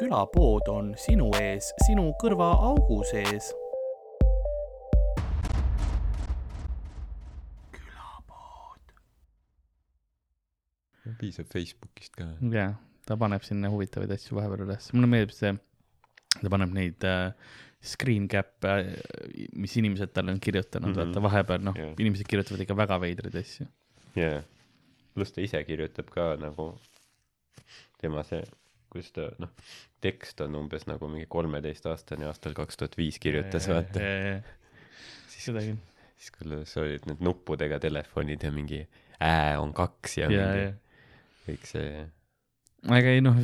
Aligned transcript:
külapood 0.00 0.68
on 0.72 0.94
sinu 0.96 1.28
ees, 1.40 1.74
sinu 1.86 2.10
kõrvaaugu 2.22 3.02
sees. 3.10 3.52
piisab 11.20 11.50
Facebookist 11.52 12.14
ka. 12.16 12.30
jaa, 12.54 12.70
ta 13.04 13.16
paneb 13.20 13.42
sinna 13.44 13.68
huvitavaid 13.68 14.12
asju 14.14 14.38
vahepeal 14.38 14.62
üles, 14.64 14.86
mulle 14.94 15.08
meeldib 15.10 15.34
see, 15.36 15.50
ta 16.38 16.52
paneb 16.54 16.70
neid 16.72 17.04
äh, 17.04 17.34
screen 17.84 18.28
cap'e 18.30 18.70
äh,, 18.70 19.50
mis 19.52 19.74
inimesed 19.76 20.14
talle 20.16 20.32
on 20.32 20.40
kirjutanud 20.40 20.94
mm. 20.94 20.94
-hmm. 20.94 21.10
vaata 21.10 21.24
vahepeal 21.26 21.66
noh 21.66 21.76
Jah. 21.76 21.90
yeah., 21.90 22.00
inimesed 22.06 22.30
kirjutavad 22.30 22.62
ikka 22.64 22.78
väga 22.78 23.00
veidraid 23.04 23.36
asju. 23.42 23.66
jaa. 24.16 24.40
pluss 25.12 25.36
ta 25.36 25.44
ise 25.44 25.60
kirjutab 25.68 26.08
ka 26.14 26.30
nagu, 26.40 26.70
tema 28.00 28.24
see, 28.30 28.40
kus 28.92 29.12
ta 29.16 29.28
noh, 29.42 29.52
tekst 30.02 30.40
on 30.44 30.56
umbes 30.60 30.86
nagu 30.90 31.08
mingi 31.12 31.28
kolmeteistaastane 31.30 32.28
aastal 32.28 32.56
kaks 32.56 32.80
tuhat 32.80 32.96
viis 32.98 33.20
kirjutas, 33.22 33.68
vaata. 33.70 34.00
küll. 34.00 35.76
siis 36.20 36.34
kuidas 36.36 36.76
olid 36.80 37.08
need 37.08 37.24
nuppudega 37.24 37.80
telefonid 37.82 38.42
ja 38.44 38.52
mingi 38.54 38.84
ä 39.20 39.58
on 39.60 39.74
kaks 39.76 40.18
ja 40.18 40.30
ja, 40.32 40.48
ja, 40.56 40.70
kõik 41.46 41.66
see. 41.68 42.06
aga 42.88 43.14
ei 43.14 43.24
noh, 43.24 43.38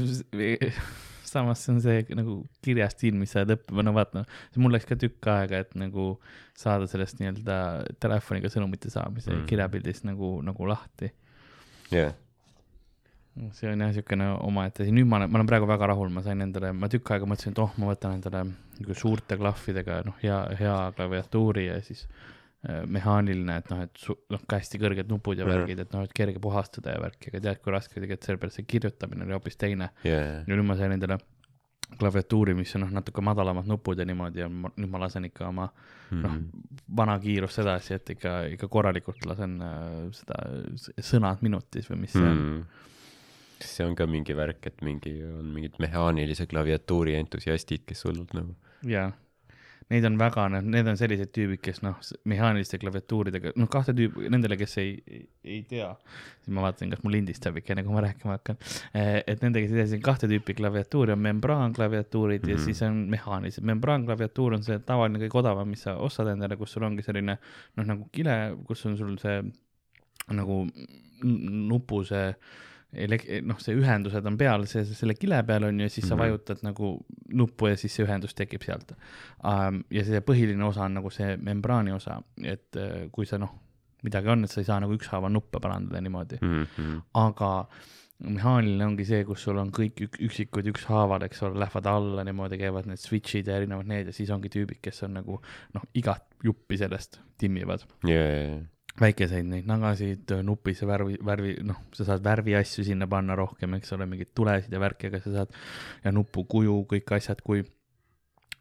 samas 1.26 1.62
see 1.64 1.74
on 1.74 1.80
see 1.84 2.02
nagu 2.16 2.36
kirjastiil, 2.64 3.16
mis 3.18 3.32
sa 3.34 3.42
oled 3.42 3.56
õppima, 3.56 3.84
no 3.86 3.94
vaata, 3.96 4.24
mul 4.62 4.74
läks 4.74 4.88
ka 4.88 4.98
tükk 5.00 5.30
aega, 5.32 5.62
et 5.64 5.74
nagu 5.78 6.14
saada 6.56 6.88
sellest 6.90 7.20
nii-öelda 7.20 7.58
telefoniga 8.02 8.50
sõnumite 8.52 8.92
saamise 8.92 9.32
mm. 9.32 9.44
Kirjapildist 9.50 10.06
nagu, 10.08 10.36
nagu 10.46 10.68
lahti. 10.70 11.10
jah, 11.92 12.14
see 13.52 13.68
on 13.68 13.80
jah 13.84 13.90
niisugune 13.92 14.26
omaette 14.46 14.82
asi, 14.84 14.92
nüüd 14.96 15.06
ma 15.10 15.18
olen, 15.20 15.30
ma 15.30 15.38
olen 15.40 15.46
praegu 15.50 15.66
väga 15.68 15.86
rahul, 15.92 16.08
ma 16.14 16.22
sain 16.24 16.40
endale, 16.40 16.70
ma 16.72 16.88
tükk 16.88 17.10
aega 17.16 17.26
mõtlesin, 17.28 17.52
et 17.52 17.58
oh, 17.60 17.72
ma 17.78 17.90
võtan 17.92 18.14
endale 18.16 18.44
nagu 18.80 18.94
suurte 18.96 19.36
klahvidega, 19.36 20.02
noh, 20.08 20.16
hea, 20.22 20.38
hea 20.60 20.76
klaviatuuri 20.96 21.66
ja 21.66 21.76
siis 21.84 22.06
äh, 22.66 22.82
mehaaniline, 22.88 23.58
et 23.60 23.68
noh, 23.70 23.82
et 23.84 23.92
su- 24.00 24.16
noh, 24.32 24.40
ka 24.48 24.56
hästi 24.62 24.80
kõrged 24.82 25.08
nupud 25.12 25.38
ja 25.38 25.44
Mhm. 25.44 25.52
värgid, 25.52 25.80
et 25.84 25.92
noh, 25.92 26.02
et 26.08 26.12
kerge 26.16 26.40
puhastada 26.40 26.96
ja 26.96 27.00
värki, 27.04 27.28
aga 27.32 27.40
tead, 27.44 27.60
kui 27.62 27.72
raske 27.76 27.94
tegelikult 28.00 28.24
selle 28.24 28.38
peale 28.42 28.52
see 28.56 28.64
kirjutamine 28.64 29.24
oli 29.28 29.36
hoopis 29.36 29.56
teine. 29.60 29.90
jaa, 30.04 30.22
ja 30.40 30.44
nüüd 30.48 30.64
ma 30.64 30.76
sain 30.80 30.92
endale 30.96 31.18
klaviatuuri, 32.00 32.54
mis 32.58 32.72
on 32.74 32.82
noh, 32.82 32.90
natuke 32.98 33.22
madalamad 33.22 33.68
nupud 33.70 33.98
ja 34.00 34.04
niimoodi 34.08 34.40
ja 34.42 34.48
ma, 34.50 34.72
nüüd 34.76 34.90
ma 34.90 34.98
lasen 35.04 35.24
ikka 35.28 35.46
oma 35.52 35.68
noh 36.10 36.32
Mhm., 36.32 36.48
vana 36.96 37.14
kiirust 37.22 37.58
edasi, 37.62 37.94
et 37.94 38.10
ikka, 38.16 38.32
ikka 38.56 38.68
korralikult 38.70 39.24
lasen 39.26 39.60
äh, 39.62 40.10
seda 40.14 40.36
sõnad 41.02 41.42
minutis 41.42 41.86
või 41.90 42.00
mis 42.04 42.12
see 42.16 42.22
on. 42.22 42.36
hmm. 42.42 42.66
See 43.60 43.84
on 43.86 43.94
ka 43.96 44.06
mingi 44.06 44.34
värk, 44.36 44.66
et 44.66 44.82
mingi 44.82 45.14
on 45.24 45.52
mingid 45.54 45.78
mehaanilise 45.82 46.46
klaviatuuri 46.50 47.14
entusiastid, 47.20 47.86
kes 47.86 48.04
hullult 48.04 48.34
nagu 48.36 48.56
jaa, 48.86 49.12
neid 49.90 50.04
on 50.08 50.16
väga, 50.18 50.48
need 50.58 50.88
on 50.90 50.96
sellised 50.98 51.30
tüübid, 51.34 51.60
kes 51.62 51.78
noh, 51.84 51.98
mehaaniliste 52.26 52.78
klaviatuuridega, 52.82 53.52
noh, 53.56 53.68
kahte 53.70 53.94
tüüpi, 53.96 54.26
nendele, 54.34 54.58
kes 54.58 54.74
ei, 54.82 54.96
ei, 55.06 55.20
ei 55.44 55.60
tea, 55.70 55.92
siis 56.42 56.54
ma 56.54 56.64
vaatan, 56.64 56.90
kas 56.90 57.04
mul 57.04 57.14
lindistab 57.14 57.60
ikka, 57.60 57.74
enne 57.74 57.84
kui 57.86 57.94
ma 57.94 58.02
rääkima 58.02 58.34
hakkan. 58.34 58.58
et 58.92 59.44
nendega 59.46 59.70
siis 59.70 59.94
on 59.94 60.02
kahte 60.08 60.26
tüüpi 60.30 60.56
klaviatuuri, 60.58 61.14
on 61.14 61.22
membraanklaviatuurid 61.28 62.42
mm 62.42 62.46
-hmm. 62.46 62.50
ja 62.50 62.56
Mhm. 62.56 62.64
siis 62.64 62.82
on 62.82 62.96
mehaanilised. 63.14 63.64
membraanklaviatuur 63.72 64.58
on 64.58 64.62
see 64.62 64.78
tavaline 64.78 65.22
kõige 65.22 65.38
odavam, 65.38 65.68
mis 65.68 65.82
sa 65.82 65.96
ostad 65.96 66.28
endale, 66.34 66.56
kus 66.56 66.72
sul 66.72 66.82
ongi 66.82 67.02
selline 67.02 67.38
noh, 67.76 67.84
nagu 67.86 68.08
kile, 68.12 68.56
kus 68.66 68.86
on 68.86 68.96
sul 68.96 69.16
see 69.18 69.42
nagu 70.32 70.66
nupu 71.22 72.04
see 72.04 72.34
noh, 72.92 73.58
see 73.60 73.74
ühendused 73.76 74.26
on 74.26 74.38
peal, 74.38 74.64
see, 74.70 74.84
selle 74.84 75.16
kile 75.18 75.42
peal 75.46 75.64
on 75.68 75.80
ju, 75.80 75.88
ja 75.88 75.92
siis 75.92 76.06
sa 76.08 76.14
Mhm. 76.14 76.22
vajutad 76.22 76.62
nagu 76.62 76.92
nuppu 77.34 77.68
ja 77.68 77.76
siis 77.76 77.94
see 77.94 78.06
ühendus 78.06 78.34
tekib 78.34 78.62
sealt 78.62 78.92
um,. 79.44 79.82
ja 79.90 80.04
see 80.04 80.20
põhiline 80.20 80.64
osa 80.64 80.84
on 80.84 80.94
nagu 80.94 81.10
see 81.10 81.36
membraani 81.36 81.92
osa, 81.92 82.22
et 82.42 82.76
äh, 82.76 83.10
kui 83.12 83.26
sa 83.26 83.38
noh, 83.38 83.52
midagi 84.02 84.28
on, 84.28 84.44
et 84.44 84.50
sa 84.50 84.60
ei 84.60 84.64
saa 84.64 84.80
nagu 84.80 84.94
ükshaaval 84.94 85.32
nuppe 85.32 85.60
parandada 85.60 86.00
niimoodi, 86.00 86.38
mm. 86.40 86.66
-hmm. 86.76 87.00
aga 87.14 87.68
mehaaniline 88.24 88.84
ongi 88.86 89.04
see, 89.04 89.24
kus 89.28 89.42
sul 89.44 89.58
on 89.60 89.70
kõik 89.70 90.00
ük, 90.06 90.14
üksikud 90.28 90.70
ükshaaval, 90.72 91.26
eks 91.26 91.42
ole, 91.42 91.58
lähevad 91.60 91.86
alla 91.90 92.24
niimoodi, 92.24 92.56
käivad 92.58 92.86
need 92.88 93.02
switch'id 93.02 93.50
ja 93.50 93.56
erinevad 93.56 93.86
need 93.90 94.06
ja 94.06 94.12
siis 94.16 94.30
ongi 94.30 94.48
tüübid, 94.48 94.80
kes 94.80 95.02
on 95.02 95.18
nagu 95.18 95.40
noh, 95.74 95.84
igat 95.94 96.24
juppi 96.44 96.78
sellest 96.80 97.20
timmivad 97.38 97.84
jaa, 98.08 98.62
väikeseid 99.00 99.44
neid 99.44 99.66
nagasid, 99.68 100.32
nupis 100.46 100.80
ja 100.82 100.88
värvi, 100.88 101.18
värvi, 101.24 101.54
noh, 101.68 101.82
sa 101.96 102.06
saad 102.08 102.24
värviasju 102.24 102.84
sinna 102.86 103.08
panna 103.10 103.36
rohkem, 103.36 103.74
eks 103.76 103.92
ole, 103.96 104.06
mingeid 104.08 104.32
tulesid 104.34 104.72
ja 104.72 104.80
värki, 104.80 105.10
aga 105.10 105.20
sa 105.24 105.32
saad 105.40 105.56
ja 106.04 106.12
nupukuju, 106.16 106.78
kõik 106.92 107.12
asjad, 107.18 107.42
kui 107.44 107.64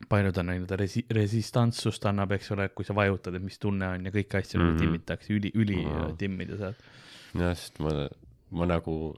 palju 0.09 0.33
ta 0.35 0.43
nii-öelda 0.43 0.77
resi-, 0.79 1.05
resistantsust 1.15 2.05
annab, 2.09 2.35
eks 2.35 2.51
ole, 2.51 2.67
kui 2.75 2.87
sa 2.87 2.95
vajutad, 2.97 3.37
et 3.37 3.45
mis 3.45 3.59
tunne 3.61 3.87
on 3.95 4.09
ja 4.09 4.11
kõiki 4.11 4.41
asju 4.41 4.59
mm 4.59 4.65
Mhm. 4.65 4.75
-hmm. 4.75 4.79
timmitakse, 4.83 5.33
üli, 5.33 5.51
üli 5.55 5.79
wow. 5.85 6.15
timmida 6.17 6.57
saad. 6.57 6.75
jah, 7.39 7.55
sest 7.55 7.79
ma, 7.79 8.09
ma 8.51 8.65
nagu 8.65 9.15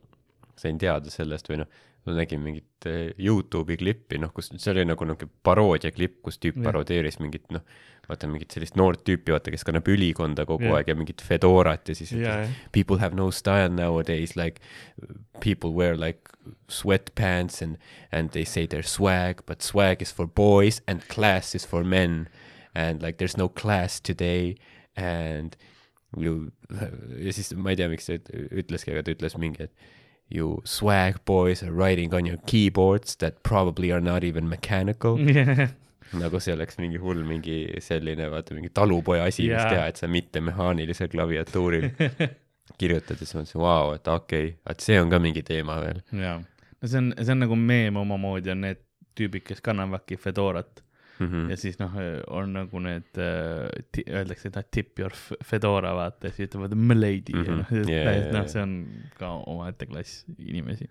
sain 0.58 0.78
teada 0.78 1.10
sellest 1.10 1.50
või 1.50 1.58
noh, 1.62 1.68
ma 2.08 2.16
nägin 2.18 2.42
mingit 2.44 2.88
eh, 2.90 3.12
Youtube'i 3.20 3.78
klippi, 3.82 4.18
noh, 4.22 4.32
kus 4.36 4.50
see 4.56 4.72
oli 4.74 4.86
nagu 4.88 5.06
niisugune 5.06 5.32
paroodiaklipp, 5.44 6.22
kus 6.26 6.40
tüüp 6.42 6.58
parodeeris 6.64 7.20
mingit 7.20 7.46
noh, 7.52 7.64
vaata 8.08 8.30
mingit 8.32 8.56
sellist 8.56 8.78
noort 8.80 9.04
tüüpi, 9.08 9.34
vaata, 9.36 9.52
kes 9.52 9.66
kannab 9.68 9.88
ülikonda 9.92 10.46
kogu 10.48 10.70
Jah. 10.70 10.78
aeg 10.80 10.92
ja 10.94 10.96
mingit 10.96 11.22
fedorat 11.28 11.90
ja 11.92 11.96
siis 12.00 12.14
ja, 12.16 12.20
ütles 12.22 12.52
ja, 12.54 12.70
people 12.72 13.02
have 13.04 13.16
no 13.20 13.28
style 13.36 13.70
nowadays 13.76 14.38
like 14.40 14.64
people 15.44 15.74
wear 15.76 15.98
like 16.00 16.32
sweatpants 16.72 17.62
and 17.62 17.78
and 18.12 18.32
they 18.32 18.46
say 18.46 18.66
they're 18.66 18.88
swag 18.88 19.44
but 19.46 19.62
swag 19.62 20.02
is 20.02 20.12
for 20.14 20.26
boys 20.28 20.82
and 20.88 21.04
class 21.10 21.54
is 21.56 21.66
for 21.68 21.84
men. 21.84 22.28
And 22.78 23.02
like 23.02 23.18
there's 23.18 23.36
no 23.38 23.50
class 23.50 24.00
today. 24.00 24.56
And 24.96 25.58
you 26.16 26.52
ja 27.26 27.34
siis 27.34 27.52
ma 27.58 27.74
ei 27.74 27.80
tea, 27.80 27.88
miks 27.92 28.06
ta 28.08 28.16
üt- 28.20 28.30
ütleski, 28.64 28.94
aga 28.94 29.04
ta 29.08 29.16
ütles 29.16 29.36
mingi, 29.42 29.66
et 29.66 29.74
you 30.30 30.62
swag 30.66 31.20
boys 31.26 31.64
are 31.64 31.72
writing 31.72 32.14
on 32.14 32.26
your 32.26 32.38
keyboards 32.46 33.16
that 33.18 33.44
probably 33.44 33.92
are 33.92 34.02
not 34.02 34.24
even 34.24 34.50
mechanical. 34.50 35.18
Nagu 36.14 36.40
see 36.40 36.54
oleks 36.56 36.78
mingi 36.80 37.00
hull 37.04 37.24
mingi 37.28 37.58
selline 37.84 38.30
vaata 38.32 38.56
mingi 38.56 38.70
talupoja 38.72 39.26
asi, 39.28 39.50
mis 39.50 39.58
Jaa. 39.60 39.70
teha, 39.74 39.88
et 39.92 40.00
sa 40.00 40.08
mitte 40.08 40.40
mehaanilisel 40.40 41.10
klaviatuuril 41.12 41.90
kirjutad 42.80 43.18
ja 43.18 43.26
siis 43.26 43.36
ma 43.36 43.42
mõtlesin, 43.42 43.62
vau, 43.64 43.94
et 43.98 44.08
okei. 44.08 44.46
Okay,, 44.54 44.72
et 44.72 44.86
see 44.86 45.00
on 45.02 45.12
ka 45.12 45.20
mingi 45.20 45.44
teema 45.44 45.80
veel. 45.84 46.00
ja, 46.16 46.38
no 46.40 46.92
see 46.92 47.02
on, 47.02 47.12
see 47.20 47.36
on 47.36 47.44
nagu 47.44 47.60
meem 47.60 48.00
omamoodi 48.00 48.54
on 48.56 48.64
need 48.64 48.84
tüübid, 49.20 49.44
kes 49.50 49.64
kannavadki 49.66 50.20
fedorat 50.22 50.84
Mm 51.20 51.28
-hmm. 51.32 51.50
ja 51.50 51.58
siis 51.58 51.80
noh, 51.80 51.92
on 52.28 52.54
nagu 52.54 52.80
need, 52.80 53.18
öeldakse, 54.08 54.52
et 54.54 54.72
tip 54.72 55.00
your 55.00 55.14
fedora 55.44 55.94
vaata 55.98 56.30
siis 56.32 56.50
ütlevad 56.50 56.76
milady 56.76 57.34
mm 57.34 57.44
-hmm. 57.44 57.48
ja 57.48 57.54
Mhm. 57.54 57.58
noh 57.60 57.72
Yeah, 57.90 58.06
yeah, 58.18 58.26
noh, 58.32 58.34
yeah. 58.42 58.48
see 58.48 58.62
on 58.62 58.88
ka 59.20 59.30
omaette 59.48 59.86
klass 59.86 60.26
inimesi. 60.40 60.90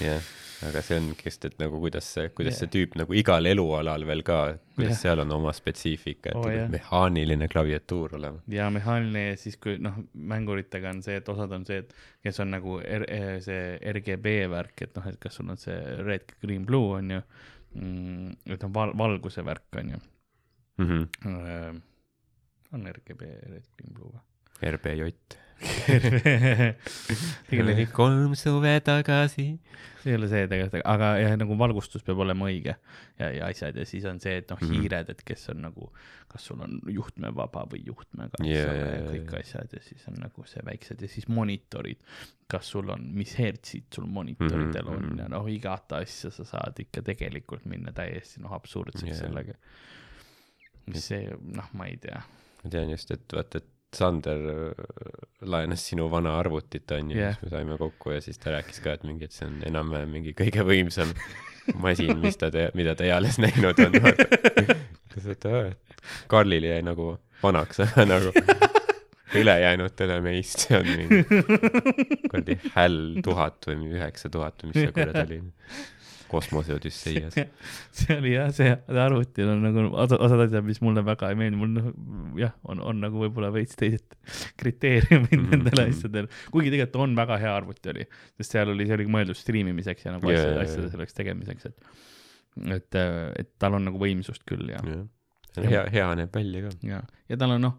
jah, 0.00 0.22
aga 0.68 0.82
see 0.82 0.96
on 0.98 1.08
kest, 1.18 1.44
et 1.44 1.58
nagu 1.58 1.80
kuidas 1.80 2.04
see, 2.14 2.28
kuidas 2.28 2.54
Jah. 2.54 2.60
see 2.60 2.68
tüüp 2.86 2.94
nagu 2.98 3.12
igal 3.14 3.46
elualal 3.46 4.06
veel 4.06 4.22
ka, 4.22 4.58
kuidas 4.76 4.90
Jah. 4.92 5.00
seal 5.02 5.18
on 5.24 5.32
oma 5.32 5.52
spetsiifika, 5.52 6.30
et 6.30 6.36
oh, 6.36 6.48
jah. 6.52 6.70
mehaaniline 6.70 7.48
klaviatuur 7.48 8.14
olema. 8.14 8.38
ja 8.48 8.70
mehaaniline 8.70 9.28
ja 9.28 9.36
siis, 9.36 9.56
kui 9.56 9.78
noh, 9.78 9.94
mänguritega 10.14 10.90
on 10.90 11.02
see, 11.02 11.16
et 11.16 11.28
osad 11.28 11.52
on 11.52 11.64
see, 11.66 11.78
et 11.78 11.94
kes 12.22 12.40
on 12.40 12.50
nagu 12.50 12.78
R 12.80 13.04
see 13.40 13.78
RGB 13.92 14.26
värk, 14.50 14.82
et 14.82 14.96
noh, 14.96 15.06
et 15.06 15.18
kas 15.18 15.34
sul 15.34 15.50
on 15.50 15.56
see 15.56 15.78
red, 16.04 16.24
green, 16.42 16.64
blue 16.66 16.94
on 16.98 17.10
ju 17.10 17.22
mm,, 17.74 18.36
et 18.46 18.64
on 18.64 18.72
val 18.74 18.94
valguse 18.98 19.44
värk 19.44 19.76
on 19.76 19.90
ju 19.90 20.00
Mm 20.78 20.86
-hmm. 20.86 21.80
on 22.72 22.86
RGB, 22.86 23.20
red, 23.22 23.64
green, 23.76 23.94
blue 23.94 24.10
või? 24.12 24.20
RBJ. 24.70 25.14
tegelikult 27.50 27.92
kolm 27.96 28.34
suve 28.38 28.74
tagasi. 28.84 29.46
see 30.02 30.12
ei 30.12 30.16
ole 30.18 30.28
see 30.30 30.44
tegelikult, 30.48 30.84
aga 30.86 31.08
jah, 31.18 31.32
nagu 31.40 31.56
valgustus 31.58 32.04
peab 32.06 32.20
olema 32.22 32.46
õige 32.48 32.74
ja, 33.18 33.30
ja 33.34 33.48
asjad 33.50 33.76
ja 33.80 33.84
siis 33.88 34.04
on 34.08 34.20
see, 34.22 34.36
et 34.42 34.50
noh, 34.52 34.60
Mhm. 34.62 34.72
hiired, 34.76 35.10
et 35.10 35.22
kes 35.26 35.48
on 35.52 35.62
nagu, 35.66 35.88
kas 36.30 36.44
sul 36.50 36.60
on 36.64 36.78
juhtmevaba 36.94 37.64
või 37.72 37.82
juhtmega 37.88 38.38
jaa, 38.46 38.74
ja 38.74 38.84
jaa, 38.94 39.00
kõik 39.12 39.34
asjad 39.40 39.74
ja 39.74 39.80
siis 39.82 40.06
on 40.08 40.20
nagu 40.22 40.44
see 40.46 40.62
väiksed 40.66 41.02
ja 41.02 41.08
siis 41.10 41.28
monitorid. 41.28 41.98
kas 42.48 42.64
sul 42.72 42.88
on, 42.88 43.02
mis 43.12 43.34
hertsid 43.38 43.90
sul 43.92 44.06
monitoridel 44.06 44.86
Mhm, 44.86 44.94
on 44.94 45.02
mhm. 45.10 45.18
ja 45.20 45.28
noh, 45.28 45.48
igat 45.52 45.92
asja 45.98 46.30
sa 46.30 46.44
saad 46.48 46.78
ikka 46.80 47.02
tegelikult 47.02 47.66
minna 47.66 47.92
täiesti 47.92 48.40
noh, 48.40 48.52
absurdseks 48.56 49.10
Jaa. 49.10 49.18
sellega. 49.26 49.54
mis 50.88 51.04
see, 51.10 51.26
noh, 51.42 51.68
ma 51.74 51.84
ei 51.90 51.96
tea. 52.00 52.22
ma 52.64 52.70
tean 52.70 52.88
just, 52.90 53.10
et 53.10 53.26
vaata, 53.34 53.58
et 53.58 53.66
Sander 53.96 54.40
äh, 54.68 54.72
laenas 55.48 55.86
sinu 55.88 56.10
vana 56.12 56.34
arvutit 56.38 56.90
onju 56.92 57.16
yeah., 57.16 57.36
siis 57.36 57.48
me 57.48 57.52
saime 57.56 57.78
kokku 57.80 58.12
ja 58.12 58.20
siis 58.24 58.40
ta 58.40 58.52
rääkis 58.52 58.82
ka, 58.84 58.98
et 58.98 59.04
mingi, 59.08 59.28
et 59.28 59.36
see 59.36 59.48
on 59.48 59.62
enam-vähem 59.68 60.12
mingi 60.12 60.34
kõige 60.36 60.64
võimsam 60.68 61.14
masin, 61.84 62.18
mis 62.20 62.36
ta, 62.40 62.50
mida 62.76 62.94
ta 62.98 63.08
eales 63.08 63.40
näinud 63.40 63.80
on. 63.84 63.98
Karlil 66.30 66.64
jäi 66.68 66.82
nagu 66.84 67.14
vanaks, 67.42 67.80
nagu 68.08 68.32
ülejäänutele 69.38 70.20
meist, 70.24 70.66
see 70.66 70.78
on 70.78 70.86
mingi 70.88 71.22
kuradi 72.28 72.54
häll 72.76 72.98
tuhat 73.24 73.68
või 73.68 73.76
üheksa 73.96 74.26
tuhat 74.32 74.62
või 74.62 74.68
mis 74.72 74.80
see 74.84 74.92
kurat 74.96 75.18
oli. 75.24 75.38
Kosmose 76.30 76.74
Odüsseias. 76.76 77.36
see 77.98 78.16
oli 78.18 78.34
jah, 78.34 78.50
see 78.54 78.72
arvutil 79.06 79.52
on 79.52 79.64
nagu 79.66 79.86
osa- 80.04 80.20
osad 80.24 80.44
asjad, 80.46 80.66
mis 80.66 80.80
mulle 80.84 81.04
väga 81.06 81.32
ei 81.32 81.38
meeldi, 81.40 81.60
mul 81.60 81.72
noh, 81.74 81.88
jah, 82.40 82.54
on, 82.68 82.82
on 82.92 83.02
nagu 83.04 83.24
võib-olla 83.24 83.50
veits 83.54 83.78
teised 83.78 84.18
kriteeriumid 84.60 85.32
mm 85.32 85.44
-hmm. 85.44 85.50
nendel 85.56 85.84
mhm. 85.84 85.96
asjadel, 85.96 86.30
kuigi 86.54 86.74
tegelikult 86.74 87.02
on 87.06 87.16
väga 87.18 87.40
hea 87.42 87.54
arvuti 87.56 87.94
oli, 87.94 88.06
sest 88.40 88.56
seal 88.56 88.74
oli, 88.74 88.86
see 88.88 88.98
oli 89.00 89.08
mõeldud 89.18 89.38
striimimiseks 89.38 90.06
ja 90.06 90.16
nagu 90.16 90.30
Jaa, 90.30 90.40
asjade, 90.40 90.54
jaa, 90.54 90.68
asjade 90.68 90.86
jaa. 90.86 90.94
selleks 90.96 91.18
tegemiseks, 91.18 91.72
et 91.72 92.06
et, 92.74 92.98
et 93.38 93.50
tal 93.60 93.76
on 93.78 93.84
nagu 93.86 94.00
võimsust 94.00 94.42
küll 94.48 94.72
ja, 94.72 94.80
hea, 95.62 95.84
hea 95.92 96.08
näeb 96.18 96.34
välja 96.34 96.64
ka. 96.64 96.72
ja, 96.86 97.02
ja 97.28 97.36
tal 97.36 97.50
on 97.56 97.60
noh, 97.60 97.74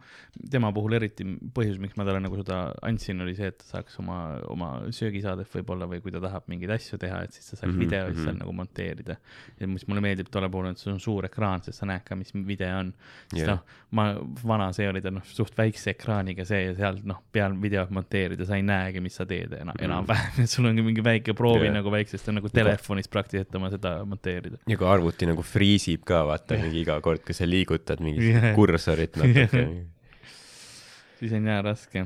tema 0.51 0.71
puhul 0.75 0.93
eriti 0.93 1.25
põhjus, 1.55 1.79
miks 1.81 1.95
ma 1.97 2.05
talle 2.05 2.19
nagu 2.21 2.35
seda 2.37 2.59
andsin, 2.85 3.21
oli 3.25 3.33
see, 3.35 3.47
et 3.49 3.57
ta 3.57 3.65
saaks 3.79 3.97
oma, 3.99 4.17
oma 4.53 4.69
söögisaadet 4.93 5.49
võib-olla 5.55 5.87
või 5.89 6.01
kui 6.03 6.11
ta 6.13 6.19
tahab 6.21 6.43
mingeid 6.51 6.69
asju 6.75 6.99
teha, 7.01 7.23
et 7.25 7.33
siis 7.33 7.49
ta 7.51 7.55
saaks 7.57 7.63
mm 7.63 7.69
Mhm, 7.69 7.79
-hmm, 7.79 7.89
videoid 7.89 8.15
seal 8.15 8.33
mhm. 8.33 8.39
nagu 8.43 8.53
monteerida. 8.53 9.15
ja 9.59 9.67
mis 9.67 9.87
mulle 9.87 10.01
meeldib 10.01 10.29
tolle 10.31 10.49
puhul, 10.49 10.67
et 10.71 10.77
sul 10.77 10.93
on 10.93 10.99
suur 10.99 11.25
ekraan, 11.25 11.63
sest 11.63 11.79
sa 11.79 11.85
näed 11.85 12.03
ka, 12.05 12.15
mis 12.15 12.31
video 12.33 12.79
on. 12.79 12.93
sest 13.33 13.45
Jah. 13.47 13.47
noh, 13.55 13.63
ma, 13.91 14.13
vana 14.45 14.71
see 14.73 14.87
oli 14.89 15.01
ta 15.01 15.09
noh, 15.11 15.21
suht 15.25 15.55
väikse 15.57 15.91
ekraaniga 15.95 16.45
see 16.45 16.65
ja 16.65 16.75
seal 16.75 16.99
noh, 17.03 17.21
peal 17.31 17.53
videot 17.61 17.89
monteerida, 17.89 18.45
sa 18.45 18.55
ei 18.55 18.61
näegi, 18.61 19.01
mis 19.01 19.15
sa 19.15 19.25
teed 19.25 19.53
enam, 19.53 19.73
Mhm. 19.79 19.85
enam-vähem, 19.89 20.43
et 20.43 20.49
sul 20.49 20.65
ongi 20.65 20.81
mingi 20.83 21.01
väike 21.01 21.33
proovi 21.33 21.65
Jah. 21.65 21.73
nagu 21.73 21.89
väiksest, 21.89 22.27
on 22.29 22.35
nagu 22.35 22.49
telefonis 22.49 23.07
praktiliselt 23.07 23.55
oma 23.55 23.69
seda 23.69 24.05
monteerida. 24.05 24.57
ja 24.67 24.77
kui 24.77 24.87
arvuti 24.87 25.25
nagu 25.25 25.41
friisib 25.41 26.03
ka, 26.05 26.23
vaata 26.25 26.57
mingi 26.61 26.81
iga 26.81 26.99
kord, 27.01 27.23
kui 27.25 27.33
sa 27.33 27.45
liigutad 27.45 27.99
mingit 27.99 28.23
Jah. 28.33 28.55
kursorit 28.55 29.15
natuke. 29.17 29.38
siis 31.19 31.35
on 31.37 31.47
jää 31.51 31.61
raske. 31.65 32.05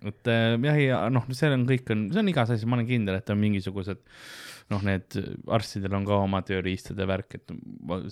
et 0.00 0.30
äh, 0.32 0.54
jah, 0.66 0.78
ja 0.80 1.00
noh, 1.12 1.26
see 1.36 1.50
on 1.54 1.66
kõik 1.68 1.90
on, 1.94 2.06
see 2.12 2.22
on 2.22 2.32
igas 2.32 2.50
asjas, 2.50 2.68
ma 2.68 2.78
olen 2.78 2.88
kindel, 2.88 3.20
et 3.20 3.32
on 3.32 3.40
mingisugused 3.40 4.00
noh, 4.70 4.86
need 4.86 5.18
arstidel 5.50 5.98
on 5.98 6.06
ka 6.06 6.20
oma 6.24 6.40
tööriistade 6.46 7.06
värk, 7.08 7.36
et 7.40 7.52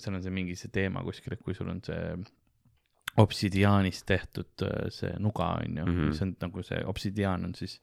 seal 0.03 0.17
on 0.17 0.23
see 0.23 0.33
mingi 0.35 0.57
see 0.59 0.71
teema 0.75 1.03
kuskil, 1.05 1.33
et 1.33 1.43
kui 1.43 1.55
sul 1.57 1.71
on 1.71 1.81
see 1.85 2.13
obsidiaanist 3.19 4.05
tehtud 4.07 4.65
äh, 4.67 4.87
see 4.93 5.11
nuga 5.19 5.53
on 5.59 5.77
ju 5.77 5.85
mm. 5.85 5.95
-hmm. 5.95 6.13
see 6.13 6.27
on 6.27 6.35
nagu 6.41 6.63
see 6.63 6.81
obsidiaan 6.85 7.45
on 7.45 7.55
siis 7.55 7.81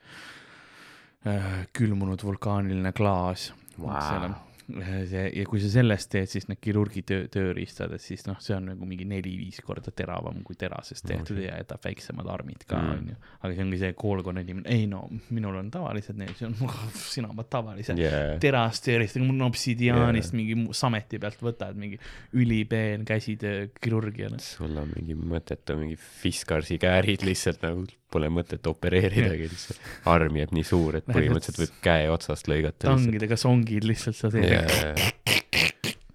äh, 1.26 1.66
külmunud 1.72 2.22
vulkaaniline 2.22 2.92
klaas 2.92 3.52
Vau. 3.82 4.30
See 4.66 5.24
ja 5.38 5.44
kui 5.46 5.60
sa 5.62 5.68
sellest 5.70 6.08
teed, 6.10 6.26
siis 6.30 6.48
need 6.50 6.58
kirurgi 6.62 7.02
töö, 7.06 7.26
tööriistad, 7.32 7.92
et 7.94 8.02
siis 8.02 8.24
noh, 8.26 8.38
see 8.42 8.56
on 8.56 8.64
nagu 8.72 8.86
mingi 8.88 9.04
neli-viis 9.08 9.60
korda 9.66 9.92
teravam 9.94 10.40
kui 10.46 10.56
terasest 10.58 11.06
tehtud 11.06 11.38
ja 11.38 11.56
jätab 11.60 11.84
väiksemad 11.86 12.26
armid 12.32 12.64
ka 12.66 12.76
Mm. 12.76 12.90
onju. 12.98 13.14
aga 13.42 13.54
see 13.54 13.62
ongi 13.64 13.78
see 13.78 13.92
koolkonna 13.92 14.42
inimene, 14.42 14.68
ei 14.74 14.86
no 14.90 15.04
minul 15.30 15.56
on 15.60 15.70
tavalised 15.70 16.16
need, 16.18 16.34
see 16.38 16.46
on, 16.48 16.54
sina 17.14 17.28
pead 17.34 17.48
tavalise 17.50 17.94
jaa, 17.98 18.38
terast 18.42 18.84
tööriista, 18.88 19.20
mul 19.22 19.36
on 19.38 19.46
obsidiaanist 19.50 20.34
mingi 20.36 20.54
mu- 20.58 20.74
sameti 20.76 21.18
pealt 21.22 21.40
võtad 21.42 21.78
mingi 21.78 21.98
ülipeen 22.34 23.04
käsitöö 23.08 23.68
kirurgia. 23.80 24.28
sul 24.42 24.76
on 24.76 24.90
mingi 24.96 25.14
mõttetu 25.14 25.76
mingi 25.78 25.96
Fiskarsi 25.96 26.78
käärid 26.82 27.22
lihtsalt 27.26 27.62
nagu 27.62 27.86
pole 28.12 28.28
mõtet 28.32 28.66
opereeridagi 28.70 29.48
lihtsalt. 29.50 29.80
arm 30.12 30.36
jääb 30.40 30.52
nii 30.56 30.66
suur, 30.66 31.00
et 31.00 31.06
põhimõtteliselt 31.08 31.60
võib 31.64 31.74
käe 31.84 32.06
otsast 32.12 32.50
lõigata 32.50 32.90
tangidega 32.90 33.36
songid 33.40 33.86
lihtsalt 33.88 34.18
sa 34.18 34.30
teed. 34.32 35.02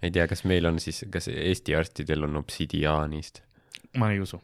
ei 0.01 0.11
tea, 0.11 0.27
kas 0.31 0.45
meil 0.49 0.65
on 0.71 0.79
siis, 0.83 1.03
kas 1.11 1.27
Eesti 1.31 1.75
arstidel 1.77 2.27
on 2.29 2.39
obsidiaanist? 2.41 3.43
ma 3.99 4.11
ei 4.13 4.19
usu. 4.23 4.39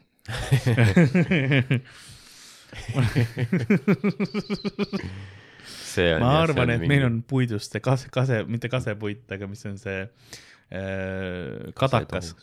see 5.87 6.09
on 6.15 6.21
ma 6.21 6.33
arvan, 6.43 6.69
et 6.75 6.83
meil 6.89 7.05
on 7.07 7.21
puidust 7.27 7.71
see 7.73 7.81
kase, 7.83 8.11
kase, 8.13 8.43
mitte 8.49 8.67
kasepuit, 8.71 9.23
aga 9.33 9.47
mis 9.49 9.63
on 9.69 9.77
see 9.81 10.03
äh, 10.03 11.71
kadakas. 11.79 12.35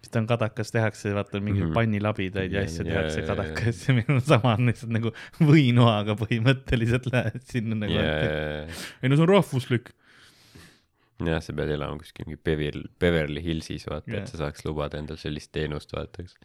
Mis 0.00 0.12
ta 0.12 0.20
on 0.22 0.26
kadakas, 0.30 0.72
tehakse 0.72 1.12
vaata 1.14 1.40
mingi 1.40 1.60
mm. 1.60 1.68
-hmm. 1.68 1.76
pannilabidaid 1.76 2.52
ja 2.56 2.64
asju 2.64 2.86
tehakse 2.88 3.22
kadakas 3.28 3.82
ja 3.88 3.94
meil 3.94 4.12
on 4.16 4.20
sama, 4.24 4.54
on 4.56 4.70
lihtsalt 4.70 4.94
nagu 4.96 5.12
võinoaga 5.40 6.16
põhimõtteliselt 6.20 7.10
lähed 7.12 7.40
sinna 7.52 7.78
nagu 7.82 7.96
yeah.. 7.96 8.84
ei 9.02 9.12
no 9.12 9.18
see 9.18 9.26
on 9.26 9.32
rahvuslik. 9.34 9.92
jah, 11.26 11.42
sa 11.44 11.56
pead 11.56 11.74
elama 11.76 12.00
kuskil 12.00 12.28
mingi 12.28 12.40
Beverly, 12.44 12.88
Beverly 12.98 13.44
Hillsis, 13.44 13.84
vaata 13.90 14.10
Jah. 14.14 14.24
et 14.24 14.32
sa 14.32 14.40
saaks 14.44 14.64
lubada 14.64 15.00
endale 15.00 15.20
sellist 15.20 15.52
teenust, 15.52 15.92
vaata, 15.92 16.24
eks. 16.24 16.38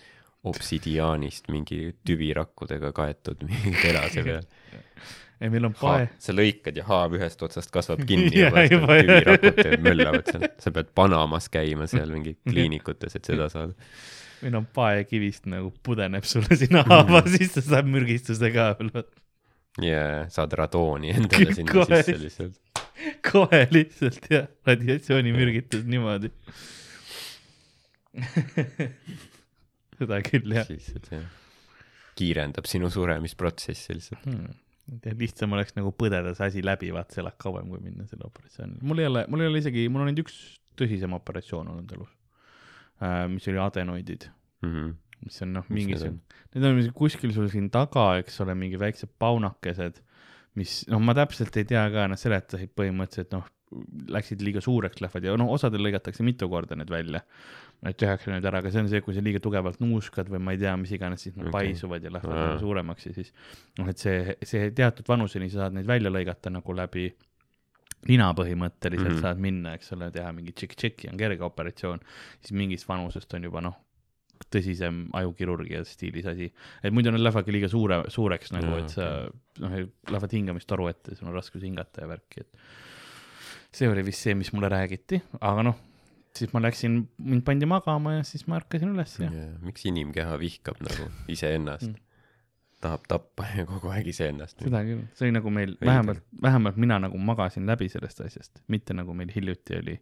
obsidiaanist 0.51 1.47
mingi 1.49 1.95
tüvirakkudega 2.05 2.91
kaetud 2.93 3.45
mingi 3.49 3.77
terase 3.81 4.25
peal. 4.27 4.43
ei, 5.41 5.49
meil 5.51 5.67
on 5.67 5.75
pae, 5.77 6.07
sa 6.21 6.33
lõikad 6.35 6.77
ja 6.79 6.85
haav 6.87 7.15
ühest 7.17 7.41
otsast 7.45 7.71
kasvab 7.73 8.03
kinni 8.09 8.31
Jaa, 8.33 8.51
ja 8.63 8.65
juba, 8.71 8.97
jah. 8.99 9.23
tüvirakud 9.25 9.85
möllavad 9.85 10.31
seal, 10.31 10.47
sa 10.63 10.73
pead 10.75 10.91
Panamas 10.97 11.49
käima 11.53 11.89
seal 11.91 12.11
mingi 12.13 12.37
kliinikutes, 12.49 13.17
et 13.19 13.31
seda 13.31 13.49
saada. 13.51 13.75
meil 14.43 14.59
on 14.61 14.67
paekivist 14.79 15.49
nagu 15.51 15.73
pudeneb 15.83 16.27
sulle 16.27 16.57
sinna 16.61 16.85
haava 16.87 17.21
mm., 17.21 17.37
siis 17.37 17.55
sa 17.57 17.65
saad 17.73 17.91
mürgistuse 17.91 18.51
ka 18.55 18.71
veel. 18.79 19.07
ja 19.83 20.05
saad 20.31 20.55
radooni 20.55 21.15
endale 21.15 21.57
sinna 21.57 21.75
Kohe. 21.75 22.01
sisse 22.03 22.19
lihtsalt. 22.21 22.83
kohe 23.31 23.63
lihtsalt 23.75 24.31
jah, 24.31 24.49
radiatsioonimürgitus 24.67 25.83
niimoodi. 25.89 26.31
seda 29.99 30.21
küll 30.23 30.55
jah 30.55 30.69
kiirendab 32.15 32.67
sinu 32.69 32.87
suremisprotsessi 32.87 33.97
lihtsalt. 33.97 34.23
hmm.. 34.23 34.53
Lihtsam 35.17 35.53
oleks 35.57 35.73
nagu 35.77 35.91
põdeda 35.97 36.35
see 36.37 36.49
asi 36.51 36.61
läbi, 36.65 36.91
vaat 36.93 37.11
see 37.15 37.23
elab 37.23 37.37
kauem, 37.41 37.69
kui 37.71 37.81
minna 37.81 38.05
selle 38.09 38.27
operatsioonile. 38.27 38.83
mul 38.85 39.01
ei 39.01 39.07
ole, 39.09 39.25
mul 39.31 39.41
ei 39.45 39.49
ole 39.51 39.61
isegi, 39.63 39.87
mul 39.89 40.05
on 40.05 40.11
ainult 40.11 40.25
üks 40.25 40.37
tõsisem 40.77 41.15
operatsioon 41.17 41.71
olnud 41.73 41.95
elus 41.97 42.11
äh,, 43.01 43.25
mis 43.31 43.47
oli 43.51 43.61
adenoidid, 43.63 44.29
Mhm. 44.65 44.93
mis 45.25 45.41
on 45.41 45.53
noh, 45.53 45.65
mingisugune 45.69 46.19
on?, 46.19 46.21
need 46.55 46.65
on 46.69 46.93
kuskil 46.93 47.33
sul 47.33 47.49
siin 47.51 47.69
taga, 47.73 48.17
eks 48.21 48.39
ole, 48.45 48.53
mingi 48.55 48.77
väiksed 48.79 49.09
paunakesed, 49.19 50.01
mis 50.55 50.83
noh, 50.91 51.01
ma 51.03 51.13
täpselt 51.17 51.55
ei 51.57 51.65
tea 51.67 51.83
ka, 51.91 52.05
nad 52.11 52.19
seletasid 52.21 52.71
põhimõtteliselt 52.77 53.33
noh, 53.35 53.47
läksid 54.13 54.43
liiga 54.45 54.61
suureks 54.63 55.01
lähevad 55.01 55.25
ja 55.25 55.33
noh, 55.39 55.49
osadel 55.51 55.81
lõigatakse 55.83 56.23
mitu 56.23 56.47
korda 56.51 56.77
need 56.77 56.91
välja. 56.93 57.23
Et 57.85 57.97
tehakse 57.99 58.31
need 58.31 58.45
ära, 58.47 58.61
aga 58.63 58.71
see 58.73 58.81
on 58.81 58.89
see, 58.89 59.01
kui 59.05 59.15
sa 59.15 59.23
liiga 59.25 59.41
tugevalt 59.43 59.81
nuuskad 59.83 60.29
või 60.31 60.41
ma 60.41 60.55
ei 60.55 60.61
tea, 60.61 60.73
mis 60.79 60.93
iganes, 60.95 61.25
siis 61.25 61.35
nad 61.35 61.49
okay. 61.49 61.69
paisuvad 61.69 62.05
ja 62.05 62.11
lähevad 62.13 62.39
nagu 62.39 62.59
suuremaks 62.63 63.09
ja 63.09 63.13
siis 63.17 63.31
noh, 63.79 63.89
et 63.91 64.01
see, 64.01 64.35
see 64.47 64.71
teatud 64.75 65.07
vanuseni 65.11 65.51
sa 65.53 65.65
saad 65.65 65.77
neid 65.77 65.89
välja 65.89 66.13
lõigata 66.13 66.53
nagu 66.53 66.75
läbi 66.77 67.09
nina 68.09 68.29
põhimõtteliselt 68.37 69.07
mm. 69.07 69.15
-hmm. 69.15 69.23
saad 69.25 69.41
minna, 69.41 69.73
eks 69.77 69.93
ole, 69.95 70.11
teha 70.13 70.31
mingi 70.35 70.53
tšikk-tšikki 70.53 71.09
on 71.11 71.17
kerge 71.19 71.45
operatsioon, 71.45 72.03
siis 72.39 72.55
mingist 72.57 72.87
vanusest 72.89 73.33
on 73.37 73.47
juba 73.49 73.63
noh, 73.65 73.77
tõsisem 74.51 75.05
ajukirurgia 75.15 75.83
stiilis 75.87 76.27
asi, 76.29 76.49
et 76.83 76.93
muidu 76.93 77.13
nad 77.13 77.23
lähevadki 77.23 77.53
liiga 77.55 77.69
suure, 77.71 78.03
suureks 78.13 78.53
nagu 78.55 78.75
et 78.77 78.93
sa 78.93 79.09
noh, 79.63 79.77
lähevad 80.11 80.35
hingamistoru 80.37 80.89
ette, 80.91 81.15
sul 81.15 81.31
on 81.31 81.37
raskus 81.37 81.63
hingata 81.65 82.03
ja 82.03 82.11
värki, 82.11 82.45
et 82.45 83.75
see 83.75 83.89
oli 83.91 84.05
vist 84.07 84.23
see, 84.25 84.35
mis 84.37 84.51
mulle 84.55 84.69
räägiti, 84.71 85.21
aga 85.41 85.65
noh, 85.69 85.79
siis 86.35 86.51
ma 86.53 86.61
läksin, 86.63 86.97
mind 87.17 87.43
pandi 87.47 87.67
magama 87.69 88.17
ja 88.17 88.23
siis 88.27 88.45
ma 88.51 88.57
ärkasin 88.61 88.91
üles 88.95 89.13
ja 89.21 89.29
miks 89.63 89.85
inimkeha 89.89 90.37
vihkab 90.41 90.81
nagu 90.85 91.09
iseennast 91.35 91.87
Mm. 91.91 92.01
tahab 92.85 93.05
tappa 93.09 93.45
ja 93.57 93.63
kogu 93.65 93.89
aeg 93.89 94.07
iseennast. 94.11 94.59
seda 94.61 94.81
küll, 94.85 94.99
see 95.17 95.25
oli 95.29 95.33
nagu 95.39 95.49
meil 95.53 95.71
vähemalt, 95.81 96.19
vähemalt 96.43 96.75
mina 96.77 96.99
nagu 97.01 97.17
magasin 97.17 97.65
läbi 97.65 97.87
sellest 97.89 98.19
asjast, 98.21 98.59
mitte 98.67 98.93
nagu 98.93 99.13
meil 99.17 99.31
hiljuti 99.33 99.77
oli, 99.79 99.95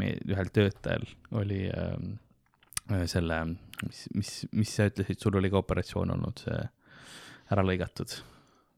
me 0.00 0.08
ühel 0.26 0.50
töötajal 0.56 1.04
oli 1.38 1.60
ähm, 1.70 2.16
äh, 2.90 3.04
selle, 3.08 3.38
mis, 3.86 4.00
mis, 4.18 4.32
mis 4.52 4.72
sa 4.76 4.88
ütlesid, 4.90 5.20
sul 5.22 5.38
oli 5.38 5.50
ka 5.52 5.60
operatsioon 5.62 6.10
olnud 6.16 6.42
see 6.42 6.58
ära 7.50 7.62
lõigatud. 7.66 8.16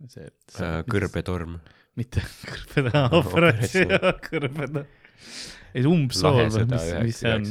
see, 0.08 0.28
Äh, 0.60 0.82
kõrbetorm. 0.90 1.56
mitte 1.96 2.20
kõrbeda 2.50 3.06
operatsioon, 3.22 4.20
kõrbeda. 4.28 4.84
ei, 5.72 5.82
see 5.82 5.90
umbsool 5.90 6.42
või 6.42 6.66
mis, 6.70 6.90
mis 7.06 7.22
see 7.22 7.36
on? 7.36 7.48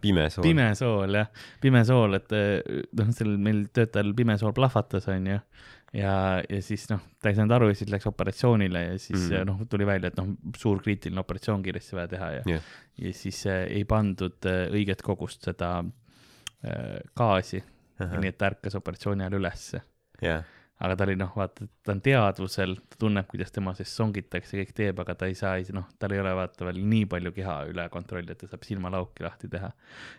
pimesool. 0.00 0.44
pimesool 0.44 1.16
jah, 1.16 1.28
pimesool, 1.62 2.18
et 2.18 2.34
eh, 2.36 2.82
noh, 2.98 3.12
seal 3.16 3.36
meil 3.40 3.64
töötajal 3.74 4.12
pimesool 4.16 4.52
plahvatas, 4.56 5.08
onju. 5.10 5.38
ja, 5.96 6.14
ja 6.44 6.60
siis 6.64 6.84
noh, 6.90 7.00
ta 7.22 7.32
ei 7.32 7.38
saanud 7.38 7.56
aru 7.56 7.70
ja 7.72 7.78
siis 7.80 7.90
läks 7.92 8.08
operatsioonile 8.10 8.84
ja 8.84 8.94
siis 9.00 9.28
mm. 9.30 9.48
noh, 9.48 9.62
tuli 9.72 9.88
välja, 9.88 10.12
et 10.12 10.20
noh, 10.20 10.34
suur 10.58 10.82
kriitiline 10.84 11.22
operatsioon 11.24 11.64
kiiresti 11.64 11.98
vaja 11.98 12.12
teha 12.12 12.30
ja 12.36 12.42
Jah. 12.54 12.72
ja 13.06 13.14
siis 13.16 13.44
eh, 13.50 13.64
ei 13.80 13.86
pandud 13.88 14.50
eh, 14.50 14.64
õiget 14.72 15.04
kogust 15.06 15.48
seda 15.48 15.78
eh, 15.82 16.98
gaasi, 17.18 17.62
nii 18.02 18.32
et 18.32 18.38
ta 18.38 18.50
ärkas 18.52 18.76
operatsiooni 18.78 19.24
ajal 19.24 19.40
ülesse. 19.40 19.82
jah, 20.22 20.44
aga 20.82 20.96
ta 20.98 21.06
oli 21.06 21.14
noh, 21.18 21.30
vaata, 21.38 21.66
ta 21.84 21.94
on 21.94 22.00
teadvusel, 22.02 22.74
ta 22.90 22.98
tunneb, 23.04 23.26
kuidas 23.30 23.54
tema 23.54 23.74
sees 23.78 23.92
songitakse, 23.94 24.56
kõik 24.58 24.72
teeb, 24.74 25.02
aga 25.02 25.14
ta 25.18 25.28
ei 25.30 25.36
saa, 25.38 25.60
noh, 25.76 25.86
tal 26.02 26.14
ei 26.14 26.22
ole 26.22 26.32
vaata 26.34 26.66
veel 26.66 26.80
nii 26.90 27.04
palju 27.12 27.32
keha 27.36 27.56
üle 27.70 27.84
kontrolli, 27.92 28.34
et 28.34 28.40
ta 28.42 28.48
saab 28.50 28.66
silmalauki 28.66 29.26
lahti 29.26 29.50
teha. 29.52 29.70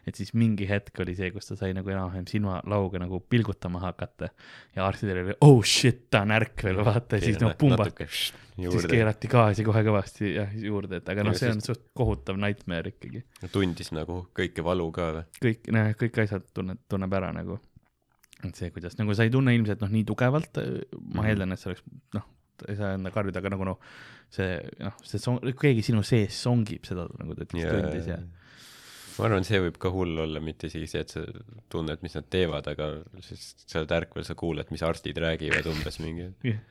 et 0.07 0.15
siis 0.19 0.31
mingi 0.37 0.67
hetk 0.69 1.03
oli 1.03 1.15
see, 1.17 1.31
kus 1.35 1.51
ta 1.51 1.57
sai 1.59 1.73
nagu 1.75 1.91
enam-vähem 1.91 2.29
silmalauga 2.31 3.01
nagu 3.03 3.19
pilgutama 3.19 3.81
hakata 3.83 4.29
ja 4.75 4.87
arstidel 4.87 5.23
oli 5.25 5.35
oh 5.41 5.59
shit, 5.67 6.07
ta 6.09 6.23
on 6.23 6.31
ärkvel, 6.37 6.79
vaata 6.85 7.19
ja 7.19 7.27
siis 7.27 7.41
noh, 7.43 7.57
pumbati, 7.59 8.07
siis 8.07 8.87
keerati 8.87 9.31
gaasi 9.31 9.67
kohe 9.67 9.83
kõvasti 9.83 10.33
jah 10.37 10.55
juurde, 10.63 11.01
et 11.03 11.11
aga 11.11 11.27
noh, 11.27 11.35
see 11.35 11.51
on 11.51 11.59
suht 11.65 11.89
kohutav 11.97 12.39
nightmare 12.39 12.95
ikkagi. 12.95 13.25
tundis 13.51 13.91
nagu 13.91 14.23
kõike 14.31 14.63
valu 14.63 14.87
ka 14.95 15.11
või? 15.19 15.27
kõik, 15.43 15.69
kõik 16.05 16.23
asjad 16.23 16.47
tunneb, 16.55 16.79
tunneb 16.87 17.19
ära 17.19 17.35
nagu. 17.35 17.59
Et 18.49 18.59
see, 18.59 18.69
kuidas 18.75 18.97
nagu 18.99 19.13
sa 19.15 19.23
ei 19.27 19.31
tunne 19.33 19.53
ilmselt 19.55 19.81
noh, 19.83 19.91
nii 19.93 20.05
tugevalt, 20.09 20.57
ma 20.59 21.21
Mhm. 21.21 21.27
eeldan, 21.31 21.51
et 21.55 21.59
see 21.61 21.71
oleks 21.71 21.83
noh, 22.17 22.25
ei 22.67 22.75
saa 22.79 22.93
enda 22.97 23.11
karjuda, 23.11 23.39
aga 23.41 23.49
nagu 23.55 23.65
noh, 23.71 23.79
see 24.33 24.57
noh, 24.83 24.95
see 25.03 25.19
song, 25.21 25.39
keegi 25.59 25.83
sinu 25.89 26.03
sees 26.07 26.37
songib 26.45 26.85
seda 26.87 27.07
nagu 27.19 27.35
ta 27.35 27.45
ütles 27.47 27.65
tundis 27.69 28.07
ja 28.11 28.19
ma 29.13 29.25
arvan, 29.27 29.43
see 29.45 29.59
võib 29.61 29.75
ka 29.77 29.91
hull 29.93 30.17
olla, 30.23 30.39
mitte 30.41 30.65
isegi 30.71 30.87
see, 30.89 31.01
et 31.05 31.11
sa 31.13 31.21
tunned, 31.69 31.99
mis 32.01 32.15
nad 32.17 32.25
teevad, 32.33 32.65
aga 32.71 32.87
siis 33.21 33.51
sa 33.67 33.81
oled 33.83 33.91
ärkvel, 33.99 34.25
sa 34.25 34.33
kuuled, 34.39 34.71
mis 34.73 34.81
arstid 34.85 35.19
räägivad 35.21 35.67
umbes 35.69 35.99
mingi, 36.01 36.31
Jah. 36.49 36.61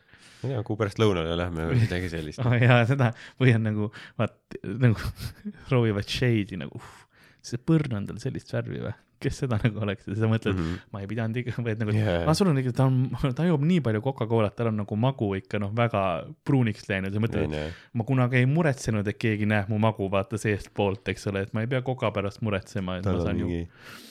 ma 0.42 0.48
ei 0.48 0.54
tea, 0.56 0.62
kuu 0.66 0.74
pärast 0.80 0.98
lõunale 0.98 1.36
lähme 1.38 1.68
või 1.70 1.78
midagi 1.84 2.08
sellist. 2.14 2.42
oh, 2.42 2.56
ja 2.58 2.80
seda 2.88 3.12
või 3.38 3.54
on 3.54 3.62
nagu 3.68 3.90
vaat 4.18 4.58
nagu 4.64 4.98
proovivad 5.68 6.08
shade'i 6.10 6.58
nagu 6.58 6.80
uh, 6.82 7.01
see 7.46 7.60
põrn 7.60 7.98
on 7.98 8.06
tal 8.08 8.20
sellist 8.22 8.52
värvi 8.54 8.82
või 8.84 8.94
kes 9.22 9.38
seda 9.42 9.58
nagu 9.62 9.82
oleks 9.84 10.06
ja 10.06 10.12
siis 10.12 10.20
sa 10.22 10.28
mõtled 10.30 10.56
mm. 10.56 10.64
-hmm. 10.66 10.92
ma 10.94 11.02
ei 11.02 11.08
pidanud 11.10 11.38
ikka, 11.40 11.54
et 11.70 11.82
nagu 11.82 11.94
Jaa. 11.94 12.22
ah, 12.26 12.34
sul 12.36 12.50
on 12.50 12.58
ikka, 12.58 12.72
ta 12.78 12.86
on, 12.88 12.98
ta 13.38 13.46
joob 13.46 13.64
nii 13.68 13.82
palju 13.84 14.02
Coca-Colat, 14.04 14.56
tal 14.58 14.72
on 14.72 14.80
nagu 14.82 14.98
magu 14.98 15.28
ikka 15.38 15.60
noh, 15.62 15.72
väga 15.76 16.02
pruuniks 16.48 16.88
läinud 16.90 17.14
ja 17.14 17.22
mõtled, 17.22 17.46
onju, 17.48 17.62
ma 17.98 18.06
kunagi 18.08 18.40
ei 18.42 18.48
muretsenud, 18.50 19.08
et 19.08 19.20
keegi 19.22 19.48
näeb 19.50 19.70
mu 19.72 19.78
magu 19.82 20.08
vaata 20.12 20.40
seestpoolt, 20.40 21.06
eks 21.14 21.30
ole, 21.30 21.46
et 21.46 21.54
ma 21.56 21.64
ei 21.64 21.70
pea 21.70 21.82
koka 21.86 22.10
pärast 22.14 22.42
muretsema, 22.42 22.98
et 22.98 23.06
tal 23.06 23.22
ma 23.22 23.30
on 23.30 23.42
mingi 23.44 23.62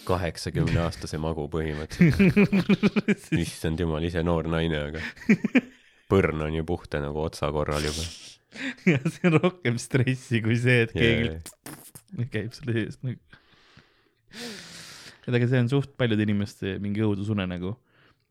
kaheksakümne 0.07 0.81
aastase 0.87 1.19
magu 1.21 1.47
põhimõtteliselt. 1.51 3.37
issand 3.45 3.83
jumal, 3.83 4.03
ise 4.07 4.23
noor 4.25 4.49
naine, 4.51 4.87
aga 4.91 5.03
põrn 6.11 6.47
on 6.47 6.59
ju 6.59 6.67
puhta 6.67 7.03
nagu 7.03 7.23
otsakorral 7.27 7.83
juba. 7.87 8.07
ja 8.89 8.99
see 9.05 9.29
on 9.29 9.39
rohkem 9.39 9.77
stressi 9.79 10.41
kui 10.43 10.57
see, 10.59 10.83
et 10.87 10.91
keegi 10.95 11.29
yeah.. 11.29 11.77
Käib 12.31 12.53
selle 12.57 12.85
eest 12.85 13.03
nagu. 13.03 13.19
et 15.27 15.35
aga 15.37 15.47
see 15.47 15.59
on 15.61 15.69
suht 15.71 15.93
paljude 15.99 16.23
inimeste 16.27 16.77
mingi 16.83 17.03
õudusunenägu. 17.05 17.75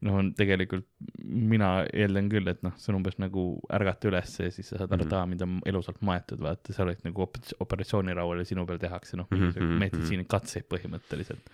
noh, 0.00 0.14
on 0.16 0.30
tegelikult, 0.32 0.86
mina 1.28 1.82
eeldan 1.92 2.30
küll, 2.32 2.46
et 2.48 2.62
noh, 2.64 2.72
see 2.80 2.88
on 2.88 2.96
umbes 3.02 3.18
nagu 3.20 3.42
ärgata 3.76 4.08
üles 4.08 4.30
ja 4.40 4.46
siis 4.48 4.70
sa 4.72 4.78
saad 4.80 4.94
aru, 4.96 5.04
Mhm. 5.04 5.12
aa, 5.12 5.26
mind 5.28 5.42
on 5.44 5.58
elusalt 5.68 5.98
maetud, 6.00 6.40
vaata, 6.40 6.72
sa 6.72 6.86
oled 6.86 7.02
nagu 7.04 7.20
op- 7.26 7.36
operatsiooniraual 7.60 8.38
ja 8.40 8.46
sinu 8.48 8.64
peal 8.66 8.78
tehakse 8.80 9.18
noh, 9.20 9.26
Mhm, 9.28 9.36
mingisuguseid 9.42 9.68
mhm, 9.68 9.78
meditsiinikatseid 9.84 10.64
põhimõtteliselt. 10.72 11.44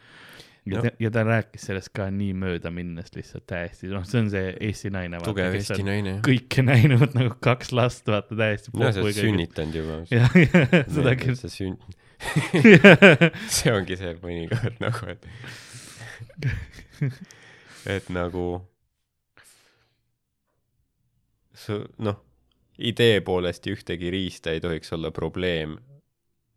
ja 0.66 0.80
ta, 0.82 0.90
ja 1.00 1.10
ta 1.10 1.24
rääkis 1.26 1.66
sellest 1.72 1.90
ka 1.92 2.06
nii 2.10 2.32
mööda 2.38 2.70
minnes 2.70 3.10
lihtsalt 3.18 3.46
täiesti, 3.50 3.90
noh, 3.90 4.04
see 4.06 4.20
on 4.22 4.30
see 4.30 4.54
Eesti 4.60 4.90
naine. 4.94 5.18
tugev 5.26 5.52
Eesti 5.58 5.82
naine. 5.82 6.20
kõike 6.22 6.62
näinud 6.70 7.14
nagu 7.18 7.34
kaks 7.42 7.72
last, 7.74 8.06
vaata 8.06 8.30
täiesti. 8.38 8.70
no 8.78 8.92
sa 8.94 9.02
oled 9.02 9.14
sünnitanud 9.18 9.74
juba. 9.74 9.98
jah, 10.14 10.30
seda 10.86 11.16
küll. 11.18 11.34
sa 11.34 11.48
sünn-, 11.50 11.82
see 13.56 13.72
ongi 13.72 13.96
see 14.00 14.14
mõnikord 14.22 14.78
nagu, 14.82 15.10
et 15.12 15.26
et 17.86 18.08
nagu 18.12 18.46
sa 21.56 21.78
noh, 22.04 22.18
idee 22.78 23.20
poolest 23.24 23.66
ühtegi 23.70 24.10
riista 24.12 24.52
ei 24.54 24.62
tohiks 24.64 24.92
olla 24.96 25.12
probleem 25.14 25.76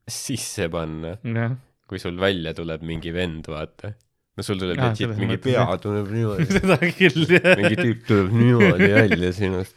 sisse 0.09 0.69
panna, 0.73 1.15
jah, 1.23 1.55
kui 1.89 2.01
sul 2.01 2.17
välja 2.21 2.53
tuleb 2.57 2.83
mingi 2.87 3.13
vend, 3.13 3.47
vaata. 3.51 3.93
no 4.39 4.45
sul 4.45 4.59
tuleb 4.61 4.79
Aa, 4.79 4.93
legit 4.93 5.15
mingi 5.19 5.37
pea 5.43 5.65
tuleb 5.81 6.09
niimoodi, 6.13 6.47
seda 6.57 6.79
küll 6.85 7.25
jah. 7.35 7.51
mingi 7.59 7.77
tüüp 7.79 8.05
tuleb 8.09 8.31
niimoodi 8.35 8.91
välja 8.95 9.33
sinust, 9.35 9.75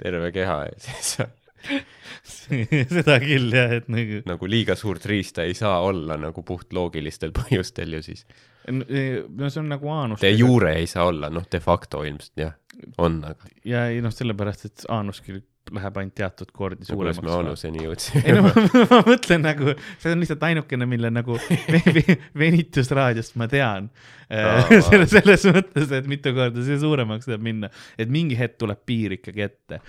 terve 0.00 0.32
keha 0.34 0.58
ja 0.70 0.80
siis 0.88 1.14
sa 1.16 1.28
seda 2.96 3.18
küll 3.22 3.50
jah, 3.54 3.76
et 3.80 3.90
nagu 3.92 4.22
nagu 4.28 4.50
liiga 4.50 4.76
suurt 4.78 5.04
riista 5.10 5.44
ei 5.48 5.54
saa 5.58 5.80
olla 5.86 6.16
nagu 6.20 6.44
puhtloogilistel 6.46 7.34
põhjustel 7.40 7.98
ju 7.98 8.02
siis. 8.10 8.24
no 8.70 9.48
see 9.50 9.60
on 9.62 9.70
nagu 9.72 9.88
aanus. 9.92 10.20
De 10.22 10.30
jure 10.34 10.74
ei 10.78 10.88
saa 10.90 11.08
olla, 11.10 11.30
noh 11.32 11.46
de 11.50 11.60
facto 11.64 12.02
ilmselt 12.06 12.44
jah, 12.44 12.56
on, 12.98 13.22
aga 13.28 13.50
ja 13.68 13.86
ei 13.92 14.02
noh, 14.04 14.12
sellepärast, 14.14 14.68
et 14.70 14.84
aanus 14.92 15.22
küll 15.24 15.42
läheb 15.70 15.98
ainult 16.00 16.14
teatud 16.18 16.48
kordi 16.56 16.86
no 16.88 16.96
kuidas 16.98 17.20
me 17.20 17.28
suuremaks. 17.28 17.62
anuseni 17.62 17.78
ei 17.78 17.84
no 17.84 17.90
jõudsime 17.92 18.40
ma, 18.46 18.84
ma 18.90 19.00
mõtlen 19.06 19.44
nagu, 19.44 19.74
see 20.02 20.14
on 20.14 20.22
lihtsalt 20.24 20.46
ainukene, 20.48 20.88
mille 20.90 21.10
nagu 21.14 21.36
ve- 21.70 21.94
ve- 21.94 22.16
venitusraadiost 22.42 23.36
ma 23.40 23.46
tean 23.52 23.86
Aa, 24.30 24.64
uh,. 24.64 24.72
selles, 24.88 25.12
selles 25.14 25.46
mõttes, 25.54 25.92
et 26.00 26.08
mitu 26.10 26.32
korda 26.34 26.64
see 26.66 26.78
suuremaks 26.82 27.28
saab 27.30 27.44
minna, 27.44 27.70
et 28.00 28.10
mingi 28.10 28.38
hetk 28.40 28.58
tuleb 28.62 28.82
piir 28.88 29.14
ikkagi 29.20 29.46
ette 29.46 29.80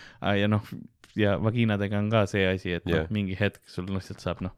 ja 0.41 0.49
noh, 0.51 0.65
ja 1.19 1.37
vagiinadega 1.43 1.99
on 1.99 2.11
ka 2.13 2.25
see 2.29 2.45
asi, 2.47 2.75
et 2.79 2.85
noh 2.87 3.03
Jah. 3.03 3.09
mingi 3.13 3.37
hetk 3.39 3.61
sul 3.69 3.89
lihtsalt 3.91 4.23
saab 4.23 4.43
noh, 4.45 4.53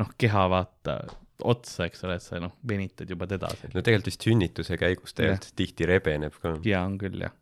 noh 0.00 0.10
keha 0.18 0.46
vaata 0.52 0.98
otsa, 1.44 1.88
eks 1.88 2.04
ole, 2.06 2.18
et 2.18 2.24
sa 2.24 2.40
noh 2.42 2.54
venitad 2.68 3.10
juba 3.10 3.28
teda. 3.30 3.50
no 3.74 3.82
tegelikult 3.82 4.10
vist 4.12 4.26
sünnituse 4.26 4.78
käigus 4.80 5.16
tegelikult 5.16 5.54
tihti 5.58 5.88
rebeneb 5.90 6.36
ka. 6.42 6.56
ja 6.66 6.84
on 6.86 6.98
küll 7.00 7.26
jah, 7.26 7.34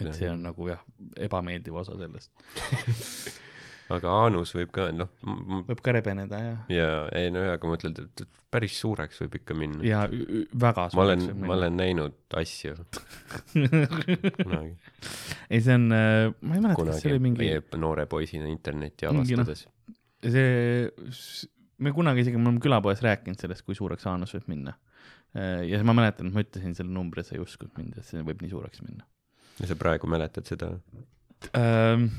et 0.00 0.12
see 0.18 0.30
on 0.30 0.46
nagu 0.46 0.70
jah, 0.70 0.82
ebameeldiv 1.28 1.82
osa 1.82 1.98
sellest. 1.98 2.32
aga 3.92 4.12
anus 4.26 4.50
võib 4.56 4.72
ka 4.74 4.88
noh, 4.94 5.10
võib 5.68 5.80
ka 5.84 5.92
rebeneda 5.94 6.40
jah, 6.42 6.58
ja 6.72 6.88
ei 7.14 7.30
no 7.34 7.42
jaa, 7.44 7.54
aga 7.58 7.68
ma 7.70 7.76
ütlen, 7.78 7.94
et 8.02 8.24
päris 8.50 8.78
suureks 8.82 9.20
võib 9.22 9.36
ikka 9.40 9.56
minna. 9.58 9.82
ja 9.86 10.04
ü- 10.10 10.26
ü- 10.40 10.44
väga 10.62 10.88
ma 10.96 11.04
olen, 11.04 11.26
ma 11.42 11.54
olen 11.54 11.76
näinud 11.78 12.16
asju 12.40 12.74
kunagi, 13.52 14.72
ei, 15.52 15.60
see 15.60 15.76
on, 15.76 15.86
ma 15.90 16.58
ei 16.58 16.64
mäleta, 16.64 16.82
kas 16.82 17.02
see 17.04 17.12
oli 17.14 17.22
mingi, 17.28 17.50
noore 17.78 18.06
poisina 18.10 18.50
internetti 18.50 19.06
Mingi, 19.12 19.36
noh, 19.38 19.46
avastades. 19.46 19.66
see, 20.26 21.48
me 21.78 21.92
kunagi 21.94 22.24
isegi, 22.24 22.40
me 22.40 22.50
oleme 22.50 22.62
külapoes 22.64 23.02
rääkinud 23.06 23.38
sellest, 23.42 23.66
kui 23.66 23.76
suureks 23.78 24.06
aanus 24.10 24.34
võib 24.38 24.48
minna. 24.54 24.74
ja 25.68 25.82
ma 25.84 25.94
mäletan, 25.96 26.30
et 26.30 26.34
ma 26.38 26.42
ütlesin 26.46 26.74
selle 26.78 26.90
numbri, 26.94 27.22
sa 27.26 27.36
ei 27.36 27.42
uskunud 27.44 27.76
mind, 27.78 27.98
et 28.00 28.08
see 28.08 28.22
võib 28.24 28.40
nii 28.42 28.50
suureks 28.54 28.82
minna 28.86 29.04
ja 29.60 29.70
sa 29.70 29.76
praegu 29.78 30.08
mäletad 30.10 30.48
seda? 30.48 30.74
ähm,. 31.56 32.10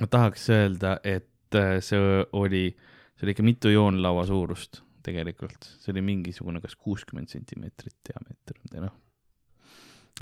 Ma 0.00 0.08
tahaks 0.10 0.48
öelda, 0.54 0.96
et 1.04 1.58
äh, 1.58 1.76
see 1.84 2.00
oli, 2.38 2.64
see 3.16 3.26
oli 3.26 3.36
ikka 3.36 3.46
mitu 3.46 3.72
joonlaua 3.72 4.24
suurust 4.28 4.82
tegelikult, 5.02 5.66
see 5.82 5.92
oli 5.94 6.04
mingisugune 6.06 6.62
kas 6.62 6.76
kuuskümmend 6.78 7.32
sentimeetrit 7.32 7.96
diameeter 8.08 8.58
või 8.62 8.84
noh, 8.84 8.94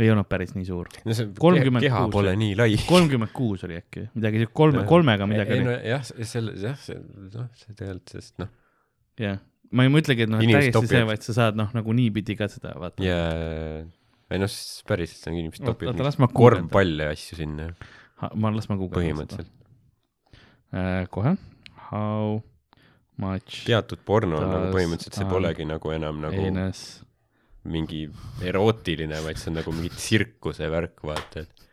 ei 0.00 0.08
olnud 0.12 0.28
päris 0.30 0.54
nii 0.56 0.66
suur. 0.68 0.88
no 1.04 1.16
see 1.16 1.28
36 1.36 1.84
keha 1.84 2.02
pole 2.14 2.34
nii 2.40 2.56
lai. 2.58 2.70
kolmkümmend 2.88 3.34
kuus 3.36 3.66
oli 3.68 3.76
äkki, 3.80 4.06
midagi 4.16 4.42
siukest, 4.42 4.56
kolme, 4.62 4.84
kolmega 4.88 5.28
midagi 5.28 5.56
ei 5.56 5.62
oli. 5.62 5.68
no 5.68 5.76
jah, 5.92 6.10
selle, 6.32 6.56
jah, 6.62 6.76
see, 6.80 6.98
noh, 7.36 7.48
see 7.60 7.76
tegelikult, 7.76 8.14
sest 8.16 8.36
noh, 8.42 8.52
jah, 9.20 9.40
ma 9.76 9.86
ei 9.86 9.92
mõtlegi, 9.92 10.26
et 10.26 10.32
noh, 10.32 10.42
et 10.42 10.54
täiesti 10.56 10.94
see, 10.94 11.06
vaid 11.12 11.26
sa 11.26 11.36
saad 11.42 11.60
noh, 11.60 11.72
nagu 11.76 11.96
niipidi 11.96 12.38
ka 12.38 12.48
seda 12.52 12.74
vaata. 12.80 13.04
ja 13.04 13.20
ei 14.30 14.40
noh, 14.40 14.58
päriselt 14.88 15.20
see 15.20 15.32
on 15.32 15.40
inimesed 15.42 15.66
topivad 15.66 16.30
korvpalle 16.32 17.10
ja 17.10 17.16
asju 17.16 17.42
sinna 17.42 17.72
ma, 18.34 18.52
las 18.54 18.68
ma 18.70 18.78
guugeldan 18.80 19.02
põhimõtteliselt. 19.02 19.52
äh,. 20.72 21.06
kohe, 21.12 21.36
how 21.90 22.40
much 23.20 23.64
teatud 23.68 24.02
porno 24.06 24.40
on 24.40 24.50
nagu 24.54 24.74
põhimõtteliselt, 24.74 25.20
see 25.20 25.30
polegi 25.30 25.68
nagu 25.68 25.94
enam 25.96 26.20
nagu 26.24 26.44
anus 26.50 26.84
mingi 27.70 28.06
erootiline, 28.46 29.18
vaid 29.24 29.40
see 29.40 29.50
on 29.52 29.58
nagu 29.60 29.72
mingi 29.76 29.90
tsirkuse 29.92 30.68
värk, 30.72 31.02
vaata, 31.04 31.44
et 31.44 31.66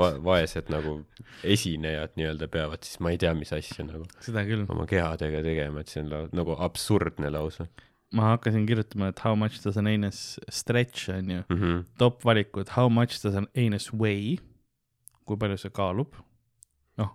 va-, 0.00 0.16
vaesed 0.22 0.70
nagu 0.72 0.98
esinejad 1.46 2.16
nii-öelda 2.18 2.48
peavad 2.50 2.82
siis 2.86 2.98
ma 3.04 3.12
ei 3.14 3.20
tea, 3.22 3.30
mis 3.38 3.52
asja 3.54 3.86
nagu 3.86 4.06
seda 4.24 4.42
küll. 4.48 4.64
oma 4.72 4.86
kehadega 4.90 5.44
tegema, 5.46 5.82
et 5.82 5.92
see 5.92 6.02
on 6.02 6.10
lau- 6.10 6.32
nagu 6.34 6.56
absurdne 6.66 7.30
lausa 7.34 7.68
ma 8.16 8.32
hakkasin 8.32 8.66
kirjutama, 8.68 9.10
et 9.12 9.22
how 9.24 9.34
much 9.38 9.62
does 9.64 9.78
an 9.78 9.88
anus 9.90 10.40
stretch 10.50 11.10
on 11.10 11.30
ju, 11.30 11.42
mm. 11.48 11.56
-hmm. 11.56 11.84
top 11.98 12.24
valikud, 12.24 12.68
how 12.76 12.88
much 12.88 13.22
does 13.22 13.34
an 13.34 13.48
anus 13.56 13.92
weigh, 13.92 14.38
kui 15.26 15.36
palju 15.40 15.58
see 15.60 15.70
kaalub. 15.74 16.14
noh, 16.98 17.12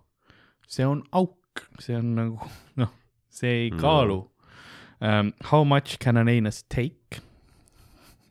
see 0.68 0.86
on 0.88 1.04
auk, 1.12 1.66
see 1.80 1.96
on 1.98 2.14
nagu 2.16 2.50
noh, 2.82 2.92
see 3.30 3.54
ei 3.66 3.72
kaalu 3.72 4.20
um,. 5.02 5.32
How 5.50 5.64
much 5.66 5.98
can 6.00 6.18
an 6.18 6.30
anus 6.30 6.62
take? 6.70 7.22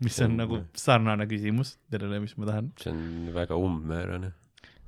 mis 0.01 0.17
on 0.25 0.31
on- 0.31 0.37
nagu 0.41 0.59
sarnane 0.81 1.27
küsimus 1.29 1.75
sellele, 1.91 2.21
mis 2.23 2.37
ma 2.39 2.47
tahan. 2.47 2.71
see 2.81 2.91
on 2.93 3.33
väga 3.35 3.57
umbmäärane. 3.59 4.31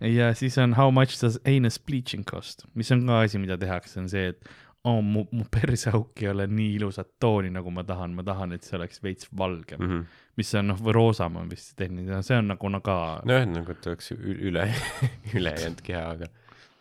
ja 0.01 0.31
siis 0.35 0.57
on 0.59 0.73
how 0.79 0.91
much 0.91 1.19
does 1.21 1.39
anus 1.45 1.79
bleaching 1.79 2.25
cost, 2.25 2.65
mis 2.75 2.91
on 2.93 3.03
ka 3.07 3.21
asi, 3.27 3.39
mida 3.39 3.59
tehakse, 3.59 3.99
on 4.01 4.09
see, 4.09 4.29
et 4.33 4.49
oh, 4.85 5.01
mu, 5.03 5.25
mu 5.31 5.45
perseauk 5.51 6.23
ei 6.23 6.29
ole 6.33 6.47
nii 6.51 6.77
ilusat 6.79 7.15
tooni, 7.23 7.53
nagu 7.55 7.71
ma 7.75 7.85
tahan, 7.87 8.15
ma 8.17 8.25
tahan, 8.27 8.55
et 8.57 8.67
see 8.67 8.77
oleks 8.79 9.03
veits 9.05 9.29
valgem 9.39 9.81
mm, 9.81 9.91
-hmm. 9.91 10.23
mis 10.41 10.55
on 10.59 10.71
noh, 10.73 10.81
või 10.83 10.97
roosam 10.97 11.37
on 11.39 11.51
vist 11.51 11.77
tehniliselt, 11.79 12.27
see 12.27 12.39
on 12.43 12.51
nagu 12.51 12.73
no 12.73 12.81
ka 12.85 12.97
nojah, 13.29 13.47
nagu 13.51 13.75
et 13.75 13.87
oleks 13.93 14.13
üle, 14.17 14.67
ülejäänud 15.39 15.85
keha, 15.87 16.07
aga 16.17 16.31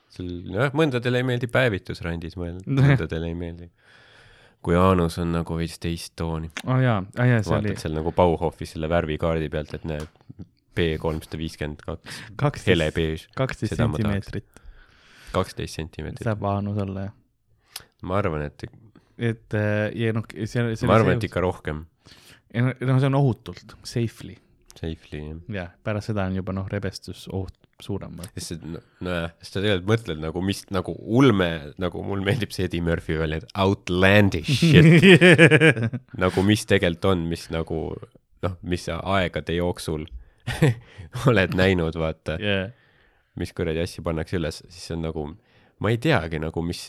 sul, 0.10 0.32
noh, 0.50 0.74
mõndadele 0.78 1.22
ei 1.22 1.28
meeldi 1.30 1.52
päevitusrandid, 1.52 2.38
mõndadele 2.42 3.30
ei 3.30 3.38
meeldi. 3.38 3.70
kui 4.62 4.76
Jaanus 4.78 5.18
on 5.22 5.32
nagu 5.34 5.58
veits 5.58 5.78
teist 5.82 6.16
tooni, 6.16 6.50
oh,. 6.66 6.74
aa 6.74 6.82
jaa, 6.82 6.98
see 7.14 7.38
oli 7.38 7.54
vaatad 7.54 7.86
seal 7.86 7.98
nagu 7.98 8.16
Bauhofi 8.18 8.70
selle 8.70 8.90
värvikaardi 8.90 9.50
pealt, 9.50 9.78
et 9.78 9.86
näed, 9.90 10.10
B 10.72 10.94
kolmsada 10.98 11.38
viiskümmend 11.38 11.82
kaks, 11.84 12.20
kaksteist, 12.40 12.70
helebeež, 12.72 13.30
kaksteist 13.36 13.76
sentimeetrit 13.76 14.62
kaksteist 15.32 15.80
sentimeetrit. 15.80 16.26
saab 16.26 16.42
Vaanus 16.44 16.78
olla 16.82 17.08
jah. 17.08 17.18
Ma 18.08 18.20
arvan, 18.22 18.46
et, 18.48 18.68
et 19.32 19.58
ja 19.98 20.14
noh, 20.16 20.28
see, 20.34 20.76
see 20.76 20.90
ma 20.90 21.00
arvan, 21.00 21.18
et 21.20 21.28
ikka 21.30 21.44
rohkem, 21.44 21.84
noh, 22.58 22.76
see 22.82 23.10
on 23.10 23.18
ohutult, 23.20 23.76
safely, 23.88 24.38
safely 24.78 25.24
jah. 25.24 25.42
jah, 25.58 25.74
pärast 25.86 26.12
seda 26.12 26.28
on 26.30 26.40
juba 26.40 26.56
noh, 26.56 26.70
rebestus 26.72 27.28
oht 27.32 27.58
suurem. 27.82 28.18
sest 28.36 28.54
see, 28.54 28.72
nojah, 29.04 29.32
sest 29.42 29.56
sa 29.56 29.64
tegelikult 29.64 29.90
mõtled 29.90 30.22
nagu 30.22 30.44
mis, 30.46 30.64
nagu 30.74 30.96
ulme, 31.20 31.50
nagu 31.82 32.04
mul 32.06 32.24
meeldib 32.26 32.54
see 32.54 32.68
Eddie 32.68 32.84
Murphy 32.86 33.18
välja, 33.20 33.42
et 33.42 33.54
outlandish 33.62 34.62
shit 34.62 35.06
nagu 36.24 36.46
mis 36.46 36.66
tegelikult 36.70 37.10
on, 37.12 37.26
mis 37.32 37.48
nagu 37.54 37.84
noh, 38.46 38.58
mis 38.66 38.88
sa 38.88 39.00
aegade 39.18 39.58
jooksul 39.58 40.08
oled 41.30 41.56
näinud, 41.58 41.98
vaata, 42.00 42.38
yeah. 42.42 42.72
mis 43.40 43.54
kuradi 43.58 43.84
asju 43.84 44.04
pannakse 44.06 44.40
üles, 44.40 44.62
siis 44.70 44.90
see 44.90 44.98
on 44.98 45.06
nagu, 45.10 45.28
ma 45.82 45.94
ei 45.94 46.00
teagi 46.02 46.42
nagu, 46.42 46.64
mis 46.66 46.88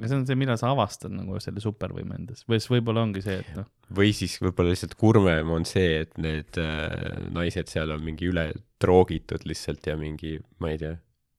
ja 0.00 0.08
see 0.10 0.16
on 0.18 0.26
see, 0.28 0.36
millal 0.38 0.58
sa 0.60 0.70
avastad 0.74 1.12
nagu 1.14 1.38
selle 1.42 1.62
supervõime 1.62 2.16
endas. 2.18 2.44
Või 2.48 2.58
siis 2.60 2.70
võib-olla 2.72 3.04
ongi 3.06 3.22
see, 3.24 3.38
et 3.44 3.50
noh, 3.58 3.66
või 3.94 4.12
siis 4.16 4.36
võib-olla 4.42 4.72
lihtsalt 4.74 4.94
kurvem 5.00 5.50
on 5.54 5.66
see, 5.68 6.00
et 6.04 6.16
need 6.22 6.58
äh, 6.60 7.18
naised 7.34 7.70
seal 7.72 7.92
on 7.94 8.02
mingi 8.04 8.28
üle 8.32 8.48
troogitud 8.82 9.46
lihtsalt 9.48 9.86
ja 9.90 9.96
mingi, 10.00 10.36
ma 10.60 10.72
ei 10.74 10.80
tea, 10.82 10.94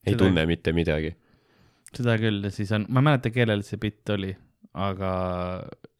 ei 0.06 0.14
Seda- 0.14 0.24
tunne 0.26 0.46
mitte 0.50 0.74
midagi. 0.78 1.16
seda 1.96 2.18
küll 2.20 2.44
ja 2.44 2.52
siis 2.52 2.72
on, 2.76 2.86
ma 2.90 3.02
ei 3.04 3.10
mäleta, 3.12 3.32
kellel 3.36 3.64
see 3.68 3.80
bitt 3.82 4.10
oli, 4.16 4.34
aga 4.76 5.12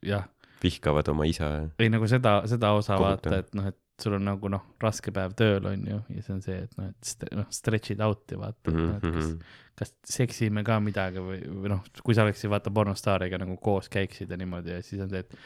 jah, 0.04 0.26
vihkavad 0.62 1.08
oma 1.12 1.24
isa. 1.28 1.48
Ei 1.80 1.88
nagu 1.92 2.08
seda, 2.10 2.40
seda 2.50 2.72
osa 2.76 2.96
Kohutav. 2.96 3.32
vaata, 3.32 3.42
et 3.44 3.54
noh, 3.56 3.66
et 3.72 3.78
sul 4.02 4.12
on 4.18 4.24
nagu 4.28 4.48
noh, 4.52 4.64
raske 4.82 5.12
päev 5.14 5.32
tööl 5.38 5.66
on 5.70 5.86
ju 5.88 6.00
ja 6.16 6.22
see 6.24 6.34
on 6.34 6.42
see, 6.44 6.56
et 6.66 6.74
noh, 6.76 6.90
et 6.92 7.08
st- 7.12 7.30
noh, 7.36 7.46
stretch 7.50 7.94
it 7.94 8.00
out'i 8.04 8.36
vaata 8.38 8.70
mm, 8.70 8.76
Mhm, 8.76 8.90
-hmm. 8.90 8.96
et 8.96 9.02
kas 9.14 9.28
mhm. 9.30 9.38
kas 9.76 9.94
seksime 10.16 10.64
ka 10.64 10.80
midagi 10.80 11.18
või, 11.24 11.40
või 11.48 11.68
noh, 11.72 11.84
kui 12.04 12.14
sa 12.14 12.22
oleksid 12.26 12.50
vaata 12.52 12.70
pornostaariga 12.70 13.38
nagu 13.38 13.56
koos 13.56 13.88
käiksid 13.88 14.30
ja 14.30 14.36
niimoodi 14.36 14.70
ja 14.76 14.82
siis 14.82 15.00
on 15.02 15.10
see, 15.10 15.18
et 15.24 15.36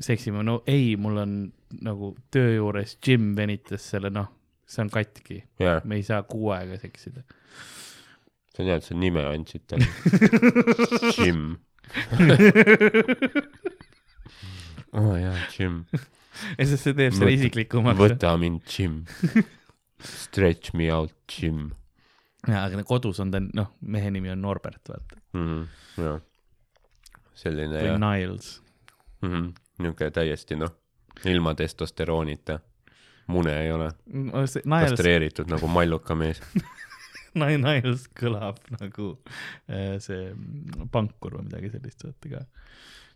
seksime, 0.00 0.42
no 0.42 0.62
ei, 0.66 0.96
mul 0.96 1.16
on 1.22 1.52
nagu 1.80 2.16
töö 2.30 2.54
juures 2.56 2.98
Jim 3.06 3.36
venitas 3.36 3.90
selle, 3.90 4.10
noh, 4.10 4.28
see 4.66 4.82
on 4.82 4.90
katki, 4.90 5.42
jaa, 5.60 5.80
me 5.84 5.94
ei 6.00 6.02
saa 6.06 6.22
kuu 6.22 6.50
aega 6.54 6.78
seksida. 6.80 7.22
see 8.54 8.64
on 8.64 8.70
hea, 8.70 8.76
et 8.76 8.84
sa 8.84 8.94
nime 8.94 9.22
andsid 9.26 9.62
talle. 9.68 9.86
Jim. 11.18 11.56
aa 14.92 15.00
oh, 15.00 15.14
jaa, 15.20 15.36
Jim. 15.58 15.84
Ja 16.58 16.66
siis 16.66 16.82
see 16.82 16.96
teeb 16.98 17.14
selle 17.16 17.36
isiklikumaks. 17.36 18.00
võta 18.00 18.34
mind, 18.40 18.64
Jim. 18.68 19.04
Stretch 20.02 20.74
me 20.74 20.90
out, 20.92 21.14
Jim 21.30 21.70
jaa, 22.48 22.66
aga 22.66 22.82
kodus 22.86 23.20
on 23.22 23.32
ta, 23.32 23.40
noh, 23.42 23.72
mehe 23.94 24.10
nimi 24.14 24.32
on 24.32 24.42
Norbert, 24.42 24.82
vaata, 24.88 25.18
mm. 25.36 25.46
-hmm. 25.46 26.04
jaa. 26.04 26.18
selline 27.42 27.78
või 27.78 27.88
jah 27.88 28.00
Niles. 28.02 28.52
mm 29.22 29.30
-hmm., 29.30 29.48
niisugune 29.78 30.10
täiesti 30.10 30.58
noh, 30.58 30.74
ilma 31.24 31.54
testosteroonita. 31.54 32.60
mune 33.26 33.52
ei 33.64 33.72
ole, 33.72 33.90
Niles, 34.06 34.58
kastreeritud 34.64 35.50
nagu 35.50 35.68
malluka 35.68 36.14
mees. 36.14 36.42
Niles 37.34 38.08
kõlab 38.20 38.58
nagu 38.80 39.18
äh, 39.70 39.98
see 39.98 40.34
pankur 40.92 41.38
või 41.38 41.46
midagi 41.46 41.70
sellist, 41.70 42.04
vaata 42.04 42.28
ka. 42.28 42.44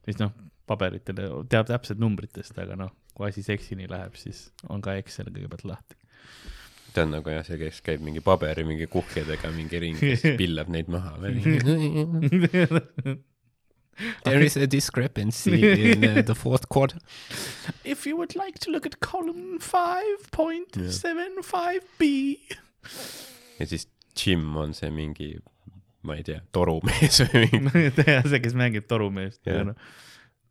siis 0.04 0.22
noh, 0.22 0.32
paberitele 0.66 1.28
teab 1.50 1.68
täpselt 1.70 2.00
numbritest, 2.02 2.58
aga 2.58 2.76
noh, 2.78 2.92
kui 3.14 3.28
asi 3.28 3.42
seksini 3.46 3.88
läheb, 3.90 4.16
siis 4.20 4.48
on 4.68 4.82
ka 4.84 4.96
Excel 5.00 5.30
kõigepealt 5.32 5.64
lahti. 5.68 5.96
ta 6.96 7.04
on 7.04 7.10
nagu 7.12 7.28
jah, 7.28 7.44
see, 7.44 7.58
kes 7.60 7.82
käib 7.84 8.00
mingi 8.04 8.22
paberi 8.24 8.64
mingi 8.64 8.86
kuhjadega 8.88 9.50
mingi 9.52 9.80
ringi 9.82 10.14
siis 10.16 10.36
pillab 10.40 10.70
neid 10.72 10.88
maha. 10.88 11.16
There 14.24 14.42
is 14.44 14.56
a 14.58 14.66
discrepancy 14.66 15.92
in 15.92 16.04
uh, 16.04 16.20
the 16.20 16.34
fourth 16.34 16.68
quarter. 16.68 16.98
If 17.82 18.06
you 18.06 18.16
would 18.18 18.36
like 18.36 18.58
to 18.60 18.70
look 18.70 18.84
at 18.84 19.00
column 19.00 19.58
five 19.58 20.30
point 20.32 20.76
seven 20.92 21.42
five 21.42 21.80
B. 21.98 22.36
ja 23.58 23.66
siis 23.66 23.88
Jim 24.16 24.56
on 24.56 24.74
see 24.74 24.90
mingi, 24.90 25.38
ma 26.02 26.16
ei 26.16 26.24
tea, 26.28 26.42
torumees 26.52 27.22
või 27.24 27.48
mingi. 27.52 27.90
see, 28.30 28.40
kes 28.44 28.56
mängib 28.56 28.84
torumeest 28.88 29.40
Jah. 29.48 29.64
yeah., 29.64 29.74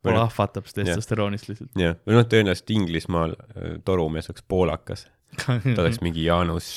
noh, 0.06 0.14
poole 0.14 0.22
Või- 0.22 0.30
ahvatab 0.30 0.70
testosteroonist 0.72 1.50
lihtsalt. 1.50 1.70
jah, 1.80 1.98
või 2.06 2.18
noh, 2.18 2.26
tõenäoliselt 2.32 2.72
Inglismaal 2.78 3.36
äh, 3.36 3.76
torumees 3.86 4.30
oleks 4.30 4.46
poolakas. 4.48 5.06
ta 5.44 5.82
oleks 5.82 6.00
mingi 6.04 6.24
Jaanus. 6.26 6.68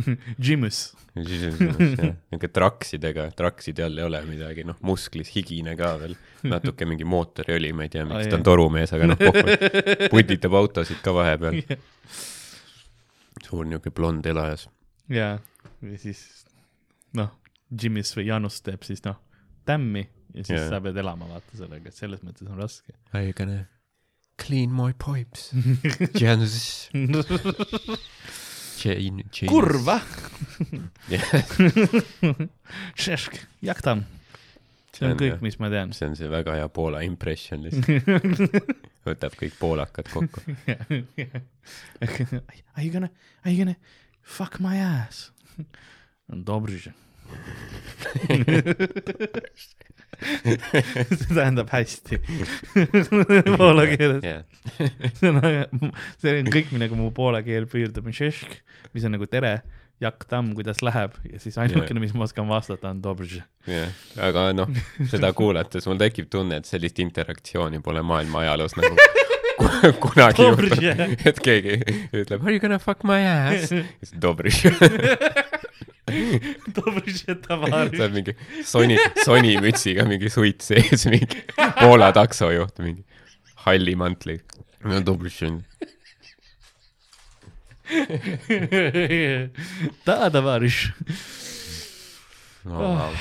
Jimus. 0.46 0.92
niisugune 1.18 2.48
traksidega, 2.54 3.26
trakside 3.36 3.82
all 3.84 3.98
ei 3.98 4.04
ole 4.06 4.20
midagi, 4.28 4.62
noh, 4.64 4.76
musklis 4.86 5.32
higine 5.34 5.74
ka 5.76 5.90
veel, 6.00 6.14
natuke 6.46 6.86
mingi 6.88 7.04
mootoriõli, 7.04 7.72
ma 7.76 7.84
ei 7.84 7.90
tea, 7.92 8.04
miks 8.08 8.30
ta 8.30 8.38
on 8.38 8.46
torumees, 8.46 8.94
aga 8.96 9.10
noh, 9.10 9.24
putitab 10.12 10.54
autosid 10.60 11.02
ka 11.04 11.12
vahepeal. 11.16 11.58
suur 13.44 13.66
niisugune 13.66 13.94
blond 13.96 14.30
elajas. 14.30 14.68
ja, 15.10 15.34
ja 15.82 15.98
siis 15.98 16.22
noh, 17.18 17.34
Jimis 17.70 18.14
või 18.16 18.28
Janus 18.30 18.62
teeb 18.66 18.86
siis 18.86 19.02
noh, 19.04 19.18
tämmi 19.68 20.06
ja 20.34 20.44
siis 20.44 20.56
yeah. 20.56 20.68
sa 20.72 20.80
pead 20.84 20.96
elama 21.02 21.28
vaata 21.30 21.58
sellega, 21.58 21.90
et 21.90 21.96
selles 21.96 22.22
mõttes 22.26 22.48
on 22.48 22.60
raske. 22.60 22.94
Are 23.12 23.24
you 23.26 23.36
gonna 23.36 23.64
clean 24.40 24.72
my 24.74 24.92
pipes? 24.96 25.50
Janus. 26.20 26.88
Jane, 28.80 29.26
Jane. 29.28 29.48
kurva, 29.50 29.98
jah, 31.12 31.26
šešk, 32.96 33.36
jaktam. 33.60 34.06
see 34.96 35.04
on 35.04 35.18
kõik, 35.20 35.42
mis 35.44 35.58
ma 35.60 35.68
tean. 35.72 35.92
see 35.92 36.08
on 36.08 36.16
see 36.16 36.30
väga 36.32 36.54
hea 36.56 36.70
Poola 36.72 37.02
impression 37.04 37.66
lihtsalt. 37.66 38.00
võtab 39.08 39.36
kõik 39.36 39.58
poolakad 39.60 40.08
kokku. 40.12 40.40
Are 42.00 42.84
you 42.84 42.90
gonna, 42.92 43.10
are 43.44 43.52
you 43.52 43.58
gonna 43.60 43.76
fuck 44.22 44.60
my 44.64 44.80
ass? 44.80 45.30
Dobrze. 46.30 46.94
see 51.20 51.34
tähendab 51.34 51.70
hästi. 51.72 52.18
Poola 53.58 53.86
keeles. 53.90 54.22
jah, 54.24 54.42
see 55.18 55.30
on, 55.32 55.92
see 56.20 56.34
on 56.40 56.50
kõik, 56.52 56.72
millega 56.74 56.98
mu 56.98 57.10
poola 57.16 57.40
keel 57.46 57.66
püürdub, 57.70 58.08
mis 58.10 59.06
on 59.06 59.14
nagu 59.16 59.26
tere, 59.30 59.60
jaktam, 60.00 60.52
kuidas 60.56 60.80
läheb 60.84 61.16
ja 61.28 61.38
siis 61.42 61.58
ainukene, 61.60 62.00
mis 62.00 62.12
ma 62.16 62.24
oskan 62.24 62.48
vastata, 62.48 62.90
on 62.94 63.00
dobrze. 63.04 63.42
jah, 63.68 63.90
aga 64.28 64.46
noh, 64.56 64.70
seda 65.12 65.32
kuulates 65.38 65.88
mul 65.88 66.00
tekib 66.00 66.30
tunne, 66.32 66.60
et 66.60 66.68
sellist 66.68 67.00
interaktsiooni 67.04 67.82
pole 67.84 68.02
maailma 68.04 68.44
ajaloos 68.46 68.76
nagu 68.80 68.96
ku- 69.60 69.92
kunagi 70.08 70.46
juhtunud, 70.48 71.16
et 71.28 71.40
keegi 71.44 71.80
ütleb 72.16 72.40
are 72.44 72.54
you 72.56 72.60
gonna 72.64 72.80
fuck 72.80 73.04
my 73.04 73.20
ass, 73.28 73.72
siis 76.10 76.46
dobri. 76.76 77.14
dobrze, 77.36 77.36
sa 77.46 78.04
oled 78.06 78.16
mingi 78.18 78.34
Sony, 78.66 78.98
Sony 79.24 79.56
mütsiga 79.62 80.06
mingi 80.08 80.30
suit 80.32 80.62
sees, 80.64 81.06
mingi 81.10 81.44
Poola 81.80 82.10
taksojuht, 82.16 82.78
mingi 82.84 83.04
halli 83.66 83.96
mantli. 83.98 84.40
no 84.84 85.00
dobri. 85.04 85.32
Da, 90.06 90.30
tavaris. 90.34 90.88
Oh, 92.68 93.08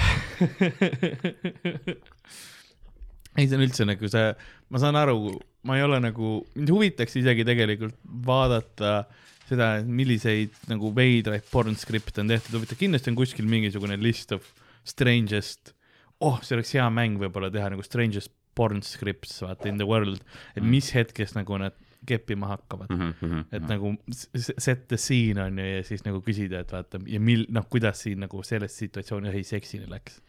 ei, 3.39 3.47
see 3.47 3.55
on 3.55 3.63
üldse 3.63 3.85
nagu 3.87 4.09
see, 4.11 4.33
ma 4.67 4.81
saan 4.83 4.97
aru, 4.99 5.31
ma 5.63 5.77
ei 5.79 5.83
ole 5.85 6.01
nagu, 6.03 6.41
mind 6.59 6.71
huvitaks 6.75 7.15
isegi 7.21 7.45
tegelikult 7.47 7.95
vaadata 8.27 9.05
seda, 9.49 9.69
milliseid 9.85 10.53
nagu 10.71 10.91
veidraid 10.95 11.43
pornskripte 11.51 12.21
on 12.23 12.29
tehtud, 12.31 12.59
huvitav, 12.59 12.77
kindlasti 12.79 13.11
on 13.11 13.17
kuskil 13.19 13.47
mingisugune 13.49 13.97
list 14.01 14.31
of 14.35 14.45
strangest, 14.87 15.73
oh, 16.21 16.39
see 16.43 16.55
oleks 16.57 16.73
hea 16.77 16.87
mäng 16.93 17.17
võib-olla 17.21 17.49
teha 17.53 17.69
nagu 17.73 17.83
strangest 17.85 18.31
porn 18.59 18.81
scripts, 18.83 19.37
vaata 19.45 19.69
in 19.71 19.77
the 19.79 19.85
world, 19.87 20.19
et 20.57 20.63
mis 20.65 20.89
hetkest 20.95 21.37
nagu 21.37 21.57
nad 21.61 21.75
keppima 22.09 22.47
hakkavad. 22.53 22.89
Mhm, 22.95 23.41
et 23.55 23.65
nagu 23.67 23.91
s- 24.11 24.29
s- 24.35 24.53
set 24.57 24.87
the 24.87 24.97
scene 24.97 25.37
on 25.43 25.57
ju 25.59 25.65
ja 25.65 25.83
siis 25.83 26.03
nagu 26.05 26.21
küsida, 26.23 26.61
et 26.63 26.71
vaata 26.71 26.99
ja 27.07 27.19
mil-, 27.19 27.45
noh, 27.51 27.65
kuidas 27.69 28.01
siin 28.05 28.19
nagu 28.23 28.41
selles 28.47 28.75
situatsioonis 28.79 29.33
asi 29.35 29.43
seksini 29.55 29.87
läks. 29.91 30.21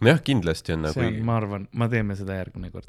nojah, 0.00 0.22
kindlasti 0.24 0.72
on 0.72 0.86
see 0.92 1.02
on, 1.06 1.12
nagu, 1.12 1.24
ma 1.28 1.36
arvan, 1.36 1.68
ma 1.76 1.88
teeme 1.92 2.14
seda 2.16 2.38
järgmine 2.38 2.70
kord. 2.72 2.88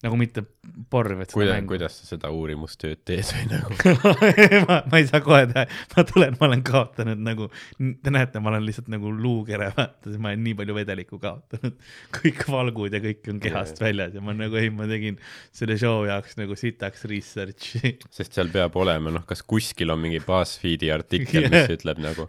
Nagu 0.00 0.16
mitte 0.16 0.42
vaid 0.90 1.28
seda 1.28 1.34
kuidas, 1.34 1.64
kuidas 1.68 1.96
sa 2.00 2.06
seda 2.08 2.30
uurimustööd 2.32 3.02
teed 3.04 3.26
või 3.34 3.46
nagu, 3.52 3.76
ma, 4.64 4.78
ma 4.88 5.00
ei 5.00 5.06
saa 5.08 5.20
kohe 5.24 5.42
teha, 5.50 5.64
ma 5.92 6.04
tulen, 6.08 6.36
ma 6.40 6.46
olen 6.48 6.62
kaotanud 6.64 7.20
nagu, 7.24 7.48
te 7.76 8.12
näete, 8.14 8.40
ma 8.40 8.52
olen 8.52 8.64
lihtsalt 8.64 8.88
nagu 8.92 9.12
luukere, 9.12 9.68
vaata, 9.76 10.12
ma 10.16 10.32
olen 10.32 10.44
nii 10.46 10.56
palju 10.56 10.76
vedelikku 10.78 11.20
kaotanud. 11.20 11.76
kõik 12.16 12.44
valgud 12.48 12.96
ja 12.96 13.02
kõik 13.04 13.28
on 13.32 13.42
kehast 13.44 13.76
Jaa. 13.76 13.88
väljas 13.88 14.16
ja 14.16 14.24
ma 14.24 14.34
nagu 14.36 14.56
ei, 14.60 14.70
ma 14.72 14.88
tegin 14.90 15.20
selle 15.56 15.76
show 15.80 16.06
jaoks 16.08 16.38
nagu 16.40 16.56
sitaks 16.56 17.04
research'i. 17.10 17.98
sest 18.16 18.38
seal 18.38 18.52
peab 18.54 18.78
olema, 18.80 19.12
noh, 19.12 19.26
kas 19.28 19.44
kuskil 19.44 19.92
on 19.92 20.00
mingi 20.06 20.22
BuzzFeedi 20.24 20.92
artikkel, 20.94 21.50
mis 21.52 21.66
Jah. 21.66 21.74
ütleb 21.76 22.00
nagu, 22.00 22.28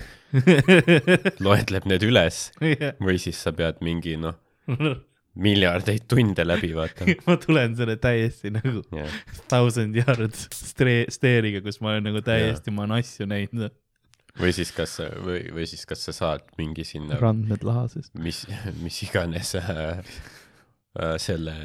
loetleb 1.46 1.88
need 1.88 2.04
üles 2.08 2.50
või 2.60 3.16
siis 3.22 3.40
sa 3.40 3.56
pead 3.56 3.80
mingi 3.86 4.18
noh, 4.20 4.36
miljardeid 5.40 6.08
tunde 6.12 6.44
läbi 6.44 6.74
vaatama. 6.76 7.16
ma 7.28 7.38
tulen 7.40 7.76
selle 7.78 7.96
täiesti 8.02 8.52
nagu 8.54 8.82
jah, 8.96 9.14
thousand 9.52 9.96
stre- 10.58 11.08
stare'iga, 11.14 11.64
kus 11.64 11.80
ma 11.84 11.96
olen 11.96 12.10
nagu 12.10 12.24
täiesti, 12.26 12.74
ma 12.76 12.86
olen 12.86 13.00
asju 13.00 13.30
näinud. 13.32 13.72
või 14.42 14.52
siis 14.56 14.74
kas 14.76 14.98
või, 15.24 15.46
või 15.56 15.70
siis 15.70 15.88
kas 15.88 16.04
sa 16.08 16.16
saad 16.16 16.52
mingi 16.60 16.86
sinna, 16.88 17.20
randmed 17.22 17.64
lahases. 17.68 18.12
mis, 18.20 18.44
mis 18.84 19.00
iganes 19.08 19.54
äh, 19.60 20.02
äh, 21.00 21.16
selle 21.22 21.56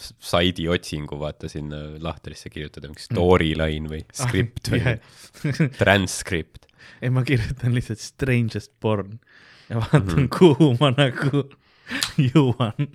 saidi 0.00 0.68
otsingu 0.72 1.20
vaata 1.20 1.52
sinna 1.52 1.82
lahtrisse 2.00 2.52
kirjutada, 2.52 2.88
mingi 2.88 3.04
storyline 3.04 3.92
või 3.92 4.04
skript 4.16 4.72
või 4.72 4.80
ei, 4.94 5.68
transcript. 5.76 6.64
ma 7.12 7.26
kirjutan 7.28 7.76
lihtsalt 7.76 8.00
strangest 8.00 8.72
porn 8.80 9.18
ja 9.68 9.82
vaatan 9.82 10.02
mm. 10.06 10.16
-hmm. 10.16 10.32
kuhu 10.32 10.72
ma 10.80 10.94
nagu 10.96 11.44
jõuan. 12.30 12.88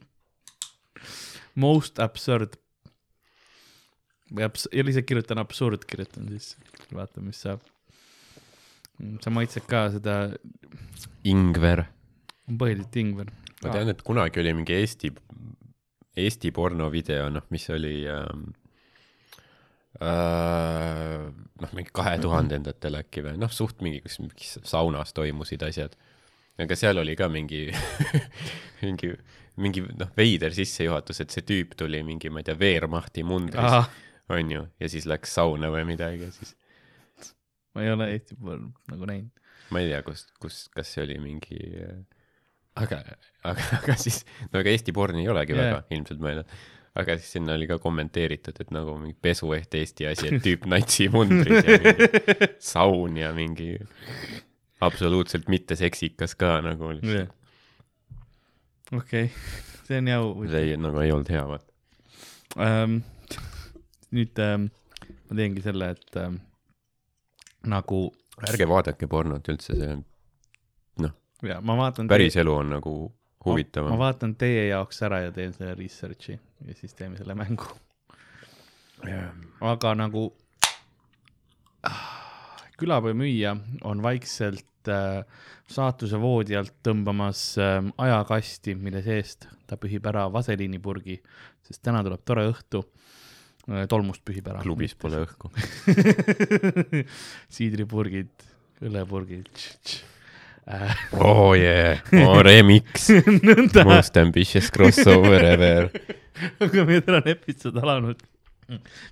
Most 1.60 2.00
absurd. 2.00 2.58
või 4.32 4.46
abs-, 4.48 4.70
lihtsalt 4.72 5.08
kirjutan 5.10 5.42
absurd, 5.42 5.86
kirjutan 5.88 6.30
siis, 6.32 6.56
vaatan, 6.96 7.28
mis 7.28 7.42
saab. 7.44 7.64
sa 9.24 9.34
maitsed 9.34 9.66
ka 9.68 9.90
seda, 9.96 10.16
Ingver. 11.28 11.86
põhiliselt 12.48 12.96
ingver. 13.02 13.32
ma 13.64 13.74
tean, 13.74 13.92
et 13.92 14.02
kunagi 14.06 14.40
oli 14.40 14.54
mingi 14.56 14.78
Eesti, 14.78 15.12
Eesti 16.22 16.52
pornovideo, 16.56 17.30
noh, 17.34 17.44
mis 17.50 17.68
oli 17.74 18.06
ähm, 18.08 18.48
äh, 20.00 21.28
noh, 21.62 21.76
mingi 21.76 21.92
kahe 21.94 22.18
tuhandendatel 22.22 23.00
äkki 23.02 23.26
või 23.26 23.36
noh, 23.42 23.52
suht 23.54 23.84
mingi, 23.86 24.02
kus 24.06 24.20
mingis 24.24 24.58
saunas 24.68 25.14
toimusid 25.18 25.64
asjad. 25.68 25.98
Aga 26.62 26.78
seal 26.78 27.02
oli 27.02 27.16
ka 27.20 27.28
mingi 27.32 27.68
mingi, 28.86 29.12
mingi 29.62 29.84
noh, 29.90 30.10
veider 30.18 30.54
sissejuhatus, 30.56 31.24
et 31.24 31.34
see 31.34 31.46
tüüp 31.48 31.76
tuli 31.80 32.02
mingi, 32.06 32.32
ma 32.34 32.42
ei 32.42 32.50
tea, 32.50 32.58
Wehrmachti 32.60 33.26
mundris, 33.28 33.78
Ah, 33.82 33.90
onju, 34.32 34.66
ja 34.80 34.90
siis 34.92 35.08
läks 35.10 35.36
sauna 35.38 35.72
või 35.74 35.86
midagi 35.94 36.28
ja 36.28 36.34
siis 36.36 36.56
ma 37.76 37.86
ei 37.86 37.94
ole 37.94 38.10
Eesti 38.16 38.38
porn 38.40 38.72
nagu 38.92 39.08
näinud. 39.10 39.32
ma 39.72 39.84
ei 39.84 39.92
tea, 39.92 40.02
kus, 40.06 40.26
kus, 40.42 40.66
kas 40.74 40.92
see 40.94 41.06
oli 41.06 41.18
mingi, 41.24 41.62
aga, 42.80 43.02
aga, 43.48 43.72
aga 43.80 43.98
siis, 44.00 44.22
no 44.52 44.62
ega 44.62 44.74
Eesti 44.74 44.96
porni 44.96 45.26
ei 45.26 45.32
olegi 45.32 45.56
yeah. 45.56 45.72
väga 45.78 45.98
ilmselt 45.98 46.24
mõelnud. 46.24 46.56
aga 47.02 47.16
siis 47.20 47.38
sinna 47.38 47.56
oli 47.56 47.70
ka 47.70 47.80
kommenteeritud, 47.84 48.58
et 48.64 48.72
nagu 48.76 48.98
mingi 49.00 49.16
pesueht 49.24 49.80
Eesti 49.80 50.10
asi, 50.12 50.32
et 50.32 50.44
tüüp 50.44 50.68
natsi 50.72 51.08
mundris 51.14 51.64
ja 51.64 51.80
mingi 51.80 52.10
saun 52.74 53.20
ja 53.22 53.32
mingi 53.36 53.74
absoluutselt 54.82 55.50
mitte 55.52 55.78
seksikas 55.80 56.36
ka 56.36 56.60
nagu 56.66 56.92
lihtsalt. 56.96 57.34
okei, 58.98 59.32
see 59.88 60.02
on 60.02 60.12
jau. 60.12 60.24
see 60.52 60.64
ei, 60.68 60.78
nagu 60.78 61.04
ei 61.04 61.12
olnud 61.16 61.34
hea, 61.34 61.44
vaata. 61.48 61.74
ähm,. 62.60 63.02
nüüd 64.12 64.40
ähm, 64.44 64.70
ma 65.30 65.38
teengi 65.40 65.64
selle, 65.64 65.94
et 65.96 66.18
ähm, 66.20 66.42
nagu 67.72 68.08
ärge 68.50 68.68
vaadake 68.68 69.08
pornot 69.08 69.48
üldse, 69.54 69.78
see 69.78 70.00
ja 71.48 71.62
ma 71.62 71.78
vaatan. 71.78 72.08
päris 72.08 72.36
elu 72.38 72.54
on 72.56 72.70
nagu 72.70 72.94
ma 73.10 73.52
huvitavam. 73.52 73.98
vaatan 74.00 74.36
teie 74.36 74.68
jaoks 74.68 75.02
ära 75.08 75.22
ja 75.26 75.32
teen 75.32 75.54
selle 75.54 75.76
research'i 75.76 76.38
ja 76.68 76.76
siis 76.78 76.94
teeme 76.94 77.18
selle 77.18 77.36
mängu. 77.36 77.66
aga 79.62 79.96
nagu 79.96 80.28
ah, 81.84 82.04
külapäevamüüja 82.78 83.56
on 83.84 84.04
vaikselt 84.04 84.66
saatuse 85.72 86.20
voodi 86.22 86.58
alt 86.58 86.74
tõmbamas 86.86 87.44
äh, 87.62 87.80
ajakasti, 88.06 88.76
mille 88.76 89.04
seest 89.06 89.48
ta 89.70 89.78
pühib 89.80 90.06
ära 90.12 90.28
vaseliinipurgi, 90.34 91.18
sest 91.68 91.84
täna 91.86 92.04
tuleb 92.06 92.24
tore 92.28 92.48
õhtu 92.50 92.84
äh,. 93.70 93.86
tolmust 93.92 94.24
pühib 94.28 94.48
ära. 94.52 94.64
klubis 94.66 94.96
pole 95.00 95.24
õhku. 95.26 95.52
siidripurgid, 97.56 98.34
õllepurgid. 98.84 99.52
Äh, 100.72 100.96
oh 101.18 101.56
yeah, 101.58 102.02
oh 102.22 102.42
remix, 102.46 103.10
most 103.88 104.18
ambitious 104.18 104.70
crossover 104.72 105.46
ever. 105.46 105.90
aga 106.64 106.86
meie 106.88 107.02
tänane 107.06 107.36
episood 107.36 107.80
alanud. 107.82 108.22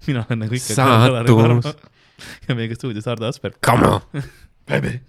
mina 0.07 0.23
olen 0.23 0.43
nagu 0.45 0.55
ikka. 0.55 0.75
Saatus.. 0.75 1.73
ja 2.47 2.55
meiega 2.55 2.75
stuudios 2.75 3.07
Hardo 3.09 3.27
Asper. 3.27 3.55
Come 3.65 3.87
on. 3.87 4.23
Baby. 4.69 4.99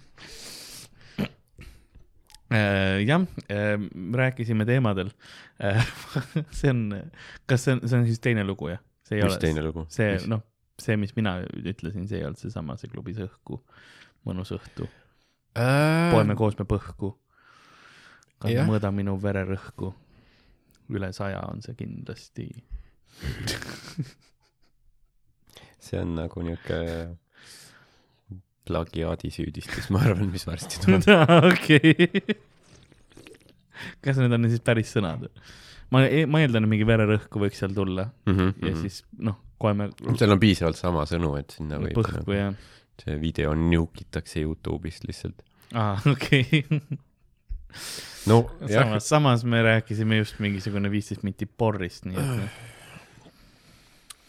jah, 2.51 3.25
rääkisime 4.21 4.67
teemadel. 4.67 5.11
see 6.57 6.71
on, 6.71 6.85
kas 7.49 7.67
see 7.67 7.77
on, 7.77 7.83
see 7.87 7.99
on 7.99 8.07
siis 8.09 8.23
teine 8.23 8.45
lugu 8.47 8.73
jah? 8.73 8.81
see 9.07 9.19
ei 9.19 9.25
mis 9.25 9.35
ole, 9.35 9.41
teine 9.43 9.65
lugu? 9.65 9.85
see 9.91 10.15
noh, 10.31 10.43
see, 10.81 10.97
mis 10.99 11.13
mina 11.15 11.37
ütlesin, 11.61 12.07
see 12.09 12.21
ei 12.21 12.27
olnud 12.27 12.41
seesama, 12.41 12.77
see 12.79 12.91
klubis 12.91 13.21
õhku, 13.23 13.61
mõnus 14.27 14.53
õhtu, 14.55 14.87
poeme 15.53 16.37
koos 16.39 16.57
me 16.59 16.67
põhku. 16.69 17.15
Mõõda 18.41 18.89
minu 18.89 19.13
vererõhku. 19.21 19.91
üle 20.91 21.11
saja 21.13 21.43
on 21.47 21.61
see 21.61 21.75
kindlasti. 21.77 22.47
see 25.85 25.99
on 26.01 26.15
nagu 26.17 26.41
niuke 26.43 26.79
plagiaadisüüdistus, 28.69 29.89
ma 29.93 30.03
arvan, 30.05 30.29
mis 30.33 30.45
varsti 30.47 30.79
tuleb. 30.83 31.05
okei. 31.51 32.37
kas 34.05 34.19
need 34.21 34.37
on 34.37 34.49
siis 34.51 34.63
päris 34.65 34.93
sõnad? 34.95 35.27
ma, 35.91 36.03
ma 36.29 36.43
eeldan, 36.43 36.67
et 36.67 36.71
mingi 36.71 36.87
vererõhku 36.87 37.41
võiks 37.41 37.61
seal 37.61 37.73
tulla 37.75 38.09
ja 38.27 38.75
siis 38.79 39.01
noh, 39.19 39.39
kohe 39.61 39.73
me 39.77 39.89
seal 40.19 40.35
on 40.35 40.41
piisavalt 40.41 40.79
sama 40.79 41.05
sõnu, 41.09 41.33
et 41.41 41.57
sinna 41.57 41.79
võib 41.81 41.97
põhku 41.99 42.21
nagu, 42.21 42.35
ja, 42.37 42.51
see 43.01 43.17
video 43.21 43.53
niukitakse 43.57 44.43
Youtube'ist 44.45 45.07
lihtsalt. 45.09 45.41
aa, 45.73 45.97
okei. 46.13 46.63
no 48.29 48.43
jah, 48.67 48.85
samas, 48.85 49.09
samas 49.09 49.45
me 49.47 49.63
rääkisime 49.65 50.21
just 50.21 50.39
mingisugune 50.43 50.91
viisteist 50.93 51.25
minti 51.27 51.45
porrist, 51.49 52.05
nii 52.09 52.21
et. 52.21 52.61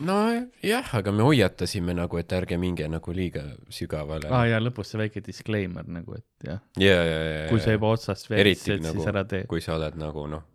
nojah, 0.06 0.92
aga 0.98 1.12
me 1.14 1.26
hoiatasime 1.26 1.94
nagu, 1.96 2.18
et 2.20 2.32
ärge 2.36 2.58
minge 2.60 2.86
nagu 2.90 3.14
liiga 3.16 3.44
sügavale 3.72 4.30
aa. 4.32 4.44
ja 4.50 4.60
lõpus 4.62 4.92
see 4.92 5.00
väike 5.02 5.22
disclaimer 5.24 5.88
nagu, 5.88 6.16
et 6.18 6.48
jah, 6.48 6.62
ja, 6.80 6.96
ja, 6.96 7.20
ja, 7.26 7.44
kui 7.50 7.62
sa 7.62 7.74
juba 7.76 7.92
otsast 7.96 8.30
veetsid, 8.30 8.82
nagu 8.84 8.98
siis 9.00 9.12
ära 9.12 9.24
tee. 9.28 9.44
kui 9.50 9.62
sa 9.64 9.76
oled 9.78 9.98
nagu 10.00 10.26
noh, 10.30 10.46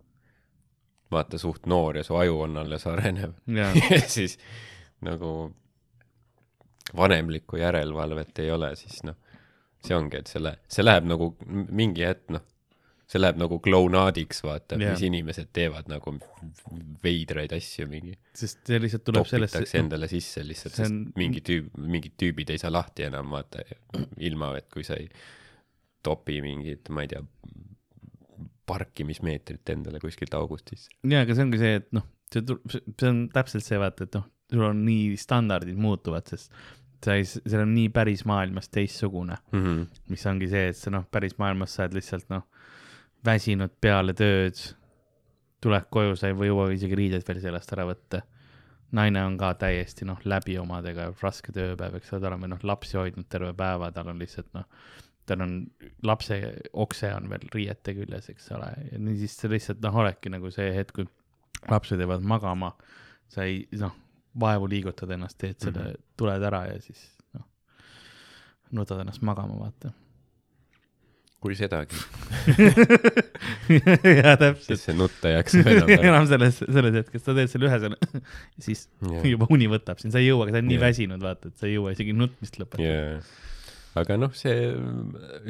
vaata 1.14 1.40
suht 1.40 1.68
noor 1.70 2.00
ja 2.00 2.04
su 2.06 2.18
aju 2.18 2.42
on 2.46 2.60
alles 2.64 2.86
arenev 2.90 3.38
jaa, 3.58 3.72
ja 3.94 4.02
siis 4.04 4.38
nagu 5.04 5.32
vanemlikku 6.96 7.60
järelevalvet 7.60 8.44
ei 8.44 8.52
ole, 8.52 8.72
siis 8.80 9.02
noh, 9.06 9.16
see 9.84 9.96
ongi, 9.96 10.22
et 10.22 10.30
selle, 10.30 10.56
see 10.70 10.84
läheb 10.84 11.08
nagu 11.08 11.32
mingi 11.48 12.06
hetk 12.06 12.32
noh, 12.34 12.44
see 13.08 13.20
läheb 13.22 13.38
nagu 13.40 13.56
klounaadiks, 13.64 14.42
vaata 14.44 14.76
yeah., 14.76 14.92
mis 14.92 15.02
inimesed 15.06 15.48
teevad 15.56 15.86
nagu 15.88 16.12
veidraid 17.04 17.52
asju 17.56 17.86
mingi. 17.88 18.12
sest 18.36 18.60
see 18.68 18.78
lihtsalt 18.84 19.04
tuleb 19.08 19.24
sellest, 19.26 19.54
topitakse 19.56 19.78
endale 19.80 20.08
sisse 20.12 20.44
lihtsalt, 20.44 20.74
sest 20.76 20.90
on- 20.92 21.12
mingi 21.16 21.40
tüüp, 21.46 21.70
mingid 21.78 22.18
tüübid 22.20 22.50
ei 22.52 22.58
saa 22.60 22.70
lahti 22.74 23.06
enam 23.08 23.30
vaata, 23.32 23.64
ilma 24.18 24.52
et 24.58 24.68
kui 24.72 24.84
sa 24.84 24.94
ei 25.00 25.08
topi 26.04 26.40
mingit, 26.44 26.88
ma 26.94 27.02
ei 27.06 27.08
tea, 27.14 27.22
parkimismeetrit 28.68 29.70
endale 29.72 30.00
kuskilt 30.02 30.34
august 30.36 30.68
sisse. 30.74 30.90
jaa, 31.08 31.22
aga 31.24 31.34
see 31.36 31.46
ongi 31.46 31.60
see, 31.62 31.78
et 31.80 31.88
noh, 31.96 32.04
see, 32.32 32.42
see 32.44 33.08
on 33.08 33.22
täpselt 33.32 33.64
see, 33.64 33.78
vaata, 33.80 34.04
et 34.08 34.18
noh, 34.18 34.26
sul 34.52 34.66
on 34.68 34.82
nii 34.84 35.16
standardid 35.20 35.80
muutuvad, 35.80 36.28
sest 36.28 36.52
sa 37.04 37.14
ei, 37.16 37.24
see 37.28 37.60
on 37.62 37.72
nii 37.76 37.88
päris 37.94 38.24
maailmas 38.28 38.68
teistsugune, 38.74 39.38
Mm 39.52 39.64
-hmm. 39.64 39.86
mis 40.12 40.26
ongi 40.26 40.48
see, 40.50 40.68
et 40.72 40.76
sa 40.76 40.90
noh, 40.90 41.04
päris 41.10 41.38
maailmas 41.38 41.74
sa 41.74 41.84
oled 41.86 41.94
lihtsalt 42.00 42.28
noh, 42.32 42.44
väsinud 43.24 43.72
peale 43.80 44.14
tööd, 44.16 44.58
tuled 45.62 45.88
koju, 45.90 46.16
sa 46.16 46.30
ei 46.30 46.36
või 46.38 46.50
jõua 46.50 46.68
isegi 46.74 46.98
riided 46.98 47.26
veel 47.26 47.40
seljast 47.42 47.72
ära 47.74 47.86
võtta. 47.88 48.22
naine 48.92 49.20
on 49.24 49.36
ka 49.36 49.52
täiesti 49.60 50.06
noh, 50.08 50.20
läbi 50.24 50.54
omadega, 50.58 51.10
raske 51.20 51.52
tööpäev, 51.52 51.98
eks 51.98 52.12
ole, 52.12 52.20
ta 52.22 52.30
on 52.32 52.40
veel 52.40 52.50
noh, 52.54 52.62
lapsi 52.62 52.96
hoidnud 52.96 53.26
terve 53.28 53.52
päeva, 53.54 53.90
tal 53.92 54.08
on 54.08 54.18
lihtsalt 54.18 54.48
noh, 54.54 54.64
tal 55.28 55.42
on 55.44 55.66
lapse 56.02 56.38
okse 56.72 57.10
on 57.14 57.28
veel 57.28 57.44
riiete 57.52 57.94
küljes, 57.98 58.30
eks 58.32 58.50
ole, 58.56 58.70
ja 58.92 58.98
niisiis 58.98 59.36
sa 59.36 59.50
lihtsalt 59.52 59.82
noh, 59.84 60.00
oledki 60.04 60.32
nagu 60.32 60.50
see 60.54 60.70
hetk, 60.72 60.94
kui 60.96 61.08
lapsed 61.68 62.00
jäävad 62.00 62.24
magama, 62.24 62.72
sa 63.28 63.44
ei 63.44 63.60
noh, 63.76 63.92
vaevu 64.40 64.68
liigutad 64.70 65.10
ennast, 65.10 65.38
teed 65.38 65.58
selle 65.60 65.82
mm, 65.82 65.92
-hmm. 65.92 66.10
tuled 66.16 66.42
ära 66.42 66.64
ja 66.66 66.80
siis 66.80 67.04
noh, 67.34 67.44
nutad 68.70 69.00
ennast 69.00 69.22
magama, 69.22 69.58
vaata. 69.58 69.92
Kui 71.38 71.54
sedagi, 71.54 71.94
jaa, 74.18 74.34
täpselt 74.40 74.64
siis. 74.66 74.84
see 74.88 74.94
nutt 74.98 75.26
ei 75.28 75.36
jaksa 75.36 75.62
enam 75.62 75.92
enam 76.10 76.24
selles, 76.30 76.58
selles 76.64 76.96
hetkes, 76.98 77.22
sa 77.22 77.34
teed 77.36 77.52
selle 77.52 77.68
ühe 77.70 77.78
selle, 77.84 77.98
siis 78.66 78.86
juba 79.22 79.46
uni 79.54 79.68
võtab 79.70 80.00
sind, 80.02 80.14
sa 80.14 80.22
ei 80.22 80.32
jõua, 80.32 80.48
sa 80.48 80.56
oled 80.56 80.66
nii 80.66 80.80
Jah. 80.80 80.86
väsinud, 80.88 81.22
vaata, 81.22 81.52
et 81.52 81.60
sa 81.60 81.68
ei 81.70 81.76
jõua 81.76 81.92
isegi 81.94 82.16
nutmist 82.16 82.58
lõpetada. 82.58 82.88
jaa, 82.88 83.20
aga 84.02 84.16
noh, 84.18 84.34
see, 84.36 84.54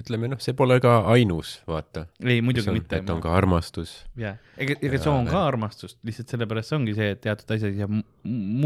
ütleme 0.01 0.29
noh, 0.35 0.40
see 0.44 0.53
pole 0.57 0.77
ka 0.85 0.92
ainus, 1.14 1.55
vaata. 1.68 2.05
ei, 2.20 2.42
muidugi 2.44 2.74
mitte. 2.77 3.01
et 3.01 3.12
on 3.12 3.22
ka 3.24 3.33
armastus. 3.38 3.94
jah, 4.20 4.37
ega, 4.61 4.77
ega 4.85 5.01
see 5.01 5.12
on 5.12 5.29
ka 5.31 5.40
armastust, 5.48 5.96
lihtsalt 6.05 6.35
sellepärast 6.37 6.72
see 6.72 6.79
ongi 6.83 6.96
see, 6.98 7.14
et 7.16 7.22
teatud 7.24 7.57
asjad 7.57 7.81
ja 7.81 7.88
mu- 7.88 8.05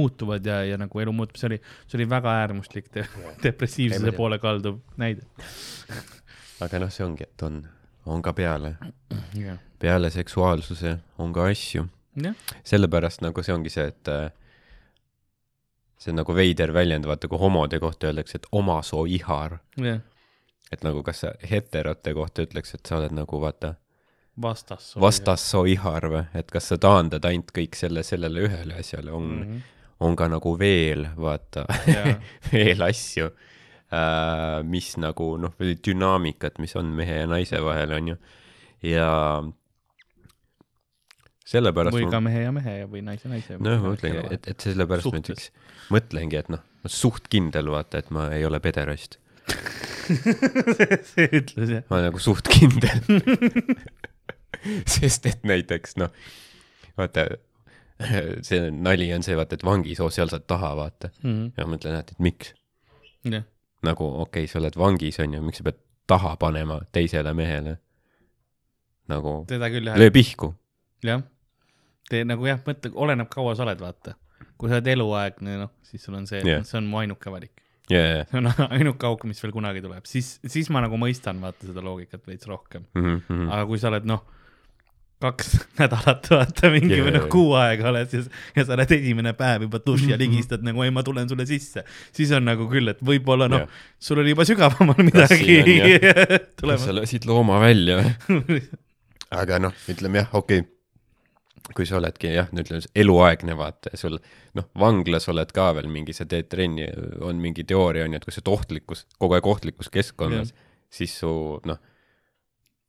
muutuvad 0.01 0.43
ja, 0.47 0.59
ja 0.67 0.81
nagu 0.81 1.03
elu 1.07 1.15
muutub, 1.15 1.39
see 1.39 1.53
oli, 1.53 1.61
see 1.87 2.01
oli 2.01 2.09
väga 2.11 2.35
äärmuslik 2.43 2.91
de 2.99 3.07
depressiivsuse 3.47 4.15
poole 4.19 4.43
kalduv 4.43 4.83
näide. 4.99 5.23
Aga 6.65 6.83
noh, 6.83 6.93
see 6.93 7.05
ongi, 7.07 7.27
et 7.27 7.47
on, 7.47 7.63
on 8.07 8.23
ka 8.25 8.35
peale, 8.37 8.77
jah, 9.47 9.59
peale 9.83 10.11
seksuaalsuse 10.15 10.97
on 11.23 11.35
ka 11.35 11.49
asju. 11.51 11.85
jah, 12.23 12.55
sellepärast 12.69 13.25
nagu 13.25 13.43
see 13.43 13.55
ongi 13.55 13.73
see, 13.73 13.89
et 13.93 14.13
äh, 14.13 14.31
see 15.99 16.13
on 16.13 16.21
nagu 16.23 16.37
veider 16.37 16.75
väljend, 16.75 17.07
vaata 17.09 17.31
kui 17.31 17.41
homode 17.41 17.81
kohta 17.83 18.11
öeldakse, 18.11 18.41
et 18.41 18.51
omasoo 18.53 19.05
ihar. 19.07 19.59
jah, 19.81 20.03
et 20.73 20.85
nagu 20.87 21.03
kas 21.07 21.25
sa 21.25 21.35
heterote 21.51 22.15
kohta 22.17 22.47
ütleks, 22.47 22.75
et 22.75 22.87
sa 22.89 22.99
oled 23.01 23.15
nagu 23.17 23.41
vaata 23.41 23.75
vastas. 24.43 24.93
vastassoo 25.01 25.65
ihar 25.71 26.09
või, 26.11 26.25
et 26.35 26.51
kas 26.51 26.71
sa 26.73 26.79
taandad 26.81 27.25
ainult 27.29 27.53
kõik 27.55 27.77
selle 27.79 28.03
sellele 28.07 28.49
ühele 28.49 28.81
asjale, 28.81 29.13
on 29.13 29.29
mm. 29.29 29.43
-hmm. 29.43 29.63
on 30.01 30.17
ka 30.17 30.29
nagu 30.29 30.59
veel 30.59 31.09
vaata 31.17 31.67
jaa, 31.87 32.15
veel 32.53 32.83
asju 32.89 33.31
mis 34.65 34.95
nagu 35.01 35.35
noh, 35.41 35.53
dünaamikat, 35.61 36.59
mis 36.63 36.73
on 36.81 36.93
mehe 36.97 37.19
ja 37.23 37.27
naise 37.29 37.61
vahel, 37.65 37.93
on 37.99 38.13
ju. 38.15 38.17
ja 38.89 39.09
sellepärast 41.53 41.97
või 41.97 42.07
ma- 42.07 42.13
ka 42.15 42.21
mehe 42.25 42.45
ja 42.47 42.53
mehe 42.55 42.75
või 42.91 43.03
naise 43.05 43.29
naise. 43.31 43.59
noh, 43.61 43.79
ma 43.83 43.93
mõtlengi, 43.93 44.23
et, 44.37 44.49
et 44.55 44.65
sellepärast 44.65 45.09
ma 45.11 45.19
Suhtes. 45.19 45.51
näiteks 45.51 45.91
mõtlengi, 45.93 46.39
et 46.41 46.49
noh, 46.55 46.63
ma 46.85 46.93
suht 46.93 47.29
kindel, 47.33 47.69
vaata, 47.75 48.01
et 48.03 48.11
ma 48.15 48.29
ei 48.35 48.47
ole 48.49 48.61
pederast. 48.65 49.19
see 51.13 51.27
ütlus 51.35 51.73
jah. 51.77 51.85
ma 51.91 51.99
olen 51.99 52.09
nagu 52.11 52.21
suht 52.23 52.49
kindel. 52.53 53.03
sest 54.95 55.27
et 55.31 55.43
näiteks 55.49 55.97
noh, 56.01 56.13
vaata, 56.99 57.27
see 58.47 58.71
nali 58.73 59.11
on 59.15 59.25
see, 59.27 59.37
vaata, 59.39 59.59
et 59.59 59.67
vangis, 59.67 60.01
oo, 60.03 60.11
seal 60.15 60.31
saad 60.33 60.47
taha, 60.51 60.73
vaata. 60.79 61.13
ja 61.27 61.67
ma 61.67 61.75
mõtlen, 61.75 61.99
et, 62.01 62.15
et 62.15 62.23
miks, 62.23 62.55
jah, 63.29 63.45
nagu 63.87 64.07
okei 64.07 64.45
okay,, 64.45 64.51
sa 64.51 64.61
oled 64.61 64.77
vangis, 64.79 65.19
on 65.23 65.35
ju, 65.37 65.43
miks 65.45 65.63
sa 65.63 65.67
pead 65.69 65.81
taha 66.11 66.37
panema 66.41 66.81
teisele 66.93 67.35
mehele? 67.37 67.79
nagu 69.11 69.43
teda 69.51 69.71
küll 69.73 69.91
jah. 69.91 69.99
löö 69.99 70.13
pihku. 70.15 70.53
jah, 71.05 71.25
tee 72.11 72.25
nagu 72.29 72.47
jah, 72.47 72.61
mõtle, 72.67 72.93
oleneb 72.95 73.31
kaua 73.33 73.57
sa 73.59 73.67
oled, 73.67 73.83
vaata. 73.83 74.17
kui 74.59 74.71
sa 74.71 74.79
oled 74.79 74.93
eluaegne, 74.95 75.59
noh, 75.65 75.73
siis 75.87 76.05
sul 76.07 76.17
on 76.19 76.29
see 76.31 76.43
yeah., 76.45 76.65
see 76.67 76.79
on 76.81 76.89
mu 76.91 77.03
ainuke 77.03 77.33
valik. 77.35 77.65
jajah. 77.91 78.29
see 78.31 78.41
on 78.41 78.53
ainuke 78.79 79.09
auk, 79.09 79.27
mis 79.29 79.43
veel 79.43 79.55
kunagi 79.55 79.83
tuleb, 79.85 80.07
siis, 80.09 80.37
siis 80.47 80.71
ma 80.75 80.85
nagu 80.85 80.99
mõistan, 81.01 81.43
vaata 81.43 81.69
seda 81.69 81.85
loogikat 81.85 82.27
veits 82.29 82.49
rohkem. 82.51 82.87
Mhm, 82.99 83.49
aga 83.51 83.67
kui 83.71 83.83
sa 83.83 83.91
oled 83.93 84.09
noh, 84.09 84.25
kaks 85.23 85.55
nädalat 85.81 86.29
vaata 86.33 86.73
mingi 86.75 86.99
Jaa, 86.99 87.07
või 87.07 87.15
noh 87.17 87.29
kuu 87.33 87.55
aega 87.61 87.89
oled 87.93 88.13
ja, 88.17 88.23
ja 88.57 88.67
sa 88.67 88.77
oled 88.77 88.95
esimene 88.99 89.35
päev 89.39 89.67
juba 89.69 89.81
duši 89.87 90.13
ja 90.13 90.19
ligistad 90.21 90.65
nagu 90.67 90.85
ei, 90.85 90.93
ma 90.95 91.05
tulen 91.07 91.31
sulle 91.31 91.47
sisse, 91.49 91.87
siis 92.15 92.33
on 92.37 92.47
nagu 92.49 92.69
küll, 92.71 92.93
et 92.93 93.03
võib-olla 93.05 93.49
noh 93.53 93.65
Jah., 93.65 93.81
sul 94.03 94.23
oli 94.23 94.35
juba 94.35 94.47
sügavamal 94.49 95.03
midagi 95.07 95.59
sa. 96.83 96.95
lasid 96.97 97.27
looma 97.29 97.61
välja 97.63 98.01
aga 99.43 99.59
noh, 99.63 99.75
ütleme 99.91 100.23
jah, 100.23 100.33
okei 100.39 100.63
okay.. 100.63 101.73
kui 101.77 101.89
sa 101.89 101.99
oledki 102.01 102.33
jah, 102.35 102.51
no 102.53 102.65
ütleme 102.65 102.83
eluaegne 103.05 103.57
vaata 103.59 103.95
ja 103.95 104.01
sul 104.01 104.19
noh, 104.59 104.69
vanglas 104.79 105.29
oled 105.33 105.55
ka 105.55 105.71
veel 105.79 105.89
mingi, 105.93 106.17
sa 106.17 106.27
teed 106.29 106.51
trenni, 106.53 106.89
on 107.25 107.41
mingi 107.43 107.65
teooria 107.69 108.05
on 108.07 108.13
ju, 108.13 108.21
et 108.21 108.29
kui 108.29 108.35
sa 108.35 108.43
oled 108.43 108.53
ohtlikus, 108.57 109.07
kogu 109.23 109.39
aeg 109.39 109.49
ohtlikus 109.49 109.93
keskkonnas, 109.93 110.53
siis 110.93 111.15
su 111.23 111.33
noh, 111.69 111.81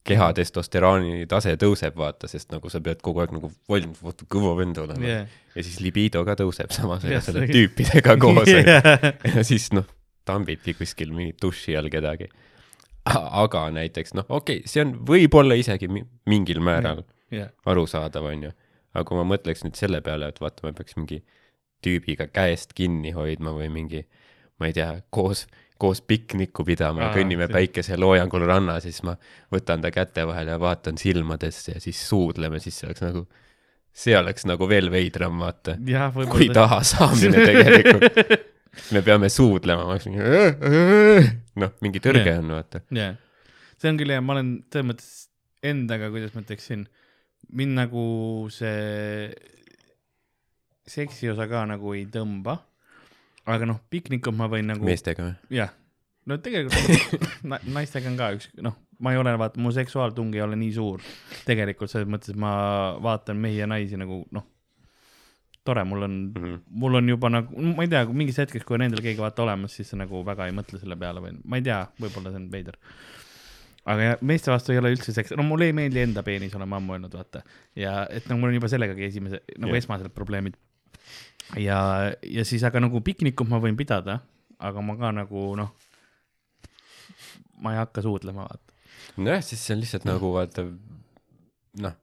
keha 0.08 0.30
testosterooni 0.36 1.26
tase 1.32 1.56
tõuseb, 1.60 1.96
vaata, 1.98 2.28
sest 2.32 2.52
nagu 2.52 2.70
sa 2.72 2.82
pead 2.84 3.02
kogu 3.06 3.24
aeg 3.24 3.34
nagu 3.38 3.50
valmis, 3.72 4.02
vaata 4.04 4.28
kõva 4.32 4.54
vend 4.60 4.80
olema 4.84 5.08
yeah.. 5.08 5.36
ja 5.56 5.64
siis 5.64 5.80
libido 5.84 6.24
ka 6.28 6.36
tõuseb 6.40 6.74
samas 6.76 7.06
yeah,, 7.08 7.24
see- 7.24 7.48
tüüpidega 7.52 8.18
koos 8.20 8.52
yeah. 8.52 9.08
ja 9.36 9.46
siis 9.48 9.70
noh, 9.76 9.88
tambidki 10.28 10.76
kuskil 10.80 11.14
mingi 11.16 11.38
duši 11.42 11.78
all 11.80 11.92
kedagi. 11.94 12.28
aga 13.14 13.66
näiteks 13.76 14.16
noh, 14.20 14.28
okei 14.30 14.62
okay,, 14.64 14.70
see 14.70 14.84
on 14.84 14.98
võib-olla 15.08 15.56
isegi 15.60 15.88
mi- 15.92 16.06
mingil 16.30 16.60
määral 16.64 17.04
jah, 17.34 17.52
arusaadav, 17.66 18.28
onju. 18.32 18.52
aga 18.94 19.06
kui 19.08 19.20
ma 19.20 19.26
mõtleks 19.34 19.64
nüüd 19.66 19.80
selle 19.80 20.02
peale, 20.06 20.30
et 20.30 20.40
vaata, 20.42 20.66
ma 20.68 20.76
peaks 20.76 20.98
mingi 21.00 21.24
tüübiga 21.84 22.28
käest 22.32 22.76
kinni 22.78 23.12
hoidma 23.16 23.54
või 23.56 23.70
mingi, 23.74 24.04
ma 24.60 24.70
ei 24.70 24.76
tea, 24.76 24.90
koos, 25.14 25.46
koos 25.84 26.02
piknikku 26.08 26.66
pidama 26.68 27.08
ja 27.08 27.12
kõnnime 27.16 27.50
päikeseloojangul 27.52 28.48
rannas, 28.48 28.86
siis 28.88 29.02
ma 29.08 29.18
võtan 29.54 29.84
ta 29.84 29.92
käte 29.94 30.26
vahele 30.30 30.56
ja 30.56 30.62
vaatan 30.62 31.00
silmadesse 31.02 31.76
ja 31.76 31.84
siis 31.84 32.00
suudleme, 32.08 32.62
siis 32.64 32.80
see 32.80 32.90
oleks 32.90 33.04
nagu, 33.04 33.26
see 34.06 34.16
oleks 34.18 34.48
nagu 34.50 34.70
veel 34.70 34.90
veidram, 34.94 35.44
vaata. 35.44 35.76
kui 35.78 35.92
võib-olla. 35.92 36.56
tahasaamine 36.62 37.46
tegelikult. 37.52 38.24
me 38.96 39.04
peame 39.06 39.30
suudlema, 39.30 39.86
ma 39.86 39.96
oleks 39.98 40.10
mingi, 40.10 41.30
noh, 41.62 41.76
mingi 41.86 42.02
tõrge 42.04 42.32
Jah. 42.32 42.42
on, 42.42 42.56
vaata. 42.58 42.84
jah, 42.96 43.20
see 43.78 43.92
on 43.92 44.00
küll 44.00 44.16
hea, 44.16 44.24
ma 44.24 44.38
olen 44.38 44.56
selles 44.72 44.90
mõttes 44.94 45.12
endaga, 45.64 46.10
kuidas 46.14 46.34
ma 46.36 46.44
ütleksin, 46.44 46.88
mind 47.54 47.78
nagu 47.78 48.06
see 48.52 49.28
seksi 50.88 51.32
osa 51.32 51.48
ka 51.48 51.64
nagu 51.70 51.94
ei 51.96 52.06
tõmba. 52.12 52.58
Aga 53.50 53.68
noh, 53.70 53.82
piknikut 53.92 54.36
ma 54.38 54.48
võin 54.52 54.70
nagu, 54.72 54.86
meestega 54.88 55.26
või? 55.26 55.58
jah, 55.60 55.74
no 56.30 56.40
tegelikult 56.44 57.20
na, 57.50 57.60
naistega 57.76 58.12
on 58.12 58.18
ka 58.20 58.32
üks, 58.38 58.50
noh, 58.64 58.78
ma 59.04 59.14
ei 59.14 59.20
ole, 59.20 59.36
vaata, 59.40 59.62
mu 59.62 59.74
seksuaaltung 59.76 60.36
ei 60.36 60.44
ole 60.46 60.60
nii 60.60 60.74
suur 60.76 61.04
tegelikult 61.48 61.92
selles 61.92 62.10
mõttes, 62.10 62.34
et 62.34 62.40
ma 62.40 62.54
vaatan 63.04 63.40
mehi 63.40 63.60
ja 63.60 63.70
naisi 63.70 64.00
nagu 64.00 64.24
noh, 64.36 64.48
tore, 65.64 65.84
mul 65.84 66.02
on 66.02 66.12
mm. 66.12 66.44
-hmm. 66.44 66.62
mul 66.70 66.96
on 66.96 67.10
juba 67.10 67.30
nagu, 67.30 67.62
ma 67.62 67.84
ei 67.84 67.92
tea, 67.92 68.06
mingis 68.06 68.38
hetkes, 68.38 68.64
kui 68.68 68.76
on 68.76 68.88
endal 68.88 69.04
keegi 69.04 69.22
vaata 69.22 69.44
olemas, 69.44 69.76
siis 69.76 69.90
sa 69.90 70.00
nagu 70.00 70.24
väga 70.26 70.48
ei 70.48 70.56
mõtle 70.56 70.80
selle 70.80 70.96
peale 71.00 71.24
või 71.24 71.36
ma 71.44 71.60
ei 71.60 71.68
tea, 71.68 71.82
võib-olla 72.02 72.34
see 72.34 72.42
on 72.42 72.50
veider. 72.52 72.78
aga 73.86 74.18
meeste 74.22 74.52
vastu 74.52 74.72
ei 74.72 74.80
ole 74.80 74.94
üldse 74.96 75.16
seks, 75.16 75.36
no 75.38 75.44
mulle 75.48 75.72
ei 75.72 75.76
meeldi 75.76 76.04
enda 76.04 76.24
peenis, 76.24 76.56
olen 76.56 76.70
ma 76.70 76.80
ammu 76.80 76.96
öelnud, 76.98 77.16
vaata. 77.20 77.44
ja 77.76 78.06
et 78.10 78.28
no 78.30 78.38
mul 78.38 78.52
on 78.52 78.60
juba 78.60 78.72
sellegagi 78.72 79.10
esimese, 79.10 79.44
nagu 79.58 79.72
yeah. 79.72 79.84
esmased 79.84 80.12
probleemid. 80.16 80.60
ja, 81.60 81.80
ja 82.24 82.46
siis 82.46 82.64
aga 82.64 82.82
nagu 82.84 83.02
piknikut 83.06 83.50
ma 83.50 83.60
võin 83.64 83.78
pidada, 83.80 84.20
aga 84.60 84.84
ma 84.86 84.96
ka 85.00 85.12
nagu 85.16 85.48
noh, 85.60 85.74
ma 87.64 87.76
ei 87.76 87.82
hakka 87.82 88.04
suudlema, 88.06 88.48
vaata. 88.50 88.78
nojah, 89.18 89.44
siis 89.46 89.64
see 89.66 89.76
on 89.76 89.84
lihtsalt 89.84 90.08
nagu 90.10 90.34
vaata, 90.36 90.68
noh, 91.86 91.98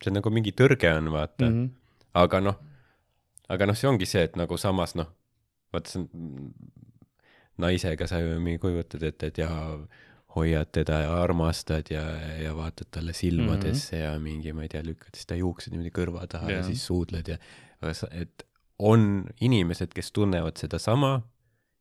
see 0.00 0.12
on 0.12 0.20
nagu 0.20 0.34
mingi 0.34 0.54
tõrge 0.56 0.92
on, 0.96 1.12
vaata 1.14 1.46
mm. 1.46 1.56
-hmm. 1.56 1.70
aga 2.24 2.42
noh, 2.44 2.60
aga 3.48 3.70
noh, 3.70 3.78
see 3.78 3.90
ongi 3.90 4.08
see, 4.08 4.26
et 4.28 4.38
nagu 4.40 4.60
samas 4.60 4.96
noh, 4.98 5.10
vaata 5.74 5.96
see 5.96 6.04
on, 6.04 6.52
naisega 7.60 8.06
sa 8.08 8.20
ju 8.22 8.38
mingi 8.40 8.60
kujutad 8.62 9.02
ette, 9.04 9.28
et 9.28 9.38
jaa, 9.42 9.76
hoiad 10.34 10.70
teda 10.72 11.00
ja 11.04 11.16
armastad 11.18 11.90
ja, 11.90 12.04
ja 12.38 12.52
vaatad 12.56 12.86
talle 12.94 13.12
silmadesse 13.12 13.96
mm 13.96 14.02
-hmm. 14.02 14.04
ja 14.04 14.18
mingi, 14.18 14.52
ma 14.52 14.62
ei 14.62 14.68
tea, 14.68 14.82
lükkad 14.86 15.14
siis 15.14 15.26
ta 15.26 15.34
juuksed 15.34 15.74
niimoodi 15.74 15.90
kõrva 15.90 16.26
taha 16.26 16.50
ja 16.50 16.60
Jaa. 16.60 16.68
siis 16.68 16.86
suudled 16.86 17.28
ja, 17.28 17.38
aga 17.82 17.94
sa, 17.94 18.08
et 18.10 18.46
on 18.80 19.24
inimesed, 19.40 19.92
kes 19.94 20.12
tunnevad 20.16 20.56
sedasama 20.60 21.18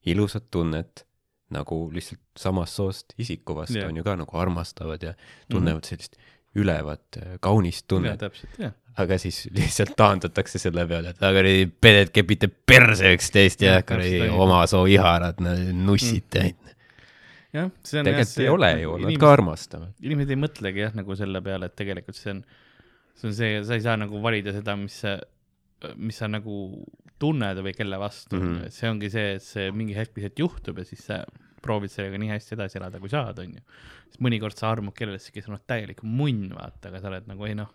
ilusat 0.06 0.50
tunnet 0.52 1.06
nagu 1.54 1.78
lihtsalt 1.94 2.22
samast 2.38 2.78
soost 2.78 3.16
isiku 3.18 3.56
vastu 3.58 3.78
Jah. 3.78 3.88
yeah. 3.88 3.90
on 3.90 3.98
ju 3.98 4.04
ka 4.06 4.16
nagu 4.20 4.38
armastavad 4.38 5.04
ja 5.04 5.14
tunnevad 5.50 5.82
mm 5.82 5.86
-hmm. 5.86 5.90
sellist 5.90 6.16
ülevat 6.56 7.18
äh, 7.18 7.38
kaunist 7.40 7.86
jah, 7.86 7.88
tunnet, 7.88 8.22
jah. 8.58 8.74
aga 8.98 9.18
siis 9.18 9.48
lihtsalt 9.58 9.96
taandatakse 9.98 10.60
selle 10.62 10.88
peale, 10.88 11.14
et 11.14 11.24
aga 11.24 11.40
kuradi 11.40 11.70
peded 11.82 12.14
kepite 12.14 12.48
perse 12.48 13.14
üksteist 13.16 13.62
ja 13.62 13.80
Jah, 13.80 13.86
kuradi 13.86 14.30
oma 14.30 14.66
soo 14.68 14.86
iharad, 14.90 15.42
nussite 15.74 16.44
mm.. 16.44 16.78
jah, 17.54 17.70
see 17.84 18.02
on 18.02 18.10
tegelikult 18.10 18.46
ei 18.46 18.50
ole 18.50 18.72
ju, 18.82 18.98
nad 19.06 19.20
ka 19.26 19.34
armastavad. 19.34 19.94
inimesed 20.02 20.36
ei 20.36 20.42
mõtlegi 20.46 20.86
jah, 20.86 20.96
nagu 20.98 21.16
selle 21.16 21.42
peale, 21.42 21.70
et 21.70 21.76
tegelikult 21.76 22.18
see 22.18 22.34
on, 22.34 22.44
see 23.16 23.30
on 23.30 23.38
see, 23.42 23.64
sa 23.66 23.78
ei 23.78 23.86
saa 23.86 23.98
nagu 23.98 24.22
valida 24.22 24.54
seda, 24.56 24.78
mis 24.80 25.02
sa, 25.06 25.18
mis 25.96 26.18
sa 26.20 26.28
nagu 26.28 26.56
tunned 27.20 27.60
või 27.64 27.74
kelle 27.76 28.00
vastu 28.00 28.38
mm. 28.38 28.48
-hmm. 28.50 28.74
see 28.74 28.90
ongi 28.90 29.12
see, 29.12 29.36
et 29.38 29.44
see 29.44 29.70
mingi 29.76 29.96
hetk 29.98 30.18
lihtsalt 30.18 30.40
juhtub 30.40 30.80
ja 30.80 30.88
siis 30.88 31.06
sa 31.10 31.24
proovid 31.64 31.92
sellega 31.92 32.20
nii 32.20 32.32
hästi 32.32 32.56
edasi 32.56 32.80
elada, 32.80 33.02
kui 33.02 33.12
saad, 33.12 33.40
onju. 33.44 33.62
siis 34.08 34.22
mõnikord 34.24 34.56
sa 34.58 34.72
armud 34.72 34.96
kellelegi, 34.96 35.34
kes 35.36 35.50
on 35.50 35.60
täielik 35.68 36.02
munn, 36.04 36.50
vaata, 36.56 36.90
aga 36.90 37.02
sa 37.02 37.12
oled 37.12 37.28
nagu 37.28 37.48
ei 37.48 37.58
noh. 37.60 37.74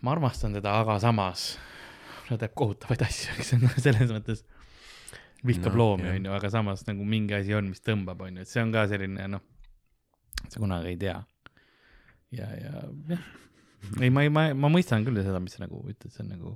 ma 0.00 0.12
armastan 0.16 0.56
teda, 0.56 0.78
aga 0.80 0.98
samas 1.02 1.54
ta 2.28 2.38
teeb 2.40 2.54
kohutavaid 2.56 3.04
asju, 3.04 3.36
eks 3.36 3.52
ju, 3.54 3.60
selles 3.86 4.12
mõttes 4.14 4.44
vihkab 5.44 5.74
no, 5.74 5.80
loomi, 5.82 6.08
onju, 6.16 6.32
aga 6.32 6.50
samas 6.52 6.86
nagu 6.88 7.04
mingi 7.08 7.36
asi 7.36 7.56
on, 7.56 7.68
mis 7.72 7.84
tõmbab, 7.84 8.22
onju, 8.28 8.44
et 8.44 8.50
see 8.50 8.64
on 8.64 8.72
ka 8.74 8.86
selline 8.88 9.28
noh, 9.36 9.44
sa 10.48 10.60
kunagi 10.60 10.94
ei 10.94 11.00
tea. 11.00 11.18
ja, 12.34 12.48
ja 12.58 12.86
jah, 13.12 13.26
ei, 14.00 14.10
ma 14.10 14.24
ei, 14.24 14.30
ma, 14.32 14.46
ma 14.56 14.70
mõistan 14.72 15.04
küll 15.06 15.20
seda, 15.22 15.40
mis 15.42 15.56
sa 15.56 15.64
nagu 15.64 15.80
ütled, 15.90 16.12
see 16.12 16.22
on 16.24 16.30
nagu, 16.34 16.52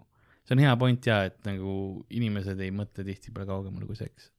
see 0.46 0.56
on 0.56 0.62
hea 0.64 0.74
point 0.80 1.08
ja, 1.10 1.22
et 1.30 1.38
nagu 1.46 1.72
inimesed 2.14 2.60
ei 2.64 2.74
mõtle 2.74 3.06
tihtipeale 3.06 3.48
kaugemale 3.48 3.88
kui 3.88 3.98
seks. 3.98 4.30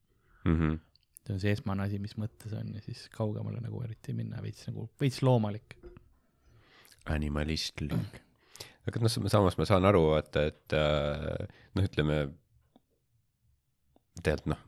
mm. 0.45 0.55
-hmm. 0.55 0.79
see 1.25 1.35
on 1.35 1.43
see 1.43 1.53
esmane 1.57 1.85
asi, 1.85 1.99
mis 1.99 2.15
mõttes 2.17 2.55
on 2.57 2.73
ja 2.75 2.81
siis 2.85 3.07
kaugemale 3.15 3.61
nagu 3.61 3.83
eriti 3.83 4.13
ei 4.13 4.21
minna, 4.21 4.41
veits 4.41 4.67
nagu, 4.67 4.89
veits 5.01 5.21
loomalik. 5.21 5.77
animalistlik. 7.05 8.21
aga 8.87 9.03
noh, 9.03 9.11
samas 9.27 9.57
ma 9.57 9.65
saan 9.65 9.85
aru, 9.85 10.05
vaata, 10.13 10.45
et 10.49 10.73
äh, 10.73 11.47
noh, 11.75 11.85
ütleme, 11.85 12.23
tead 14.23 14.45
noh, 14.49 14.59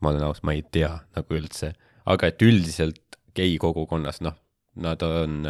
ma 0.00 0.12
olen 0.12 0.26
aus, 0.26 0.42
ma 0.42 0.56
ei 0.56 0.62
tea 0.62 0.92
nagu 1.16 1.36
üldse, 1.36 1.74
aga 2.08 2.30
et 2.30 2.42
üldiselt 2.42 3.18
gei 3.36 3.56
kogukonnas, 3.62 4.20
noh, 4.24 4.36
nad 4.80 5.02
on, 5.02 5.44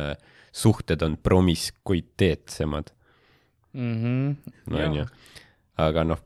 suhted 0.53 1.03
on 1.03 1.17
promiskuiteetsemad, 1.23 2.91
onju. 4.71 5.07
aga 5.79 6.05
noh, 6.05 6.19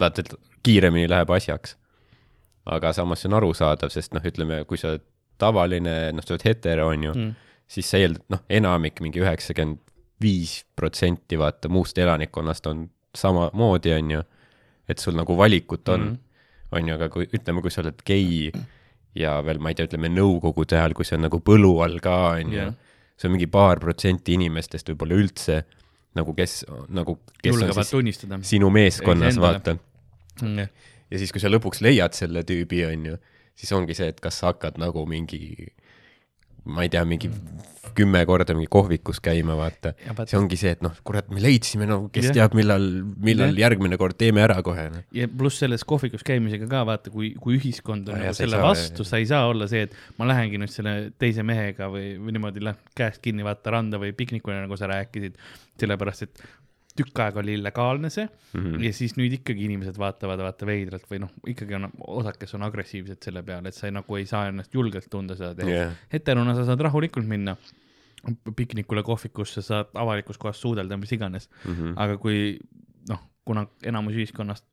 vaata, 0.00 0.22
et 0.22 0.34
kiiremini 0.62 1.08
läheb 1.10 1.30
asjaks. 1.34 1.76
aga 2.68 2.92
samas 2.92 3.22
see 3.22 3.28
on 3.30 3.38
arusaadav, 3.40 3.90
sest 3.90 4.14
noh, 4.14 4.22
ütleme, 4.22 4.64
kui 4.68 4.78
sa 4.78 4.92
oled 4.92 5.04
tavaline, 5.40 6.12
noh, 6.12 6.24
sa 6.24 6.34
oled 6.34 6.44
hetero, 6.44 6.88
onju 6.92 7.14
Mm. 7.14 7.34
siis 7.68 7.90
sa 7.90 7.98
eeldad, 7.98 8.24
noh, 8.28 8.42
enamik, 8.48 9.00
mingi 9.00 9.20
üheksakümmend 9.20 9.78
viis 10.20 10.64
protsenti 10.76 11.38
vaata 11.38 11.68
muust 11.68 11.98
elanikkonnast 11.98 12.66
on 12.66 12.90
samamoodi, 13.14 13.92
on 13.92 14.10
ju. 14.10 14.22
et 14.88 14.98
sul 14.98 15.14
nagu 15.14 15.36
valikut 15.36 15.88
on 15.88 16.00
mm, 16.00 16.18
on 16.72 16.88
ju, 16.88 16.94
aga 16.94 17.08
kui 17.12 17.26
ütleme, 17.26 17.62
kui 17.62 17.70
sa 17.70 17.82
oled 17.82 18.02
gei 18.06 18.50
ja 19.14 19.38
veel, 19.44 19.58
ma 19.58 19.70
ei 19.70 19.74
tea, 19.78 19.88
ütleme 19.88 20.08
nõukogude 20.12 20.76
ajal, 20.78 20.94
kui 20.96 21.04
see 21.04 21.16
on 21.18 21.26
nagu 21.26 21.40
põlu 21.44 21.74
all 21.84 21.98
ka, 22.00 22.16
on 22.38 22.52
ju 22.52 22.62
Jah.. 22.62 22.74
See 23.18 23.28
on 23.28 23.34
mingi 23.34 23.48
paar 23.50 23.80
protsenti 23.82 24.36
inimestest 24.38 24.92
võib-olla 24.92 25.18
üldse 25.18 25.62
nagu, 26.18 26.34
kes 26.36 26.62
nagu, 26.94 27.18
kes 27.42 27.52
on 27.52 27.58
julgevad 27.58 27.82
siis 27.82 27.94
tunnistada. 27.94 28.38
sinu 28.46 28.70
meeskonnas, 28.74 29.38
vaata. 29.42 29.76
jah, 30.42 30.70
ja 31.10 31.20
siis, 31.20 31.32
kui 31.34 31.42
sa 31.42 31.50
lõpuks 31.50 31.82
leiad 31.84 32.16
selle 32.16 32.44
tüübi, 32.46 32.84
on 32.88 33.10
ju, 33.12 33.18
siis 33.58 33.72
ongi 33.76 33.96
see, 33.98 34.10
et 34.12 34.22
kas 34.24 34.40
sa 34.40 34.52
hakkad 34.52 34.78
nagu 34.80 35.04
mingi, 35.10 35.68
ma 36.68 36.84
ei 36.86 36.92
tea, 36.92 37.04
mingi 37.08 37.30
kümme 37.98 38.20
korda 38.28 38.54
mingi 38.54 38.68
kohvikus 38.70 39.18
käima, 39.24 39.56
vaata. 39.58 39.90
Ja 40.06 40.12
see 40.28 40.36
ongi 40.38 40.54
see, 40.60 40.70
et 40.76 40.82
noh, 40.84 40.92
kurat, 41.06 41.26
me 41.34 41.40
leidsime, 41.42 41.86
no 41.88 41.96
kes 42.14 42.28
Jah. 42.28 42.34
teab, 42.36 42.54
millal, 42.54 42.84
millal 43.24 43.50
Jah. 43.50 43.62
järgmine 43.64 43.98
kord 43.98 44.14
teeme 44.20 44.44
ära 44.44 44.60
kohe, 44.62 44.84
noh. 44.92 45.02
ja 45.16 45.26
pluss 45.40 45.58
selles 45.64 45.82
kohvikus 45.88 46.22
käimisega 46.28 46.68
ka 46.70 46.84
vaata, 46.86 47.10
kui, 47.10 47.32
kui 47.42 47.56
ühiskond 47.58 48.06
on 48.12 48.20
Ah, 48.20 48.28
nagu 48.28 48.38
selle 48.38 48.60
saa- 48.60 48.68
vastu, 48.68 49.08
sa 49.08 49.18
ei 49.18 49.26
saa 49.26 49.48
olla 49.50 49.66
see, 49.66 49.88
et 49.88 49.96
ma 50.20 50.28
lähengi 50.30 50.60
nüüd 50.62 50.70
selle 50.70 50.94
teise 51.18 51.42
mehega 51.42 51.88
või, 51.90 52.12
või 52.22 52.36
niimoodi 52.38 52.62
lähen 52.68 52.78
käest 52.94 53.18
kinni 53.24 53.42
vaata 53.48 53.74
randa 53.74 53.98
või 53.98 54.12
piknikule, 54.14 54.60
nagu 54.62 54.78
sa 54.78 54.86
rääkisid, 54.92 55.34
sellepärast 55.80 56.28
et 56.28 56.44
tükk 56.98 57.22
aega 57.24 57.42
oli 57.42 57.56
illegaalne 57.58 58.10
see 58.12 58.26
mm. 58.26 58.60
-hmm. 58.60 58.84
ja 58.84 58.92
siis 58.96 59.16
nüüd 59.18 59.38
ikkagi 59.38 59.66
inimesed 59.68 59.98
vaatavad 60.00 60.42
vaata 60.44 60.68
veidralt 60.68 61.08
või 61.10 61.22
noh, 61.24 61.34
ikkagi 61.54 61.78
on 61.78 61.90
osad, 62.20 62.38
kes 62.40 62.54
on 62.58 62.66
agressiivsed 62.68 63.22
selle 63.24 63.42
peale, 63.42 63.72
et 63.72 63.78
sa 63.78 63.88
ei, 63.88 63.96
nagu 63.96 64.18
ei 64.20 64.26
saa 64.26 64.48
ennast 64.52 64.74
julgelt 64.74 65.10
tunda 65.10 65.36
seda 65.38 65.54
tehes 65.58 65.74
yeah.. 65.74 66.00
heterona 66.12 66.56
sa 66.58 66.66
saad 66.68 66.82
rahulikult 66.88 67.28
minna 67.28 67.56
piknikule, 68.56 69.02
kohvikusse, 69.06 69.62
saad 69.62 69.94
avalikus 69.94 70.38
kohas 70.38 70.60
suudelda, 70.60 70.96
mis 70.96 71.12
iganes 71.12 71.48
mm. 71.64 71.74
-hmm. 71.74 71.94
aga 71.96 72.18
kui 72.18 72.58
noh, 73.08 73.22
kuna 73.44 73.66
enamus 73.86 74.18
ühiskonnast 74.18 74.66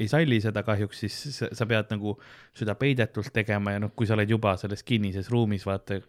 ei 0.00 0.08
salli 0.08 0.40
seda 0.40 0.62
kahjuks, 0.64 1.02
siis 1.02 1.16
sa, 1.36 1.48
sa 1.52 1.66
pead 1.68 1.90
nagu 1.92 2.14
seda 2.56 2.74
peidetult 2.80 3.32
tegema 3.36 3.74
ja 3.74 3.82
noh, 3.82 3.92
kui 3.96 4.08
sa 4.08 4.16
oled 4.16 4.30
juba 4.32 4.54
selles 4.60 4.82
kinnises 4.86 5.28
ruumis, 5.32 5.66
vaata, 5.68 6.00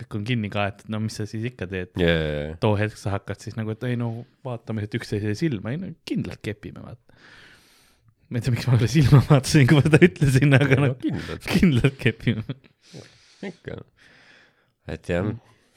kõik 0.00 0.16
on 0.18 0.26
kinni 0.26 0.50
kaetud, 0.50 0.88
no 0.90 1.00
mis 1.04 1.16
sa 1.20 1.26
siis 1.28 1.44
ikka 1.50 1.68
teed. 1.70 1.94
jaa, 2.00 2.54
too 2.62 2.74
hetk 2.78 2.98
sa 2.98 3.14
hakkad 3.14 3.42
siis 3.42 3.56
nagu, 3.58 3.74
et 3.74 3.86
ei 3.86 3.98
no 4.00 4.10
vaatame 4.46 4.84
siit 4.84 4.96
üksteisele 4.98 5.36
silma, 5.38 5.74
ei 5.74 5.80
no 5.80 5.90
kindlalt 6.08 6.42
kepime, 6.44 6.82
vaata. 6.82 7.18
ma 8.28 8.40
ei 8.40 8.44
tea, 8.44 8.54
miks 8.56 8.66
ma 8.66 8.78
talle 8.78 8.90
silma 8.90 9.20
vaatasin, 9.28 9.68
kui 9.70 9.78
ma 9.78 9.84
seda 9.86 10.00
ütlesin, 10.08 10.58
aga 10.58 10.80
noh, 10.82 10.96
kindlalt, 11.02 11.50
kindlalt 11.52 11.98
kepime. 12.00 12.58
ikka. 13.50 13.78
et 14.96 15.12
jah, 15.12 15.30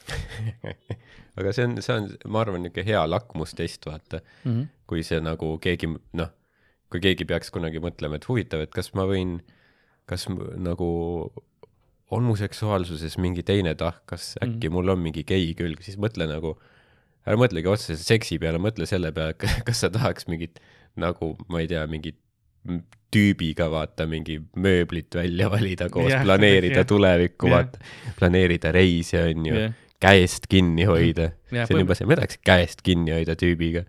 aga 1.37 1.53
see 1.53 1.67
on, 1.67 1.77
see 1.85 1.99
on, 1.99 2.09
ma 2.25 2.41
arvan, 2.41 2.65
niisugune 2.65 2.87
hea 2.89 3.03
lakmustest, 3.11 3.85
vaata. 3.89 4.23
Mhm. 4.47 4.65
kui 4.89 5.03
see 5.05 5.21
nagu 5.21 5.57
keegi, 5.61 5.91
noh, 6.17 6.33
kui 6.89 7.03
keegi 7.03 7.27
peaks 7.27 7.53
kunagi 7.53 7.81
mõtlema, 7.83 8.17
et 8.17 8.25
huvitav, 8.29 8.63
et 8.65 8.73
kas 8.73 8.93
ma 8.97 9.05
võin, 9.09 9.37
kas 10.09 10.25
nagu 10.31 10.89
on 12.11 12.23
mu 12.27 12.37
seksuaalsuses 12.39 13.17
mingi 13.19 13.43
teine 13.47 13.73
tahk, 13.79 14.03
kas 14.09 14.35
äkki 14.43 14.71
mul 14.71 14.93
on 14.93 15.01
mingi 15.03 15.25
gei 15.27 15.51
külg, 15.57 15.81
siis 15.83 15.99
mõtle 15.99 16.27
nagu, 16.29 16.55
ära 17.27 17.39
mõtlegi 17.39 17.67
otseselt 17.71 18.05
seksi 18.05 18.39
peale, 18.41 18.61
mõtle 18.63 18.87
selle 18.89 19.11
peale, 19.15 19.35
kas 19.67 19.83
sa 19.83 19.91
tahaks 19.93 20.29
mingit 20.31 20.61
nagu, 20.99 21.35
ma 21.51 21.63
ei 21.63 21.69
tea, 21.71 21.83
mingit 21.91 22.19
tüübiga 23.13 23.69
vaata 23.71 24.07
mingi 24.09 24.39
mööblit 24.59 25.15
välja 25.15 25.49
valida 25.51 25.87
koos 25.93 26.09
yeah,, 26.11 26.23
planeerida 26.25 26.81
yeah. 26.81 26.89
tulevikku 26.89 27.47
yeah., 27.47 27.61
vaata, 27.61 27.93
planeerida 28.19 28.73
reise, 28.75 29.21
on 29.29 29.45
ju 29.47 29.55
yeah., 29.55 29.77
käest 30.03 30.49
kinni 30.51 30.87
hoida 30.87 31.31
yeah,, 31.53 31.67
see 31.67 31.77
on 31.77 31.85
juba 31.85 31.97
see, 31.97 32.09
ma 32.09 32.19
tahaks 32.19 32.41
käest 32.45 32.83
kinni 32.85 33.15
hoida 33.15 33.37
tüübiga. 33.39 33.85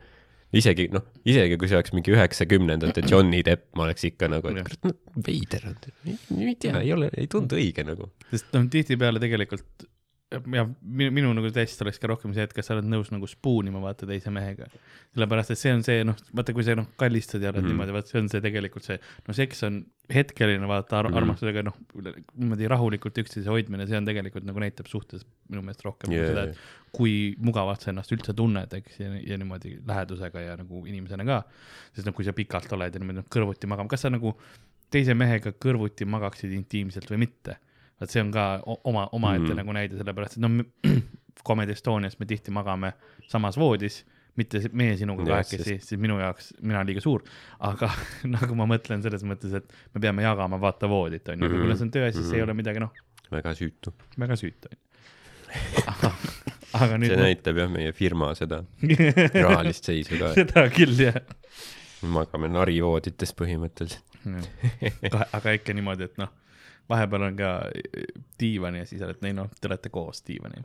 Isegi 0.57 0.89
noh, 0.93 1.05
isegi 1.29 1.59
kui 1.61 1.69
see 1.69 1.79
oleks 1.79 1.93
mingi 1.97 2.15
üheksakümnendate 2.15 3.05
Johnny 3.11 3.43
Depp, 3.47 3.69
ma 3.77 3.89
oleks 3.89 4.07
ikka 4.09 4.31
nagu, 4.33 4.53
et 4.53 4.65
kurat, 4.65 4.89
no 4.89 5.23
veider 5.27 5.69
on, 5.69 5.79
ei 6.09 6.57
tea, 6.61 6.81
ei 6.81 6.93
ole, 6.97 7.11
ei 7.19 7.29
tundu 7.31 7.59
õige 7.61 7.85
nagu. 7.87 8.11
sest 8.33 8.53
noh, 8.57 8.69
tihtipeale 8.73 9.23
tegelikult 9.23 9.89
ja 10.29 10.65
minu, 10.83 11.13
minu 11.15 11.31
nagu 11.37 11.49
test 11.55 11.81
oleks 11.85 12.01
ka 12.01 12.09
rohkem 12.11 12.35
see, 12.37 12.45
et 12.45 12.53
kas 12.53 12.69
sa 12.69 12.75
oled 12.75 12.89
nõus 12.89 13.09
nagu 13.13 13.29
spuunima 13.29 13.81
vaata 13.81 14.07
teise 14.09 14.31
mehega. 14.35 14.67
sellepärast, 15.17 15.55
et 15.55 15.61
see 15.61 15.73
on 15.73 15.85
see 15.87 16.03
noh, 16.05 16.17
vaata, 16.37 16.53
kui 16.57 16.67
sa 16.67 16.75
noh 16.77 16.89
kallistad 17.01 17.45
ja 17.45 17.53
oled 17.53 17.63
mm 17.63 17.73
niimoodi, 17.73 17.95
vaat 17.97 18.11
see 18.11 18.21
on 18.21 18.29
see 18.33 18.43
tegelikult 18.45 18.85
see, 18.85 18.99
no 19.29 19.37
seks 19.37 19.65
on 19.69 19.79
hetkeline 20.13 20.69
vaata 20.69 21.01
ar 21.01 21.09
mm 21.09 21.21
armastusega 21.23 21.65
noh, 21.65 21.79
niimoodi 21.97 22.69
rahulikult 22.69 23.21
üksteise 23.25 23.49
hoidmine, 23.53 23.87
see 23.89 23.97
on 23.97 24.09
tegelikult 24.09 24.45
nagu 24.49 24.61
näitab 24.65 24.91
suhtes 24.93 25.25
minu 25.49 25.65
meelest 25.65 25.87
rohkem 25.87 26.13
yeah. 26.13 26.29
Seda, 26.29 26.45
et 26.51 26.93
kui 26.99 27.15
mugavalt 27.45 27.85
sa 27.85 27.93
ennast 27.95 28.13
üldse 28.13 28.35
tunned, 28.37 28.75
eks, 28.83 28.99
ja, 29.01 29.15
ja 29.33 29.39
niimoodi 29.41 29.79
lähedusega 29.89 30.45
ja 30.45 30.59
nagu 30.61 30.85
inimesena 30.89 31.25
ka. 31.29 31.41
sest 31.97 32.09
noh, 32.09 32.17
kui 32.17 32.29
sa 32.29 32.37
pikalt 32.37 32.77
oled 32.77 32.93
ja 32.93 33.01
niimoodi 33.01 33.23
noh, 33.23 33.31
kõrvuti 33.33 33.71
magama, 33.71 33.89
kas 33.93 34.05
sa 34.05 34.13
nagu 34.13 34.35
teise 34.93 35.17
mehega 35.17 35.55
kõrvuti 35.57 36.05
magaksid 36.09 36.53
intiimselt 36.57 37.09
või 37.13 37.25
mitte 37.25 37.57
vot 38.01 38.11
see 38.13 38.21
on 38.23 38.31
ka 38.35 38.45
oma, 38.85 39.09
omaette 39.13 39.51
mm. 39.53 39.57
nagu 39.63 39.75
näide, 39.77 39.99
sellepärast 40.01 40.39
et 40.39 40.45
no 40.45 40.51
Comedy 41.49 41.73
Estonias 41.73 42.19
me 42.21 42.27
tihti 42.27 42.51
magame 42.55 42.93
samas 43.31 43.57
voodis, 43.59 44.01
mitte 44.39 44.61
meie 44.79 44.97
sinuga 44.99 45.25
kahekesi, 45.27 45.79
siis 45.83 45.99
minu 46.01 46.19
jaoks, 46.21 46.53
mina 46.63 46.83
liiga 46.87 47.01
suur, 47.03 47.23
aga 47.65 47.89
nagu 48.35 48.55
ma 48.59 48.67
mõtlen 48.71 49.03
selles 49.03 49.25
mõttes, 49.27 49.55
et 49.61 49.73
me 49.95 50.03
peame 50.03 50.23
jagama 50.27 50.59
vaata 50.63 50.91
voodit, 50.91 51.27
onju, 51.33 51.47
aga 51.49 51.59
Mhm. 51.65 51.77
see 51.79 51.87
on 51.89 51.91
tööasi, 51.95 52.19
siis 52.23 52.33
ei 52.35 52.41
Mhm. 52.43 52.49
ole 52.49 52.55
midagi 52.59 52.83
noh, 52.85 52.93
väga 53.31 53.55
süütu. 53.59 53.93
väga 54.19 54.37
süütu 54.39 54.71
onju. 54.71 54.83
aga 56.79 56.89
see 56.93 56.99
nüüd, 57.01 57.17
näitab 57.23 57.57
jah 57.63 57.71
meie 57.73 57.93
firma 57.97 58.35
seda 58.37 58.63
rahalist 59.47 59.85
seisu 59.89 60.19
ka, 60.21 60.35
seda 60.37 60.67
küll 60.75 60.93
jah. 61.01 61.17
magame 62.03 62.51
narivoodites 62.53 63.33
põhimõtteliselt. 63.35 64.05
aga 65.33 65.55
ikka 65.57 65.75
niimoodi, 65.75 66.05
et 66.11 66.19
noh, 66.21 66.29
vahepeal 66.89 67.27
on 67.29 67.37
ka 67.39 67.53
diivan 68.41 68.79
ja 68.81 68.87
siis 68.89 69.03
oled, 69.05 69.21
ei 69.27 69.37
noh, 69.37 69.51
te 69.61 69.71
olete 69.71 69.93
koos 69.93 70.23
diivanil. 70.27 70.65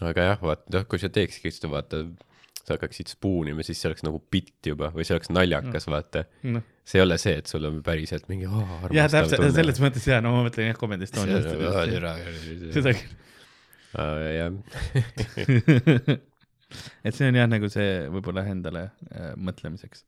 aga 0.00 0.26
jah, 0.32 0.42
vaata, 0.42 0.84
kui 0.88 1.00
sa 1.02 1.10
teeksidki 1.12 1.52
seda, 1.54 1.70
vaata, 1.72 2.02
sa 2.60 2.76
hakkaksid 2.76 3.10
spuunima, 3.14 3.64
siis 3.66 3.80
see 3.80 3.88
oleks 3.90 4.04
nagu 4.06 4.20
bitt 4.32 4.68
juba 4.70 4.90
või 4.94 5.06
see 5.08 5.16
oleks 5.16 5.32
naljakas, 5.32 5.88
vaata. 5.90 6.24
noh, 6.52 6.66
see 6.84 7.00
ei 7.00 7.04
ole 7.06 7.16
see, 7.22 7.36
et 7.40 7.50
sul 7.50 7.66
on 7.68 7.80
päriselt 7.86 8.28
mingi 8.30 8.48
oh, 8.48 8.86
jah, 8.94 9.08
täpselt, 9.12 9.46
selles 9.56 9.80
mõttes 9.82 10.06
jaa, 10.08 10.20
no 10.24 10.34
ma 10.36 10.44
mõtlen 10.46 10.70
jah, 10.70 10.78
Comedy 10.80 11.08
Estoniast. 11.08 11.48
seda 12.76 12.94
küll. 12.98 13.16
jah, 14.36 14.52
et 17.06 17.16
see 17.16 17.30
on 17.30 17.40
jah, 17.40 17.48
nagu 17.50 17.70
see 17.72 17.90
võib-olla 18.12 18.44
endale 18.52 18.90
äh, 19.10 19.32
mõtlemiseks. 19.40 20.04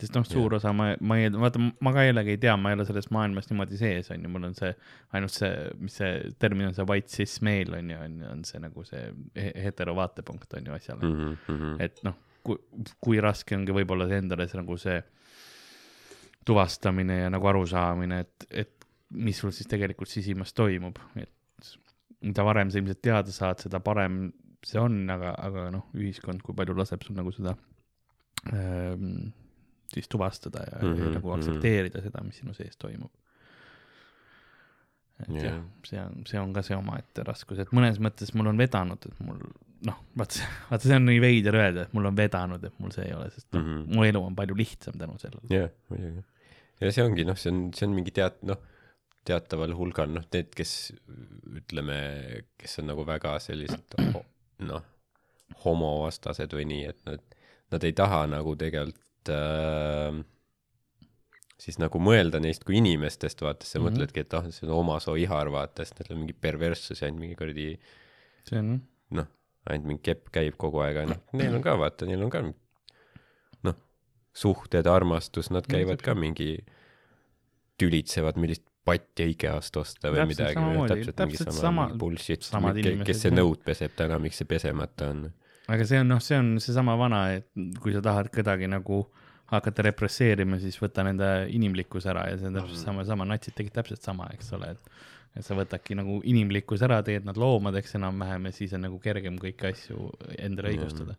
Sest 0.00 0.16
noh, 0.18 0.24
suur 0.26 0.56
osa 0.58 0.72
ma, 0.74 0.88
ma 1.00 1.16
ei, 1.20 1.28
vaata, 1.30 1.60
ma 1.86 1.92
ka 1.94 2.02
jällegi 2.04 2.34
ei 2.34 2.40
tea, 2.42 2.56
ma 2.60 2.72
ei 2.72 2.76
ole 2.78 2.84
selles 2.88 3.06
maailmas 3.14 3.46
niimoodi 3.50 3.78
sees, 3.78 4.10
on 4.10 4.24
ju, 4.26 4.30
mul 4.34 4.48
on 4.50 4.54
see 4.58 4.72
ainult 5.14 5.32
see, 5.36 5.50
mis 5.80 5.96
see 6.00 6.12
termin 6.42 6.68
on, 6.70 6.74
see 6.76 6.86
white 6.90 7.08
cis 7.12 7.36
male 7.46 7.78
on 7.78 7.90
ju, 7.94 7.98
on 8.08 8.16
ju, 8.20 8.30
on 8.32 8.44
see 8.48 8.60
nagu 8.64 8.84
see 8.88 9.04
he- 9.38 9.54
hetero 9.66 9.94
vaatepunkt 9.98 10.56
on 10.58 10.66
ju 10.70 10.74
asjale 10.76 11.06
mm.. 11.08 11.36
Mhm, 11.48 11.76
et 11.86 12.02
noh, 12.06 12.18
kui, 12.44 12.58
kui 13.00 13.20
raske 13.22 13.56
ongi 13.56 13.76
võib-olla 13.76 14.08
endale 14.18 14.48
see 14.50 14.58
nagu 14.60 14.76
see 14.82 14.98
tuvastamine 16.44 17.20
ja 17.22 17.30
nagu 17.32 17.46
arusaamine, 17.48 18.18
et, 18.26 18.48
et 18.50 18.88
mis 19.14 19.38
sul 19.40 19.52
siis 19.54 19.68
tegelikult 19.70 20.10
sisimas 20.10 20.52
toimub, 20.56 20.98
et 21.16 21.30
mida 22.24 22.44
varem 22.44 22.70
sa 22.72 22.80
ilmselt 22.80 23.00
teada 23.04 23.32
saad, 23.32 23.62
seda 23.62 23.80
parem 23.84 24.26
see 24.64 24.80
on, 24.80 24.98
aga, 25.12 25.34
aga 25.44 25.68
noh, 25.72 25.86
ühiskond, 25.96 26.42
kui 26.44 26.56
palju 26.56 26.76
laseb 26.76 27.02
sul 27.04 27.16
nagu 27.18 27.32
seda 27.36 27.52
ähm, 28.52 29.30
siis 29.94 30.08
tuvastada 30.10 30.64
ja, 30.70 30.78
mm 30.80 30.88
-hmm, 30.88 30.94
Mhm, 30.98 31.04
ja 31.08 31.14
nagu 31.18 31.28
mhm. 31.30 31.36
aktsepteerida 31.40 32.02
seda, 32.02 32.22
mis 32.24 32.36
sinu 32.42 32.54
sees 32.54 32.76
toimub. 32.76 33.10
et 35.20 35.28
Jah. 35.30 35.44
jah, 35.44 35.60
see 35.86 36.00
on, 36.02 36.22
see 36.26 36.40
on 36.40 36.52
ka 36.52 36.62
see 36.66 36.76
omaette 36.76 37.22
raskus, 37.24 37.58
et 37.62 37.70
mõnes 37.72 38.00
mõttes 38.02 38.32
mul 38.34 38.48
on 38.50 38.58
vedanud, 38.58 38.98
et 39.06 39.20
mul 39.22 39.38
noh, 39.86 39.98
vaata, 40.18 40.40
vaata, 40.70 40.82
see 40.88 40.96
on 40.96 41.04
nii 41.06 41.20
veider 41.22 41.54
öelda, 41.54 41.82
et 41.86 41.92
mul 41.94 42.06
on 42.10 42.16
vedanud, 42.18 42.64
et 42.66 42.78
mul 42.82 42.90
see 42.90 43.04
ei 43.06 43.14
ole, 43.14 43.30
sest 43.30 43.46
mm 43.52 43.60
Mhm. 43.60 43.76
-hmm. 43.84 43.94
mu 43.94 44.04
elu 44.04 44.22
on 44.26 44.34
palju 44.34 44.56
lihtsam 44.58 44.98
tänu 44.98 45.14
sellele. 45.18 45.46
jah, 45.50 45.70
muidugi. 45.88 46.24
ja 46.80 46.92
see 46.92 47.04
ongi 47.04 47.24
noh, 47.24 47.36
see 47.38 47.52
on, 47.52 47.70
see 47.74 47.86
on 47.88 47.94
mingi 47.94 48.10
teat-, 48.10 48.42
noh, 48.42 48.58
teataval 49.24 49.72
hulgal 49.78 50.10
noh, 50.10 50.24
need, 50.32 50.50
kes 50.56 50.92
ütleme, 51.60 52.42
kes 52.58 52.78
on 52.78 52.86
nagu 52.90 53.06
väga 53.06 53.38
sellised 53.38 53.94
noh, 54.58 54.82
homovastased 55.64 56.52
või 56.52 56.64
nii, 56.66 56.84
et 56.90 56.98
nad, 57.06 57.20
nad 57.70 57.84
ei 57.84 57.92
taha 57.92 58.26
nagu 58.26 58.56
tegelikult 58.56 59.00
äh, 59.32 60.22
siis 61.60 61.78
nagu 61.80 62.00
mõelda 62.02 62.40
neist 62.42 62.66
kui 62.66 62.78
inimestest, 62.80 63.44
vaata, 63.44 63.66
sa 63.66 63.78
mm. 63.78 63.84
-hmm. 63.84 63.92
mõtledki, 63.92 64.24
et 64.24 64.36
ah, 64.36 64.50
see 64.50 64.66
on 64.68 64.74
oma 64.78 64.98
soo 65.02 65.16
ihar, 65.20 65.50
vaata, 65.54 65.84
sest 65.84 66.00
neil 66.00 66.16
on 66.16 66.24
mingi 66.24 66.36
perverssus 66.46 67.00
ja 67.00 67.08
ainult 67.08 67.24
mingi 67.24 67.38
kuradi 67.38 67.70
see 68.48 68.60
on, 68.60 68.76
noh, 69.20 69.30
ainult 69.70 69.88
mingi 69.92 70.04
kepp 70.10 70.30
käib 70.34 70.58
kogu 70.60 70.82
aeg, 70.84 71.00
aga 71.02 71.14
noh, 71.14 71.24
neil 71.40 71.58
on 71.58 71.64
ka 71.64 71.76
vaata, 71.80 72.08
neil 72.10 72.26
on 72.26 72.32
ka 72.34 72.44
noh, 72.44 73.80
suhted, 74.36 74.88
armastus, 74.90 75.50
nad 75.54 75.68
käivad 75.70 76.00
ka 76.00 76.12
täpselt. 76.12 76.22
mingi, 76.26 76.50
tülitsevad, 77.80 78.38
millist 78.40 78.66
patti 78.84 79.30
IKEA-st 79.32 79.78
osta 79.80 80.10
või 80.12 80.20
Täpselt 80.20 80.34
midagi, 80.34 80.58
samamoodi, 80.58 80.90
täpselt 80.92 81.22
mingi 81.22 81.38
täpselt 81.38 81.56
sama, 81.56 81.86
sama- 81.88 81.98
bullshit, 81.98 82.44
kes 83.08 83.22
see 83.22 83.30
jah. 83.30 83.38
nõud 83.38 83.64
peseb 83.64 83.96
täna, 83.96 84.20
miks 84.20 84.42
see 84.42 84.48
pesemata 84.50 85.08
on. 85.14 85.24
Aga 85.68 85.86
see 85.88 86.00
on 86.02 86.10
noh, 86.12 86.22
see 86.22 86.38
on 86.38 86.54
seesama 86.62 86.96
vana, 87.00 87.26
et 87.38 87.48
kui 87.80 87.94
sa 87.94 88.02
tahad 88.04 88.30
kedagi 88.34 88.68
nagu 88.70 89.04
hakata 89.52 89.84
represseerima, 89.88 90.58
siis 90.60 90.76
võta 90.80 91.04
nende 91.06 91.30
inimlikkus 91.52 92.08
ära 92.10 92.28
ja 92.30 92.38
see 92.40 92.48
on 92.50 92.58
täpselt 92.58 92.80
sama, 92.80 93.04
sama, 93.08 93.26
natsid 93.28 93.56
tegid 93.58 93.76
täpselt 93.76 94.04
sama, 94.04 94.28
eks 94.36 94.54
ole, 94.56 94.72
et 94.76 94.94
et 95.34 95.42
sa 95.42 95.56
võtadki 95.58 95.96
nagu 95.98 96.20
inimlikkus 96.30 96.84
ära, 96.86 97.00
teed 97.02 97.24
nad 97.26 97.38
loomadeks 97.40 97.96
enam-vähem 97.98 98.44
ja 98.46 98.54
siis 98.54 98.74
on 98.76 98.84
nagu 98.86 99.00
kergem 99.02 99.34
kõiki 99.42 99.66
asju 99.66 100.12
endale 100.38 100.70
õigustada. 100.70 101.16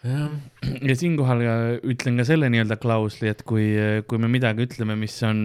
jah, 0.00 0.32
ja 0.80 0.96
siinkohal 0.96 1.44
ütlen 1.92 2.16
ka 2.16 2.24
selle 2.24 2.48
nii-öelda 2.52 2.78
klausli, 2.80 3.28
et 3.28 3.44
kui, 3.44 3.66
kui 4.08 4.22
me 4.22 4.32
midagi 4.32 4.64
ütleme, 4.64 4.96
mis 4.96 5.18
on 5.28 5.42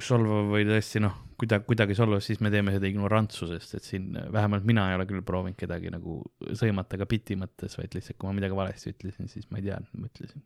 solvav 0.00 0.48
või 0.54 0.64
tõesti 0.70 1.04
noh, 1.04 1.18
kuidagi, 1.40 1.66
kuidagi 1.70 1.96
solvav, 1.98 2.20
siis 2.24 2.40
me 2.44 2.52
teeme 2.52 2.74
seda 2.74 2.88
ignorantsusest, 2.90 3.74
et 3.78 3.86
siin 3.86 4.14
äh, 4.20 4.28
vähemalt 4.32 4.66
mina 4.68 4.88
ei 4.90 4.98
ole 4.98 5.06
küll 5.08 5.24
proovinud 5.26 5.58
kedagi 5.60 5.92
nagu 5.92 6.20
sõimata 6.58 7.00
ka 7.00 7.08
biti 7.10 7.36
mõttes, 7.40 7.76
vaid 7.80 7.96
lihtsalt, 7.96 8.18
kui 8.20 8.30
ma 8.30 8.36
midagi 8.38 8.58
valesti 8.58 8.94
ütlesin, 8.94 9.30
siis 9.32 9.48
ma 9.50 9.60
ei 9.60 9.68
teadnud, 9.70 9.92
ma 10.00 10.10
ütlesin. 10.10 10.44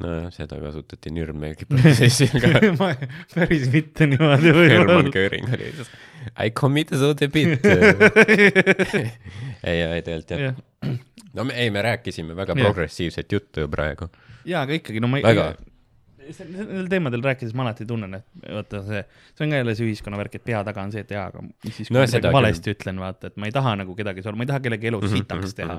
nojah, 0.00 0.30
seda 0.34 0.58
kasutati 0.62 1.12
Nürnbergi 1.14 1.68
protsessil 1.70 2.32
ka. 2.42 2.52
ma 2.80 2.90
päris 3.34 3.68
mitte 3.74 4.08
niimoodi 4.10 4.54
võib-olla. 4.58 5.12
Göring 5.14 5.52
oli 5.52 5.70
lihtsalt 5.70 6.02
I 6.40 6.50
committed 6.56 7.16
the 7.20 7.28
bit. 7.28 7.60
ei, 9.60 9.82
ei 9.82 10.02
tegelikult 10.06 10.30
jah. 10.32 10.56
no 11.36 11.44
me, 11.44 11.52
ei, 11.60 11.70
me 11.70 11.82
rääkisime 11.84 12.36
väga 12.36 12.56
Jah. 12.56 12.64
progressiivset 12.64 13.32
juttu 13.32 13.60
ju 13.60 13.68
praegu. 13.68 14.08
jaa, 14.44 14.64
aga 14.64 14.80
ikkagi, 14.80 15.04
no 15.04 15.12
ma 15.12 15.20
ei 15.20 15.26
Väga.. 15.28 15.52
Nendel 16.24 16.86
teemadel 16.92 17.22
rääkides 17.24 17.52
ma 17.56 17.64
alati 17.66 17.84
tunnen, 17.88 18.14
et 18.18 18.44
vaata 18.48 18.80
see, 18.86 19.00
see 19.34 19.44
on 19.46 19.52
ka 19.54 19.58
jälle 19.60 19.74
see 19.78 19.88
ühiskonna 19.90 20.18
värk, 20.20 20.36
et 20.38 20.44
pea 20.46 20.62
taga 20.64 20.84
on 20.86 20.92
see, 20.94 21.02
et 21.04 21.10
jaa, 21.14 21.26
aga 21.32 21.42
mis 21.44 21.74
siis, 21.76 21.88
kui 21.90 21.96
No 21.96 22.00
ma 22.02 22.06
seda 22.08 22.20
midagi 22.22 22.36
valesti 22.38 22.74
ütlen, 22.74 23.00
vaata, 23.02 23.30
et 23.32 23.36
ma 23.40 23.48
ei 23.50 23.54
taha 23.56 23.74
nagu 23.82 23.96
kedagi 23.98 24.24
solvata, 24.24 24.40
ma 24.40 24.46
ei 24.46 24.52
taha 24.52 24.62
kellegi 24.66 24.90
elu 24.92 25.00
Mhm, 25.02 25.12
sitaks 25.16 25.50
mhm, 25.50 25.56
teha. 25.60 25.78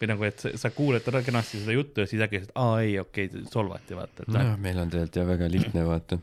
või 0.00 0.10
nagu, 0.10 0.26
et 0.30 0.44
sa, 0.46 0.54
sa 0.64 0.70
kuuled 0.74 1.04
täna 1.06 1.22
kenasti 1.26 1.60
seda 1.62 1.76
juttu 1.78 2.02
ja 2.04 2.10
siis 2.10 2.24
äkki, 2.26 2.42
et 2.46 2.54
aa 2.58 2.80
ei, 2.82 2.98
okei 3.02 3.28
okay,, 3.30 3.44
solvati, 3.52 3.98
vaata, 3.98 4.26
et 4.26 4.32
noh, 4.34 4.48
no 4.50 4.56
meil 4.66 4.82
on 4.82 4.90
tegelikult 4.94 5.20
ju 5.22 5.26
väga 5.30 5.50
lihtne, 5.52 5.86
vaata. 5.90 6.18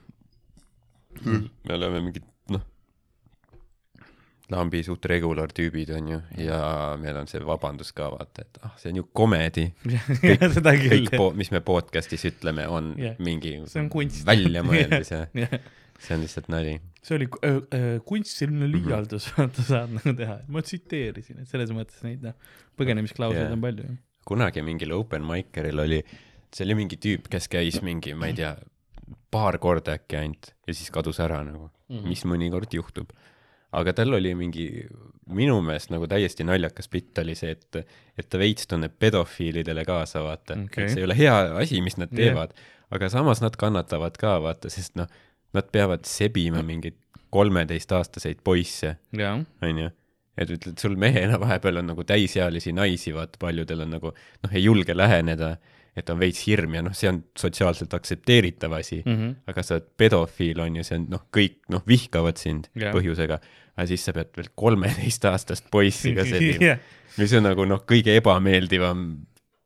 me 1.26 1.76
oleme 1.78 2.01
mingid, 2.07 2.28
lambi 4.52 4.82
suht 4.86 5.06
regular 5.10 5.52
tüübid, 5.56 5.91
on 5.95 6.08
ju, 6.12 6.20
ja 6.43 6.60
meil 7.02 7.18
on 7.22 7.30
see 7.32 7.41
vabandus 7.45 7.91
ka, 7.95 8.10
vaata, 8.14 8.45
et 8.45 8.60
ah, 8.68 8.74
see 8.80 8.91
on 8.91 9.02
ju 9.02 9.06
komedi. 9.16 9.68
küll 10.22 10.58
kõik, 10.62 11.12
po-, 11.16 11.32
mis 11.38 11.52
me 11.54 11.62
podcast'is 11.66 12.26
ütleme, 12.32 12.68
on 12.72 12.93
Jah. 12.99 13.16
mingi 13.24 13.58
väljamõeldis 14.28 15.14
ja 15.14 15.22
jah, 15.43 15.56
see 16.04 16.16
on 16.18 16.26
lihtsalt 16.26 16.49
nali. 16.54 16.76
see 17.02 17.18
oli 17.18 17.30
äh, 17.47 17.62
äh, 17.78 17.88
kunstiline 18.06 18.68
Mhm. 18.68 18.74
liialdus, 18.76 19.30
vaata 19.38 19.66
saad 19.68 19.95
nagu 19.97 20.16
teha, 20.18 20.39
ma 20.47 20.62
tsiteerisin, 20.66 21.41
et 21.43 21.49
selles 21.52 21.72
mõttes 21.76 22.04
neid 22.06 22.24
noh, 22.26 22.36
põgenemisklausleid 22.80 23.47
Jah. 23.47 23.56
on 23.56 23.64
palju. 23.64 23.95
kunagi 24.28 24.62
mingil 24.66 24.93
open 24.97 25.24
micer'il 25.26 25.80
oli, 25.82 26.04
see 26.54 26.68
oli 26.68 26.78
mingi 26.84 26.99
tüüp, 27.02 27.30
kes 27.32 27.47
käis 27.52 27.82
mingi, 27.86 28.14
ma 28.14 28.30
ei 28.30 28.38
tea, 28.38 28.54
paar 29.32 29.58
korda 29.64 29.95
äkki 29.97 30.18
ainult 30.20 30.52
ja 30.68 30.76
siis 30.76 30.91
kadus 30.93 31.20
ära 31.24 31.39
nagu 31.43 31.70
mm. 31.70 31.97
-hmm. 31.97 32.08
mis 32.08 32.26
mõnikord 32.28 32.74
juhtub. 32.76 33.12
Aga 33.72 33.93
tal 33.95 34.13
oli 34.17 34.34
mingi, 34.36 34.67
minu 35.32 35.59
meelest 35.63 35.93
nagu 35.93 36.07
täiesti 36.09 36.45
naljakas 36.47 36.89
bitt 36.91 37.22
oli 37.24 37.36
see, 37.39 37.53
et, 37.55 37.95
et 38.19 38.28
ta 38.30 38.39
veits 38.41 38.67
tunneb 38.67 38.97
pedofiilidele 38.99 39.86
kaasa, 39.88 40.24
vaata 40.26 40.57
okay.. 40.65 40.89
see 40.91 41.03
ei 41.03 41.07
ole 41.07 41.17
hea 41.17 41.38
asi, 41.61 41.82
mis 41.86 41.97
nad 42.01 42.11
teevad 42.11 42.55
yeah., 42.55 42.78
aga 42.91 43.07
samas 43.09 43.39
nad 43.43 43.55
kannatavad 43.55 44.17
ka, 44.19 44.36
vaata, 44.43 44.72
sest 44.72 44.97
noh, 44.99 45.07
nad 45.55 45.72
peavad 45.72 46.03
sebima 46.07 46.63
mingeid 46.65 46.97
kolmeteistaastaseid 47.32 48.41
poisse 48.43 48.95
jaa, 49.15 49.38
onju. 49.63 49.88
et 50.36 50.51
ütled, 50.57 50.76
sul 50.80 50.97
mehena 50.99 51.39
vahepeal 51.39 51.80
on 51.80 51.93
nagu 51.93 52.03
täisealisi 52.07 52.76
naisi, 52.76 53.13
vaata 53.15 53.39
paljudel 53.39 53.86
on 53.86 53.95
nagu 53.95 54.11
noh, 54.11 54.51
ei 54.51 54.65
julge 54.65 54.95
läheneda, 54.97 55.55
et 55.98 56.10
on 56.10 56.20
veits 56.22 56.46
hirm 56.48 56.78
ja 56.78 56.84
noh, 56.86 56.94
see 56.96 57.10
on 57.12 57.20
sotsiaalselt 57.38 57.94
aktsepteeritav 57.98 58.74
asi 58.78 59.02
mm. 59.02 59.18
-hmm. 59.18 59.34
aga 59.52 59.64
sa 59.64 59.76
oled 59.76 59.89
pedofiil 59.98 60.62
on 60.64 60.76
ju, 60.80 60.86
see 60.88 61.00
on 61.00 61.08
noh, 61.12 61.26
kõik 61.36 61.58
noh, 61.74 61.84
vihkavad 61.88 62.39
sind 62.39 62.70
yeah. 62.76 62.94
põhjusega, 62.96 63.42
aga 63.76 63.88
siis 63.89 64.06
sa 64.08 64.16
pead 64.16 64.32
veel 64.38 64.52
kolmeteistaastast 64.56 65.68
poissi 65.72 66.16
ka 66.16 66.26
sebima 66.32 66.72
Jah. 66.72 66.80
mis 67.18 67.34
on 67.36 67.44
nagu 67.50 67.68
noh, 67.68 67.84
kõige 67.88 68.16
ebameeldivam 68.22 69.06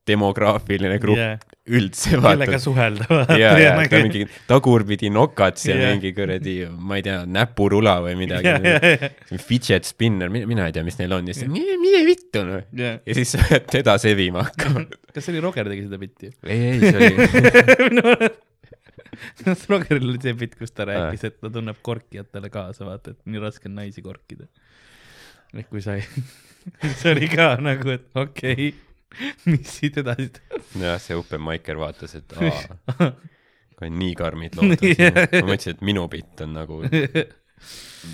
demograafiline 0.06 0.98
grupp 1.02 1.20
Jah. 1.20 1.44
üldse, 1.66 2.20
kellega 2.22 2.60
suhelda, 2.62 3.08
ja, 3.42 3.56
ja 3.58 3.74
ta 3.90 4.02
mingi 4.04 4.26
tagurpidi 4.50 5.10
nokats 5.14 5.66
ja 5.66 5.78
Jah. 5.80 5.96
mingi 5.96 6.14
kuradi, 6.18 6.56
ma 6.78 7.00
ei 7.00 7.06
tea, 7.08 7.24
näpurula 7.26 7.98
või 8.06 8.16
midagi 8.20 8.52
ja, 8.52 8.60
ja, 8.62 8.94
ja, 8.94 9.40
fidget 9.42 9.90
spinner, 9.90 10.30
mina 10.34 10.70
ei 10.70 10.76
tea, 10.76 10.86
mis 10.86 11.00
neil 11.02 11.18
on 11.18 11.32
ja 11.32 11.38
siis 11.38 11.50
mine, 11.50 12.04
vittu 12.06 12.46
noh. 12.46 12.66
ja. 12.78 12.98
ja 13.02 13.18
siis 13.18 13.34
sa 13.34 13.42
pead 13.50 13.70
teda 13.80 13.98
sebima 14.02 14.46
hakkama. 14.50 14.86
kas 15.16 15.26
see 15.26 15.36
oli 15.36 15.46
Roger 15.48 15.72
tegi 15.72 15.88
seda 15.88 16.02
bitti? 16.02 16.34
ei, 16.46 16.68
ei, 16.74 16.80
see 16.86 16.98
oli, 17.02 18.34
Rogeril 19.72 20.10
oli 20.10 20.22
see 20.22 20.36
bitt, 20.38 20.56
kus 20.60 20.74
ta 20.76 20.88
rääkis, 20.90 21.26
et 21.28 21.38
ta 21.42 21.52
tunneb 21.54 21.80
korkijatele 21.86 22.52
kaasa, 22.54 22.86
vaata, 22.88 23.16
et 23.16 23.32
nii 23.32 23.44
raske 23.44 23.70
on 23.70 23.78
naisi 23.80 24.04
korkida. 24.06 24.48
ehk 25.56 25.70
kui 25.72 25.84
sai, 25.84 26.02
see 27.00 27.14
oli 27.14 27.30
ka 27.32 27.56
nagu, 27.64 27.96
et 27.96 28.06
okei 28.14 28.54
okay,, 28.54 28.74
mis 29.52 29.72
siit 29.80 29.98
edasi 30.02 30.30
tuleb. 30.36 30.68
jah, 30.82 31.00
see 31.02 31.18
open 31.18 31.44
micer 31.46 31.80
vaatas, 31.80 32.16
et 32.20 32.36
aa, 32.40 33.12
kui 33.76 33.90
on 33.90 34.00
nii 34.00 34.16
karmid 34.20 34.56
lood. 34.60 34.74
ma 34.76 35.46
mõtlesin, 35.50 35.78
et 35.78 35.86
minu 35.86 36.08
bitt 36.12 36.44
on 36.46 36.56
nagu 36.56 36.82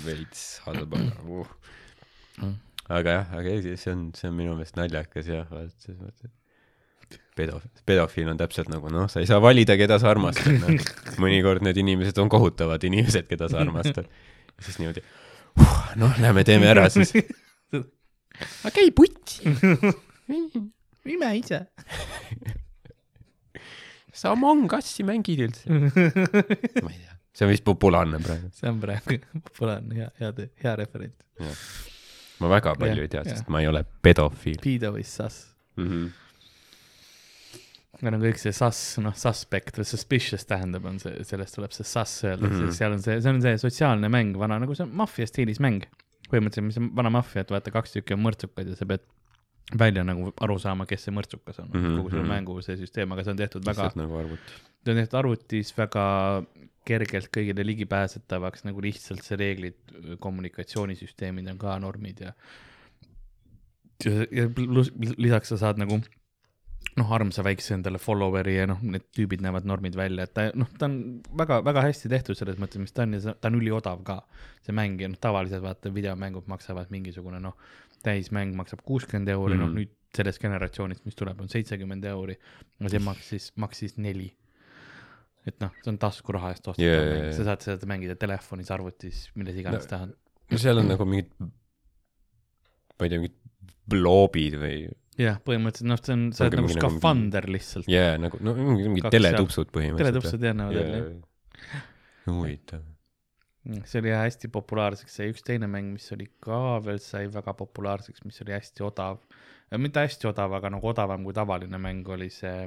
veits 0.06 0.44
halb, 0.66 0.94
aga 0.98 1.16
uh.. 1.38 2.52
aga 2.92 3.18
jah, 3.18 3.34
aga 3.40 3.56
ei, 3.56 3.74
see 3.80 3.94
on, 3.94 4.06
see 4.16 4.30
on 4.30 4.38
minu 4.38 4.54
meelest 4.58 4.78
naljakas 4.78 5.30
jah, 5.30 5.48
vaat 5.50 5.74
selles 5.82 6.00
mõttes, 6.02 6.30
et 7.08 7.18
pedo-, 7.38 7.62
pedofiil 7.88 8.30
on 8.32 8.40
täpselt 8.40 8.70
nagu 8.72 8.92
noh, 8.92 9.08
sa 9.12 9.22
ei 9.22 9.30
saa 9.30 9.40
valida, 9.42 9.76
keda 9.80 9.98
sa 10.02 10.12
armastad 10.12 10.60
no.. 10.62 10.76
mõnikord 11.22 11.64
need 11.66 11.80
inimesed 11.82 12.18
on 12.22 12.30
kohutavad 12.32 12.84
inimesed, 12.88 13.28
keda 13.30 13.50
sa 13.52 13.62
armastad. 13.64 14.08
siis 14.62 14.78
niimoodi 14.82 15.02
uh,, 15.02 15.80
noh, 16.00 16.14
lähme 16.22 16.46
teeme 16.48 16.70
ära 16.72 16.88
siis. 16.92 17.14
aga 17.72 18.74
käi 18.74 18.90
putsi, 18.96 19.52
ime 21.08 21.32
ise. 21.38 21.66
sa 24.12 24.32
Among 24.36 24.70
Us'i 24.78 25.04
mängid 25.06 25.42
üldse. 25.48 25.66
ma 26.84 26.92
ei 26.92 26.98
tea, 27.00 27.16
see 27.32 27.46
on 27.46 27.52
vist 27.52 27.64
populaarne 27.66 28.20
praegu. 28.22 28.50
see 28.56 28.70
on 28.70 28.80
praegu 28.82 29.18
populaarne, 29.48 29.98
hea, 29.98 30.10
hea, 30.20 30.48
hea 30.64 30.74
referent. 30.78 31.16
ma 32.42 32.50
väga 32.52 32.74
palju 32.78 33.00
Jah, 33.00 33.06
ei 33.06 33.12
tea, 33.14 33.22
sest 33.30 33.52
ma 33.52 33.62
ei 33.62 33.70
ole 33.70 33.84
pedofiil 34.04 34.60
Pedo 34.62 34.96
is 35.00 35.14
sus. 35.16 35.38
mm. 35.80 35.88
-hmm. 35.88 36.10
aga 38.00 38.12
no 38.14 38.20
kõik 38.22 38.38
see 38.42 38.52
sus, 38.56 38.82
noh, 39.02 39.16
suspect 39.16 39.80
või 39.80 39.88
suspicious 39.88 40.46
tähendab, 40.50 40.86
on 40.90 41.00
see, 41.02 41.24
sellest 41.26 41.58
tuleb 41.58 41.72
see 41.74 41.86
sus 41.88 42.20
öeldakse 42.28 42.60
mm. 42.60 42.68
-hmm. 42.68 42.78
seal 42.78 42.98
on 42.98 43.02
see, 43.02 43.18
see 43.24 43.34
on 43.34 43.42
see 43.42 43.58
sotsiaalne 43.64 44.12
mäng, 44.12 44.38
vana 44.38 44.60
nagu 44.62 44.76
see 44.76 44.86
maffia 44.86 45.26
stiilis 45.26 45.60
mäng. 45.62 45.88
põhimõtteliselt, 46.32 46.64
mis 46.64 46.78
on 46.80 46.86
vana 46.96 47.10
maffia, 47.12 47.42
et 47.44 47.50
vaata, 47.52 47.70
kaks 47.70 47.92
tükki 47.92 48.14
on 48.14 48.22
mõrtsukad 48.24 48.68
ja 48.70 48.76
sa 48.76 48.86
pead 48.88 49.02
välja 49.78 50.04
nagu 50.04 50.32
aru 50.44 50.58
saama, 50.60 50.86
kes 50.88 51.06
see 51.06 51.14
mõrtsukas 51.14 51.62
on 51.62 51.70
mm, 51.70 51.78
-hmm, 51.80 51.96
kogu 52.00 52.10
selle 52.10 52.24
mhm. 52.26 52.34
mängu 52.34 52.58
see 52.64 52.76
süsteem, 52.80 53.12
aga 53.14 53.24
see 53.24 53.34
on 53.34 53.40
tehtud 53.40 53.66
väga 53.66 53.90
nagu 53.96 54.26
ta 54.84 54.92
on 54.92 55.00
tehtud 55.00 55.18
arvutis 55.18 55.72
väga 55.76 56.04
kergelt 56.84 57.28
kõigile 57.30 57.64
ligipääsetavaks, 57.66 58.64
nagu 58.66 58.82
lihtsalt 58.82 59.22
see 59.22 59.38
reeglid, 59.38 59.78
kommunikatsioonisüsteemid 60.20 61.50
on 61.52 61.60
ka 61.60 61.76
normid 61.78 62.24
ja 62.26 62.32
ja, 64.04 64.26
ja 64.34 64.48
lisaks 65.16 65.52
sa 65.54 65.60
saad 65.60 65.78
nagu 65.78 66.00
noh, 66.98 67.12
armsa 67.14 67.44
väikse 67.46 67.76
endale 67.76 68.00
follower'i 68.02 68.56
ja 68.56 68.66
noh, 68.68 68.80
need 68.84 69.04
tüübid 69.16 69.44
näevad 69.44 69.66
normid 69.68 69.96
välja, 69.96 70.26
et 70.26 70.34
ta 70.36 70.48
noh, 70.58 70.68
ta 70.78 70.88
on 70.90 70.96
väga-väga 71.38 71.86
hästi 71.86 72.10
tehtud 72.12 72.38
selles 72.38 72.58
mõttes, 72.60 72.82
mis 72.82 72.92
ta 72.92 73.06
on 73.06 73.16
ja 73.16 73.22
see- 73.28 73.36
ta 73.40 73.48
on 73.48 73.60
üliodav 73.60 74.02
ka. 74.04 74.22
see 74.62 74.74
mäng 74.74 75.00
ja 75.00 75.08
noh, 75.08 75.18
tavaliselt 75.18 75.62
vaata 75.62 75.90
videomängud 75.94 76.46
maksavad 76.46 76.90
mingisugune 76.90 77.40
noh, 77.40 77.56
täismäng 78.06 78.54
maksab 78.58 78.84
kuuskümmend 78.86 79.28
euri 79.32 79.56
mm, 79.56 79.60
-hmm. 79.60 79.66
Noh 79.66 79.80
nüüd 79.80 79.98
sellest 80.16 80.42
generatsioonist, 80.42 81.04
mis 81.08 81.16
tuleb, 81.16 81.40
on 81.40 81.48
seitsekümmend 81.48 82.04
euri. 82.10 82.36
see 82.86 83.02
maksis, 83.02 83.50
maksis 83.56 83.96
neli. 83.96 84.30
et 85.46 85.58
noh, 85.58 85.72
see 85.82 85.90
on 85.90 85.98
taskuraha 85.98 86.52
eest 86.54 86.68
ostetav 86.70 86.86
Jaa, 86.86 86.98
yeah, 87.02 87.16
mäng, 87.16 87.32
sa 87.34 87.46
saad 87.48 87.64
seda 87.64 87.88
mängida 87.90 88.14
telefonis, 88.14 88.70
arvutis, 88.70 89.24
milles 89.34 89.56
iganes 89.58 89.88
No, 89.88 89.90
tahad. 89.90 90.12
no 90.52 90.58
seal 90.62 90.78
on 90.78 90.86
nagu 90.92 91.06
mingid, 91.08 91.32
ma 91.40 93.08
ei 93.08 93.10
tea, 93.10 93.22
mingid 93.24 93.72
bloobid 93.90 94.54
või 94.60 94.76
jah, 95.18 95.40
põhimõtteliselt 95.42 95.90
noh, 95.90 95.98
see 95.98 96.14
on, 96.14 96.22
sa 96.36 96.46
oled 96.46 96.60
nagu 96.60 96.70
nagu 96.70 96.78
skafander 96.78 97.48
lihtsalt. 97.50 97.90
jaa, 97.90 98.14
nagu 98.22 98.38
no 98.38 98.54
mingid 98.54 99.10
teletupsud 99.10 99.74
põhimõtteliselt. 99.74 100.12
teletupsud 100.12 100.46
jah 100.46 100.54
näevad 100.60 100.78
välja 100.78 101.02
huvitav. 102.30 102.86
See 103.62 104.00
oli 104.02 104.10
hästi 104.10 104.50
populaarseks, 104.52 105.18
see 105.18 105.30
üks 105.30 105.44
teine 105.46 105.68
mäng, 105.70 105.92
mis 105.94 106.08
oli 106.14 106.26
ka 106.42 106.78
veel, 106.84 106.98
sai 107.02 107.28
väga 107.30 107.54
populaarseks, 107.58 108.24
mis 108.26 108.42
oli 108.44 108.56
hästi 108.56 108.86
odav. 108.86 109.20
mitte 109.78 110.02
hästi 110.02 110.28
odav, 110.28 110.52
aga 110.58 110.72
nagu 110.74 110.88
odavam 110.90 111.24
kui 111.24 111.36
tavaline 111.36 111.78
mäng 111.80 112.08
oli 112.10 112.28
see, 112.32 112.66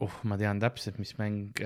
uh, 0.00 0.20
ma 0.28 0.38
tean 0.40 0.60
täpselt, 0.62 1.00
mis 1.02 1.14
mäng, 1.18 1.58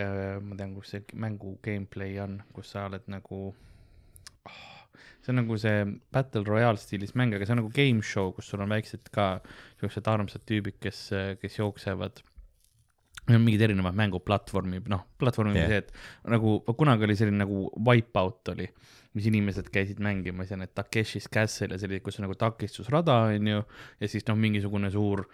ma 0.42 0.56
tean, 0.58 0.74
kus 0.76 0.94
see 0.94 1.04
mängu 1.14 1.56
gameplay 1.64 2.18
on, 2.22 2.40
kus 2.56 2.72
sa 2.74 2.86
oled 2.88 3.06
nagu 3.12 3.40
oh, 3.50 4.64
see 5.22 5.32
on 5.32 5.40
nagu 5.42 5.58
see 5.60 5.84
Battle 6.12 6.44
Royale 6.46 6.80
stiilis 6.80 7.14
mäng, 7.18 7.34
aga 7.36 7.46
see 7.46 7.56
on 7.56 7.62
nagu 7.62 7.72
game 7.74 8.04
show, 8.04 8.32
kus 8.36 8.50
sul 8.52 8.64
on 8.64 8.72
väiksed 8.72 9.10
ka 9.14 9.28
siuksed 9.80 10.08
armsad 10.10 10.44
tüübid, 10.48 10.80
kes, 10.82 11.08
kes 11.42 11.60
jooksevad. 11.60 12.22
Need 13.26 13.40
on 13.40 13.42
mingid 13.42 13.64
erinevad 13.66 13.96
mänguplatvormi, 13.98 14.84
noh, 14.92 15.02
platvorm 15.18 15.50
on 15.50 15.56
Jah. 15.58 15.70
yeah. 15.70 15.86
see, 15.88 16.28
et 16.28 16.30
nagu 16.30 16.60
kunagi 16.78 17.08
oli 17.08 17.16
selline 17.18 17.40
nagu 17.42 17.64
Wipeout 17.88 18.52
oli, 18.52 18.68
mis 19.18 19.26
inimesed 19.26 19.70
käisid 19.74 19.98
mängimas 20.04 20.52
ja 20.52 20.58
need 20.60 20.70
Takeshi's 20.76 21.26
Castle 21.32 21.74
ja 21.74 21.80
sellised, 21.82 22.04
kus 22.06 22.20
on 22.20 22.28
nagu 22.28 22.36
takistusrada, 22.38 23.18
onju, 23.34 23.64
ja 24.00 24.10
siis 24.12 24.26
noh, 24.28 24.38
mingisugune 24.38 24.92
suur 24.94 25.24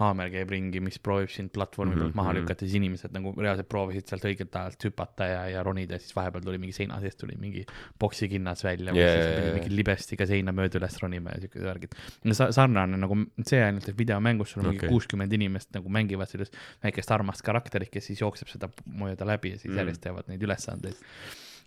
haamer 0.00 0.30
käib 0.32 0.48
ringi, 0.54 0.80
mis 0.80 0.96
proovib 1.02 1.28
sind 1.28 1.50
platvormi 1.52 1.92
pealt 1.96 2.12
Mhm, 2.12 2.16
maha 2.16 2.30
mhm. 2.32 2.38
lükata, 2.40 2.64
siis 2.64 2.74
inimesed 2.78 3.12
nagu 3.12 3.32
reaalselt 3.36 3.68
proovisid 3.68 4.06
sealt 4.08 4.22
õigelt 4.24 4.54
ajalt 4.56 4.84
hüpata 4.86 5.26
ja, 5.28 5.40
ja 5.52 5.62
ronida 5.66 5.98
siis 6.00 6.14
vahepeal 6.16 6.44
tuli 6.46 6.58
mingi 6.62 6.72
seina 6.72 7.00
seest 7.02 7.18
tuli 7.20 7.34
mingi 7.36 7.66
poksikinnas 8.00 8.64
välja 8.64 8.94
või 8.94 9.02
Jaa, 9.02 9.10
siis 9.18 9.44
jaa. 9.44 9.52
mingi 9.58 9.74
libestiga 9.76 10.26
seina 10.30 10.54
mööda 10.56 10.78
üles 10.80 10.96
ronima 11.02 11.34
ja 11.34 11.40
siuksed 11.44 11.66
värgid. 11.66 11.98
Sa, 12.32 12.48
sarnane 12.56 12.96
nagu 12.96 13.18
see 13.44 13.60
ainult, 13.60 13.88
et 13.92 13.98
videomängus 13.98 14.54
sul 14.54 14.62
on 14.64 14.70
mingi 14.70 14.86
Okei. 14.86 14.94
kuuskümmend 14.94 15.32
inimest 15.36 15.74
nagu 15.76 15.92
mängivad 15.92 16.30
sellist 16.32 16.56
väikest 16.82 17.10
armast 17.10 17.42
karakterit, 17.44 17.90
kes 17.92 18.06
siis 18.12 18.20
jookseb 18.24 18.48
seda 18.48 18.70
mööda 18.86 19.26
läbi 19.28 19.52
ja 19.52 19.58
siis 19.58 19.68
Mm. 19.70 19.74
mm. 19.74 19.78
järjest 19.84 20.00
teevad 20.06 20.28
neid 20.32 20.42
ülesandeid. 20.42 20.96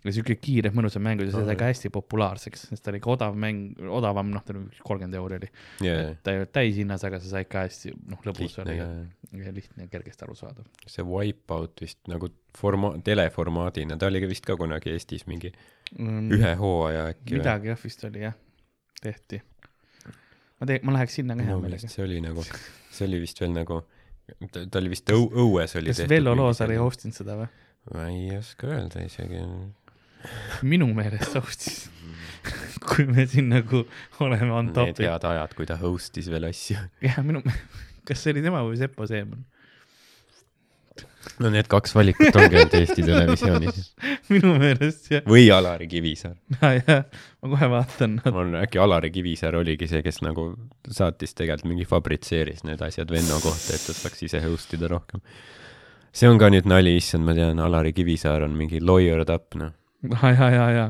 Ja 0.04 0.12
siuke 0.12 0.36
kiire 0.40 0.70
mõnusam 0.74 1.04
mäng 1.04 1.22
ja 1.22 1.30
see 1.32 1.46
sai 1.48 1.56
ka 1.58 1.68
hästi 1.70 1.90
populaarseks, 1.94 2.66
sest 2.70 2.84
ta 2.84 2.92
oli 2.92 3.00
ka 3.04 3.12
odav 3.14 3.36
mäng, 3.40 3.78
odavam, 3.88 4.32
noh, 4.34 4.44
ta 4.44 4.52
oli 4.52 4.66
kolmkümmend 4.84 5.16
euri 5.20 5.38
oli. 5.40 5.50
jaa, 5.86 6.10
ta 6.22 6.34
ei 6.34 6.42
olnud 6.42 6.52
täishinnas, 6.54 7.06
aga 7.08 7.20
sa 7.22 7.30
said 7.36 7.48
ka 7.50 7.64
hästi, 7.64 7.94
noh, 8.12 8.20
lõbus 8.26 8.58
lihtne 8.58 8.66
oli 8.66 8.76
ja 8.78 8.88
ja, 9.42 9.52
lihtne 9.54 9.86
ja 9.86 9.88
kergesti 9.88 10.26
arusaadav. 10.26 10.68
see 10.86 11.04
Wipeout 11.08 11.80
vist 11.80 12.00
nagu 12.10 12.28
forma-, 12.58 12.94
teleformaadina, 13.04 13.96
ta 14.00 14.10
oli 14.10 14.22
ka 14.24 14.30
vist 14.30 14.46
ka 14.46 14.58
kunagi 14.60 14.92
Eestis 14.94 15.26
mingi 15.30 15.52
ühe 15.98 16.54
hooaja 16.60 17.08
äkki? 17.12 17.34
Mm. 17.34 17.40
midagi 17.40 17.72
jah 17.72 17.82
vist 17.84 18.04
oli 18.08 18.24
jah, 18.24 18.36
tehti. 19.02 19.40
ma 20.60 20.70
tee-, 20.70 20.80
ma 20.84 20.96
läheks 20.98 21.20
sinna 21.20 21.38
ka 21.38 21.48
hea 21.48 21.58
meelega 21.64 21.90
see 21.90 22.06
oli 22.06 22.20
nagu, 22.24 22.44
see 22.90 23.08
oli 23.08 23.22
vist 23.24 23.40
veel 23.42 23.54
nagu, 23.56 23.82
ta, 24.50 24.66
ta 24.66 24.82
oli 24.82 24.92
vist 24.94 25.14
õu-, 25.14 25.30
õues 25.46 25.78
oli 25.80 25.94
kas 25.94 26.04
Vello 26.10 26.36
Loosaar 26.38 26.74
ei 26.74 26.82
host 26.82 27.08
inud 27.08 27.22
seda 27.22 27.38
või? 27.40 27.48
ma 27.92 28.08
ei 28.08 28.28
oska 28.38 28.70
öelda 28.72 29.02
isegi. 29.04 29.42
Minu 30.62 30.88
meelest 30.96 31.34
host'is. 31.38 31.88
kui 32.84 33.06
me 33.08 33.24
siin 33.26 33.48
nagu 33.48 33.84
oleme 34.20 34.52
on 34.52 34.66
Need 34.70 34.76
top'i. 34.76 35.06
head 35.08 35.24
ajad, 35.30 35.54
kui 35.56 35.66
ta 35.66 35.78
host'is 35.80 36.28
veel 36.32 36.50
asju. 36.50 36.76
jah, 37.04 37.20
minu, 37.24 37.40
kas 38.04 38.20
see 38.24 38.34
oli 38.34 38.42
tema 38.44 38.60
või 38.66 38.76
Seppo 38.80 39.06
Seeman? 39.08 39.44
no 41.40 41.48
need 41.50 41.66
kaks 41.72 41.94
valikut 41.96 42.36
ongi 42.36 42.58
ainult 42.60 42.74
Eesti 42.76 43.02
Televisioonis. 43.06 43.78
minu 44.28 44.52
meelest 44.60 45.08
jah, 45.10 45.22
või 45.26 45.46
Alari 45.54 45.88
Kivisaar. 45.90 46.36
jah, 46.60 47.06
ma 47.42 47.50
kohe 47.54 47.68
vaatan. 47.72 48.18
on 48.30 48.52
äkki 48.60 48.78
Alari 48.82 49.10
Kivisaar 49.14 49.56
oligi 49.58 49.88
see, 49.90 50.02
kes 50.04 50.20
nagu 50.26 50.50
saatis 50.92 51.32
tegelikult 51.34 51.70
mingi 51.72 51.86
fabritseeris 51.88 52.62
need 52.68 52.84
asjad 52.84 53.10
Venno 53.10 53.40
kohta, 53.42 53.72
et 53.74 53.86
ta 53.88 53.96
saaks 53.96 54.22
ise 54.28 54.42
host 54.44 54.76
ida 54.76 54.90
rohkem. 54.92 55.24
see 56.14 56.28
on 56.28 56.38
ka 56.38 56.52
nüüd 56.52 56.68
nali, 56.70 56.92
issand, 57.00 57.24
ma 57.26 57.34
tean, 57.34 57.58
Alari 57.58 57.94
Kivisaar 57.96 58.44
on 58.46 58.52
mingi 58.60 58.84
lawyered 58.84 59.32
up, 59.32 59.56
noh. 59.58 59.72
ja, 60.22 60.30
ja, 60.32 60.50
ja, 60.52 60.66
ja. 60.70 60.86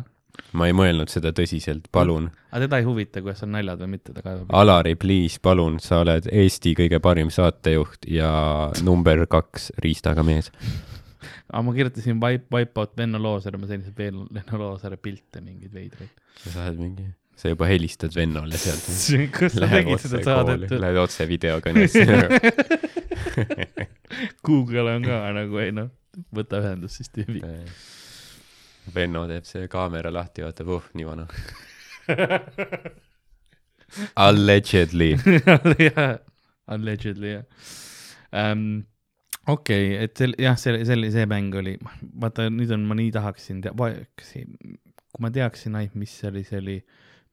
ma 0.58 0.68
ei 0.68 0.74
mõelnud 0.76 1.12
seda 1.12 1.32
tõsiselt, 1.36 1.86
palun. 1.94 2.30
aga 2.50 2.64
teda 2.66 2.80
ei 2.82 2.86
huvita, 2.88 3.22
kuidas 3.24 3.44
on 3.46 3.54
naljad 3.54 3.82
või 3.84 3.94
mitte, 3.96 4.14
ta 4.16 4.24
kaevab. 4.24 4.50
Alari, 4.60 4.94
please, 5.00 5.40
palun, 5.42 5.78
sa 5.82 6.02
oled 6.04 6.28
Eesti 6.32 6.74
kõige 6.78 7.00
parim 7.04 7.30
saatejuht 7.34 8.08
ja 8.10 8.30
number 8.86 9.26
kaks 9.30 9.70
riistaga 9.84 10.26
mees. 10.26 10.50
aga 11.48 11.64
ma 11.66 11.74
kirjutasin 11.76 12.22
Wipe, 12.22 12.48
Wipeout 12.54 12.96
Venno 12.98 13.22
Loosaare, 13.22 13.60
ma 13.60 13.70
sain 13.70 13.84
Venno 13.98 14.62
Loosaare 14.62 14.98
pilte 14.98 15.44
mingeid 15.44 15.74
veidraid. 15.74 16.10
sa 16.42 16.56
saad 16.58 16.80
mingi, 16.80 17.06
sa 17.38 17.50
juba 17.54 17.70
helistad 17.70 18.14
vennale 18.16 18.58
sealt. 18.58 18.86
kas 19.38 19.58
sa 19.58 19.70
tegid 19.70 20.02
seda 20.02 20.22
saadet? 20.26 20.70
Lähed 20.70 21.02
otse 21.02 21.26
videokõnesse. 21.30 22.06
Google 24.46 24.94
on 24.94 25.06
ka 25.06 25.20
nagu 25.34 25.58
ei 25.62 25.74
noh, 25.74 25.90
võta 26.34 26.62
ühendust 26.62 27.00
siis 27.00 27.10
tüübiga. 27.14 27.50
Venno 28.95 29.24
teeb 29.30 29.49
see 29.49 29.68
kaamera 29.72 30.12
lahti, 30.12 30.45
vaatab, 30.45 30.68
oh, 30.76 30.85
nii 30.95 31.07
vana. 31.09 31.24
Allegedly. 34.26 35.14
jah, 35.87 36.18
allegedly 36.66 37.37
jah 37.37 37.45
um,. 38.35 38.85
okei 39.47 39.95
okay,, 39.95 40.05
et 40.05 40.18
sel-, 40.18 40.37
jah, 40.41 40.57
see, 40.59 40.85
see, 40.89 41.11
see 41.14 41.26
mäng 41.30 41.55
oli, 41.59 41.76
vaata 42.20 42.49
nüüd 42.53 42.72
on, 42.74 42.87
ma 42.89 42.97
nii 42.99 43.12
tahaksin 43.14 43.62
tea-, 43.64 43.74
kas 44.18 44.32
see, 44.35 44.47
kui 45.14 45.24
ma 45.24 45.30
teaksin 45.35 45.78
ainult, 45.78 45.99
mis 46.01 46.14
see 46.20 46.30
oli, 46.32 46.45
see 46.49 46.62
oli 46.62 46.78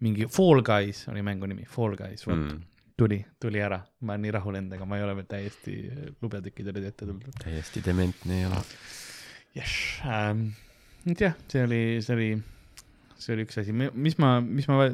mingi 0.05 0.27
Fall 0.29 0.63
Guys 0.65 1.05
oli 1.11 1.23
mängu 1.25 1.49
nimi, 1.49 1.65
Fall 1.69 1.97
Guys, 1.99 2.27
vot 2.27 2.37
mm. 2.37 2.67
Tuli, 3.01 3.17
tuli 3.41 3.57
ära, 3.63 3.79
ma 4.05 4.13
olen 4.13 4.27
nii 4.27 4.33
rahul 4.35 4.57
endaga, 4.59 4.85
ma 4.85 4.99
ei 4.99 5.01
ole 5.01 5.15
veel 5.17 5.29
täiesti, 5.31 5.73
lubjatükid 6.21 6.67
olid 6.69 6.83
ette 6.91 7.07
tulnud. 7.07 7.39
täiesti 7.41 7.81
dementne 7.81 8.37
ei 8.37 8.45
ole. 8.45 8.59
jess 9.57 10.03
ähm,, 11.05 11.15
jah, 11.17 11.35
see 11.51 11.63
oli, 11.65 11.81
see 12.05 12.15
oli, 12.15 12.29
see 13.17 13.35
oli 13.35 13.47
üks 13.47 13.59
asi, 13.61 13.73
mis 13.73 14.17
ma, 14.21 14.35
mis 14.41 14.69
ma, 14.69 14.87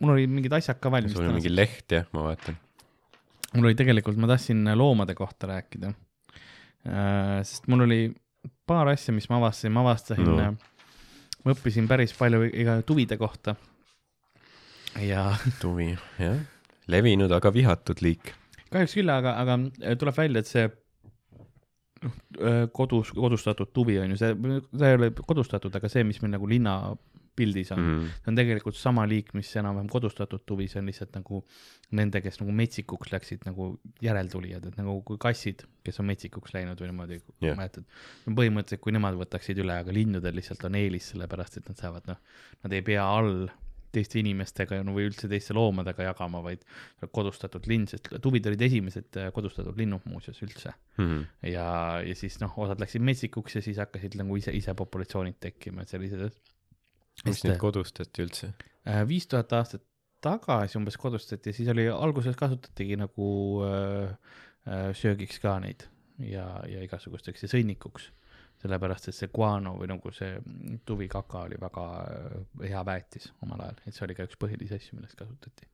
mul 0.00 0.14
olid 0.16 0.32
mingid 0.32 0.54
asjad 0.56 0.80
ka 0.80 0.92
valmis 0.92 1.14
sul 1.16 1.28
on 1.28 1.36
mingi 1.38 1.52
leht 1.52 1.92
jah, 1.92 2.08
ma 2.16 2.30
vaatan. 2.30 2.58
mul 3.54 3.70
oli 3.70 3.78
tegelikult, 3.78 4.18
ma 4.20 4.30
tahtsin 4.30 4.64
loomade 4.78 5.14
kohta 5.18 5.50
rääkida. 5.52 5.92
sest 7.44 7.68
mul 7.68 7.84
oli 7.88 8.02
paar 8.66 8.88
asja, 8.92 9.12
mis 9.14 9.28
ma 9.30 9.40
avastasin, 9.40 9.72
ma 9.74 9.84
avastasin 9.84 10.28
No. 10.30 10.36
no., 10.36 10.52
ma 11.44 11.54
õppisin 11.54 11.88
päris 11.88 12.12
palju 12.16 12.44
iga 12.50 12.80
tuvide 12.86 13.16
kohta. 13.20 13.56
ja 15.00 15.30
tuvi, 15.62 15.92
jah. 16.20 16.38
levinud, 16.90 17.32
aga 17.32 17.52
vihatud 17.54 18.00
liik. 18.04 18.34
kahjuks 18.70 18.96
küll, 18.98 19.12
aga, 19.12 19.36
aga 19.42 19.96
tuleb 20.00 20.16
välja, 20.16 20.44
et 20.44 20.50
see 20.50 20.68
noh, 22.04 22.18
kodus, 22.76 23.12
kodustatud 23.16 23.72
tuvi 23.76 23.98
on 24.00 24.14
ju 24.14 24.20
see, 24.20 24.34
see 24.72 24.90
ei 24.90 24.98
ole 24.98 25.10
kodustatud, 25.16 25.74
aga 25.76 25.90
see, 25.92 26.04
mis 26.08 26.20
meil 26.22 26.32
nagu 26.36 26.48
linnapildis 26.50 27.72
on 27.74 27.80
mm., 27.82 27.98
Mm. 28.00 28.08
see 28.22 28.32
on 28.32 28.38
tegelikult 28.40 28.76
sama 28.76 29.04
liik, 29.08 29.32
mis 29.36 29.50
enam-vähem 29.56 29.88
kodustatud 29.92 30.42
tuvi, 30.48 30.68
see 30.68 30.80
on 30.80 30.88
lihtsalt 30.90 31.14
nagu 31.18 31.42
nende, 31.96 32.20
kes 32.24 32.40
nagu 32.42 32.52
metsikuks 32.56 33.12
läksid 33.12 33.46
nagu 33.48 33.70
järeltulijad, 34.04 34.66
et 34.70 34.76
nagu 34.80 34.98
kui 35.06 35.18
kassid, 35.20 35.64
kes 35.86 36.00
on 36.00 36.08
metsikuks 36.10 36.54
läinud 36.56 36.80
või 36.80 36.92
niimoodi 36.92 37.18
yeah., 37.42 37.56
mäletad. 37.58 37.84
põhimõtteliselt, 38.26 38.82
kui 38.84 38.94
nemad 38.96 39.18
võtaksid 39.20 39.58
üle, 39.64 39.76
aga 39.84 39.92
linnudel 39.94 40.36
lihtsalt 40.36 40.64
on 40.68 40.78
eelis, 40.80 41.10
sellepärast 41.14 41.58
et 41.60 41.68
nad 41.72 41.80
saavad 41.80 42.06
noh, 42.12 42.20
nad 42.64 42.76
ei 42.76 42.82
pea 42.86 43.04
all 43.04 43.48
teiste 43.94 44.20
inimestega 44.20 44.80
no, 44.86 44.94
või 44.96 45.08
üldse 45.10 45.28
teiste 45.30 45.56
loomadega 45.56 46.10
jagama, 46.10 46.42
vaid 46.44 46.62
kodustatud 47.14 47.66
linn, 47.70 47.88
sest 47.90 48.10
tuvid 48.22 48.46
olid 48.50 48.62
esimesed 48.68 49.20
äh, 49.20 49.30
kodustatud 49.34 49.78
linnud 49.80 50.06
muuseas 50.10 50.40
üldse. 50.46 50.74
Mm. 51.00 51.26
ja, 51.50 51.66
ja 52.04 52.16
siis 52.18 52.38
noh, 52.42 52.54
osad 52.60 52.82
läksid 52.82 53.04
metsikuks 53.06 53.58
ja 53.58 53.64
siis 53.64 53.80
hakkasid 53.82 54.18
nagu 54.20 54.36
ise, 54.38 54.54
ise 54.56 54.74
populatsioonid 54.78 55.40
tekkima, 55.42 55.84
et 55.84 55.92
sellised 55.92 56.40
mis 57.26 57.44
neid 57.44 57.60
kodustati 57.60 58.24
üldse? 58.24 58.52
äh, 58.88 59.02
viis 59.08 59.28
tuhat 59.30 59.52
aastat 59.56 59.84
tagasi 60.24 60.78
umbes 60.78 60.98
kodustati 61.00 61.50
ja 61.50 61.56
siis 61.56 61.68
oli 61.72 61.86
alguses 61.88 62.36
kasutatigi 62.36 62.98
nagu 63.00 63.28
äh, 63.64 64.14
äh, 64.68 64.90
söögiks 64.96 65.40
ka 65.42 65.58
neid 65.64 65.86
ja, 66.20 66.46
ja 66.68 66.84
igasugusteks 66.84 67.46
ja 67.46 67.52
sõnnikuks. 67.52 68.10
sellepärast, 68.60 69.08
et 69.08 69.16
see 69.16 69.30
guano 69.32 69.74
või 69.78 69.88
nagu 69.90 70.12
see 70.12 70.34
tuvikaka 70.86 71.44
oli 71.48 71.58
väga 71.60 71.84
äh, 72.04 72.66
hea 72.68 72.82
väetis 72.86 73.30
omal 73.44 73.64
ajal, 73.64 73.78
et 73.86 73.96
see 73.96 74.06
oli 74.06 74.16
ka 74.18 74.26
üks 74.28 74.40
põhilisi 74.40 74.76
asju, 74.76 74.98
millest 74.98 75.16
kasutati. 75.18 75.68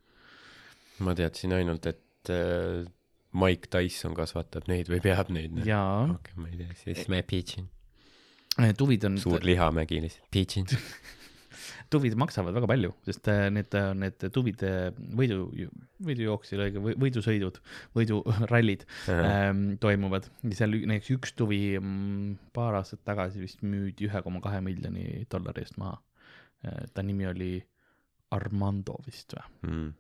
ma 1.07 1.15
teadsin 1.19 1.57
ainult, 1.57 1.89
et 1.91 2.33
äh, 2.33 2.85
Mike 3.37 3.69
Tyson 3.73 4.15
kasvatab 4.17 4.69
neid 4.71 4.91
või 4.93 5.03
peab 5.05 5.33
neid. 5.35 5.59
jaa, 5.67 6.07
okei, 6.15 6.39
ma 6.41 6.53
ei 6.53 6.63
tea, 6.63 6.79
siis 6.85 7.11
me 7.13 7.23
pigeon. 7.27 7.69
tuvid 8.79 9.05
on, 9.11 9.19
suur 9.21 9.45
lihamägi 9.45 10.01
lihtsalt, 10.07 10.31
pigeon. 10.31 10.71
tuvid 11.93 12.17
maksavad 12.19 12.55
väga 12.57 12.69
palju, 12.71 12.93
sest 13.07 13.29
äh, 13.33 13.47
need, 13.53 13.75
need 14.01 14.27
tuvide 14.35 14.73
võidu, 15.19 15.47
võidujooksjal, 16.07 16.65
võidusõidud, 17.03 17.61
võidurallid 17.97 18.87
ähm, 19.13 19.65
toimuvad 19.83 20.29
seal 20.57 20.75
näiteks 20.77 21.13
üks 21.17 21.37
tuvi 21.39 21.61
mm, 21.79 22.51
paar 22.57 22.81
aastat 22.81 23.05
tagasi 23.07 23.43
vist 23.45 23.63
müüdi 23.67 24.09
ühe 24.09 24.23
koma 24.25 24.43
kahe 24.45 24.63
miljoni 24.65 25.25
dollari 25.33 25.65
eest 25.65 25.79
maha. 25.83 25.99
ta 26.95 27.03
nimi 27.05 27.27
oli 27.29 27.53
Armando 28.35 28.99
vist 29.07 29.37
või? 29.37 29.45
Mm. 29.71 29.91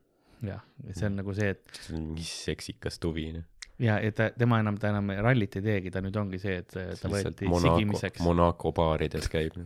jah, 0.51 0.65
see 0.93 1.09
on 1.09 1.21
nagu 1.21 1.35
see, 1.37 1.53
et 1.55 1.83
mingi 1.93 2.27
seksikas 2.27 2.99
tuvi, 3.03 3.31
noh. 3.37 3.47
ja, 3.79 3.99
ja 4.01 4.13
ta, 4.13 4.31
tema 4.39 4.61
enam, 4.63 4.79
ta 4.81 4.91
enam 4.93 5.11
rallit 5.25 5.59
ei 5.59 5.65
teegi, 5.65 5.93
ta 5.95 6.03
nüüd 6.05 6.17
ongi 6.21 6.41
see, 6.43 6.61
et 6.63 6.73
ta 6.73 7.11
võeti 7.13 7.49
sigimiseks. 7.49 8.23
Monaco 8.25 8.73
baarides 8.77 9.29
käib. 9.33 9.59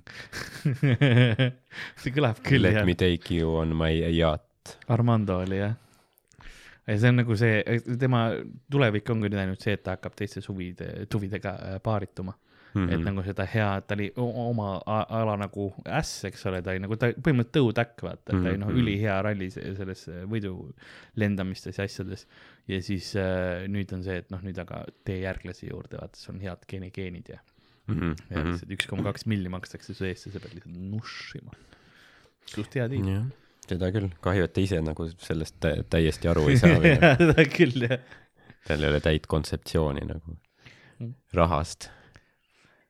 see 2.03 2.15
kõlab 2.15 2.43
küll 2.47 2.67
Let 2.67 2.81
jah 2.81 2.89
me, 2.89 2.97
take 2.99 3.37
you 3.37 3.55
on 3.61 3.77
my 3.79 3.93
yacht. 4.17 4.77
Armando 4.93 5.41
oli 5.45 5.63
jah. 5.63 5.79
ja 6.87 6.99
see 6.99 7.13
on 7.13 7.21
nagu 7.23 7.37
see, 7.39 7.81
tema 8.01 8.29
tulevik 8.71 9.11
ongi 9.15 9.31
nüüd 9.31 9.43
ainult 9.45 9.65
see, 9.65 9.79
et 9.79 9.85
ta 9.87 9.97
hakkab 9.97 10.17
teiste 10.19 10.43
suvide, 10.45 10.93
tuvidega 11.11 11.57
äh, 11.57 11.83
paarituma 11.83 12.35
mm. 12.75 12.81
Mhm. 12.81 12.89
-hmm. 12.89 12.95
et 12.95 13.05
nagu 13.05 13.23
seda 13.27 13.45
head, 13.55 13.87
ta 13.87 13.95
oli 13.95 14.11
oma 14.17 14.83
ala 14.87 15.37
nagu 15.37 15.73
äss, 15.87 16.25
eks 16.25 16.47
ole, 16.47 16.63
ta 16.63 16.71
oli 16.71 16.79
nagu, 16.85 16.97
ta 16.97 17.07
põhimõtteliselt 17.13 17.57
tõutäkk, 17.57 18.03
vaata, 18.03 18.23
ta 18.31 18.37
oli 18.37 18.57
noh, 18.59 18.69
Mhm. 18.69 18.79
ülihea 18.83 19.23
ralli 19.23 19.51
se- 19.51 19.75
selles 19.77 20.09
äh, 20.09 20.25
võidu 20.31 20.73
lendamistes 21.17 21.79
ja 21.79 21.85
asjades. 21.85 22.27
ja 22.69 22.81
siis 22.83 23.15
äh, 23.17 23.67
nüüd 23.69 23.93
on 23.93 24.03
see, 24.05 24.17
et 24.19 24.31
noh, 24.31 24.41
nüüd 24.43 24.59
aga 24.61 24.85
tee 25.05 25.21
järglasi 25.23 25.71
juurde, 25.71 25.97
vaata, 26.01 26.17
sul 26.17 26.35
on 26.35 26.41
head 26.41 26.67
geeni, 26.69 26.91
geenid 26.91 27.29
ja, 27.29 27.39
Mhm, 27.89 28.13
ja 28.31 28.45
lihtsalt 28.45 28.71
üks 28.71 28.87
koma 28.87 29.03
kaks 29.03 29.25
milli 29.27 29.49
makstakse 29.49 29.95
su 29.95 30.05
eest 30.05 30.27
ja 30.27 30.33
sa 30.33 30.39
pead 30.41 30.53
lihtsalt 30.55 30.77
nušima. 30.79 31.51
suht 32.47 32.75
hea 32.75 32.87
diil. 32.89 33.05
jah, 33.09 33.25
seda 33.67 33.91
küll, 33.91 34.11
kahju, 34.23 34.45
et 34.45 34.53
ta 34.55 34.61
ise 34.61 34.81
nagu 34.81 35.09
sellest 35.19 35.57
tä- 35.61 35.83
täiesti 35.91 36.29
aru 36.31 36.49
ei 36.49 36.57
saa 36.63 36.77
seda 37.19 37.45
küll 37.51 37.89
jah. 37.89 37.99
tal 38.67 38.83
ei 38.85 38.89
ole 38.91 39.01
täit 39.01 39.27
kontseptsiooni 39.27 40.07
nagu 40.07 40.37
Mm. 41.01 41.15
rahast. 41.35 41.89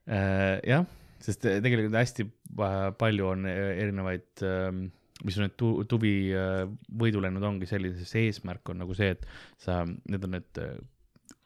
Äh, 0.09 0.57
jah, 0.65 0.85
sest 1.21 1.43
tegelikult 1.45 1.93
hästi 1.93 2.25
pa- 2.57 2.91
palju 2.97 3.27
on 3.35 3.45
äh, 3.45 3.75
erinevaid, 3.83 4.41
mis 5.23 5.35
on 5.37 5.45
need 5.45 5.53
tu-, 5.59 5.83
tuvi 5.85 6.15
äh, 6.33 6.63
võidulennud 6.97 7.43
ongi 7.45 7.67
selline, 7.69 8.01
see 8.09 8.23
eesmärk 8.31 8.71
on 8.73 8.81
nagu 8.81 8.95
see, 8.97 9.11
et 9.13 9.27
sa, 9.61 9.83
need 9.85 10.25
on 10.25 10.33
need 10.39 10.57
äh, 10.63 10.73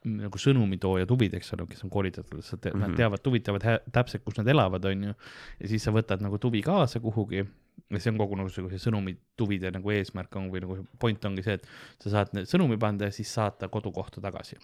nagu 0.05 0.37
sõnumitooja 0.39 1.07
tuvid, 1.09 1.33
eks 1.35 1.51
ole, 1.57 1.65
kes 1.67 1.83
on 1.83 1.89
koolitatud, 1.91 2.39
sa 2.45 2.55
te, 2.57 2.69
mm, 2.69 2.75
-hmm. 2.75 2.79
nad 2.79 2.89
Mhm. 2.93 2.97
teavad, 3.01 3.21
tuvid 3.25 3.43
teavad 3.43 3.63
täpselt, 3.91 4.23
kus 4.23 4.37
nad 4.37 4.47
elavad, 4.47 4.85
on 4.85 5.03
ju. 5.03 5.13
ja 5.59 5.67
siis 5.67 5.83
sa 5.83 5.91
võtad 5.91 6.21
nagu 6.21 6.37
tuvi 6.37 6.61
kaasa 6.61 6.99
kuhugi 6.99 7.41
ja 7.89 7.99
see 7.99 8.11
on 8.11 8.17
kogu 8.17 8.35
nagu 8.37 8.49
see 8.49 8.63
sõnumi 8.79 9.15
tuvide 9.35 9.71
nagu 9.71 9.91
eesmärk 9.91 10.35
on 10.35 10.49
või 10.53 10.61
nagu 10.61 10.87
point 10.99 11.25
ongi 11.25 11.43
see, 11.43 11.53
et 11.53 11.67
sa 11.99 12.09
saad 12.09 12.29
sõnumi 12.47 12.77
panda 12.79 13.05
ja 13.05 13.11
siis 13.11 13.33
saata 13.33 13.67
kodukohta 13.67 14.21
tagasi 14.21 14.55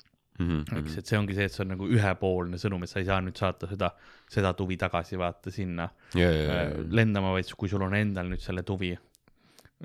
Mhm, 0.41 0.77
eks, 0.81 0.97
et 1.01 1.05
see 1.11 1.17
ongi 1.19 1.35
see, 1.37 1.45
et 1.45 1.53
see 1.55 1.63
on 1.65 1.71
nagu 1.75 1.87
ühepoolne 1.87 2.57
sõnum, 2.61 2.83
et 2.83 2.89
sa 2.89 2.99
ei 2.99 3.05
saa 3.05 3.21
nüüd 3.21 3.37
saata 3.37 3.67
seda, 3.69 3.91
seda 4.29 4.53
tuvi 4.57 4.77
tagasi 4.77 5.17
vaata 5.21 5.51
sinna 5.53 5.89
äh, 6.15 6.73
lendama, 6.89 7.31
vaid 7.35 7.53
kui 7.57 7.69
sul 7.71 7.81
on 7.87 7.93
endal 7.97 8.29
nüüd 8.31 8.41
selle 8.43 8.63
tuvi 8.63 8.91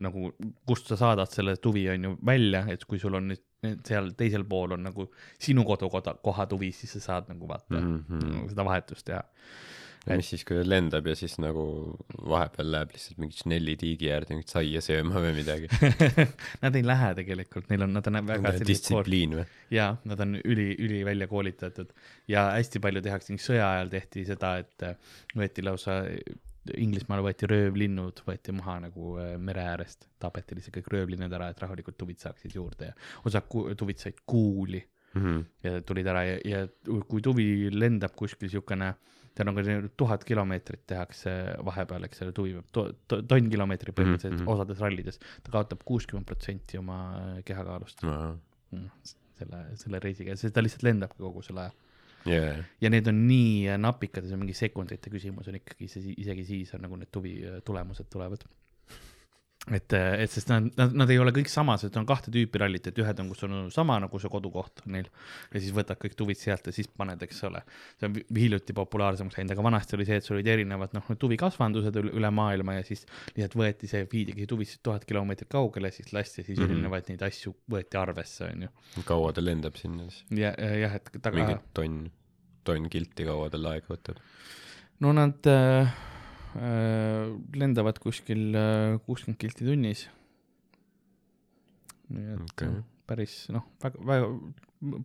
nagu, 0.04 0.30
kust 0.68 0.90
sa 0.92 0.96
saadad 1.00 1.30
selle 1.32 1.54
tuvi 1.56 1.86
on 1.88 2.02
ju 2.04 2.16
välja, 2.26 2.64
et 2.68 2.84
kui 2.84 2.98
sul 3.00 3.14
on 3.16 3.30
nüüd 3.32 3.42
seal 3.86 4.10
teisel 4.18 4.44
pool 4.44 4.72
on 4.76 4.82
nagu 4.84 5.08
sinu 5.42 5.64
kodukoha, 5.64 6.18
koha 6.22 6.44
tuvi, 6.46 6.68
siis 6.76 6.92
sa 6.98 7.00
saad 7.00 7.30
nagu 7.32 7.48
vaata 7.48 7.80
mm 7.80 7.94
Mhm. 8.08 8.20
-hmm. 8.20 8.48
seda 8.50 8.64
vahetust 8.64 9.06
teha. 9.06 9.22
Ja 10.06 10.16
mis 10.20 10.28
siis, 10.32 10.44
kui 10.46 10.56
ta 10.58 10.64
lendab 10.68 11.06
ja 11.10 11.14
siis 11.18 11.34
nagu 11.42 11.64
vahepeal 12.30 12.68
läheb 12.74 12.92
lihtsalt 12.94 13.18
mingi 13.22 13.36
Snelli 13.40 13.74
tiigi 13.80 14.10
äärde 14.14 14.34
mingit 14.36 14.52
saia 14.54 14.80
sööma 14.84 15.18
või 15.24 15.32
midagi. 15.40 15.68
Nad 16.64 16.78
ei 16.78 16.86
lähe 16.86 17.12
tegelikult, 17.18 17.68
neil 17.72 17.82
on, 17.88 17.92
nad 17.96 18.06
on 18.10 18.20
väga 18.28 18.52
distsipliin 18.66 19.36
või? 19.40 19.46
jaa, 19.74 19.92
nad 20.06 20.20
on 20.22 20.36
üli, 20.44 20.68
üli 20.86 21.02
välja 21.06 21.26
koolitatud 21.30 21.90
ja 22.30 22.48
hästi 22.56 22.82
palju 22.84 23.02
tehakse, 23.02 23.34
sõja 23.42 23.70
ajal 23.76 23.90
tehti 23.96 24.24
seda, 24.28 24.56
et 24.62 24.86
äh, 24.86 24.98
võeti 25.36 25.64
lausa, 25.66 26.02
Inglismaal 26.76 27.20
võeti 27.22 27.46
röövlinnud, 27.46 28.24
võeti 28.26 28.50
maha 28.56 28.80
nagu 28.88 29.12
äh, 29.22 29.36
mere 29.38 29.62
äärest, 29.70 30.08
tapeti 30.22 30.56
lihtsalt 30.58 30.74
kõik 30.80 30.88
röövlinnad 30.96 31.34
ära, 31.38 31.52
et 31.54 31.60
rahulikult 31.62 31.94
tuvid 32.00 32.18
saaksid 32.18 32.56
juurde 32.58 32.88
ja 32.90 32.96
osad 33.26 33.46
ku- 33.50 33.68
tuvid 33.78 34.02
said 34.02 34.22
kuuli 34.26 34.82
Mhm. 35.16 35.36
ja 35.64 35.78
tulid 35.86 36.08
ära 36.12 36.22
ja, 36.26 36.32
ja 36.44 36.58
kui 37.08 37.22
tuvi 37.24 37.70
lendab 37.72 38.12
kuskil 38.18 38.50
siukene, 38.52 38.90
tal 39.36 39.50
on 39.50 39.58
ka 39.58 39.76
tuhat 40.00 40.24
kilomeetrit 40.26 40.84
tehakse 40.88 41.32
vahepeal, 41.66 42.06
eks 42.08 42.22
ole, 42.24 42.34
tuvi 42.36 42.54
peab 42.56 42.68
to, 42.78 42.86
to, 43.10 43.20
tonn 43.30 43.50
kilomeetrit 43.52 43.96
põhimõtteliselt 43.96 44.38
mm 44.38 44.44
-hmm. 44.44 44.52
osades 44.54 44.82
rallides, 44.84 45.20
ta 45.44 45.54
kaotab 45.54 45.84
kuuskümmend 45.88 46.28
protsenti 46.28 46.80
oma 46.80 46.98
kehakaalust 47.44 48.04
mm, 48.06 48.86
selle, 49.40 49.64
selle 49.82 50.00
reisiga, 50.02 50.36
sest 50.36 50.56
ta 50.56 50.64
lihtsalt 50.64 50.86
lendabki 50.88 51.22
kogu 51.22 51.44
selle 51.44 51.66
aja. 51.66 51.74
jaa, 52.32 52.54
ja 52.80 52.90
need 52.90 53.08
on 53.12 53.26
nii 53.28 53.76
napikad, 53.82 54.24
see 54.24 54.38
on 54.38 54.44
mingi 54.44 54.56
sekundite 54.56 55.12
küsimus 55.12 55.48
on 55.52 55.60
ikkagi 55.60 55.90
isegi 56.16 56.44
siis 56.44 56.74
on 56.74 56.86
nagu 56.86 56.96
need 56.96 57.12
tuvi 57.12 57.36
tulemused 57.64 58.08
tulevad. 58.12 58.48
et, 59.74 59.94
et 59.96 60.30
sest 60.30 60.50
nad, 60.52 60.66
nad, 60.78 60.92
nad 60.94 61.10
ei 61.10 61.18
ole 61.18 61.32
kõik 61.34 61.48
samased, 61.50 61.94
on 61.98 62.06
kahte 62.06 62.30
tüüpi 62.34 62.60
rallit, 62.62 62.86
et 62.86 62.98
ühed 63.02 63.22
on, 63.22 63.30
kus 63.32 63.42
on 63.46 63.54
sama 63.74 63.96
nagu 64.02 64.20
see 64.22 64.30
kodukoht 64.30 64.84
neil 64.92 65.08
ja 65.08 65.62
siis 65.62 65.74
võtad 65.74 65.98
kõik 66.02 66.14
tuvid 66.18 66.38
sealt 66.38 66.68
ja 66.70 66.74
siis 66.74 66.86
paned, 66.86 67.22
eks 67.26 67.42
ole. 67.48 67.62
see 67.98 68.10
on 68.10 68.16
hiljuti 68.36 68.76
populaarsemaks 68.76 69.40
läinud, 69.40 69.54
aga 69.56 69.66
vanasti 69.66 69.98
oli 69.98 70.06
see, 70.06 70.20
et 70.20 70.28
sul 70.28 70.38
olid 70.38 70.50
erinevad 70.54 70.94
noh, 70.94 71.06
need 71.10 71.22
tuvikasvandused 71.22 71.98
üle, 72.04 72.30
maailma 72.36 72.78
ja 72.78 72.86
siis 72.86 73.02
lihtsalt 73.34 73.58
võeti 73.58 73.90
see, 73.90 74.06
viidigi 74.12 74.46
tuvisid 74.50 74.84
tuhat 74.86 75.06
kilomeetrit 75.08 75.50
kaugele, 75.50 75.90
siis 75.94 76.12
lasti 76.14 76.44
siis 76.44 76.58
mm. 76.58 76.62
-hmm. 76.62 76.76
erinevaid 76.78 77.10
neid 77.10 77.26
asju 77.26 77.56
võeti 77.72 77.98
arvesse, 77.98 78.52
onju. 78.52 78.70
kaua 79.08 79.32
ta 79.34 79.42
lendab 79.42 79.78
sinna 79.80 80.06
siis? 80.10 80.22
ja, 80.30 80.54
jah, 80.54 80.94
et 81.00 81.10
taga 81.18 81.42
mingi 81.42 81.58
tonn, 81.74 82.10
tonn 82.64 82.90
kilti, 82.92 83.26
kaua 83.26 83.50
tal 83.50 83.66
aega 83.72 83.90
võtab? 83.90 84.22
no 85.02 85.12
nad 85.16 85.50
äh, 85.50 85.96
lendavad 86.56 87.98
kuskil 88.02 88.56
äh, 88.56 88.98
kuuskümmend 89.06 89.40
kilti 89.40 89.66
tunnis. 89.66 90.06
nii 92.06 92.36
et 92.36 92.52
okay. 92.52 92.82
päris 93.06 93.34
noh, 93.54 93.64
väga, 93.82 94.04
väga 94.06 94.28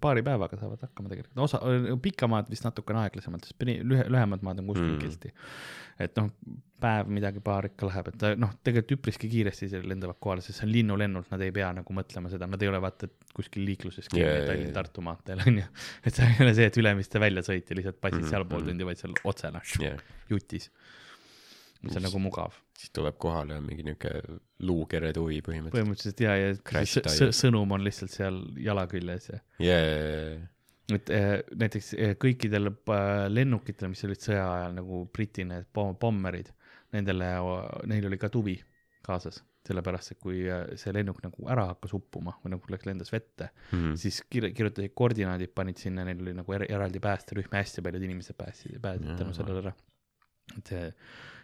paari 0.02 0.24
päevaga 0.26 0.58
saavad 0.60 0.82
hakkama 0.86 1.12
tegelikult, 1.12 1.39
osa, 1.45 1.60
pikamaad 2.04 2.49
vist 2.52 2.66
natukene 2.66 3.06
aeglasemalt, 3.06 3.47
sest 3.47 3.64
lühe, 3.64 4.04
lühemad 4.12 4.43
maad 4.45 4.60
on 4.62 4.68
kuuskümmend 4.70 4.97
Mm. 4.97 5.08
kilti. 5.08 5.34
et 6.02 6.16
noh, 6.18 6.30
päev 6.82 7.10
midagi 7.14 7.39
paar 7.45 7.68
ikka 7.68 7.86
läheb, 7.86 8.08
et 8.10 8.18
ta 8.18 8.32
noh, 8.36 8.54
tegelikult 8.66 8.95
üpriski 8.97 9.30
kiiresti 9.30 9.68
lendavad 9.86 10.18
kohale, 10.20 10.41
sest 10.41 10.60
see 10.60 10.66
on 10.66 10.72
linnulennult, 10.74 11.30
nad 11.32 11.43
ei 11.45 11.52
pea 11.54 11.70
nagu 11.78 11.93
mõtlema 11.93 12.32
seda, 12.32 12.47
nad 12.49 12.62
ei 12.62 12.72
ole 12.72 12.80
vaata 12.82 13.06
et 13.06 13.36
kuskil 13.38 13.66
liikluses 13.68 14.10
kinni 14.10 14.26
yeah. 14.26 14.47
Tallinn-Tartu 14.49 15.04
maanteel 15.06 15.43
onju. 15.45 15.68
et 16.06 16.16
see 16.16 16.32
ei 16.32 16.41
ole 16.45 16.56
see, 16.58 16.72
et 16.72 16.80
Ülemiste 16.82 17.22
välja 17.22 17.45
sõit 17.45 17.70
ja 17.70 17.78
lihtsalt 17.78 18.02
passid 18.02 18.22
mm 18.22 18.26
-hmm. 18.26 18.34
sealpool 18.34 18.64
mhm. 18.64 18.72
tundi, 18.72 18.89
vaid 18.89 19.04
seal 19.04 19.14
otse 19.24 19.54
noh, 19.54 19.76
jah, 19.86 20.02
jutis. 20.30 20.72
Mis 21.82 21.96
on 21.98 22.04
nagu 22.06 22.20
mugav, 22.22 22.54
siis 22.78 22.92
tuleb 22.94 23.18
kohale 23.18 23.60
mingi 23.66 23.84
niuke 23.88 24.12
luukeretuvi 24.62 25.42
põhimõtteliselt. 25.46 25.76
põhimõtteliselt 25.76 26.24
ja, 26.26 26.36
ja 27.28 27.32
sõnum 27.36 27.72
on 27.78 27.84
lihtsalt 27.86 28.12
seal 28.14 28.42
jala 28.62 28.88
küljes 28.92 29.30
ja 29.32 29.40
jaa, 29.66 30.42
et 30.92 31.10
eh, 31.16 31.38
näiteks 31.56 31.94
eh, 31.98 32.16
kõikidel 32.20 32.68
äh, 32.74 33.28
lennukitel, 33.32 33.90
mis 33.94 34.04
olid 34.08 34.22
sõja 34.22 34.44
ajal 34.58 34.76
nagu 34.82 35.06
Briti 35.14 35.46
need 35.48 35.70
pom- 35.74 35.96
pommerid, 36.00 36.50
nendele, 36.94 37.30
neil 37.88 38.10
oli 38.10 38.18
ka 38.20 38.30
tuvi 38.34 38.58
kaasas, 39.06 39.40
sellepärast 39.66 40.12
et 40.16 40.20
kui 40.22 40.42
see 40.78 40.92
lennuk 40.94 41.22
nagu 41.24 41.46
ära 41.50 41.68
hakkas 41.72 41.94
uppuma 41.98 42.34
või 42.44 42.52
nagu 42.56 42.70
läks, 42.74 42.86
lendas 42.90 43.12
vette, 43.14 43.50
Mhm. 43.72 43.94
siis 43.98 44.20
kir-, 44.30 44.52
kirjutasid 44.54 44.94
koordinaadid, 44.98 45.54
panid 45.56 45.78
sinna, 45.82 46.04
neil 46.06 46.20
oli 46.22 46.34
nagu 46.38 46.54
er 46.58 46.66
eraldi 46.70 47.00
päästerühm 47.00 47.50
ja 47.54 47.62
hästi 47.64 47.82
paljud 47.86 48.04
inimesed 48.10 48.36
päästsid, 48.38 48.78
pääsesid 48.82 49.18
tänu 49.18 49.34
sellele 49.38 49.64
ära. 49.64 49.74
Et 50.58 50.74
see 50.74 50.86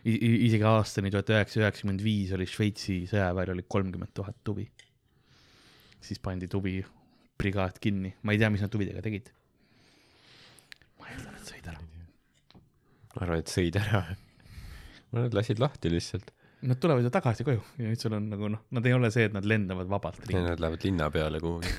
isegi 0.07 0.63
aastani 0.67 1.11
tuhat 1.11 1.31
üheksasada 1.33 1.67
üheksakümmend 1.67 2.03
viis 2.03 2.31
oli 2.35 2.47
Šveitsi 2.47 3.01
sõjaväel 3.09 3.55
oli 3.55 3.65
kolmkümmend 3.67 4.13
tuhat 4.15 4.37
tuvi. 4.47 4.67
siis 6.01 6.21
pandi 6.23 6.47
tuvi 6.47 6.77
brigaad 7.37 7.81
kinni, 7.81 8.13
ma 8.23 8.33
ei 8.33 8.39
tea, 8.41 8.49
mis 8.53 8.63
nad 8.63 8.71
tuvidega 8.73 9.03
tegid. 9.05 9.29
ma 11.01 11.11
eeldan, 11.11 11.35
et 11.35 11.51
sõid 11.51 11.69
ära. 11.73 11.83
ma 13.13 13.25
arvan, 13.25 13.43
et 13.43 13.53
sõid 13.53 13.77
ära. 13.81 14.03
et 15.25 15.37
lasid 15.37 15.61
lahti 15.61 15.91
lihtsalt. 15.93 16.33
Nad 16.67 16.79
tulevad 16.81 17.05
ju 17.05 17.11
tagasi 17.13 17.45
koju 17.45 17.59
ja 17.77 17.91
nüüd 17.91 18.01
sul 18.01 18.15
on 18.17 18.31
nagu 18.31 18.47
noh, 18.49 18.63
nad 18.73 18.87
ei 18.89 18.95
ole 18.95 19.11
see, 19.13 19.27
et 19.29 19.35
nad 19.35 19.45
lendavad 19.45 19.89
vabalt 19.91 20.23
nad 20.33 20.63
lähevad 20.63 20.87
linna 20.87 21.11
peale 21.13 21.41
kuhugi. 21.43 21.69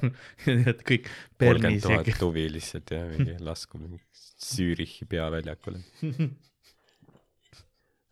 kõik 0.88 1.10
kolmkümmend 1.36 1.84
tuhat 1.84 2.08
tuvi 2.22 2.46
lihtsalt 2.54 2.94
ja 2.94 3.04
mingi 3.10 3.36
lasku 3.44 3.82
mingi 3.82 4.00
Zürichi 4.44 5.04
peaväljakule. 5.08 5.82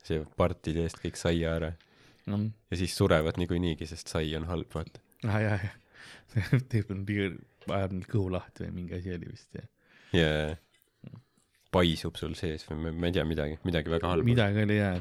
see 0.06 0.24
partide 0.38 0.86
eest 0.86 1.00
kõik 1.02 1.18
saia 1.20 1.54
ära 1.58 1.72
no,. 2.30 2.40
ja 2.70 2.80
siis 2.80 2.96
surevad 2.98 3.38
niikuinii, 3.40 3.78
sest 3.86 4.12
sai 4.12 4.34
on 4.38 4.48
halb, 4.50 4.70
vaata. 4.74 5.02
ah,. 5.28 5.38
jah, 5.42 5.68
jah. 5.68 5.78
tüüp 6.72 6.90
on 6.94 7.06
liiga, 7.08 7.30
ajab 7.68 7.96
neil 7.96 8.10
kõhu 8.10 8.32
lahti 8.32 8.66
või 8.66 8.82
mingi 8.82 8.98
asi 8.98 9.14
oli 9.14 9.30
vist 9.30 9.58
ja 9.58 9.66
ja 10.12 10.30
paisub 11.72 12.18
sul 12.20 12.34
sees 12.36 12.66
või 12.68 12.84
ma, 12.84 12.92
ma 12.92 13.08
ei 13.08 13.16
tea 13.16 13.24
midagi, 13.26 13.58
midagi 13.66 13.92
väga 13.92 14.10
halba. 14.10 14.28
midagi 14.28 14.64
oli 14.66 14.76
jah. 14.78 14.98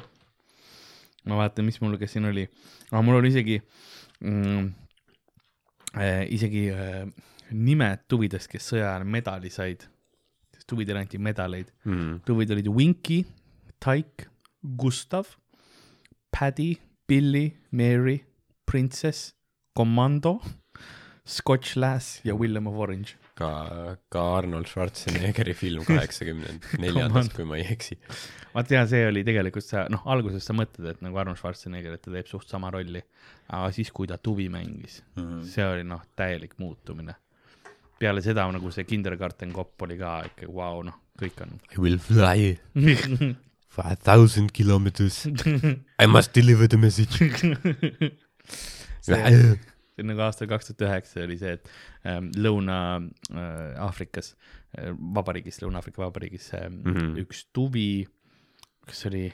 ma 1.28 1.42
vaatan, 1.42 1.68
mis 1.68 1.82
mul, 1.84 1.98
kes 2.02 2.16
siin 2.16 2.30
oli 2.30 2.46
ah,. 2.48 3.02
mul 3.04 3.20
oli 3.20 3.32
isegi 3.34 3.58
mm,, 4.22 4.70
äh, 6.00 6.24
isegi 6.32 6.70
äh, 6.72 7.04
nimed 7.52 8.06
tuvidest, 8.12 8.48
kes 8.52 8.72
sõja 8.72 8.94
ajal 8.94 9.08
medali 9.18 9.52
said. 9.52 9.84
sest 10.56 10.68
tuvidele 10.72 11.04
anti 11.04 11.20
medaleid. 11.20 11.72
mm.. 11.84 12.22
tuvid 12.28 12.56
olid 12.56 12.72
Winky, 12.72 13.24
Taik, 13.82 14.28
Gustav, 14.62 15.38
Paddy, 16.32 16.78
Billy, 17.08 17.58
Mary, 17.72 18.24
Princess, 18.66 19.34
Commando, 19.78 20.40
Scotch 21.26 21.76
Lass 21.76 22.22
ja 22.24 22.36
William 22.36 22.68
of 22.68 22.76
Orange. 22.76 23.18
ka, 23.36 23.98
ka 24.10 24.22
Arnold 24.38 24.68
Schwarzeneggeri 24.70 25.54
film 25.58 25.86
kaheksakümnend 25.88 26.66
neljandast, 26.82 27.34
kui 27.34 27.46
ma 27.48 27.58
ei 27.58 27.66
eksi. 27.74 27.98
vaata 28.54 28.76
ja 28.76 28.86
see 28.90 29.06
oli 29.08 29.24
tegelikult 29.26 29.66
sa, 29.66 29.86
noh, 29.90 30.04
alguses 30.14 30.46
sa 30.46 30.56
mõtled, 30.58 30.90
et 30.92 31.04
nagu 31.06 31.18
Arnold 31.18 31.40
Schwarzenegger, 31.40 31.96
et 31.98 32.04
ta 32.06 32.14
teeb 32.14 32.30
suht 32.30 32.52
sama 32.52 32.72
rolli, 32.74 33.02
aga 33.50 33.72
siis, 33.76 33.92
kui 33.96 34.10
ta 34.10 34.20
tuvi 34.22 34.50
mängis, 34.54 35.02
see 35.50 35.68
oli 35.68 35.88
noh, 35.88 36.04
täielik 36.18 36.58
muutumine. 36.62 37.18
peale 38.02 38.22
seda 38.26 38.48
nagu 38.50 38.72
see 38.74 38.86
Kindergarten 38.90 39.52
kopp 39.54 39.82
oli 39.86 39.98
ka 39.98 40.24
ikka 40.26 40.48
vau 40.50 40.58
wow,, 40.58 40.84
noh, 40.90 41.00
kõik 41.22 41.42
on 41.46 41.58
I 41.70 41.82
will 41.82 42.00
fly 42.02 42.56
for 43.72 43.88
a 43.88 43.96
thousand 43.96 44.52
kilometers. 44.52 45.26
I 46.00 46.06
must 46.06 46.34
deliver 46.34 46.68
the 46.68 46.78
message. 46.78 47.16
see 49.02 49.16
see 49.96 50.04
on 50.04 50.12
nagu 50.12 50.24
aastal 50.26 50.50
kaks 50.52 50.72
tuhat 50.72 50.84
üheksa 50.88 51.24
oli 51.26 51.38
see, 51.40 51.54
et 51.58 51.70
ähm, 52.08 52.32
Lõuna-Aafrikas 52.46 54.34
äh,, 54.34 54.92
vabariigis, 55.18 55.62
Lõuna-Aafrika 55.64 56.04
Vabariigis 56.04 56.50
ähm, 56.58 56.82
mm. 56.82 56.98
-hmm. 56.98 57.22
üks 57.24 57.46
tuvi, 57.54 58.08
kas 58.88 59.06
oli 59.10 59.26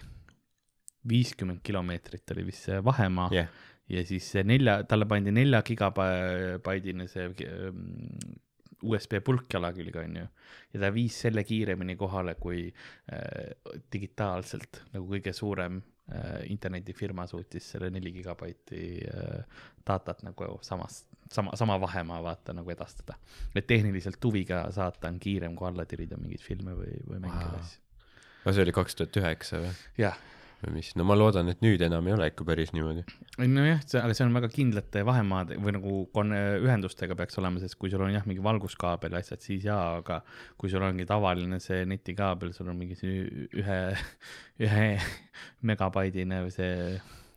viiskümmend 1.07 1.63
kilomeetrit 1.63 2.35
oli 2.35 2.47
vist 2.49 2.67
see 2.67 2.81
vahemaa 2.83 3.29
jah, 3.35 3.53
ja 3.89 4.03
siis 4.05 4.27
see 4.33 4.43
nelja, 4.43 4.81
talle 4.89 5.07
pandi 5.07 5.31
nelja 5.31 5.61
gigabaidine 5.67 7.07
see 7.11 7.29
ähm, 7.47 7.85
USB 8.83 9.21
pulk 9.25 9.53
jala 9.53 9.71
külge 9.73 9.99
onju 10.03 10.23
ja 10.73 10.81
ta 10.81 10.89
viis 10.93 11.15
selle 11.25 11.43
kiiremini 11.47 11.95
kohale 11.97 12.35
kui 12.39 12.67
äh, 12.67 13.53
digitaalselt 13.93 14.83
nagu 14.93 15.07
kõige 15.09 15.33
suurem 15.33 15.79
äh, 15.81 16.43
internetifirma 16.53 17.25
suutis 17.27 17.71
selle 17.73 17.89
neli 17.93 18.13
gigabaiti 18.19 18.83
äh, 19.09 19.65
datat 19.87 20.23
nagu 20.27 20.59
samas, 20.61 21.05
sama, 21.31 21.55
sama 21.57 21.79
vahemaa 21.81 22.21
vaata 22.23 22.53
nagu 22.53 22.71
edastada. 22.71 23.17
et 23.55 23.67
tehniliselt 23.67 24.19
tuviga 24.19 24.67
saata 24.71 25.09
on 25.09 25.19
kiirem 25.19 25.55
kui 25.55 25.67
alla 25.67 25.85
tirida 25.85 26.17
mingeid 26.17 26.43
filme 26.43 26.77
või, 26.77 26.97
või 27.09 27.21
mänge 27.25 27.43
või 27.43 27.61
asju. 27.61 27.81
aga 28.43 28.53
see 28.53 28.67
oli 28.67 28.77
kaks 28.77 28.99
tuhat 29.01 29.21
üheksa 29.23 29.63
või? 29.65 29.73
jah, 29.97 30.21
või 30.63 30.77
mis, 30.79 30.89
no 30.97 31.05
ma 31.05 31.15
loodan, 31.17 31.51
et 31.51 31.59
nüüd 31.61 31.81
enam 31.85 32.07
ei 32.09 32.15
ole 32.15 32.29
ikka 32.31 32.45
päris 32.47 32.71
niimoodi. 32.73 33.03
nojah, 33.37 33.83
aga 34.01 34.15
see 34.17 34.25
on 34.25 34.33
väga 34.37 34.49
kindlate 34.53 35.03
vahemaade 35.05 35.59
või 35.61 35.75
nagu 35.75 35.97
kon-, 36.15 36.33
ühendustega 36.33 37.17
peaks 37.19 37.37
olema, 37.41 37.61
sest 37.61 37.77
kui 37.77 37.91
sul 37.93 38.01
on 38.05 38.13
jah, 38.15 38.25
mingi 38.29 38.43
valguskaabel 38.45 39.13
ja 39.13 39.21
asjad, 39.21 39.43
siis 39.45 39.67
jaa, 39.67 39.99
aga 40.01 40.21
kui 40.57 40.71
sul 40.73 40.85
ongi 40.87 41.05
tavaline 41.09 41.61
see 41.63 41.85
netikaabel, 41.89 42.55
sul 42.57 42.71
on 42.73 42.79
mingi 42.79 42.97
see 42.97 43.23
ühe, 43.61 43.79
ühe 44.65 44.87
megabaidine 45.69 46.41
või 46.47 46.55
see 46.55 46.73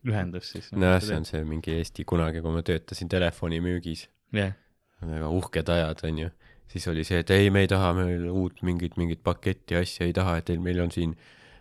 ühendus, 0.09 0.55
siis. 0.55 0.71
noh, 0.73 0.87
nojah, 0.87 1.03
see 1.05 1.21
on 1.21 1.29
see 1.29 1.43
mingi 1.45 1.77
Eesti 1.77 2.07
kunagi, 2.09 2.41
kui 2.45 2.55
ma 2.55 2.65
töötasin 2.65 3.11
telefonimüügis, 3.13 4.07
jah, 4.37 4.57
väga 5.05 5.29
uhked 5.37 5.75
ajad 5.77 6.07
onju, 6.09 6.31
siis 6.73 6.89
oli 6.89 7.05
see, 7.05 7.21
et 7.21 7.35
ei, 7.37 7.53
me 7.53 7.67
ei 7.67 7.71
taha 7.71 7.93
meil 7.97 8.25
uut 8.31 8.65
mingit, 8.67 8.97
mingit 9.01 9.21
paketti 9.27 9.77
asja 9.77 10.09
ei 10.09 10.17
taha, 10.17 10.39
et 10.41 10.53
meil 10.57 10.81
on 10.85 10.93
siin, 10.95 11.13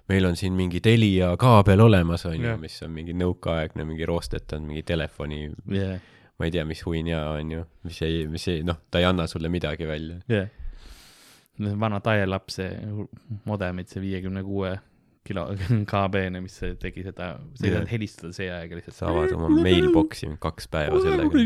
meil 0.10 0.26
on 0.26 0.38
siin 0.40 0.56
mingi 0.58 0.82
Telia 0.82 1.32
kaabel 1.40 1.84
olemas 1.86 2.26
onju 2.30 2.48
Jah., 2.48 2.60
mis 2.62 2.78
on 2.86 2.94
mingi 2.96 3.14
nõukaaegne 3.18 3.86
mingi 3.88 4.08
roostetatud 4.10 4.66
mingi 4.66 4.84
telefoni, 4.88 5.46
jah, 5.74 6.00
ma 6.40 6.48
ei 6.48 6.54
tea, 6.56 6.66
mis 6.68 6.82
huinja 6.86 7.24
onju, 7.36 7.66
mis 7.88 8.02
ei, 8.08 8.24
mis 8.32 8.48
ei, 8.52 8.64
noh, 8.68 8.80
ta 8.92 9.02
ei 9.02 9.08
anna 9.10 9.28
sulle 9.30 9.52
midagi 9.52 9.88
välja. 9.88 10.20
jah. 10.32 10.50
vana 11.80 12.00
dial-up 12.04 12.54
see 12.54 12.72
modemid, 13.46 13.90
see 13.92 14.04
viiekümne 14.04 14.44
kuue 14.48 14.78
kilo 15.28 15.46
KB-ne, 15.92 16.42
mis 16.42 16.56
see 16.62 16.78
tegi 16.82 17.04
seda, 17.06 17.34
sa 17.54 17.68
ei 17.68 17.76
saanud 17.76 17.92
helistada 17.92 18.32
see 18.36 18.50
aeg 18.54 18.74
lihtsalt. 18.80 18.98
sa 18.98 19.12
avad 19.12 19.36
oma 19.36 19.52
mailbox'i 19.60 20.32
kaks 20.42 20.72
päeva 20.72 21.02
sellega. 21.04 21.44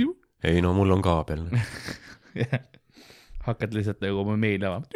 ei 0.47 0.63
no 0.63 0.75
mul 0.77 0.95
on 0.95 1.03
kaabel. 1.03 1.47
Hakkad 3.47 3.75
lihtsalt 3.75 3.99
nagu 4.05 4.23
oma 4.23 4.37
meili 4.39 4.63
avama. 4.63 4.87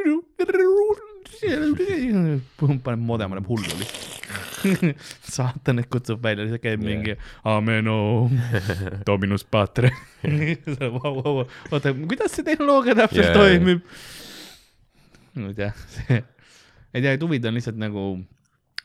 Paneb 2.84 3.04
modem 3.04 3.36
läheb 3.38 3.50
hullu 3.50 3.80
lihtsalt. 3.80 4.18
saatan, 5.36 5.82
et 5.82 5.90
kutsub 5.92 6.24
välja, 6.24 6.46
lihtsalt 6.46 6.64
käib 6.64 6.82
Jah. 6.82 6.88
mingi 6.88 7.18
ameno, 7.48 7.98
dominus 9.08 9.46
patre. 9.46 9.92
oota, 11.04 11.94
kuidas 11.94 12.34
see 12.36 12.48
tehnoloogia 12.48 12.98
täpselt 12.98 13.30
Jah. 13.30 13.38
toimib? 13.38 13.86
ma 15.38 15.52
ei 15.52 15.58
tea, 15.58 15.70
see, 15.94 16.24
ei 16.98 17.06
tea, 17.06 17.14
tuvid 17.22 17.46
on 17.46 17.58
lihtsalt 17.58 17.78
nagu, 17.78 18.08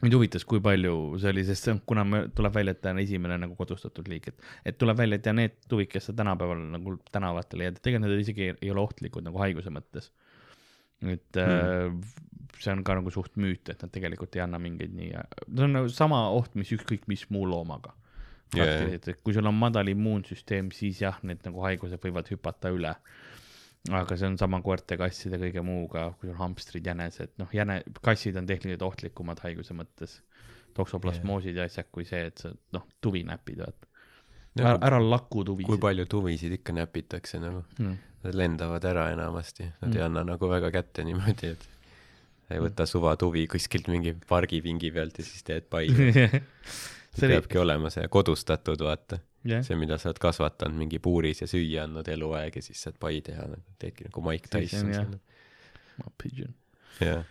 mind 0.02 0.16
huvitas, 0.18 0.44
kui 0.48 0.60
palju 0.64 0.96
see 1.22 1.32
oli, 1.32 1.44
sest 1.48 1.68
see 1.68 1.74
on, 1.74 1.80
kuna 1.88 2.04
me, 2.08 2.22
tuleb 2.36 2.58
välja, 2.58 2.74
et 2.76 2.82
ta 2.84 2.92
on 2.92 3.00
esimene 3.02 3.38
nagu 3.40 3.56
kodustatud 3.58 4.10
liik, 4.12 4.28
et, 4.32 4.50
et 4.68 4.78
tuleb 4.80 4.98
välja, 5.00 5.18
et 5.18 5.30
ja 5.30 5.34
need 5.36 5.56
tuvid, 5.70 5.88
kes 5.92 6.10
sa 6.10 6.16
tänapäeval 6.18 6.60
nagu 6.74 6.98
tänavatele 7.14 7.70
jääd, 7.70 7.80
tegelikult 7.80 8.10
need 8.10 8.26
isegi 8.26 8.50
ei, 8.50 8.58
ei 8.60 8.74
ole 8.74 8.84
ohtlikud 8.84 9.24
nagu 9.24 9.40
haiguse 9.42 9.72
mõttes. 9.72 10.12
et 11.02 11.40
hmm. 11.40 12.02
See 12.60 12.72
on 12.72 12.84
ka 12.84 12.96
nagu 12.98 13.10
suht 13.10 13.36
müüt, 13.40 13.68
et 13.72 13.82
nad 13.82 13.92
tegelikult 13.94 14.36
ei 14.36 14.44
anna 14.44 14.58
mingeid 14.62 14.94
nii, 14.96 15.10
see 15.48 15.66
on 15.66 15.76
nagu 15.78 15.90
sama 15.92 16.22
oht, 16.36 16.54
mis 16.58 16.72
ükskõik 16.76 17.08
mis 17.10 17.24
muu 17.32 17.46
loomaga. 17.48 17.94
Praktiliselt, 18.52 19.06
et 19.08 19.20
kui 19.24 19.32
sul 19.32 19.48
on 19.48 19.56
madal 19.56 19.88
immuunsüsteem, 19.88 20.68
siis 20.76 21.00
jah, 21.00 21.16
need 21.24 21.40
nagu 21.46 21.62
haigused 21.64 22.02
võivad 22.02 22.28
hüpata 22.28 22.72
üle. 22.74 22.92
aga 23.90 24.14
see 24.14 24.28
on 24.28 24.36
sama 24.38 24.60
koerte, 24.62 24.94
kasside, 25.00 25.40
kõige 25.42 25.62
muuga, 25.66 26.04
kui 26.18 26.28
sul 26.28 26.36
hamstrid, 26.38 26.86
jänesed, 26.86 27.32
noh, 27.40 27.48
jäne, 27.50 27.80
kassid 28.04 28.36
on 28.38 28.46
tehniliselt 28.46 28.84
ohtlikumad 28.86 29.40
haiguse 29.42 29.74
mõttes. 29.74 30.20
toksoplasmoosid 30.72 31.56
ja 31.56 31.64
asjad 31.68 31.88
kui 31.92 32.04
see, 32.08 32.28
et 32.30 32.38
sa 32.38 32.52
noh, 32.72 32.86
tuvi 33.00 33.24
näpid, 33.28 33.58
vaata. 33.60 33.88
ära, 34.60 34.78
ära 34.88 35.00
laku 35.02 35.44
tuvi. 35.44 35.64
kui 35.64 35.80
palju 35.80 36.06
tuvisid 36.06 36.52
ikka 36.60 36.72
näpitakse 36.76 37.40
nagu, 37.40 37.64
mm.? 37.78 37.98
nad 38.22 38.38
lendavad 38.38 38.84
ära 38.84 39.10
enamasti, 39.12 39.64
nad 39.80 39.88
Mm. 39.90 39.96
ei 39.96 40.02
anna 40.02 40.24
nagu 40.24 40.48
väga 40.48 40.70
kätte 40.70 41.04
niimoodi, 41.04 41.56
et 41.56 41.68
ei 42.54 42.62
võta 42.62 42.86
suva 42.88 43.14
tuvi 43.20 43.46
kuskilt 43.50 43.88
mingi 43.92 44.14
pargipingi 44.28 44.92
pealt 44.94 45.18
ja 45.18 45.24
siis 45.26 45.44
teed 45.46 45.68
pai. 45.72 45.88
see 47.16 47.26
oli, 47.26 47.34
peabki 47.36 47.60
olema 47.60 47.90
see 47.92 48.06
kodustatud, 48.12 48.80
vaata. 48.86 49.18
jah, 49.48 49.64
see, 49.66 49.76
mida 49.78 49.98
sa 50.00 50.10
oled 50.10 50.20
kasvatanud 50.22 50.78
mingi 50.84 51.00
puuris 51.02 51.42
ja 51.44 51.50
süüa 51.50 51.86
andnud 51.86 52.08
eluaeg 52.08 52.56
ja 52.58 52.64
siis 52.64 52.82
saad 52.86 52.98
pai 53.02 53.20
teha, 53.24 53.46
nagu 53.52 53.76
teedki 53.82 54.08
nagu 54.08 54.24
Mike 54.28 54.52
Tyson 54.52 54.92
selle. 54.94 55.20
pigeon. 56.22 56.54
jah, 57.00 57.24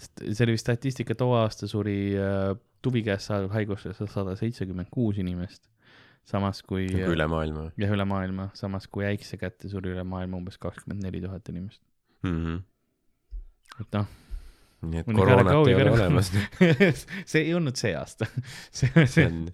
see 0.00 0.44
oli 0.46 0.56
vist 0.56 0.66
statistika, 0.66 1.14
too 1.18 1.34
aasta 1.38 1.68
suri 1.70 1.98
äh, 2.18 2.54
tuvi 2.82 3.02
käest 3.06 3.30
saadud 3.30 3.52
haigusse 3.54 3.92
sada 4.00 4.36
seitsekümmend 4.38 4.90
kuus 4.90 5.20
inimest. 5.20 5.66
samas 6.30 6.60
kui 6.62 6.84
üle 6.86 7.26
maailma 7.26 7.70
jah, 7.80 7.92
üle 7.94 8.04
maailma, 8.06 8.50
samas 8.54 8.86
kui 8.92 9.06
äikse 9.08 9.38
kätte 9.40 9.70
suri 9.72 9.94
üle 9.94 10.04
maailma 10.06 10.38
umbes 10.38 10.58
kakskümmend 10.62 11.02
neli 11.06 11.22
tuhat 11.22 11.48
inimest. 11.48 11.82
mm. 12.22 12.36
-hmm. 12.44 12.60
et 13.80 13.96
noh, 13.98 14.06
nii 14.82 15.02
et 15.02 15.08
koroonat 15.14 15.68
ei 15.68 15.74
ole 15.76 15.90
olemas. 15.92 16.32
see 17.30 17.42
ei 17.44 17.54
olnud 17.54 17.76
see 17.76 17.92
aasta. 17.96 18.28
see, 18.78 18.90
see 19.06 19.06
see, 19.06 19.26
on, 19.26 19.48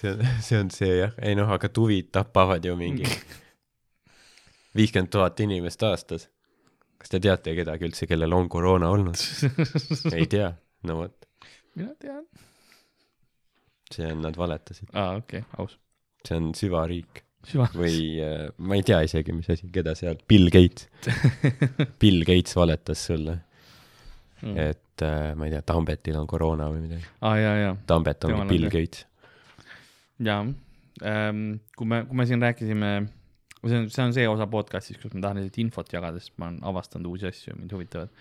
see 0.00 0.10
on, 0.12 0.22
see 0.40 0.60
on 0.60 0.70
see 0.74 0.94
jah, 1.00 1.12
ei 1.22 1.36
noh, 1.38 1.50
aga 1.56 1.70
tuvid 1.72 2.10
tapavad 2.14 2.64
ju 2.64 2.76
mingi 2.78 3.06
viiskümmend 4.76 5.12
tuhat 5.12 5.40
inimest 5.44 5.82
aastas. 5.88 6.28
kas 7.00 7.12
te 7.12 7.20
teate 7.22 7.54
kedagi 7.56 7.88
üldse, 7.88 8.08
kellel 8.08 8.34
on 8.36 8.48
koroona 8.52 8.90
olnud? 8.92 9.20
ei 10.12 10.26
tea, 10.30 10.50
no 10.88 11.00
vot, 11.02 11.28
mina 11.76 11.94
tean. 12.00 12.24
see 13.92 14.10
on, 14.10 14.24
nad 14.26 14.36
valetasid, 14.38 14.90
aa, 14.92 15.16
okei 15.22 15.44
okay,, 15.44 15.62
aus. 15.62 15.78
see 16.26 16.40
on 16.40 16.52
süvariik 16.58 17.22
süva. 17.46 17.68
või 17.76 17.98
äh, 18.24 18.46
ma 18.58 18.78
ei 18.78 18.84
tea 18.86 19.00
isegi, 19.06 19.34
mis 19.36 19.48
asi, 19.52 19.70
keda 19.72 19.96
seal, 19.98 20.18
Bill 20.28 20.50
Gates, 20.52 20.90
Bill 22.02 22.26
Gates 22.28 22.56
valetas 22.58 23.06
sulle, 23.08 23.38
Mm. 24.42 24.56
et 24.60 25.02
äh, 25.02 25.34
ma 25.36 25.46
ei 25.46 25.54
tea, 25.54 25.62
Tambetil 25.64 26.18
on 26.20 26.26
koroona 26.28 26.68
või 26.72 26.82
midagi. 26.84 27.06
ah,, 27.24 27.76
Tambet 27.88 28.26
ongi 28.28 28.48
Bill. 28.50 28.68
Gates. 28.72 29.06
jaa 30.18 30.42
ähm,. 31.02 31.60
kui 31.76 31.88
me, 31.88 32.02
kui 32.08 32.18
me 32.20 32.26
siin 32.28 32.42
rääkisime, 32.44 32.90
see 33.64 33.78
on, 33.78 33.88
see 33.90 34.04
on 34.04 34.14
see 34.16 34.28
osa 34.28 34.46
podcast'ist, 34.50 35.00
kus 35.02 35.14
ma 35.16 35.24
tahan 35.24 35.40
lihtsalt 35.40 35.60
infot 35.64 35.92
jagada, 35.92 36.20
sest 36.20 36.36
ma 36.40 36.50
olen 36.50 36.60
avastanud 36.68 37.10
uusi 37.14 37.30
asju 37.30 37.56
mind 37.56 37.72
huvitavad 37.76 38.12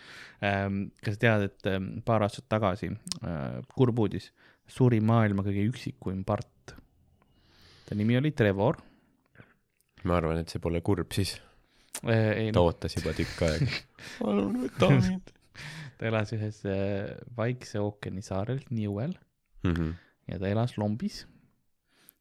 ähm,. 0.43 0.81
kas 1.03 1.19
sa 1.19 1.23
tead, 1.27 1.47
et 1.49 1.71
ähm, 1.71 1.91
paar 2.07 2.23
aastat 2.27 2.47
tagasi 2.51 2.91
äh,, 2.95 3.61
kurb 3.75 3.99
uudis, 4.05 4.31
suri 4.67 5.01
maailma 5.03 5.45
kõige 5.45 5.67
üksikuim 5.69 6.23
part. 6.27 6.75
ta 7.85 7.95
nimi 7.95 8.17
oli 8.17 8.31
Trevor 8.31 8.79
ma 10.05 10.19
arvan, 10.19 10.39
et 10.41 10.51
see 10.51 10.61
pole 10.63 10.81
kurb 10.85 11.11
siis, 11.15 11.35
äh,. 12.05 12.31
ei 12.45 12.51
ta, 12.55 12.63
ootas 12.63 12.95
juba 12.97 13.15
tükk 13.17 13.47
aega. 13.47 13.79
palun 14.19 14.61
võta 14.65 14.91
mind. 14.95 15.31
ta 15.97 16.05
elas 16.09 16.31
ühes 16.35 16.61
äh, 16.65 17.15
Vaikse 17.37 17.79
ookeani 17.79 18.21
saarel 18.25 18.59
Newell 18.69 19.13
Mhm. 19.65 19.93
ja 20.27 20.39
ta 20.39 20.47
elas 20.47 20.77
lombis. 20.77 21.25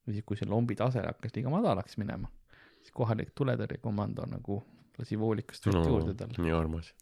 ja 0.06 0.12
siis, 0.12 0.24
kui 0.24 0.36
see 0.36 0.48
lombi 0.48 0.74
tase 0.76 1.00
hakkas 1.04 1.32
liiga 1.36 1.50
madalaks 1.52 1.96
minema, 2.00 2.28
siis 2.80 2.92
kohalik 2.92 3.30
tuletõrjekomando 3.34 4.26
nagu 4.30 4.62
lasi 4.98 5.16
voolikast 5.18 5.66
vett 5.66 5.86
juurde 5.88 6.14
talle. 6.14 6.36
nii 6.38 6.52
armas. 6.52 6.92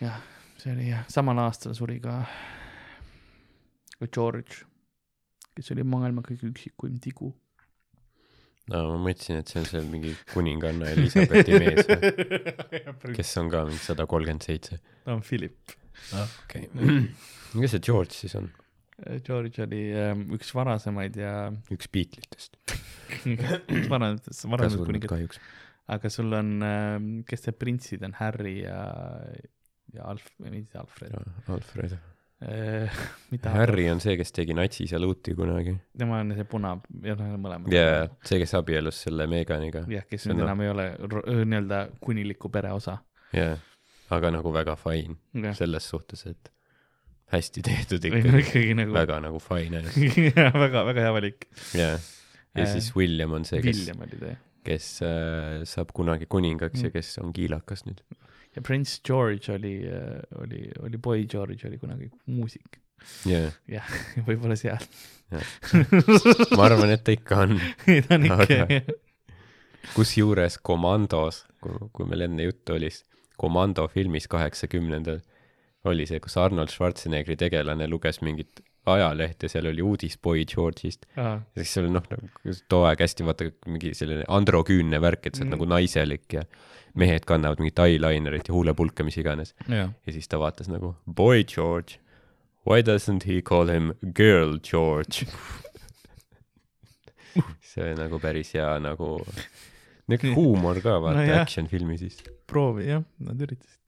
jah, 0.00 0.20
see 0.60 0.72
oli 0.72 0.88
jah, 0.90 1.04
samal 1.08 1.38
aastal 1.44 1.74
suri 1.76 2.00
ka 2.00 2.20
ka 3.98 4.06
George, 4.12 4.64
kes 5.54 5.70
oli 5.72 5.84
maailma 5.86 6.22
kõige 6.26 6.48
üksikuim 6.50 6.98
tigu. 7.00 7.32
No 8.72 8.82
ma 8.94 8.98
mõtlesin, 9.08 9.40
et 9.42 9.50
see 9.50 9.60
on 9.60 9.68
see 9.68 9.84
mingi 9.90 10.12
kuninganna 10.32 10.90
Elizabethi 10.94 11.60
mees 11.60 11.88
või, 11.90 13.14
kes 13.18 13.32
on 13.42 13.50
ka 13.52 13.64
mingi 13.68 13.80
sada 13.84 14.06
kolmkümmend 14.10 14.46
seitse. 14.46 14.80
ta 15.04 15.16
on 15.16 15.24
Philip. 15.26 15.74
okei. 16.22 16.68
kes 17.58 17.74
see 17.76 17.84
George 17.84 18.16
siis 18.16 18.36
on? 18.40 18.48
George 19.26 19.64
oli 19.64 19.82
ähm, 19.98 20.28
üks 20.36 20.52
varasemaid 20.54 21.18
ja 21.18 21.34
üks 21.74 21.90
Beatlesitest. 21.92 22.56
üks 23.34 23.90
varasematest, 23.90 24.46
varasematest 24.48 24.86
kuningat, 24.86 25.10
kahjuks. 25.10 25.42
aga 25.94 26.12
sul 26.12 26.32
on 26.38 26.56
ähm,, 26.64 27.12
kes 27.28 27.44
need 27.48 27.60
printsid 27.60 28.06
on, 28.06 28.16
Harry 28.20 28.60
ja, 28.62 28.80
ja 29.92 30.08
Alf, 30.14 30.30
mitte 30.46 30.80
Alfred. 30.80 31.18
Alfred. 31.52 31.98
mida 33.32 33.50
Harry 33.54 33.86
on 33.90 34.00
see, 34.04 34.16
kes 34.20 34.32
tegi 34.36 34.54
natsisaluuti 34.56 35.34
kunagi. 35.38 35.76
tema 35.98 36.18
on 36.20 36.34
see 36.36 36.44
puna, 36.50 36.74
jah, 37.04 37.16
nad 37.18 37.34
on 37.36 37.42
mõlemad. 37.44 37.72
jaa, 37.72 38.08
see, 38.26 38.40
kes 38.42 38.54
abiellus 38.58 38.98
selle 39.06 39.26
Meganiga. 39.30 39.84
jah, 39.88 40.04
kes 40.10 40.26
nüüd 40.28 40.40
noh- 40.42 40.48
enam 40.48 40.60
ei 40.64 40.72
ole 40.72 40.88
nii-öelda 41.44 41.78
kuningliku 42.04 42.50
pere 42.52 42.72
osa. 42.76 42.98
jaa, 43.32 43.54
aga 44.14 44.30
nagu 44.34 44.52
väga 44.54 44.74
fine 44.80 45.16
jah, 45.46 45.54
selles 45.56 45.86
suhtes, 45.94 46.26
et 46.30 46.50
hästi 47.32 47.62
tehtud 47.70 48.04
ikkagi, 48.10 48.28
ikka. 48.28 48.42
ikkagi 48.44 48.74
nagu 48.82 48.92
väga 48.98 49.20
nagu 49.24 49.40
fine 49.42 49.80
jah, 50.36 50.52
väga, 50.54 50.84
väga 50.90 51.06
hea 51.08 51.14
valik. 51.20 51.48
jaa. 51.74 51.94
ja 52.54 52.62
Äh, 52.62 52.68
siis 52.70 52.92
William 52.94 53.32
on 53.34 53.42
see, 53.48 53.58
kes, 53.64 53.80
jah. 53.88 54.36
kes 54.62 54.84
äh, 55.02 55.64
saab 55.66 55.90
kunagi 55.96 56.28
kuningaks 56.30 56.78
Mm. 56.78 56.84
ja 56.86 56.90
kes 56.94 57.08
on 57.18 57.32
kiilakas 57.34 57.82
nüüd. 57.88 57.98
Ja 58.56 58.62
Prince 58.62 59.00
George 59.06 59.52
oli, 59.54 59.74
oli, 60.40 60.62
oli 60.82 60.98
Boy 60.98 61.24
George 61.30 61.68
oli 61.68 61.78
kunagi 61.78 62.10
muusik. 62.26 62.78
jaa, 63.68 63.84
võib-olla 64.26 64.56
seal. 64.56 64.80
ma 66.56 66.66
arvan, 66.68 66.94
et 66.94 67.02
ta 67.04 67.12
ikka 67.14 67.42
on. 67.46 67.58
ta 68.08 68.14
on 68.18 68.28
ikka 68.30 68.46
Aga- 68.46 68.80
kusjuures 69.94 70.58
Commandos, 70.64 71.42
kui 71.92 72.06
meil 72.08 72.28
enne 72.28 72.46
juttu 72.46 72.76
oli, 72.78 72.90
siis 72.90 73.04
Commando 73.40 73.86
filmis 73.90 74.28
kaheksakümnendal 74.30 75.18
oli 75.90 76.06
see, 76.08 76.20
kus 76.22 76.36
Arnold 76.40 76.70
Schwarzeneggri 76.72 77.36
tegelane 77.36 77.88
luges 77.90 78.20
mingit 78.24 78.62
ajalehte, 78.86 79.48
seal 79.48 79.66
oli 79.70 79.82
uudis 79.82 80.18
Boy 80.22 80.44
George'ist 80.44 81.06
ja 81.16 81.40
siis 81.56 81.72
seal 81.78 81.88
noh, 81.92 82.04
nagu 82.10 82.54
too 82.68 82.82
aeg 82.88 83.00
hästi 83.00 83.24
vaata 83.26 83.48
mingi 83.66 83.94
selline 83.96 84.24
androküünne 84.28 85.00
värk, 85.00 85.26
et 85.26 85.34
sa 85.34 85.42
oled 85.42 85.50
Mm. 85.50 85.56
nagu 85.56 85.64
naiselik 85.72 86.32
ja 86.36 86.42
mehed 86.94 87.24
kannavad 87.26 87.58
mingit 87.62 87.78
eyelinerit 87.78 88.48
ja 88.48 88.54
huulepulka, 88.54 89.04
mis 89.04 89.16
iganes. 89.18 89.54
ja 89.68 89.88
siis 90.12 90.28
ta 90.28 90.38
vaatas 90.38 90.68
nagu 90.68 90.94
Boy 91.10 91.44
George, 91.44 91.98
why 92.66 92.82
doesn't 92.82 93.26
he 93.26 93.40
call 93.42 93.68
him 93.72 93.92
girl 94.14 94.58
George? 94.62 95.26
see 97.74 97.90
on 97.90 97.98
nagu 97.98 98.18
päris 98.22 98.52
hea 98.54 98.68
nagu, 98.82 99.16
niisugune 100.06 100.34
huumor 100.36 100.78
ka 100.84 100.98
vaata 101.02 101.24
No 101.26 101.40
action 101.40 101.66
filmi 101.70 101.96
siis. 101.98 102.20
proovi 102.46 102.86
jah, 102.90 103.02
nad 103.18 103.40
üritasid. 103.40 103.80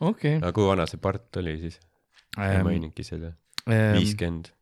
okei 0.00 0.36
aga 0.36 0.52
kui 0.52 0.66
vana 0.68 0.86
see 0.86 1.00
part 1.02 1.36
oli 1.40 1.56
siis? 1.64 1.80
ei 2.36 2.50
okay.. 2.52 2.62
maininudki 2.68 3.04
seda. 3.06 3.32
Viiskümmend, 3.66 4.52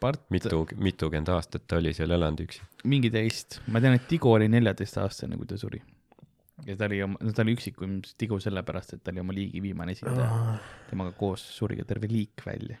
part, 0.00 0.24
mitu, 0.30 0.64
mitukümmend 0.78 1.30
aastat 1.34 1.64
ta 1.66 1.78
oli 1.80 1.92
seal 1.96 2.12
elanud 2.14 2.40
üksi. 2.44 2.62
mingi 2.88 3.10
teist, 3.10 3.60
ma 3.66 3.82
tean, 3.82 3.96
et 3.98 4.04
Tigo 4.10 4.34
oli 4.36 4.48
neljateistaastane, 4.52 5.38
kui 5.40 5.48
ta 5.50 5.58
suri. 5.58 5.80
ja 6.66 6.76
ta 6.78 6.86
oli 6.86 7.00
oma, 7.02 7.18
no 7.22 7.32
ta 7.34 7.42
oli 7.44 7.54
üksikuim 7.58 7.98
Tigo 8.18 8.38
sellepärast, 8.42 8.94
et 8.94 9.02
ta 9.02 9.14
oli 9.14 9.24
oma 9.24 9.34
liigi 9.34 9.62
viimane 9.64 9.96
esindaja. 9.96 10.58
temaga 10.90 11.14
koos 11.18 11.42
suri 11.56 11.80
ka 11.80 11.88
terve 11.88 12.10
liik 12.12 12.46
välja. 12.46 12.78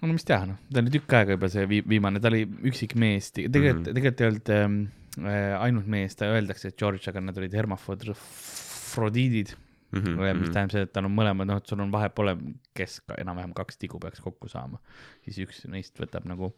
no 0.00 0.12
mis 0.12 0.24
teha, 0.28 0.48
noh, 0.48 0.58
ta 0.72 0.80
oli 0.80 0.94
tükk 0.96 1.10
aega 1.20 1.36
juba 1.36 1.48
see 1.52 1.68
vi- 1.68 1.84
viimane, 1.88 2.20
ta 2.20 2.32
oli 2.32 2.44
üksik 2.70 2.96
mees, 2.96 3.32
tegelikult 3.36 3.84
mm. 3.84 3.90
-hmm. 3.90 3.94
tegelikult 4.00 4.20
ei 4.20 4.30
olnud 4.32 4.48
ähm, 4.56 4.80
äh, 5.28 5.60
ainult 5.60 5.88
mees, 5.92 6.16
ta 6.16 6.32
öeldakse, 6.32 6.72
et 6.72 6.80
George, 6.80 7.04
aga 7.12 7.20
nad 7.20 7.36
olid 7.40 7.52
hermafrodiidid 7.60 9.54
mm, 9.94 10.00
Mhm, 10.02 10.20
-hmm. 10.20 10.40
mis 10.40 10.50
tähendab 10.50 10.70
seda, 10.76 10.82
et 10.88 10.92
tal 10.92 11.08
on 11.08 11.16
mõlemad, 11.16 11.46
noh, 11.46 11.56
et 11.62 11.66
sul 11.66 11.80
on 11.80 11.92
vahet 11.92 12.14
pole, 12.14 12.36
kes 12.74 13.00
enam-vähem 13.18 13.54
kaks 13.54 13.76
tigu 13.78 13.98
peaks 14.00 14.20
kokku 14.20 14.48
saama. 14.48 14.78
siis 15.24 15.38
üks 15.46 15.64
neist 15.68 15.98
võtab 16.00 16.26
nagu 16.28 16.52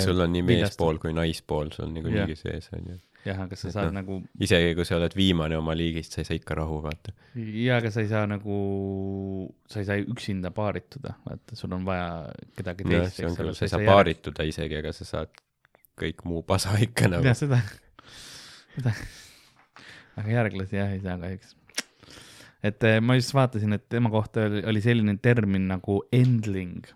sul 0.00 0.20
on 0.20 0.32
nii 0.32 0.44
meespool 0.46 0.98
kui 1.02 1.12
naispool 1.16 1.72
sul 1.74 1.90
niikuinii 1.92 2.36
sees 2.38 2.70
onju. 2.76 2.96
jah, 3.24 3.40
aga 3.46 3.56
sa 3.56 3.68
Et 3.68 3.74
saad 3.74 3.90
noh, 3.90 3.96
nagu 4.00 4.18
isegi 4.40 4.74
kui 4.76 4.84
sa 4.88 4.98
oled 4.98 5.16
viimane 5.16 5.56
oma 5.56 5.74
liigist, 5.76 6.12
sa 6.12 6.20
ei 6.22 6.28
saa 6.28 6.36
ikka 6.38 6.56
rahu 6.60 6.80
vaata. 6.84 7.14
ja 7.36 7.78
aga 7.80 7.90
sa 7.90 8.04
ei 8.04 8.08
saa 8.08 8.26
nagu, 8.30 8.58
sa 9.70 9.80
ei 9.80 9.88
saa 9.88 9.96
üksinda 10.02 10.52
paarituda, 10.56 11.14
vaata, 11.24 11.56
sul 11.56 11.72
on 11.76 11.84
vaja 11.88 12.08
kedagi 12.56 12.84
jah, 12.88 13.08
teist, 13.08 13.36
sa 13.58 13.64
ei 13.64 13.72
saa. 13.72 13.84
paarituda 13.84 14.46
isegi, 14.48 14.80
aga 14.80 14.92
sa 14.92 15.08
saad 15.08 15.42
kõik 16.00 16.24
muu 16.28 16.42
pasa 16.42 16.76
ikka 16.84 17.08
nagu 17.12 17.24
jah, 17.24 17.36
seda, 17.38 17.60
seda, 18.76 18.94
aga 20.20 20.28
järglasi 20.38 20.80
jah 20.80 20.92
ei 20.96 21.00
saa 21.04 21.18
kahjuks. 21.22 21.56
Et 22.64 22.86
eh, 22.88 23.00
ma 23.04 23.16
just 23.18 23.34
vaatasin, 23.36 23.76
et 23.76 23.88
tema 23.92 24.10
kohta 24.12 24.46
oli, 24.48 24.62
oli 24.70 24.84
selline 24.84 25.16
termin 25.22 25.66
nagu 25.68 25.98
endling 26.14 26.86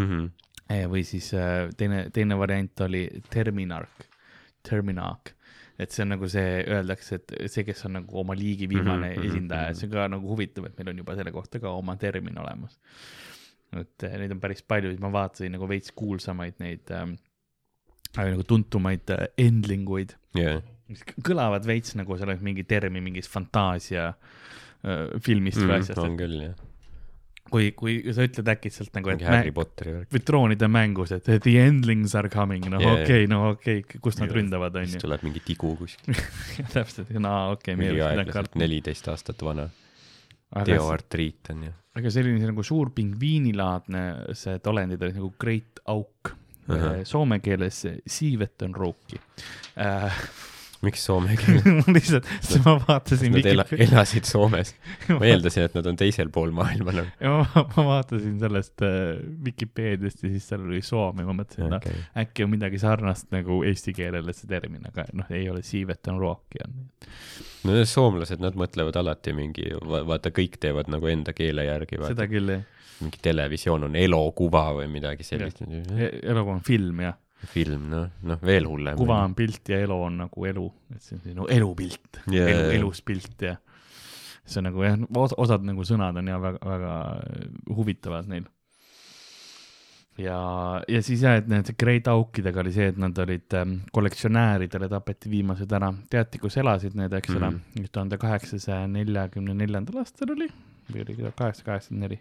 mm. 0.00 0.30
eh, 0.72 0.86
või 0.90 1.04
siis 1.08 1.32
eh, 1.36 1.66
teine, 1.76 2.06
teine 2.14 2.38
variant 2.40 2.86
oli 2.86 3.04
terminark, 3.32 4.08
terminark 4.66 5.34
et 5.80 5.94
see 5.94 6.04
on 6.04 6.12
nagu 6.12 6.28
see, 6.28 6.60
öeldakse, 6.68 7.16
et 7.20 7.34
see, 7.48 7.64
kes 7.64 7.86
on 7.88 7.96
nagu 8.00 8.20
oma 8.20 8.34
liigi 8.36 8.68
viimane 8.68 9.14
mm 9.14 9.16
-hmm, 9.16 9.28
esindaja, 9.30 9.70
mhm. 9.70 9.78
see 9.78 9.88
on 9.88 9.92
ka 9.94 10.08
nagu 10.12 10.28
huvitav, 10.28 10.66
et 10.68 10.76
meil 10.78 10.92
on 10.92 11.02
juba 11.02 11.16
selle 11.16 11.32
kohta 11.32 11.60
ka 11.60 11.72
oma 11.72 11.96
termin 11.96 12.36
olemas. 12.38 12.78
et 13.80 14.02
neid 14.18 14.32
on 14.34 14.40
päris 14.40 14.62
palju, 14.62 14.92
ma 15.00 15.12
vaatasin 15.12 15.52
nagu 15.54 15.68
veits 15.68 15.92
kuulsamaid 15.96 16.58
neid 16.58 16.90
ähm, 16.90 17.14
äh, 18.18 18.30
nagu 18.34 18.42
tuntumaid 18.42 19.10
äh, 19.14 19.28
endlinguid, 19.38 20.16
jah, 20.34 20.60
mis 20.88 21.04
kõlavad 21.28 21.66
veits 21.66 21.94
nagu 21.96 22.16
see 22.16 22.26
oleks 22.26 22.42
mingi 22.42 22.64
termin 22.64 23.04
mingist 23.04 23.30
fantaasia 23.30 24.08
äh, 24.08 24.14
filmist 25.20 25.60
või 25.60 25.78
asjast, 25.78 25.98
Mm, 26.00 26.04
on 26.06 26.12
et 26.14 26.20
küll 26.20 26.42
jah, 26.48 26.58
kui, 27.50 27.70
kui 27.76 27.98
sa 28.14 28.24
ütled 28.26 28.48
äkitselt 28.52 28.94
nagu, 28.96 29.10
et 29.12 29.22
Harry 29.26 29.52
Potteri 29.54 29.94
värk. 29.94 30.10
või 30.14 30.22
troonide 30.26 30.68
mängus, 30.70 31.12
et 31.16 31.28
the 31.44 31.56
endlings 31.60 32.14
are 32.18 32.30
coming, 32.32 32.66
noh 32.70 32.82
yeah. 32.82 33.00
okei 33.00 33.24
okay,, 33.24 33.30
no 33.30 33.40
okei 33.54 33.82
okay,, 33.82 34.02
kust 34.04 34.22
nad 34.22 34.32
ründavad, 34.34 34.76
siis 34.84 34.96
onju. 34.96 35.04
tuleb 35.06 35.24
mingi 35.26 35.42
tigu 35.44 35.72
kuskil, 35.78 36.18
täpselt, 36.74 37.10
no 37.18 37.34
okei 37.54 37.74
okay,, 37.74 37.78
me 37.78 37.88
ei 37.88 37.94
mingi 37.94 38.04
oleks 38.04 38.12
midagi 38.14 38.20
aeglaselt 38.20 38.36
kartma. 38.38 38.62
neliteist 38.64 39.10
aastat 39.14 39.46
vana, 39.46 39.66
aga, 40.52 40.66
teoartriit 40.70 41.52
on 41.54 41.64
ju. 41.68 41.74
aga 42.00 42.14
selline 42.18 42.52
nagu 42.52 42.66
suur 42.66 42.92
pingviinilaadne 42.96 44.04
see 44.38 44.60
olendid 44.72 45.02
olid 45.02 45.18
nagu 45.18 45.34
great 45.40 45.82
auk 45.90 46.36
Ahah. 46.70 47.00
soome 47.08 47.40
keeles 47.42 47.82
siiveton 48.06 48.76
ruuki 48.76 49.18
äh,. 49.80 50.22
Miks 50.86 51.02
soome 51.04 51.34
keel? 51.40 51.60
lihtsalt, 51.92 52.26
siis 52.40 52.62
ma 52.64 52.74
vaatasin 52.86 53.34
Nad 53.36 53.46
ela-, 53.50 53.66
elasid 53.86 54.24
Soomes. 54.28 54.72
ma 55.18 55.26
eeldasin, 55.28 55.66
et 55.68 55.74
nad 55.76 55.86
on 55.90 55.98
teisel 56.00 56.30
pool 56.32 56.54
maailma 56.56 56.94
nagu. 56.96 57.12
ja 57.20 57.34
ma, 57.42 57.64
ma 57.76 57.84
vaatasin 57.90 58.38
sellest 58.40 58.84
äh, 58.86 59.20
Vikipeediast 59.44 60.24
ja 60.24 60.32
siis 60.32 60.48
seal 60.50 60.64
oli 60.66 60.80
Soome, 60.86 61.26
ma 61.28 61.36
mõtlesin, 61.36 61.66
et 61.68 61.74
noh, 61.76 61.78
Okay. 61.80 62.02
äkki 62.24 62.44
on 62.44 62.50
midagi 62.52 62.80
sarnast 62.82 63.30
nagu 63.32 63.62
eesti 63.64 63.94
keelele 63.96 64.34
see 64.36 64.48
termin, 64.50 64.82
aga 64.90 65.06
noh, 65.16 65.28
ei 65.32 65.46
ole 65.52 65.62
siiveton 65.64 66.18
rooki 66.20 66.60
on. 66.64 66.74
no 67.64 67.76
need 67.76 67.88
soomlased, 67.88 68.40
nad 68.42 68.56
mõtlevad 68.58 68.96
alati 69.00 69.32
mingi, 69.36 69.70
vaata 69.84 70.32
kõik 70.34 70.58
teevad 70.60 70.90
nagu 70.92 71.08
enda 71.08 71.32
keele 71.36 71.64
järgi, 71.68 72.00
seda 72.10 72.26
küll 72.30 72.52
jah, 72.56 72.64
mingi 73.00 73.20
televisioon 73.24 73.86
on 73.88 73.96
elokuva 73.96 74.66
või 74.76 74.90
midagi 74.92 75.24
sellist. 75.24 75.62
elu 75.64 76.42
on 76.52 76.60
film 76.66 77.00
jah, 77.06 77.16
film, 77.48 77.88
noh, 77.92 78.06
noh 78.26 78.40
veel 78.44 78.68
hullem. 78.68 78.98
kuva 79.00 79.22
on 79.24 79.34
pilt 79.38 79.72
ja 79.72 79.80
elu 79.80 79.96
on 79.96 80.22
nagu 80.24 80.46
elu, 80.50 80.68
et 80.94 81.02
see 81.02 81.18
on 81.18 81.42
no, 81.42 81.48
elupilt 81.50 82.22
Jaa, 82.28 82.48
elu, 82.52 82.70
elus 82.78 83.02
pilt 83.06 83.46
ja 83.46 83.56
see 84.44 84.60
on 84.60 84.68
nagu 84.68 84.84
jah, 84.84 84.96
osad 85.16 85.66
nagu 85.66 85.84
sõnad 85.86 86.18
on 86.20 86.30
ja 86.30 86.40
väga, 86.42 86.60
väga 86.66 86.94
huvitavad 87.76 88.30
neil. 88.30 88.48
ja, 90.20 90.38
ja 90.90 91.02
siis 91.06 91.24
jah, 91.24 91.38
et 91.40 91.48
need 91.50 91.72
Great 91.80 92.10
Aukidega 92.12 92.62
oli 92.64 92.74
see, 92.74 92.90
et 92.92 92.98
nad 93.00 93.16
olid 93.24 93.56
ähm, 93.56 93.78
kollektsionääridele 93.94 94.90
tapeti 94.92 95.32
viimased 95.32 95.72
ära, 95.76 95.92
teati, 96.12 96.42
kus 96.42 96.58
elasid 96.60 96.98
need, 96.98 97.14
eks 97.16 97.36
ole 97.36 97.46
mm 97.46 97.60
-hmm., 97.60 97.92
tuhande 97.92 98.18
kaheksasaja 98.20 98.88
neljakümne 98.90 99.54
neljandal 99.54 100.02
aastal 100.04 100.36
oli 100.36 100.50
või 100.90 101.06
oli 101.06 101.14
kaheksasada 101.14 101.66
kaheksakümmend 101.70 102.08
neli, 102.08 102.20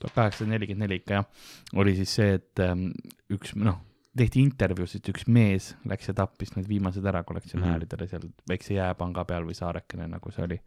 tuhat 0.00 0.16
kaheksasada 0.16 0.54
nelikümmend 0.54 0.86
neli 0.86 1.00
ikka 1.00 1.20
jah, 1.20 1.46
oli 1.80 1.94
siis 1.98 2.16
see, 2.18 2.34
et 2.40 2.62
ähm, 2.64 2.88
üks 3.32 3.54
noh, 3.58 3.78
tehti 4.16 4.42
intervjuusid, 4.42 5.06
üks 5.12 5.26
mees 5.30 5.70
läks 5.88 6.10
ja 6.10 6.16
tappis 6.18 6.54
need 6.56 6.66
viimased 6.68 7.04
ära 7.06 7.22
kollektsionääridele 7.26 8.08
seal 8.10 8.26
väikse 8.50 8.74
jääpanga 8.74 9.24
peal 9.28 9.46
või 9.46 9.56
saarekene, 9.58 10.08
nagu 10.10 10.34
see 10.34 10.44
oli. 10.48 10.58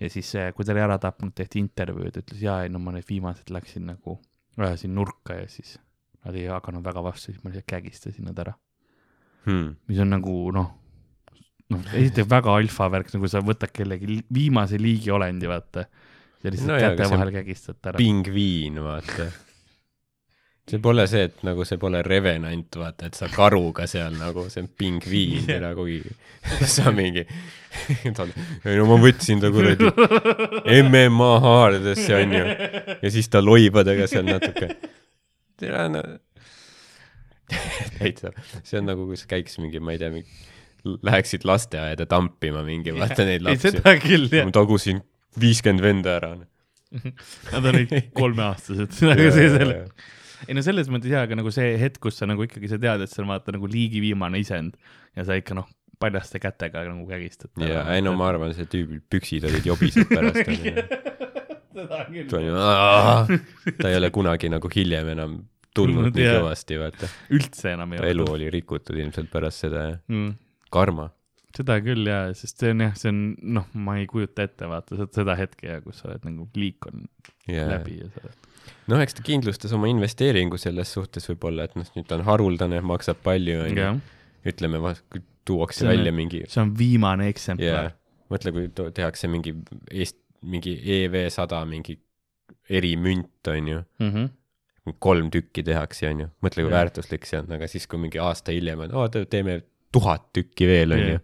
ja 0.00 0.10
siis, 0.12 0.32
kui 0.56 0.66
ta 0.66 0.74
oli 0.74 0.84
ära 0.86 0.96
tapnud, 1.02 1.34
tehti 1.36 1.60
intervjuu, 1.60 2.08
ta 2.10 2.24
ütles 2.24 2.42
jaa, 2.44 2.62
ei 2.64 2.72
no 2.72 2.80
ma 2.82 2.94
need 2.96 3.08
viimased 3.08 3.52
läksin 3.52 3.86
nagu, 3.90 4.16
ajasin 4.58 4.94
nurka 4.96 5.36
ja 5.42 5.48
siis 5.52 5.76
nad 6.24 6.36
ei 6.36 6.48
hakanud 6.52 6.84
väga 6.84 7.04
vastu, 7.04 7.30
siis 7.30 7.44
ma 7.44 7.52
lihtsalt 7.52 7.68
kägistasin 7.68 8.28
nad 8.28 8.40
ära, 8.40 8.56
hmm.. 9.46 9.74
mis 9.88 10.00
on 10.00 10.12
nagu 10.16 10.36
noh, 10.56 10.72
noh, 11.72 11.90
esiteks 11.96 12.28
väga 12.30 12.56
alfa 12.56 12.88
värk, 12.92 13.12
nagu 13.14 13.30
sa 13.30 13.42
võtad 13.44 13.72
kellegi 13.74 14.20
viimase 14.32 14.80
liigiolendi, 14.80 15.48
vaata. 15.50 15.86
Ja 16.44 16.50
lihtsalt 16.50 16.70
No 16.70 16.80
jaa, 16.80 16.90
käte 16.96 17.10
vahel 17.12 17.32
kägistad 17.34 17.78
ta 17.80 17.92
ära. 17.92 18.00
pingviin, 18.00 18.80
vaata. 18.84 19.30
see 20.70 20.78
pole 20.78 21.06
see, 21.10 21.24
et 21.26 21.40
nagu 21.46 21.64
see 21.66 21.80
pole 21.82 22.02
revenant, 22.06 22.76
vaata, 22.78 23.08
et 23.10 23.18
sa 23.18 23.28
karuga 23.32 23.88
seal 23.90 24.14
nagu, 24.18 24.46
see 24.52 24.62
on 24.62 24.70
pingviin 24.78 25.48
Jah. 25.48 25.56
yeah. 25.56 25.64
nagu, 25.64 25.86
sa 26.76 26.92
mingi, 26.94 27.26
ei 28.06 28.78
no 28.78 28.86
ma 28.88 28.98
võtsin 29.02 29.42
ta 29.42 29.50
kuradi 29.54 29.90
MMA 30.80 31.30
haardesse 31.46 32.16
onju 32.20 32.44
ja 33.02 33.12
siis 33.12 33.28
ta 33.32 33.42
loibadega 33.42 34.06
seal 34.10 34.28
natuke. 34.30 34.70
tere, 35.60 35.88
no. 35.92 36.04
täitsa, 37.98 38.30
see 38.62 38.78
on 38.78 38.88
nagu, 38.92 39.10
kui 39.10 39.18
sa 39.18 39.26
käiks 39.30 39.58
mingi, 39.58 39.82
ma 39.82 39.96
ei 39.96 40.00
tea, 40.00 40.22
läheksid 41.02 41.44
lasteaeda 41.44 42.06
tampima 42.08 42.62
mingi, 42.64 42.94
vaata 42.96 43.26
neid 43.26 43.40
ei, 43.40 43.46
lapsi. 43.50 43.74
seda 43.74 43.96
küll 44.00 44.30
jah 44.30 44.46
ma, 44.46 44.54
tagusin 44.54 45.02
viiskümmend 45.38 45.84
venda 45.84 46.16
ära. 46.18 46.30
nad 47.52 47.68
olid 47.70 47.92
kolmeaastased, 48.16 48.96
aga 49.14 49.28
see 49.34 49.50
selle, 49.52 49.76
ei 50.48 50.56
no 50.56 50.64
selles 50.66 50.88
mõttes 50.90 51.12
jaa, 51.12 51.22
aga 51.28 51.38
nagu 51.38 51.52
see 51.54 51.76
hetk, 51.78 52.00
kus 52.02 52.18
sa 52.18 52.26
nagu 52.26 52.42
ikkagi 52.46 52.72
sa 52.72 52.80
tead, 52.82 53.04
et 53.04 53.12
see 53.12 53.22
on 53.22 53.30
vaata 53.30 53.54
nagu 53.54 53.70
liigi 53.70 54.02
viimane 54.02 54.40
isend 54.42 54.74
ja 55.14 55.26
sa 55.28 55.38
ikka 55.38 55.54
noh, 55.58 55.68
paljaste 56.00 56.40
kätega 56.42 56.82
nagu 56.88 57.06
kägistad. 57.06 57.52
ja, 57.62 57.84
ei 57.94 58.02
no 58.02 58.16
ma 58.18 58.32
arvan, 58.32 58.54
see 58.56 58.66
tüübil 58.70 59.04
püksid 59.12 59.46
olid 59.46 59.68
jobised 59.68 60.10
pärast. 60.10 60.50
ta 63.80 63.88
ei 63.88 63.96
ole 63.96 64.10
kunagi 64.10 64.50
nagu 64.50 64.70
hiljem 64.74 65.08
enam 65.14 65.38
tulnud 65.76 66.16
nii 66.16 66.26
Jaa. 66.26 66.40
kõvasti, 66.40 66.78
vaata. 66.80 67.08
üldse 67.36 67.74
enam 67.76 67.94
ei 67.94 68.02
ta 68.02 68.10
elu 68.10 68.26
oli 68.34 68.50
rikutud 68.52 68.98
ilmselt 68.98 69.30
pärast 69.32 69.66
seda, 69.66 69.86
jah. 69.92 69.98
mm.. 70.10 70.32
karma. 70.74 71.10
Seda 71.56 71.78
küll 71.84 72.06
jaa, 72.06 72.30
sest 72.36 72.62
see 72.62 72.70
on 72.74 72.84
jah, 72.86 72.94
see 72.98 73.10
on 73.12 73.20
noh, 73.58 73.66
ma 73.74 73.96
ei 74.00 74.06
kujuta 74.10 74.44
ette 74.46 74.68
vaata 74.70 74.98
seda, 75.10 75.34
hetke 75.38 75.66
ja 75.66 75.80
kus 75.84 76.02
sa 76.02 76.08
oled 76.10 76.24
nagu 76.28 76.46
liik 76.56 76.86
on 76.90 77.06
ja, 77.50 77.66
läbi 77.72 77.98
ja 78.00 78.08
sa 78.14 78.22
oled. 78.24 78.48
noh, 78.92 79.02
eks 79.02 79.14
ta 79.18 79.22
kindlustas 79.26 79.72
oma 79.76 79.90
investeeringu 79.90 80.58
selles 80.60 80.92
suhtes 80.96 81.26
võib-olla, 81.32 81.66
et 81.68 81.74
noh, 81.78 81.88
nüüd 81.96 82.06
ta 82.08 82.18
on 82.20 82.26
haruldane, 82.28 82.80
maksab 82.86 83.22
palju, 83.26 83.60
onju. 83.66 83.80
jah, 83.80 83.98
ütleme, 84.46 84.80
tuuakse 85.48 85.82
See 85.82 85.88
on- 85.88 85.94
välja 85.96 86.12
mingi, 86.14 86.44
see 86.48 86.62
on 86.62 86.74
viimane 86.78 87.26
eksemplar., 87.32 87.92
mõtle, 88.30 88.52
kui 88.54 88.68
tehakse 88.94 89.26
mingi 89.28 89.56
Eest-, 89.90 90.20
mingi 90.46 90.76
EV 91.00 91.24
sada 91.34 91.64
mingi 91.66 91.98
erimünt, 92.70 93.48
onju 93.48 93.80
Mm 93.98 94.10
-hmm. 94.12 94.94
kolm 94.98 95.30
tükki 95.30 95.62
tehakse, 95.66 96.08
onju, 96.08 96.28
mõtle, 96.42 96.62
kui 96.64 96.70
Jah. 96.70 96.78
väärtuslik 96.78 97.26
see 97.26 97.38
on, 97.40 97.52
aga 97.52 97.66
siis, 97.68 97.86
kui 97.86 97.98
mingi 97.98 98.18
aasta 98.18 98.52
hiljem 98.52 98.80
on, 98.86 98.94
oo, 98.94 99.08
teeme 99.08 99.62
tuhat 99.92 100.32
tükki 100.32 100.66
veel, 100.66 100.92
onju 100.92 101.12
Jah., 101.18 101.20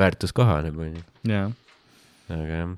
väärtus 0.00 0.34
kahaneb, 0.36 0.78
onju, 0.86 1.04
jaa, 1.28 1.46
aga 2.28 2.62
jah, 2.62 2.74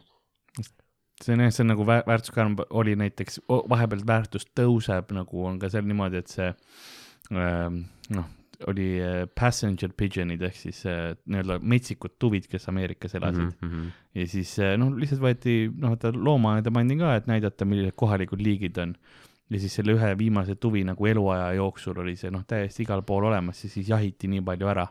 see 1.23 1.37
on 1.37 1.45
jah, 1.47 1.55
see 1.55 1.65
on 1.65 1.73
nagu 1.73 1.87
vä- 1.89 2.03
väärtuskarm 2.09 2.59
oli 2.71 2.95
näiteks, 2.99 3.41
vahepeal 3.49 4.05
väärtus 4.07 4.47
tõuseb, 4.59 5.13
nagu 5.17 5.49
on 5.49 5.59
ka 5.63 5.71
seal 5.73 5.87
niimoodi, 5.89 6.23
et 6.23 6.33
see 6.33 6.53
ähm, 7.33 7.83
noh, 8.15 8.31
oli 8.71 8.87
äh, 9.03 9.25
passenger 9.39 9.93
pigeon'id 9.97 10.43
ehk 10.47 10.57
siis 10.59 10.85
äh, 10.87 11.13
nii-öelda 11.27 11.59
metsikud 11.67 12.17
tuvid, 12.23 12.47
kes 12.51 12.69
Ameerikas 12.71 13.17
elasid 13.19 13.43
mm. 13.43 13.53
mm. 13.61 13.69
-hmm. 13.69 13.83
-hmm. 13.83 14.19
ja 14.21 14.27
siis 14.27 14.55
äh, 14.59 14.77
noh, 14.79 14.93
lihtsalt 14.97 15.23
võeti 15.23 15.57
noh, 15.73 15.95
vaata 15.95 16.13
loomaaeda 16.15 16.71
pandi 16.71 16.97
ka, 17.01 17.15
et 17.17 17.27
näidata, 17.31 17.65
millised 17.65 17.97
kohalikud 17.97 18.41
liigid 18.43 18.79
on. 18.79 18.95
ja 19.51 19.61
siis 19.61 19.75
selle 19.75 19.93
ühe 19.93 20.19
viimase 20.19 20.55
tuvi 20.55 20.85
nagu 20.85 21.07
eluaja 21.07 21.53
jooksul 21.53 21.99
oli 21.99 22.17
see 22.17 22.31
noh, 22.31 22.45
täiesti 22.49 22.87
igal 22.87 23.03
pool 23.03 23.25
olemas 23.29 23.65
ja 23.65 23.71
siis 23.71 23.89
jahiti 23.89 24.29
nii 24.29 24.41
palju 24.41 24.69
ära 24.69 24.87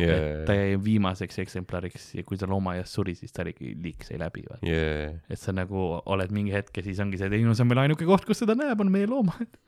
yeah., 0.00 0.12
et 0.12 0.46
ta 0.48 0.56
yeah, 0.56 0.72
jäi 0.72 0.78
viimaseks 0.84 1.40
eksemplariks 1.42 2.08
ja 2.16 2.24
kui 2.26 2.38
ta 2.40 2.48
loomaaias 2.50 2.92
suri, 2.94 3.14
siis 3.18 3.34
ta 3.34 3.44
oligi, 3.44 3.74
liik 3.82 4.06
sai 4.06 4.20
läbi, 4.20 4.44
vaata. 4.48 4.64
yeah. 4.68 5.18
et 5.28 5.40
sa 5.40 5.54
nagu 5.56 5.84
oled 6.00 6.34
mingi 6.34 6.54
hetk 6.54 6.80
ja 6.80 6.86
siis 6.86 7.02
ongi 7.04 7.20
see, 7.20 7.28
et 7.28 7.36
ei 7.38 7.46
no 7.46 7.56
see 7.56 7.66
on 7.66 7.70
meil 7.72 7.82
ainuke 7.84 8.08
koht, 8.08 8.26
kus 8.28 8.42
seda 8.42 8.56
näeb, 8.58 8.80
on 8.84 8.92
meie 8.92 9.08
loomaaed. 9.10 9.60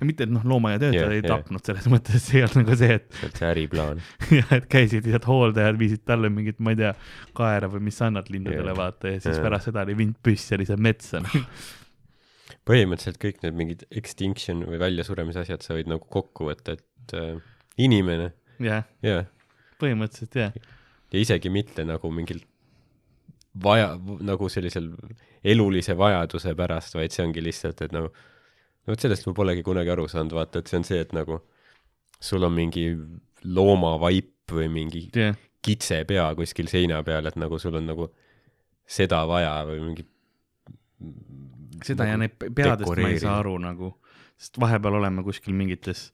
ja 0.00 0.08
mitte, 0.08 0.28
et 0.28 0.34
noh, 0.34 0.46
loomaaiatöötajad 0.54 0.98
Jah, 1.00 1.10
yeah, 1.10 1.18
ei 1.18 1.24
jah. 1.24 1.42
tapnud 1.42 1.66
selles 1.66 1.90
mõttes, 1.92 2.26
see 2.28 2.40
ei 2.40 2.46
olnud 2.46 2.62
nagu 2.62 2.78
see, 2.78 2.98
et 3.00 3.20
sealt 3.20 3.42
see 3.42 3.50
äriplaan. 3.50 4.02
jah, 4.40 4.56
et 4.58 4.70
käisid 4.72 5.06
lihtsalt 5.08 5.28
hooldajad, 5.30 5.78
viisid 5.80 6.06
talle 6.08 6.32
mingit, 6.32 6.60
ma 6.62 6.74
ei 6.74 6.82
tea, 6.82 6.94
kaera 7.36 7.70
või 7.72 7.86
mis 7.88 7.98
sa 8.00 8.10
annad 8.10 8.30
lindudele 8.32 8.72
Jah. 8.72 8.78
vaata 8.78 9.14
ja 9.14 9.20
siis 9.20 9.36
Jah. 9.38 9.44
pärast 9.46 9.70
seda 9.70 9.86
oli 9.86 9.98
vint 9.98 10.18
püss 10.22 10.52
ja 10.52 10.60
lihtsalt 10.60 10.82
metsa. 10.82 11.22
põhimõtteliselt 12.68 13.18
kõik 13.22 13.42
need 13.42 13.58
mingid 13.58 13.84
extinction 13.90 14.62
või 14.68 14.78
väljasuremise 14.82 15.42
asjad 15.42 15.64
sa 15.64 15.76
võid 15.76 15.90
nagu 15.90 16.06
kokku 16.12 16.46
võtta, 16.50 16.76
et 16.78 17.14
äh, 17.18 17.38
inimene, 17.82 18.30
jah, 18.62 18.86
jah, 19.04 19.26
põhimõtteliselt 19.82 20.38
jah, 20.40 20.56
ja 21.12 21.20
isegi 21.20 21.52
mitte 21.52 21.84
nagu 21.88 22.10
mingil 22.14 22.40
vaja, 23.64 23.92
nagu 24.24 24.48
sellisel 24.48 24.90
elulise 25.44 25.96
vajaduse 25.98 26.54
pärast, 26.58 26.96
vaid 26.96 27.14
see 27.14 27.24
ongi 27.26 27.44
lihtsalt, 27.44 27.82
et 27.84 27.94
nagu, 27.94 28.12
no 28.12 28.94
vot 28.94 29.04
sellest 29.04 29.26
ma 29.28 29.34
polegi 29.36 29.64
kunagi 29.66 29.92
aru 29.92 30.06
saanud, 30.08 30.34
vaata, 30.38 30.62
et 30.62 30.70
see 30.72 30.80
on 30.80 30.88
see, 30.88 31.00
et 31.04 31.12
nagu 31.16 31.42
sul 32.22 32.46
on 32.46 32.54
mingi 32.54 32.86
loomavaip 33.44 34.52
või 34.52 34.68
mingi 34.72 35.08
jah, 35.16 35.36
kitsepea 35.62 36.30
kuskil 36.38 36.70
seina 36.70 37.02
peal, 37.06 37.26
et 37.28 37.38
nagu 37.38 37.58
sul 37.62 37.76
on 37.78 37.90
nagu 37.90 38.08
seda 38.88 39.22
vaja 39.30 39.54
või 39.68 39.82
mingi 39.84 40.06
seda 41.82 42.06
ja 42.06 42.16
nagu 42.16 42.26
need 42.26 42.54
peadest 42.54 42.88
ma 42.88 43.10
ei 43.10 43.20
saa 43.22 43.38
aru 43.42 43.56
nagu, 43.62 43.92
sest 44.38 44.58
vahepeal 44.62 45.00
oleme 45.00 45.24
kuskil 45.26 45.54
mingites 45.58 46.10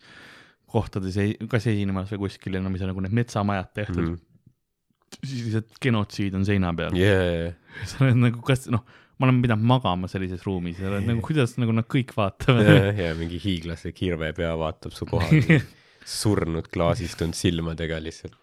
kohtades, 0.69 1.19
kas 1.51 1.69
esinemas 1.71 2.11
või 2.13 2.27
kuskil 2.27 2.59
no 2.61 2.73
mis 2.73 2.85
on 2.85 2.93
nagu 2.93 3.05
need 3.05 3.17
metsamajad 3.17 3.71
tehtud. 3.77 4.05
Mm., 4.05 4.17
mm, 4.17 5.19
siis 5.25 5.45
lihtsalt 5.47 5.79
genotsiid 5.83 6.37
on 6.37 6.47
seina 6.49 6.73
peal. 6.77 6.97
Yeah. 6.99 7.55
sa 7.89 8.05
oled 8.05 8.21
nagu, 8.21 8.43
kas 8.47 8.67
noh, 8.73 8.85
ma 9.19 9.29
olen 9.29 9.41
pidanud 9.43 9.67
magama 9.69 10.11
sellises 10.11 10.45
ruumis 10.47 10.81
ja 10.83 10.91
oled 10.93 11.09
nagu, 11.09 11.23
kuidas 11.25 11.57
nagu 11.61 11.75
nad 11.75 11.89
kõik 11.91 12.13
vaatavad. 12.17 12.69
Ja, 12.69 12.93
ja 13.09 13.15
mingi 13.19 13.41
hiiglase 13.43 13.93
kirvepea 13.97 14.53
vaatab 14.61 14.95
su 14.97 15.09
kohal 15.09 15.43
surnud 16.19 16.69
klaasistunud 16.73 17.37
silmadega 17.37 18.01
lihtsalt. 18.03 18.37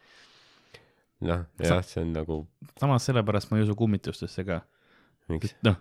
noh, 1.25 1.45
jah, 1.63 1.79
see 1.87 2.01
on 2.03 2.11
nagu 2.13 2.41
samas 2.77 3.05
sellepärast 3.07 3.49
ma 3.49 3.57
ei 3.57 3.63
usu 3.63 3.73
kummitustesse 3.79 4.43
ka, 4.45 4.59
noh, 5.65 5.77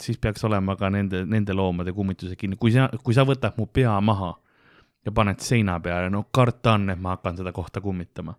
siis 0.00 0.18
peaks 0.18 0.42
olema 0.48 0.74
ka 0.80 0.88
nende, 0.90 1.20
nende 1.28 1.54
loomade 1.54 1.92
kummituse 1.94 2.34
kinni, 2.40 2.56
kui 2.58 2.72
sa, 2.74 2.88
kui 3.04 3.14
sa 3.14 3.26
võtad 3.28 3.58
mu 3.60 3.68
pea 3.68 3.92
maha 4.00 4.32
ja 5.02 5.12
paned 5.14 5.42
seina 5.42 5.78
peale, 5.82 6.10
no 6.12 6.24
karta 6.34 6.76
on, 6.78 6.90
et 6.94 7.00
ma 7.02 7.16
hakkan 7.16 7.38
seda 7.40 7.52
kohta 7.54 7.82
kummitama. 7.84 8.36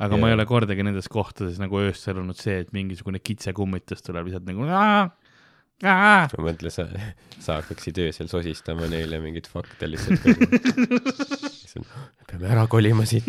aga 0.00 0.14
yeah. 0.14 0.20
ma 0.20 0.30
ei 0.30 0.36
ole 0.38 0.46
kordagi 0.48 0.84
nendes 0.86 1.10
kohtades 1.12 1.58
nagu 1.60 1.80
öösel 1.82 2.22
olnud 2.22 2.38
see, 2.40 2.60
et 2.64 2.70
mingisugune 2.72 3.20
kitsekummitus 3.20 4.00
tuleb 4.06 4.30
lihtsalt 4.30 4.46
nagu 4.48 4.64
aa, 4.68 5.02
aa. 5.84 6.22
ma 6.32 6.46
mõtlen, 6.46 6.72
sa, 6.72 6.86
sa 7.36 7.58
hakkaksid 7.60 8.00
öösel 8.06 8.30
sosistama 8.32 8.88
neile 8.88 9.20
mingeid 9.20 9.50
fakte 9.50 9.90
lihtsalt 9.90 10.24
peame 12.30 12.48
ära 12.48 12.66
kolima 12.70 13.04
siit. 13.08 13.26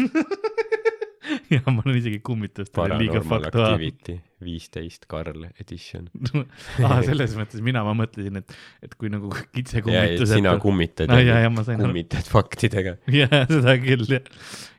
ja 1.56 1.62
ma 1.68 1.82
olen 1.84 1.97
isegi 1.99 2.20
kummitustele 2.24 2.97
liiga 3.02 3.22
faktuaalne. 3.26 4.20
Viisteist 4.41 5.06
Karl 5.12 5.43
edition. 5.62 6.08
aa, 6.88 7.02
selles 7.06 7.36
mõttes 7.38 7.62
mina, 7.66 7.84
ma 7.86 7.93
mõtlesin, 7.97 8.39
et, 8.39 8.56
et 8.82 8.95
kui 8.97 9.12
nagu 9.14 9.30
ja, 9.36 9.43
kitsekummitused. 9.54 10.34
sina 10.39 10.56
kummitad 10.62 11.12
jaa, 11.14 11.41
jaa, 11.43 11.52
ma 11.54 11.66
sain 11.68 11.78
aru. 11.78 11.91
kummitad 11.91 12.30
faktidega. 12.32 12.95
jah, 13.14 13.36
seda 13.52 13.76
küll 13.84 14.08
jah. 14.10 14.32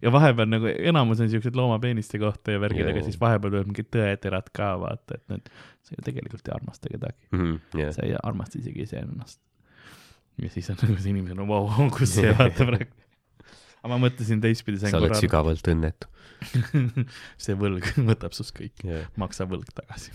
ja 0.02 0.14
vahepeal 0.14 0.50
nagu 0.50 0.72
enamus 0.72 1.22
on 1.22 1.30
siuksed 1.30 1.58
loomapeeniste 1.58 2.18
kohta 2.22 2.56
ja 2.56 2.62
värgid, 2.62 2.88
aga 2.88 3.02
Jaa. 3.02 3.06
siis 3.10 3.20
vahepeal 3.22 3.54
tuleb 3.54 3.70
mingid 3.70 3.92
tõeterad 3.94 4.50
ka 4.56 4.72
vaata, 4.82 5.20
et 5.20 5.24
need, 5.30 5.54
sa 5.86 5.94
ju 5.94 6.06
tegelikult 6.08 6.50
ei 6.50 6.56
armasta 6.58 6.90
kedagi, 6.96 7.54
jah, 7.84 7.94
sa 7.94 8.08
ei 8.08 8.18
armasta 8.18 8.58
isegi 8.62 8.88
iseennast. 8.88 9.38
ja 10.42 10.50
siis 10.50 10.72
on 10.74 10.82
nagu 10.82 10.98
see 10.98 11.14
inimene, 11.14 11.38
no 11.38 11.46
vau, 11.46 11.70
kus 11.94 12.16
see 12.18 12.34
vaata 12.40 12.66
praegu. 12.66 12.90
Aga 13.82 13.92
ma 13.92 14.00
mõtlesin 14.06 14.42
teistpidi, 14.42 14.78
sa 14.78 14.90
oled 14.94 15.10
korra 15.10 15.20
sügavalt 15.20 15.68
õnnetu. 15.74 16.08
see 17.42 17.54
võlg 17.58 17.86
võtab 18.10 18.34
sust 18.36 18.54
kõik, 18.56 18.82
jah, 18.86 19.08
maksa 19.20 19.46
võlg 19.50 19.70
tagasi. 19.74 20.14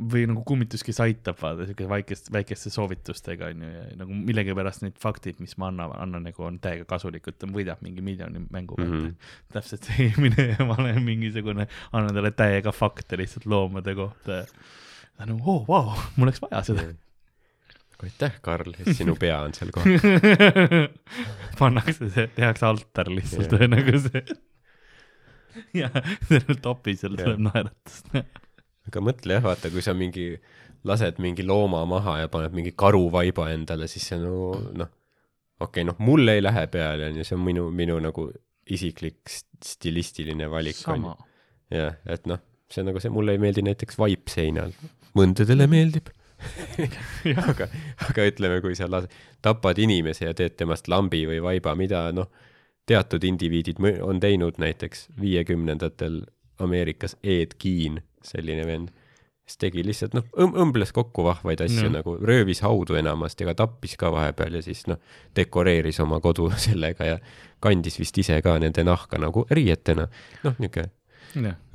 või 0.00 0.24
nagu 0.26 0.40
kummitus, 0.48 0.82
kes 0.82 0.98
aitab, 1.04 1.36
vaata 1.38 1.68
siuke 1.68 1.86
väikest, 1.88 2.30
väikeste 2.34 2.72
soovitustega 2.74 3.50
onju 3.52 3.68
ja 3.70 3.82
nagu 4.00 4.16
millegipärast 4.16 4.82
need 4.82 4.96
faktid, 4.98 5.38
mis 5.44 5.54
ma 5.60 5.68
annan, 5.70 5.92
annan 6.00 6.24
nagu 6.26 6.46
on 6.46 6.56
täiega 6.64 6.88
kasulikud, 6.90 7.36
ta 7.38 7.48
võidab 7.52 7.84
mingi 7.84 8.02
miljoni 8.04 8.42
mängu 8.50 8.80
pealt 8.80 8.96
mm. 8.96 9.04
-hmm. 9.04 9.36
täpselt 9.52 9.86
see 9.86 10.00
eelmine 10.08 10.48
ja 10.54 10.66
ma 10.66 10.78
olen 10.80 11.04
mingisugune, 11.06 11.68
annan 11.92 12.16
talle 12.16 12.32
täiega 12.32 12.72
fakte 12.74 13.20
lihtsalt 13.20 13.46
loomade 13.46 13.94
kohta 13.94 14.42
ja 14.42 14.48
ta 14.48 15.28
on 15.28 15.36
nagu, 15.36 15.44
oo, 15.44 15.62
vau, 15.68 15.94
mul 16.16 16.30
oleks 16.30 16.42
vaja 16.42 16.64
seda 16.66 16.88
aitäh, 18.06 18.36
Karl, 18.44 18.74
et 18.78 18.92
sinu 18.96 19.16
pea 19.20 19.40
on 19.44 19.54
seal 19.56 19.72
kohal. 19.74 19.98
Pannakse 21.60 22.08
see, 22.12 22.26
tehakse 22.36 22.66
altar 22.68 23.10
lihtsalt 23.12 23.54
yeah. 23.56 23.70
nagu 23.70 24.00
see. 24.06 24.22
Ja 25.76 25.90
selle 26.28 26.56
topi 26.62 26.94
seal 26.98 27.16
tuleb 27.18 27.42
naeratust. 27.48 28.12
Aga 28.90 29.02
mõtle 29.04 29.36
jah, 29.36 29.44
vaata, 29.44 29.70
kui 29.72 29.82
sa 29.84 29.94
mingi, 29.96 30.32
lased 30.88 31.18
mingi 31.22 31.44
looma 31.46 31.82
maha 31.88 32.20
ja 32.22 32.30
paned 32.32 32.54
mingi 32.56 32.72
karuvaiba 32.78 33.50
endale, 33.54 33.88
siis 33.90 34.06
see 34.12 34.20
no 34.22 34.54
noh, 34.76 34.92
okei 35.60 35.82
okay,, 35.82 35.88
noh, 35.90 35.98
mul 36.06 36.32
ei 36.32 36.42
lähe 36.42 36.64
peale, 36.72 37.10
onju, 37.10 37.26
see 37.26 37.36
on 37.36 37.44
minu, 37.44 37.66
minu 37.74 37.98
nagu 38.02 38.30
isiklik 38.70 39.28
stilistiline 39.64 40.48
valik, 40.50 40.80
onju. 40.88 41.12
jah, 41.74 41.98
et 42.08 42.30
noh, 42.30 42.40
see 42.70 42.84
on 42.84 42.90
nagu 42.92 43.02
see, 43.02 43.12
mulle 43.12 43.36
ei 43.36 43.42
meeldi 43.42 43.66
näiteks 43.66 43.98
vaip 44.00 44.32
seinal, 44.32 44.72
mõndadele 45.18 45.68
meeldib 45.70 46.14
aga, 47.50 47.68
aga 48.08 48.26
ütleme, 48.30 48.60
kui 48.64 48.76
sa 48.78 48.88
las-, 48.90 49.10
tapad 49.42 49.78
inimese 49.82 50.28
ja 50.28 50.36
teed 50.36 50.56
temast 50.60 50.88
lambi 50.88 51.24
või 51.28 51.40
vaiba, 51.44 51.74
mida 51.78 52.06
noh, 52.16 52.30
teatud 52.90 53.24
indiviidid 53.24 53.80
on 54.02 54.20
teinud 54.20 54.58
näiteks 54.58 55.08
viiekümnendatel 55.20 56.22
Ameerikas 56.60 57.16
Ed 57.22 57.56
Gein 57.60 58.00
selline 58.24 58.66
vend, 58.68 58.90
kes 59.46 59.56
tegi 59.60 59.84
lihtsalt 59.86 60.14
noh, 60.16 60.26
õmbles 60.36 60.92
kokku 60.94 61.24
vahvaid 61.24 61.62
asju 61.64 61.88
no. 61.88 61.96
nagu, 61.98 62.16
röövis 62.26 62.62
haudu 62.66 62.98
enamasti, 63.00 63.46
aga 63.46 63.56
tappis 63.62 63.96
ka 64.00 64.12
vahepeal 64.12 64.58
ja 64.58 64.64
siis 64.64 64.84
noh, 64.90 65.00
dekoreeris 65.36 66.00
oma 66.04 66.20
kodu 66.24 66.50
sellega 66.68 67.12
ja 67.14 67.20
kandis 67.62 67.98
vist 68.00 68.18
ise 68.20 68.40
ka 68.44 68.58
nende 68.62 68.84
nahka 68.86 69.20
nagu 69.20 69.46
riietena. 69.50 70.08
noh, 70.44 70.58
niisugune 70.58 70.90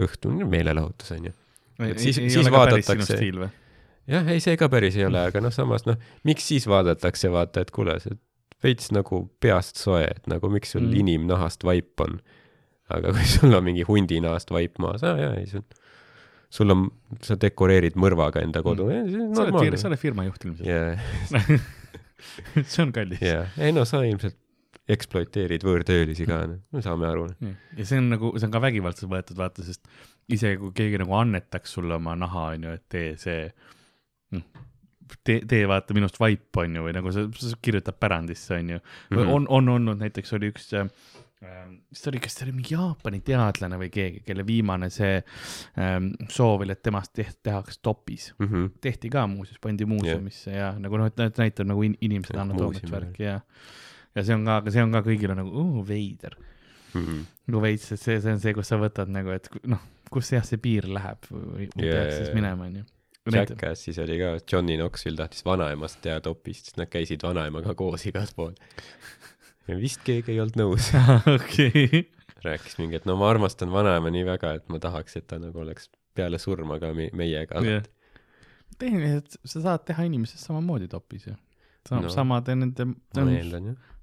õhtune 0.02 0.48
meelelahutus 0.52 1.14
onju. 1.16 1.32
et 1.88 2.00
siis, 2.00 2.20
siis 2.20 2.52
vaadatakse. 2.52 3.20
Jah, 4.12 4.28
ei, 4.32 4.44
see 4.44 4.58
ka 4.60 4.70
päris 4.72 4.98
ei 5.00 5.08
ole, 5.08 5.26
aga 5.32 5.42
noh, 5.44 5.54
samas 5.54 5.88
noh, 5.90 6.00
miks 6.28 6.48
siis 6.52 6.68
vaadatakse, 6.70 7.32
vaata, 7.34 7.66
et 7.66 7.74
kuule, 7.76 7.98
see 8.04 8.18
veits 8.66 8.92
nagu 8.96 9.26
peast 9.44 9.82
soe, 9.82 10.06
et 10.08 10.30
nagu 10.32 10.50
miks 10.50 10.74
sul 10.74 10.86
mm. 10.86 11.00
inimnahast 11.04 11.66
vaip 11.68 12.02
on. 12.06 12.20
aga 12.94 13.16
kui 13.16 13.26
sul 13.38 13.54
on 13.58 13.66
mingi 13.66 13.86
hundinahast 13.88 14.54
vaip 14.54 14.80
maas, 14.82 15.04
aa 15.06 15.18
jaa, 15.22 15.34
ei 15.42 15.50
see 15.50 15.64
on 15.64 15.84
sul 16.56 16.72
on, 16.72 16.88
sa 17.26 17.38
dekoreerid 17.40 17.98
mõrvaga 18.00 18.44
enda 18.46 18.62
kodu 18.66 18.88
mm., 18.88 19.34
sa 19.36 19.48
oled, 19.48 19.78
sa 19.82 19.90
oled 19.90 20.02
firma 20.02 20.26
juht 20.28 20.46
ilmselt 20.48 20.70
yeah. 20.70 21.62
see 22.72 22.84
on 22.86 22.94
kallis. 22.96 23.22
jah 23.24 23.46
yeah., 23.46 23.62
ei 23.68 23.76
no 23.76 23.86
sa 23.90 24.04
ilmselt 24.08 24.38
ekspluateerid 24.96 25.64
võõrtöölisi 25.66 26.28
ka, 26.30 26.44
noh, 26.52 26.60
me 26.76 26.82
saame 26.86 27.08
aru. 27.10 27.26
ja 27.74 27.88
see 27.88 27.98
on 27.98 28.12
nagu, 28.14 28.30
see 28.38 28.46
on 28.46 28.54
ka 28.54 28.62
vägivaldselt 28.62 29.10
võetud, 29.10 29.40
vaata, 29.40 29.66
sest 29.66 29.82
isegi 30.32 30.60
kui 30.62 30.76
keegi 30.78 31.00
nagu 31.02 31.16
annetaks 31.18 31.74
sulle 31.78 31.98
oma 31.98 32.14
naha, 32.20 32.52
onju, 32.54 32.76
et 32.78 32.84
tee 32.94 33.16
see, 33.18 33.48
noh, 34.34 34.64
tee, 35.24 35.42
tee 35.48 35.68
vaata 35.70 35.94
minust 35.98 36.18
vaip, 36.22 36.50
onju, 36.58 36.88
või 36.88 36.96
nagu 36.98 37.14
see, 37.14 37.28
see 37.42 37.62
kirjutab 37.62 38.00
pärandisse, 38.00 38.58
onju. 38.58 38.82
Mhm. 39.12 39.36
on, 39.38 39.48
on 39.60 39.76
olnud, 39.78 40.02
näiteks 40.02 40.34
oli 40.38 40.54
üks 40.54 40.72
äh, 40.80 40.90
siis 41.90 42.04
ta 42.04 42.10
oli, 42.12 42.22
kas 42.24 42.38
ta 42.38 42.46
oli 42.46 42.54
mingi 42.56 42.74
Jaapani 42.74 43.20
teadlane 43.26 43.78
või 43.80 43.90
keegi, 43.94 44.22
kelle 44.26 44.46
viimane 44.48 44.90
see 44.94 45.18
ähm, 45.82 46.12
soov 46.32 46.64
oli, 46.66 46.76
et 46.76 46.84
temast 46.86 47.14
teht, 47.16 47.40
tehakse 47.46 47.80
topis 47.84 48.32
mm. 48.38 48.48
-hmm. 48.48 48.70
tehti 48.82 49.12
ka 49.14 49.26
muuseas, 49.28 49.60
pandi 49.62 49.86
muuseumisse 49.90 50.52
yeah. 50.52 50.74
ja 50.74 50.80
nagu 50.82 50.98
noh, 51.00 51.12
et 51.12 51.42
näitab 51.42 51.70
nagu 51.70 51.84
in, 51.86 51.98
inimesed 52.02 52.40
annavad 52.40 52.80
värki 52.92 53.28
ja, 53.28 53.40
ja 54.16 54.24
see 54.24 54.38
on 54.38 54.46
ka, 54.48 54.62
aga 54.64 54.74
see 54.74 54.86
on 54.86 54.96
ka 54.96 55.04
kõigile 55.06 55.38
nagu 55.38 55.52
uh, 55.52 55.82
veider 55.88 56.38
mm. 56.94 57.06
-hmm. 57.06 57.22
nagu 57.48 57.62
veits, 57.68 57.92
et 57.92 58.02
see, 58.02 58.20
see 58.22 58.34
on 58.34 58.42
see, 58.42 58.56
kus 58.58 58.72
sa 58.72 58.80
võtad 58.82 59.12
nagu, 59.12 59.36
et 59.36 59.50
noh, 59.68 59.84
kus 60.12 60.32
jah, 60.32 60.46
see 60.46 60.62
piir 60.62 60.88
läheb 60.88 61.30
või 61.30 61.68
yeah, 61.68 61.92
peaks 61.92 62.22
siis 62.22 62.34
minema, 62.38 62.70
onju. 62.70 62.86
Jackassis 63.34 63.98
oli 64.00 64.20
ka, 64.20 64.36
Johnny 64.52 64.78
Knoxville 64.78 65.18
tahtis 65.18 65.46
vanaemast 65.46 66.02
teha 66.04 66.20
topist, 66.22 66.70
siis 66.70 66.78
nad 66.78 66.90
käisid 66.92 67.24
vanaemaga 67.26 67.74
koos 67.78 68.06
igal 68.06 68.28
pool. 68.36 68.54
Ja 69.66 69.78
vist 69.80 70.04
keegi 70.06 70.36
ei 70.36 70.42
olnud 70.44 70.60
nõus. 70.62 70.92
Okei. 71.36 72.06
rääkis 72.46 72.78
mingi, 72.78 73.00
et 73.00 73.08
no 73.10 73.16
ma 73.18 73.32
armastan 73.32 73.72
vanaema 73.74 74.12
nii 74.14 74.26
väga, 74.28 74.54
et 74.60 74.70
ma 74.70 74.78
tahaks, 74.82 75.18
et 75.18 75.26
ta 75.32 75.40
nagu 75.42 75.64
oleks 75.64 75.90
peale 76.16 76.38
surma 76.42 76.78
ka 76.80 76.94
me 76.94 77.10
meiega 77.18 77.64
yeah.. 77.66 77.82
tehniliselt 78.80 79.40
sa 79.42 79.64
saad 79.64 79.84
teha 79.90 80.06
inimesest 80.06 80.46
samamoodi 80.46 80.88
topis 80.92 81.26
ju. 81.28 81.34
sama 81.90 82.06
no,, 82.06 82.14
sama 82.14 82.40
tee 82.46 82.56
nende, 82.60 82.86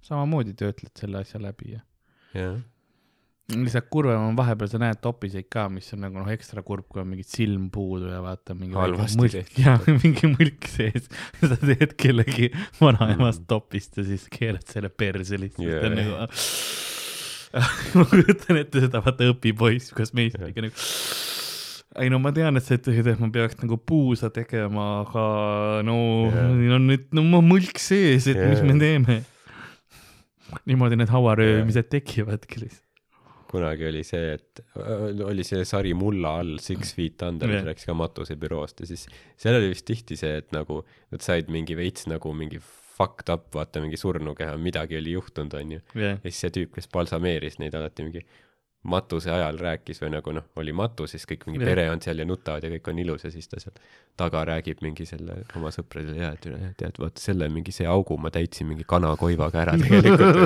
samamoodi 0.03 0.57
töötled 0.59 0.93
selle 0.99 1.23
asja 1.23 1.41
läbi 1.43 1.77
ja. 1.77 1.85
jah 2.35 2.59
lihtsalt 3.61 3.89
kurvem 3.93 4.23
on 4.31 4.37
vahepeal 4.39 4.71
sa 4.71 4.81
näed 4.83 5.01
topiseid 5.05 5.49
ka, 5.53 5.67
mis 5.73 5.89
on 5.97 6.03
nagu 6.07 6.21
noh, 6.21 6.31
ekstra 6.33 6.65
kurb, 6.67 6.87
kui 6.91 7.03
on 7.03 7.11
mingit 7.11 7.31
silm 7.31 7.69
puudu 7.75 8.11
ja 8.11 8.21
vaata 8.25 8.57
mingi 8.59 8.77
tehtud. 8.77 9.61
jah, 9.63 9.83
mingi 10.03 10.31
mõlk 10.33 10.69
sees. 10.71 11.09
sa 11.41 11.59
teed 11.59 11.97
kellegi 12.01 12.53
vanaemast 12.81 13.45
mm. 13.45 13.49
topist 13.51 13.99
ja 14.01 14.07
siis 14.09 14.29
keerad 14.33 14.65
selle 14.69 14.93
perse 14.93 15.41
lihtsalt 15.41 15.69
yeah., 15.69 15.87
on 15.89 15.99
nagu 15.99 16.23
ma 17.99 18.07
kujutan 18.09 18.63
ette 18.63 18.87
seda, 18.87 19.03
vaata 19.05 19.29
õpipoiss 19.35 19.93
kosmeetika 19.97 20.65
nagu 20.65 20.87
ei 22.01 22.09
no 22.09 22.17
ma 22.23 22.33
tean, 22.33 22.57
et 22.57 22.65
sa 22.65 22.79
ütled, 22.79 23.05
et 23.05 23.19
ma 23.21 23.29
peaks 23.33 23.59
nagu 23.61 23.77
puusa 23.77 24.31
tegema, 24.33 25.03
aga 25.03 25.25
no 25.85 25.97
yeah. 26.31 26.77
on 26.79 26.87
nüüd 26.89 27.11
no 27.13 27.43
mõlk 27.45 27.77
sees, 27.83 28.31
et 28.31 28.39
yeah. 28.39 28.49
mis 28.49 28.65
me 28.65 28.79
teeme. 28.81 29.19
niimoodi 30.69 30.97
need 31.01 31.13
hauaröömised 31.13 31.85
yeah. 31.85 31.93
tekivadki 31.93 32.65
lihtsalt 32.65 32.92
kunagi 33.53 33.89
oli 33.91 34.03
see, 34.07 34.37
et 34.37 34.63
oli 35.27 35.45
see 35.47 35.65
sari 35.69 35.93
Mulla 35.99 36.37
all, 36.41 36.57
Six 36.63 36.95
Feet 36.97 37.25
Under 37.27 37.51
yeah., 37.51 37.61
mis 37.61 37.69
rääkis 37.71 37.89
ka 37.89 37.97
matusebüroost 37.99 38.85
ja 38.85 38.89
siis 38.89 39.07
seal 39.41 39.59
oli 39.59 39.73
vist 39.73 39.87
tihti 39.89 40.19
see, 40.19 40.39
et 40.43 40.55
nagu 40.57 40.83
nad 41.13 41.25
said 41.25 41.53
mingi 41.53 41.77
veits 41.79 42.09
nagu 42.11 42.33
mingi 42.37 42.61
fucked 42.93 43.33
up, 43.33 43.51
vaata 43.55 43.83
mingi 43.83 43.99
surnukeha, 44.01 44.57
midagi 44.61 44.99
oli 45.01 45.17
juhtunud, 45.17 45.55
onju 45.61 45.81
yeah.. 45.97 46.17
ja 46.17 46.31
siis 46.31 46.47
see 46.47 46.57
tüüp, 46.59 46.73
kes 46.77 46.89
balsameeris 46.93 47.61
neid 47.63 47.77
alati 47.79 48.09
mingi 48.09 48.25
matuse 48.83 49.31
ajal 49.31 49.61
rääkis 49.63 50.01
või 50.03 50.11
nagu 50.17 50.33
noh, 50.35 50.49
oli 50.59 50.73
matus, 50.75 51.13
siis 51.15 51.29
kõik 51.31 51.47
mingi 51.47 51.61
yeah. 51.63 51.71
pere 51.71 51.85
on 51.93 52.01
seal 52.03 52.19
ja 52.19 52.27
nutavad 52.27 52.65
ja 52.67 52.71
kõik 52.73 52.91
on 52.91 52.99
ilus 53.05 53.29
ja 53.29 53.31
siis 53.31 53.47
ta 53.51 53.61
seal 53.63 53.77
taga 54.19 54.43
räägib 54.49 54.83
mingi 54.83 55.07
selle 55.07 55.43
oma 55.59 55.71
sõpradele, 55.75 56.19
jaa, 56.19 56.33
et 56.35 56.77
tead, 56.81 56.99
vaata 56.99 57.23
selle 57.23 57.47
mingi 57.53 57.75
see 57.75 57.87
augu 57.87 58.19
ma 58.19 58.33
täitsin 58.35 58.67
mingi 58.73 58.89
kanakoivaga 58.89 59.63
ära 59.67 59.79
tegelikult 59.79 60.37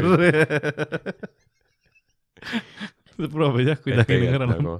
sa 3.17 3.33
proovid 3.33 3.73
jah 3.73 3.81
kuidagi 3.83 4.21
nagu 4.23 4.37
ära 4.39 4.51
nagu 4.51 4.77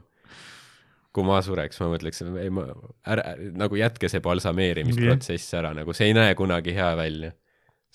kui 1.17 1.25
ma 1.25 1.39
sureks, 1.41 1.81
ma 1.81 1.89
mõtleks, 1.95 2.21
ei 2.43 2.51
ma, 2.53 2.67
ära, 3.09 3.23
nagu 3.57 3.79
jätke 3.79 4.11
see 4.13 4.21
balsameerimisprotsess 4.25 5.55
ära, 5.57 5.73
nagu 5.77 5.95
see 5.97 6.11
ei 6.11 6.17
näe 6.17 6.35
kunagi 6.37 6.75
hea 6.77 6.91
välja. 6.99 7.33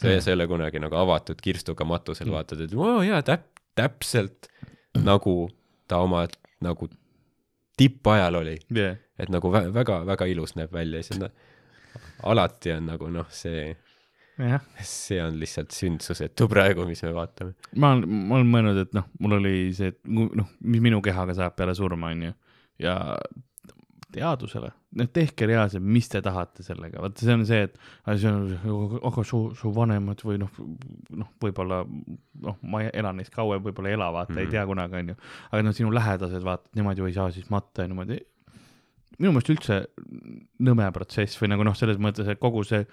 see, 0.02 0.16
see 0.18 0.32
ei 0.32 0.40
ole 0.40 0.48
kunagi 0.50 0.82
nagu 0.82 0.98
avatud 0.98 1.42
kirstuga 1.44 1.86
matusel 1.86 2.26
mm., 2.26 2.34
vaatad, 2.34 2.64
et 2.66 2.74
oo 2.74 3.04
jaa, 3.06 3.22
täp-, 3.26 3.62
täpselt 3.78 4.50
nagu 4.98 5.36
ta 5.88 6.02
oma 6.02 6.26
nagu 6.66 6.90
tippajal 7.78 8.40
oli. 8.42 8.58
Yeah.. 8.74 8.98
et 9.22 9.30
nagu 9.30 9.52
väga-väga 9.54 10.26
ilus 10.32 10.56
näeb 10.58 10.74
välja 10.74 11.02
ja 11.02 11.06
siis 11.06 11.22
on, 11.22 11.30
alati 12.34 12.74
on 12.74 12.90
nagu 12.90 13.10
noh, 13.14 13.30
see 13.30 13.76
see 14.86 15.20
on 15.24 15.38
lihtsalt 15.42 15.76
sündsusetu 15.76 16.48
praegu, 16.52 16.86
mis 16.90 17.04
me 17.06 17.14
vaatame. 17.16 17.54
ma 17.76 17.94
olen, 17.96 18.10
ma 18.10 18.40
olen 18.40 18.52
mõelnud, 18.56 18.82
et 18.86 18.98
noh, 18.98 19.08
mul 19.22 19.38
oli 19.40 19.56
see, 19.78 19.94
et 19.94 20.02
noh, 20.10 20.50
mis 20.62 20.84
minu 20.84 21.02
kehaga 21.06 21.36
saab 21.38 21.56
peale 21.60 21.76
surma, 21.78 22.12
onju, 22.16 22.34
ja 22.82 22.98
teadusele, 24.12 24.72
noh 25.00 25.10
tehke 25.14 25.48
reaalselt, 25.48 25.84
mis 25.84 26.10
te 26.12 26.20
tahate 26.24 26.66
sellega, 26.66 27.00
vaata 27.04 27.24
see 27.24 27.36
on 27.38 27.46
see, 27.48 27.62
et 27.68 27.78
see 28.20 28.32
on, 28.32 28.98
aga 29.08 29.24
su, 29.28 29.40
su 29.58 29.72
vanemad 29.76 30.24
või 30.28 30.42
noh, 30.42 30.60
noh, 31.22 31.32
võib-olla 31.42 31.82
noh, 31.86 32.58
ma 32.74 32.84
elan 32.90 33.22
neist 33.22 33.34
kauem, 33.36 33.64
võib-olla 33.64 33.92
ei 33.92 33.98
ela, 34.00 34.12
vaata 34.12 34.34
mm, 34.34 34.36
-hmm. 34.36 34.42
ei 34.42 34.50
mhm. 34.50 34.58
tea 34.58 34.66
kunagi, 34.68 35.00
onju. 35.00 35.18
aga 35.52 35.64
noh, 35.68 35.78
sinu 35.78 35.96
lähedased, 35.96 36.44
vaata, 36.48 36.70
nemad 36.76 37.00
ju 37.00 37.08
ei 37.08 37.16
saa 37.16 37.32
siis 37.32 37.50
matta 37.54 37.86
ja 37.86 37.92
niimoodi. 37.92 38.20
minu 39.20 39.32
meelest 39.32 39.54
üldse 39.54 39.82
nõme 40.60 40.92
protsess 40.92 41.40
või 41.40 41.54
nagu 41.54 41.68
noh, 41.68 41.78
selles 41.78 42.00
mõttes, 42.02 42.28
et 42.28 42.40
kogu 42.42 42.66
see 42.68 42.84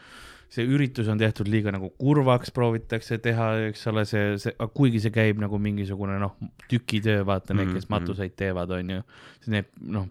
see 0.53 0.65
üritus 0.65 1.09
on 1.13 1.21
tehtud 1.21 1.49
liiga 1.51 1.73
nagu 1.75 1.91
kurvaks, 2.01 2.53
proovitakse 2.57 3.19
teha, 3.25 3.49
eks 3.69 3.83
ole, 3.91 4.05
see, 4.09 4.37
see, 4.41 4.55
kuigi 4.75 5.03
see 5.05 5.13
käib 5.15 5.41
nagu 5.43 5.61
mingisugune 5.61 6.17
noh, 6.23 6.37
tükitöö, 6.71 7.25
vaata 7.29 7.57
need, 7.57 7.75
kes 7.75 7.85
mhm, 7.85 7.91
mhm. 7.91 7.95
matuseid 7.97 8.37
teevad, 8.39 8.73
on 8.79 8.95
ju. 8.97 9.03
teeb 9.49 9.69
noh, 9.97 10.09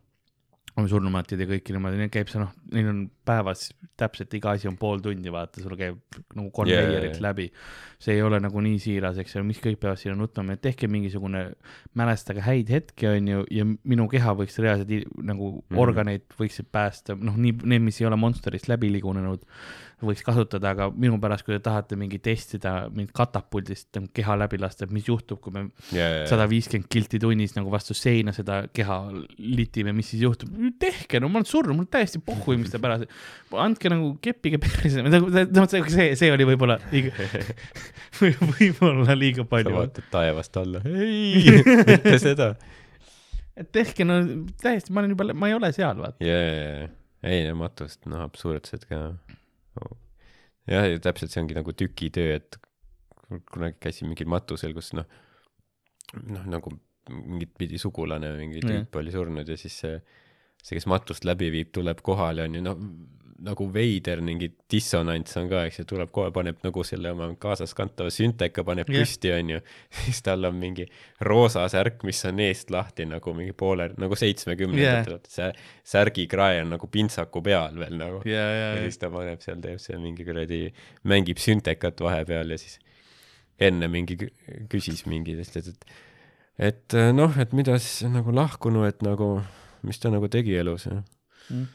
surnumatid 0.78 1.42
ja 1.42 1.50
kõik 1.50 1.72
niimoodi, 1.74 1.98
neil 2.04 2.14
käib 2.14 2.30
see 2.30 2.42
noh, 2.42 2.54
neil 2.74 2.90
on 2.92 3.04
päevas 3.28 3.68
täpselt 3.98 4.34
iga 4.38 4.54
asi 4.56 4.70
on 4.70 4.78
pool 4.80 5.02
tundi, 5.04 5.32
vaata, 5.34 5.62
sul 5.64 5.76
käib 5.80 6.20
nagu 6.38 6.52
Jaa, 6.68 6.82
yeah, 6.82 6.94
jaa, 6.94 7.10
jaa. 7.10 7.22
läbi. 7.28 7.48
see 7.98 8.14
ei 8.14 8.22
ole 8.22 8.38
nagu 8.38 8.62
nii 8.62 8.78
siiras, 8.78 9.18
eks 9.18 9.40
ole, 9.40 9.48
miks 9.50 9.62
kõik 9.64 9.80
peavad 9.82 9.98
sinna 9.98 10.14
nutma, 10.20 10.54
et 10.54 10.62
tehke 10.62 10.86
mingisugune, 10.92 11.48
mälestage 11.98 12.44
häid 12.46 12.70
hetki, 12.70 13.08
on 13.10 13.32
ju, 13.32 13.46
ja 13.50 13.66
minu 13.66 14.06
keha 14.12 14.36
võiks 14.38 14.60
reaalselt 14.62 15.10
nagu 15.18 15.50
mm. 15.50 15.64
-hmm. 15.64 15.82
organeid 15.82 16.28
võiksid 16.38 16.70
päästa, 16.72 17.18
noh, 17.18 17.38
nii 17.38 17.56
need, 17.64 17.88
mis 17.90 18.02
ei 18.02 18.08
ole 18.10 18.20
Monsterist 18.22 18.70
läbi 18.70 18.92
liigunenud, 18.94 19.42
võiks 20.06 20.22
kasutada, 20.22 20.76
aga 20.76 20.92
minu 20.94 21.18
pärast, 21.22 21.42
kui 21.46 21.56
te 21.56 21.60
tahate 21.66 21.98
mingi 21.98 22.20
testida 22.22 22.76
mind 22.94 23.10
katapuldist 23.18 23.98
keha 24.14 24.36
läbi 24.38 24.60
lasta, 24.62 24.86
et 24.86 24.94
mis 24.94 25.08
juhtub, 25.10 25.42
kui 25.42 25.56
me 25.56 25.64
sada 26.30 26.46
viiskümmend 26.50 26.86
kilti 26.94 27.18
tunnis 27.24 27.56
nagu 27.58 27.74
vastu 27.74 27.98
seina 27.98 28.34
seda 28.36 28.60
keha 28.70 29.00
litime, 29.42 29.96
mis 29.98 30.14
siis 30.14 30.22
juhtub, 30.22 30.54
tehke, 30.78 31.18
no 31.20 31.32
ma 31.34 31.42
olen 31.42 31.50
surnud, 31.50 31.80
mul 31.80 31.90
täiesti 31.90 32.22
pohhu, 32.22 32.57
mis 32.60 32.74
te 32.74 32.82
pärast, 32.82 33.12
andke 33.64 33.92
nagu 33.92 34.12
keppige 34.24 34.60
perse, 34.62 35.04
see, 35.94 36.10
see 36.20 36.32
oli 36.34 36.48
võib-olla 36.50 36.78
liiga, 36.92 37.14
võib-olla 38.20 39.18
liiga 39.18 39.44
sa 39.44 39.52
palju. 39.56 39.76
vaatad 39.78 40.10
taevast 40.14 40.60
alla, 40.62 40.84
ei, 40.90 41.56
mitte 41.92 42.18
seda. 42.24 42.52
et 43.58 43.72
tehke 43.76 44.08
no 44.08 44.20
täiesti, 44.62 44.94
ma 44.94 45.04
olen 45.04 45.16
juba, 45.16 45.30
ma 45.34 45.52
ei 45.52 45.58
ole 45.58 45.72
seal, 45.76 46.02
vaata. 46.02 46.24
jaa, 46.26 46.88
ei 47.28 47.46
no 47.50 47.58
matust, 47.64 48.04
noh, 48.10 48.26
absurdsed 48.28 48.88
ka. 48.90 49.04
jah, 50.68 50.90
ja 50.90 51.04
täpselt 51.04 51.34
see 51.34 51.44
ongi 51.44 51.58
nagu 51.58 51.76
tükitöö, 51.78 52.42
et 52.42 52.60
kunagi 53.52 53.80
käisin 53.84 54.12
mingil 54.12 54.30
matusel, 54.32 54.76
kus 54.78 54.94
noh, 54.96 55.08
noh 56.28 56.46
nagu 56.48 56.72
mingit 57.12 57.54
pidi 57.58 57.80
sugulane 57.80 58.32
või 58.34 58.48
mingi 58.48 58.64
tüüp 58.64 58.96
oli 59.00 59.14
surnud 59.14 59.48
ja 59.48 59.58
siis 59.60 59.76
see, 59.84 60.00
see, 60.68 60.76
kes 60.76 60.88
matust 60.92 61.28
läbi 61.28 61.52
viib, 61.54 61.72
tuleb 61.76 62.04
kohale, 62.06 62.48
onju, 62.48 62.64
no 62.66 62.76
nagu 63.46 63.68
veider 63.70 64.22
mingi 64.26 64.48
dissonants 64.72 65.36
on 65.38 65.50
ka, 65.52 65.62
eks 65.68 65.82
ju, 65.82 65.86
tuleb 65.92 66.10
kohe, 66.14 66.32
paneb 66.34 66.58
nagu 66.66 66.84
selle 66.88 67.12
oma 67.14 67.28
kaasaskantava 67.40 68.10
sünteka 68.14 68.64
paneb 68.66 68.90
Jah. 68.90 69.04
püsti, 69.04 69.32
onju. 69.36 69.60
siis 70.00 70.24
tal 70.26 70.50
on 70.50 70.58
mingi 70.58 70.88
roosa 71.28 71.68
särk, 71.72 72.02
mis 72.08 72.24
on 72.30 72.42
eest 72.48 72.74
lahti 72.74 73.06
nagu 73.10 73.34
mingi 73.38 73.54
poole, 73.58 73.92
nagu 74.02 74.18
seitsmekümnendatel 74.18 75.20
yeah., 75.20 75.30
see 75.30 75.94
särgikrae 75.94 76.64
on 76.64 76.74
nagu 76.76 76.90
pintsaku 76.92 77.44
peal 77.46 77.78
veel 77.78 77.98
nagu. 78.00 78.24
ja, 78.26 78.42
ja 78.42 78.74
ja, 78.74 78.82
siis 78.88 78.98
ta 79.02 79.12
paneb 79.14 79.46
seal, 79.46 79.62
teeb 79.64 79.82
seal 79.84 80.02
mingi 80.02 80.26
kuradi, 80.28 80.64
mängib 81.08 81.42
süntekat 81.42 82.02
vahepeal 82.04 82.56
ja 82.56 82.60
siis 82.62 82.80
enne 83.62 83.90
mingi 83.92 84.18
kü- 84.18 84.34
küsis 84.72 85.06
mingi, 85.10 85.38
et 85.38 85.86
et 86.58 86.98
äh, 86.98 87.12
noh, 87.14 87.38
et 87.38 87.54
mida 87.54 87.78
siis 87.82 88.10
nagu 88.10 88.34
lahkunu, 88.34 88.86
et 88.90 89.04
nagu, 89.06 89.36
mis 89.86 90.00
ta 90.02 90.12
nagu 90.14 90.30
tegi 90.32 90.56
elus 90.62 90.88
ja, 90.90 91.02
Mm. 91.48 91.68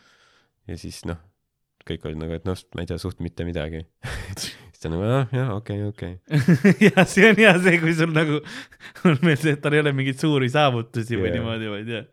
ja 0.68 0.74
siis 0.76 0.98
noh, 1.08 1.16
kõik 1.88 2.02
olid 2.04 2.18
nagu, 2.20 2.34
et 2.36 2.44
noh, 2.44 2.58
ma 2.76 2.82
ei 2.84 2.88
tea 2.90 2.98
suht 3.00 3.22
mitte 3.24 3.46
midagi. 3.48 3.78
siis 4.36 4.82
ta 4.82 4.90
nagu 4.92 5.06
jah, 5.06 5.30
jah, 5.32 5.52
okei, 5.56 5.78
okei. 5.88 6.18
ja 6.90 7.06
see 7.08 7.30
on 7.30 7.38
hea 7.40 7.54
see, 7.64 7.78
kui 7.80 7.94
sul 7.96 8.12
nagu 8.12 8.42
on 9.08 9.16
veel 9.22 9.38
see, 9.40 9.54
et 9.56 9.62
tal 9.64 9.72
ei 9.78 9.80
ole 9.80 9.94
mingeid 9.96 10.20
suuri 10.20 10.50
saavutusi 10.52 11.16
või 11.16 11.30
Jaa. 11.30 11.38
niimoodi, 11.38 11.70
vaid 11.72 11.88
jah. 11.94 12.04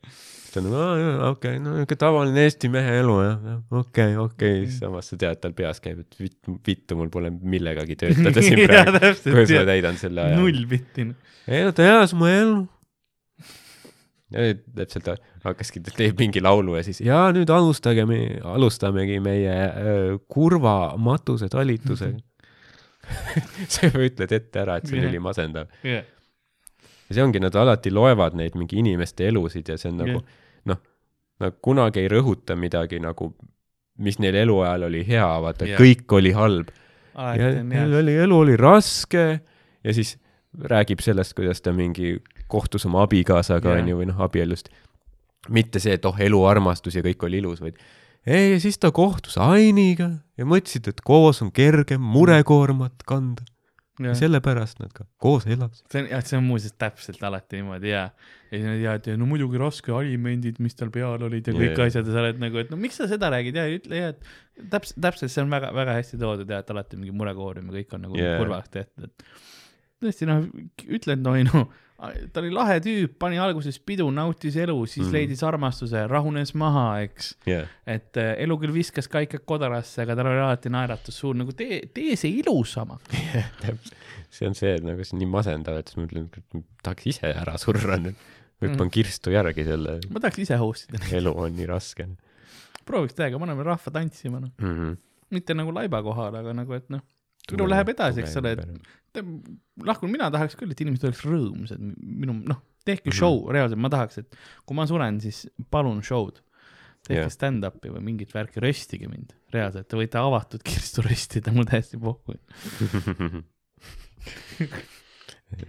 ta 0.53 0.63
nagu 0.63 0.79
aa 0.79 0.95
jaa, 1.01 1.11
okei 1.33 1.57
okay,, 1.57 1.63
no 1.65 1.75
niuke 1.81 1.97
tavaline 1.99 2.47
Eesti 2.47 2.71
mehe 2.73 2.95
elu 3.01 3.17
jah, 3.25 3.43
okei, 3.83 4.15
okei, 4.23 4.63
samas 4.79 5.11
sa 5.11 5.19
tead, 5.19 5.41
tal 5.43 5.53
peas 5.57 5.83
käib, 5.83 5.99
et 6.05 6.15
vittu, 6.23 6.55
vittu, 6.65 6.97
mul 6.97 7.11
pole 7.13 7.29
millegagi 7.35 7.99
töötada 7.99 8.41
siin 8.45 8.63
praegu. 8.71 9.13
kuidas 9.27 9.51
ma 9.59 9.67
täidan 9.73 9.99
selle 9.99 10.29
aja? 10.29 10.39
null 10.39 10.63
bitti. 10.71 11.09
ei 11.51 11.65
no 11.67 11.75
ta 11.75 11.85
elas 11.91 12.15
mu 12.17 12.31
elu. 12.31 12.63
Täpselt 14.29 15.07
hakkaski, 15.43 15.81
ta 15.81 15.93
teeb 15.97 16.19
mingi 16.21 16.41
laulu 16.43 16.75
ja 16.77 16.83
siis 16.85 17.01
ja 17.01 17.27
nüüd 17.33 17.49
alustage, 17.53 18.05
alustamegi 18.45 19.17
meie 19.25 19.55
öö, 19.81 20.17
kurva 20.29 20.95
matuse 21.01 21.49
talitusega. 21.49 22.19
sa 23.71 23.87
juba 23.87 24.03
ütled 24.05 24.33
ette 24.35 24.61
ära, 24.61 24.77
et 24.77 24.85
see 24.85 24.99
on 24.99 25.03
Jah. 25.05 25.09
ülimasendav. 25.09 25.69
jah, 25.81 26.05
ja 27.09 27.15
see 27.17 27.23
ongi, 27.25 27.41
nad 27.41 27.55
alati 27.57 27.89
loevad 27.93 28.37
neid 28.37 28.57
mingi 28.59 28.77
inimeste 28.83 29.25
elusid 29.31 29.71
ja 29.71 29.79
see 29.81 29.89
on 29.89 30.01
nagu 30.03 30.19
Jah. 30.19 30.35
noh, 30.69 30.81
nad 31.41 31.57
kunagi 31.65 32.03
ei 32.03 32.11
rõhuta 32.11 32.57
midagi 32.59 32.99
nagu, 33.01 33.31
mis 34.03 34.19
neil 34.21 34.37
eluajal 34.43 34.85
oli 34.91 35.01
hea, 35.07 35.29
vaata 35.41 35.71
Jah. 35.71 35.81
kõik 35.81 36.17
oli 36.19 36.35
halb. 36.37 36.69
ja 37.17 37.49
neil 37.63 37.97
oli, 38.03 38.13
elu 38.27 38.41
oli 38.45 38.59
raske 38.59 39.25
ja 39.39 39.95
siis 39.95 40.19
räägib 40.69 41.01
sellest, 41.01 41.33
kuidas 41.37 41.61
ta 41.65 41.73
mingi 41.73 42.19
kohtus 42.51 42.85
oma 42.89 43.05
abikaasaga 43.05 43.75
Jah. 43.75 43.83
onju 43.83 44.01
või 44.01 44.09
noh, 44.11 44.19
abiellust. 44.25 44.71
mitte 45.49 45.79
see, 45.79 45.95
et 45.95 46.05
oh, 46.05 46.17
eluarmastus 46.19 46.97
ja 46.97 47.03
kõik 47.05 47.23
oli 47.25 47.39
ilus, 47.39 47.61
vaid 47.63 47.77
ei, 48.27 48.53
ja 48.53 48.57
siis 48.59 48.77
ta 48.79 48.91
kohtus 48.95 49.37
Ainiga 49.41 50.09
ja 50.37 50.47
mõtlesid, 50.47 50.89
et 50.91 50.99
koos 51.05 51.39
on 51.45 51.53
kergem 51.55 52.03
murekoormat 52.03 53.05
kanda. 53.07 53.45
ja 53.99 54.13
sellepärast 54.15 54.77
nad 54.79 54.93
ka 54.95 55.03
koos 55.19 55.43
elasid. 55.43 55.83
see 55.91 56.03
on, 56.03 56.05
jah, 56.07 56.21
see 56.23 56.37
on 56.37 56.45
muuseas 56.47 56.75
täpselt 56.79 57.23
alati 57.27 57.59
niimoodi 57.59 57.89
ja, 57.91 58.05
ja 58.47 58.53
siis 58.53 58.63
nad 58.63 58.79
ja, 58.79 58.93
et 58.95 59.09
ja 59.11 59.17
no 59.19 59.27
muidugi 59.27 59.59
raske 59.59 59.91
alimendid, 59.91 60.61
mis 60.63 60.77
tal 60.79 60.91
peal 60.93 61.19
olid 61.27 61.47
ja 61.47 61.55
kõik 61.55 61.75
Jaa. 61.75 61.89
asjad 61.89 62.07
ja 62.07 62.15
sa 62.15 62.23
oled 62.23 62.39
nagu, 62.39 62.61
et 62.61 62.71
no 62.71 62.79
miks 62.79 62.99
sa 62.99 63.09
seda 63.11 63.31
räägid 63.33 63.59
ja 63.59 63.65
ütle 63.71 63.99
ja, 63.99 64.13
et 64.13 64.69
täpselt, 64.71 65.01
täpselt 65.03 65.33
see 65.33 65.43
on 65.43 65.51
väga, 65.51 65.73
väga 65.75 65.97
hästi 65.99 66.19
toodud 66.21 66.55
ja 66.55 66.61
et 66.63 66.71
alati 66.75 66.99
mingi 66.99 67.15
murekoorum 67.15 67.71
ja 67.71 67.81
kõik 67.81 67.97
on 67.97 68.07
nagu 68.07 68.19
yeah. 68.19 68.39
kurvaks 68.39 68.71
tehtud, 68.75 69.09
et 69.09 69.27
tõesti 69.99 70.29
noh, 70.29 70.47
ütle, 70.87 71.17
et 71.17 71.23
noh, 71.25 71.35
ei 71.35 71.47
noh, 71.49 71.67
ta 71.99 72.41
oli 72.41 72.51
lahe 72.53 72.77
tüüp, 72.83 73.17
pani 73.19 73.39
alguses 73.41 73.79
pidu, 73.83 74.07
nautis 74.15 74.55
elu, 74.59 74.77
siis 74.87 75.05
mm. 75.05 75.15
leidis 75.17 75.43
armastuse, 75.47 76.05
rahunes 76.07 76.53
maha, 76.57 76.85
eks. 77.05 77.33
jah, 77.49 77.67
et 77.89 78.19
äh, 78.21 78.31
elu 78.45 78.59
küll 78.61 78.75
viskas 78.75 79.11
kaikad 79.11 79.43
kodarasse, 79.49 80.03
aga 80.05 80.15
tal 80.19 80.31
oli 80.31 80.43
alati 80.43 80.71
naeratus 80.73 81.19
suur, 81.23 81.35
nagu 81.39 81.55
tee, 81.57 81.81
tee 81.95 82.15
see 82.19 82.39
ilusamaks. 82.39 83.11
täpselt. 83.63 83.95
see 84.31 84.47
on 84.49 84.57
see, 84.57 84.77
et 84.79 84.85
nagu 84.85 85.03
see 85.03 85.17
on 85.17 85.23
nii 85.25 85.33
masendav, 85.33 85.81
et 85.81 85.91
siis 85.91 85.99
ma 85.99 86.07
mõtlen, 86.07 86.31
et 86.31 86.65
tahaks 86.85 87.11
ise 87.13 87.33
ära 87.33 87.57
surra 87.61 87.99
nüüd. 88.01 88.27
hüppan 88.59 88.89
Mm. 88.89 88.91
kirstu 88.91 89.31
järgi 89.31 89.63
selle, 89.63 89.99
ma 90.11 90.19
tahaks 90.19 90.41
ise 90.43 90.57
host 90.59 90.89
ida, 90.89 90.99
elu 91.15 91.31
on 91.31 91.53
nii 91.55 91.67
raske 91.69 92.07
prooviks 92.89 93.15
täiega, 93.17 93.39
paneme 93.41 93.65
rahva 93.65 93.93
tantsima, 93.93 94.41
noh. 94.41 94.51
mm. 94.57 94.75
-hmm. 94.75 94.97
mitte 95.35 95.55
nagu 95.57 95.73
laiba 95.75 96.01
kohal, 96.05 96.35
aga 96.41 96.53
nagu, 96.57 96.73
et 96.77 96.89
noh, 96.93 97.03
elu 97.55 97.67
läheb 97.69 97.89
edasi, 97.95 98.17
eks 98.23 98.35
ole, 98.41 98.49
et 98.57 98.63
lahkun 99.85 100.11
mina 100.11 100.29
tahaks 100.33 100.55
küll, 100.59 100.71
et 100.71 100.81
inimesed 100.83 101.05
oleks 101.09 101.23
rõõmsad, 101.25 101.79
minu 102.01 102.33
noh, 102.45 102.59
tehke 102.85 103.09
Mhm. 103.09 103.15
show, 103.17 103.35
reaalselt 103.53 103.79
ma 103.81 103.89
tahaks, 103.89 104.17
et 104.21 104.35
kui 104.65 104.75
ma 104.77 104.85
suren, 104.89 105.19
siis 105.21 105.47
palun 105.71 106.01
show'd. 106.05 106.35
tehke 107.07 107.19
yeah. 107.21 107.29
stand-up'i 107.31 107.89
või 107.93 108.01
mingit 108.03 108.33
värki, 108.35 108.59
röstige 108.59 109.07
mind, 109.07 109.31
reaalselt, 109.53 109.87
te 109.87 109.95
võite 109.95 110.19
avatud 110.19 110.61
kirstu 110.67 111.01
röstida, 111.07 111.51
mul 111.55 111.63
täiesti 111.65 111.97
pohhu. 111.97 112.33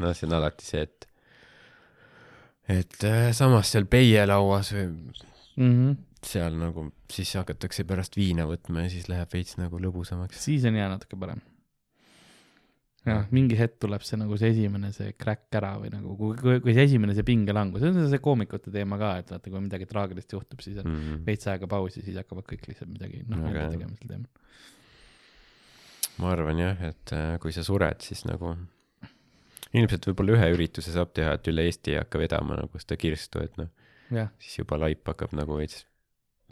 no 0.01 0.12
see 0.12 0.27
on 0.27 0.32
alati 0.40 0.65
see, 0.66 0.82
et, 0.82 1.07
et 2.77 3.05
äh, 3.07 3.31
samas 3.36 3.70
seal 3.73 3.86
peielauas 3.90 4.73
või 4.77 4.86
Mm 5.61 5.73
-hmm. 5.77 5.97
seal 6.24 6.55
nagu 6.57 6.86
siis 7.11 7.35
hakatakse 7.36 7.85
pärast 7.85 8.16
viina 8.16 8.47
võtma 8.48 8.82
ja 8.86 8.90
siis 8.90 9.09
läheb 9.11 9.28
veits 9.32 9.57
nagu 9.59 9.78
lõbusamaks. 9.78 10.39
siis 10.40 10.65
on 10.65 10.74
hea 10.74 10.89
natuke 10.89 11.16
parem. 11.20 11.40
jah, 13.06 13.22
mingi 13.32 13.56
hetk 13.56 13.78
tuleb 13.81 14.02
see 14.05 14.18
nagu 14.20 14.36
see 14.40 14.51
esimene 14.52 14.90
see 14.93 15.14
crack 15.20 15.56
ära 15.56 15.72
või 15.81 15.93
nagu, 15.93 16.16
kui, 16.18 16.35
kui, 16.40 16.59
kui 16.64 16.74
see 16.77 16.85
esimene 16.89 17.14
see 17.16 17.24
pingelangus, 17.27 17.81
see 17.85 17.93
on 17.93 18.10
see 18.12 18.22
koomikute 18.24 18.72
teema 18.74 18.98
ka, 19.01 19.14
et 19.22 19.32
vaata, 19.32 19.52
kui 19.52 19.62
midagi 19.64 19.89
traagilist 19.89 20.35
juhtub, 20.36 20.60
siis 20.60 20.82
on 20.82 20.90
Mm 20.90 20.97
-hmm. 20.97 21.22
veits 21.27 21.47
aega 21.47 21.66
pausi, 21.70 22.02
siis 22.02 22.16
hakkavad 22.16 22.44
kõik 22.44 22.66
lihtsalt 22.68 22.90
midagi, 22.90 23.22
noh, 23.28 23.39
Väga 23.39 23.47
nalja 23.47 23.60
hea. 23.62 23.70
tegema 23.70 23.97
sel 23.97 24.09
teemal. 24.09 24.28
ma 26.18 26.31
arvan 26.32 26.59
jah, 26.59 26.82
et 26.82 27.12
äh, 27.12 27.39
kui 27.40 27.52
sa 27.52 27.62
sured, 27.64 28.01
siis 28.01 28.24
nagu 28.24 28.56
ilmselt 29.72 30.06
võib-olla 30.06 30.36
ühe 30.36 30.48
ürituse 30.56 30.93
saab 30.93 31.12
teha, 31.14 31.36
et 31.39 31.47
üle 31.48 31.64
Eesti 31.68 31.94
ei 31.94 32.01
hakka 32.02 32.18
vedama 32.18 32.56
nagu 32.56 32.78
seda 32.82 32.97
kirstu, 32.97 33.40
et 33.44 33.56
noh, 33.56 33.70
siis 34.39 34.59
juba 34.59 34.77
laip 34.82 35.06
hakkab 35.06 35.32
nagu 35.39 35.56
veits 35.56 35.86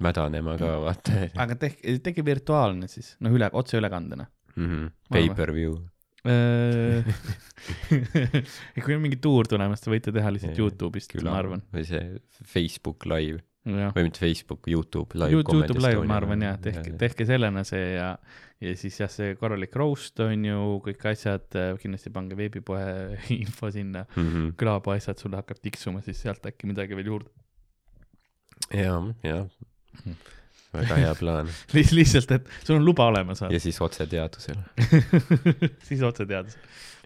mädanema 0.00 0.56
ka, 0.58 0.72
vaata 0.84 1.12
aga 1.42 1.56
tehke, 1.58 1.98
tehke 1.98 2.24
virtuaalne 2.24 2.88
siis, 2.88 3.16
noh, 3.20 3.34
üle, 3.34 3.50
otseülekandena. 3.52 4.26
mm. 4.54 4.66
-hmm. 4.66 4.90
Ma 5.10 5.16
arvan. 5.16 5.28
Pay-per-view. 5.28 5.78
kui 8.84 8.96
on 8.96 9.02
mingi 9.04 9.18
tuur 9.22 9.46
tulemas, 9.50 9.82
te 9.82 9.92
võite 9.92 10.10
teha 10.14 10.32
lihtsalt 10.34 10.58
Youtube'ist, 10.58 11.14
ma 11.22 11.36
arvan. 11.38 11.62
või 11.74 11.84
see 11.86 12.02
Facebook 12.42 13.06
live 13.06 13.38
jah, 13.68 13.92
või 13.94 14.08
mitte 14.08 14.22
Facebook, 14.24 14.66
Youtube 14.70 15.18
live. 15.18 15.36
Youtube 15.36 15.78
live, 15.78 16.02
ma 16.08 16.16
arvan 16.18 16.42
jah, 16.42 16.58
tehke, 16.62 16.94
tehke 17.00 17.26
sellena 17.28 17.62
see 17.68 17.84
ja, 17.94 18.08
ja 18.64 18.74
siis 18.80 18.98
jah, 19.02 19.10
see 19.12 19.36
korralik 19.38 19.76
roast 19.78 20.20
on 20.24 20.46
ju, 20.48 20.58
kõik 20.88 21.02
asjad, 21.12 21.46
kindlasti 21.82 22.12
pange 22.14 22.38
veebipoe 22.38 22.82
info 23.40 23.66
sinna, 23.74 24.02
mm. 24.14 24.28
-hmm. 24.28 24.46
külapoe 24.60 24.98
asjad 24.98 25.18
sulle 25.22 25.36
hakkab 25.40 25.58
tiksuma, 25.62 26.02
siis 26.06 26.18
sealt 26.24 26.42
äkki 26.50 26.70
midagi 26.70 26.92
veel 26.98 27.14
juurde. 27.14 27.30
ja, 28.74 28.94
ja 29.22 29.38
Mhm. 30.04 30.14
Väga 30.74 31.00
hea 31.00 31.14
plaan 31.18 31.50
Liht-, 31.76 31.94
lihtsalt, 31.96 32.36
et 32.38 32.52
sul 32.64 32.78
on 32.78 32.86
luba 32.86 33.08
olemas, 33.12 33.42
ja 33.48 33.60
siis 33.62 33.80
otseteadusele 33.84 34.62
siis 35.88 36.04
otseteadus. 36.04 36.58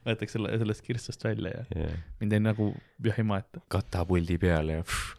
võetakse 0.02 0.38
selle, 0.38 0.52
sellest 0.62 0.86
kirstust 0.86 1.24
välja 1.24 1.56
ja 1.56 1.64
yeah.. 1.76 1.98
mind 2.20 2.38
ei 2.38 2.46
nagu 2.50 2.70
jah 3.06 3.18
ei 3.22 3.26
maeta. 3.26 3.62
katapuldi 3.72 4.38
peale 4.42 4.80
ja 4.80 4.86
pff, 4.86 5.18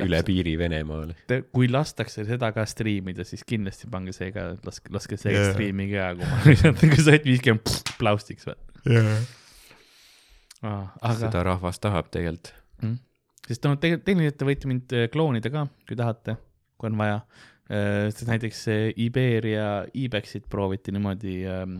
üle 0.00 0.22
piiri 0.24 0.54
Venemaale. 0.56 1.16
Te- 1.28 1.42
kui 1.52 1.68
lastakse 1.70 2.24
seda 2.28 2.48
ka 2.56 2.64
striimida, 2.68 3.26
siis 3.28 3.44
kindlasti 3.48 3.90
pange 3.92 4.14
see 4.16 4.30
ka, 4.34 4.52
laske, 4.64 4.92
laske 4.94 5.18
see 5.20 5.34
yeah. 5.34 5.50
striimi 5.52 5.90
ka, 5.92 6.08
kui 6.18 6.30
ma 6.30 6.40
lihtsalt 6.46 6.82
nagu 6.86 7.06
said 7.08 7.28
viiskümmend 7.28 7.94
plaustiks 8.00 8.48
või 8.48 8.56
ah,. 10.62 10.88
aga, 11.02 11.18
seda 11.26 11.44
rahvas 11.50 11.82
tahab 11.82 12.08
tegelikult. 12.14 12.54
sest 13.48 13.66
no 13.66 13.76
tegelikult 13.76 14.08
tehniliselt 14.08 14.40
te 14.40 14.48
võite 14.48 14.70
mind 14.70 14.96
äh, 14.96 15.06
kloonida 15.12 15.52
ka, 15.52 15.66
kui 15.88 15.98
tahate, 15.98 16.38
kui 16.82 16.90
on 16.90 17.00
vaja. 17.00 17.22
sest 17.72 18.26
näiteks 18.28 18.66
äh, 18.68 18.80
Iberia 19.00 19.86
Ibexit 19.94 20.48
prooviti 20.50 20.92
niimoodi 20.92 21.36
ähm, 21.48 21.76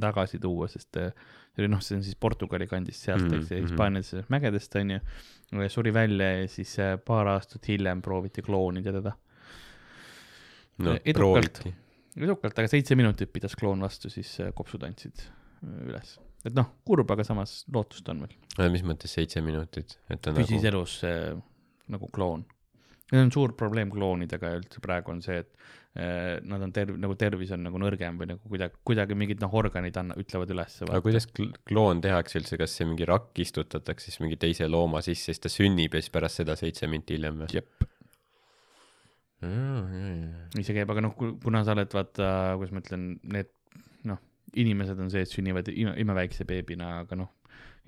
tagasi 0.00 0.40
tuua, 0.42 0.66
sest 0.72 0.96
äh, 0.98 1.12
see 1.52 1.62
oli 1.62 1.70
noh, 1.70 1.82
see 1.84 1.98
on 1.98 2.02
siis 2.02 2.16
Portugali 2.18 2.66
kandist 2.66 3.04
sealt 3.04 3.26
Mhm, 3.26 3.34
mm, 3.36 3.42
eks 3.42 3.50
mhm. 3.52 3.68
Hispaanias 3.68 4.14
mägedest 4.32 4.76
onju, 4.80 4.98
suri 5.70 5.92
välja 5.94 6.30
ja 6.40 6.48
siis 6.48 6.72
äh, 6.80 6.96
paar 6.98 7.28
aastat 7.36 7.68
hiljem 7.68 8.02
prooviti 8.02 8.42
kloonida 8.42 8.92
teda 8.98 9.12
no 10.78 10.96
Edukalt. 11.04 11.14
prooviti. 11.60 11.74
edukalt, 12.16 12.58
aga 12.58 12.68
seitse 12.68 12.96
minutit 12.98 13.32
pidas 13.32 13.56
kloon 13.58 13.84
vastu, 13.84 14.10
siis 14.12 14.32
äh, 14.40 14.52
kopsud 14.56 14.84
andsid 14.88 15.24
äh, 15.26 15.76
üles. 15.90 16.16
et 16.44 16.56
noh, 16.56 16.72
kurb, 16.88 17.10
aga 17.14 17.24
samas 17.26 17.62
lootust 17.72 18.08
on 18.12 18.24
veel. 18.24 18.72
mis 18.72 18.84
mõttes 18.86 19.12
seitse 19.18 19.44
minutit, 19.44 19.98
et 20.08 20.22
ta 20.24 20.34
püsis 20.36 20.58
nagu, 20.58 20.72
elus 20.72 20.98
äh, 21.08 21.30
nagu 21.92 22.08
kloon. 22.14 22.46
See 23.12 23.20
on 23.20 23.32
suur 23.34 23.52
probleem 23.58 23.92
kloonidega 23.92 24.54
üldse 24.56 24.80
praegu 24.84 25.12
on 25.12 25.20
see, 25.24 25.42
et 25.42 25.50
äh, 26.00 26.40
nad 26.48 26.64
on 26.64 26.72
terv-, 26.74 26.98
nagu 27.00 27.16
tervis 27.20 27.52
on 27.52 27.64
nagu 27.66 27.80
nõrgem 27.80 28.18
või 28.20 28.30
nagu 28.32 28.40
kuidagi, 28.48 28.80
kuidagi 28.88 29.18
mingid 29.18 29.42
noh, 29.44 29.52
organid 29.60 29.98
anna-, 30.00 30.16
ütlevad 30.20 30.52
ülesse. 30.54 30.88
aga 30.88 31.02
kuidas 31.04 31.28
kl- 31.28 31.52
kloon 31.68 32.00
tehakse 32.04 32.40
üldse, 32.40 32.58
kas 32.60 32.76
see 32.78 32.88
mingi 32.88 33.08
rakk 33.08 33.44
istutatakse 33.44 34.08
siis 34.08 34.22
mingi 34.24 34.40
teise 34.40 34.68
looma 34.70 35.04
sisse, 35.04 35.30
siis 35.30 35.42
ta 35.44 35.52
sünnib 35.52 35.96
ja 35.96 36.02
siis 36.02 36.14
pärast 36.14 36.40
seda 36.42 36.56
seitse 36.58 36.88
minti 36.90 37.18
hiljem 37.18 37.44
või? 37.44 37.52
jep, 37.58 37.84
nii 39.42 40.64
see 40.64 40.76
käib, 40.76 40.90
aga 40.94 41.04
noh, 41.04 41.16
kuna 41.18 41.64
sa 41.66 41.76
oled, 41.76 41.92
vaata, 41.92 42.26
kuidas 42.60 42.74
ma 42.74 42.82
ütlen, 42.84 43.06
need 43.34 43.50
noh, 44.08 44.20
inimesed 44.58 45.00
on 45.02 45.10
see, 45.12 45.24
et 45.26 45.32
sünnivad 45.32 45.68
ime, 45.72 45.96
imeväikse 46.00 46.46
beebina, 46.48 47.00
aga 47.02 47.18
noh, 47.24 47.32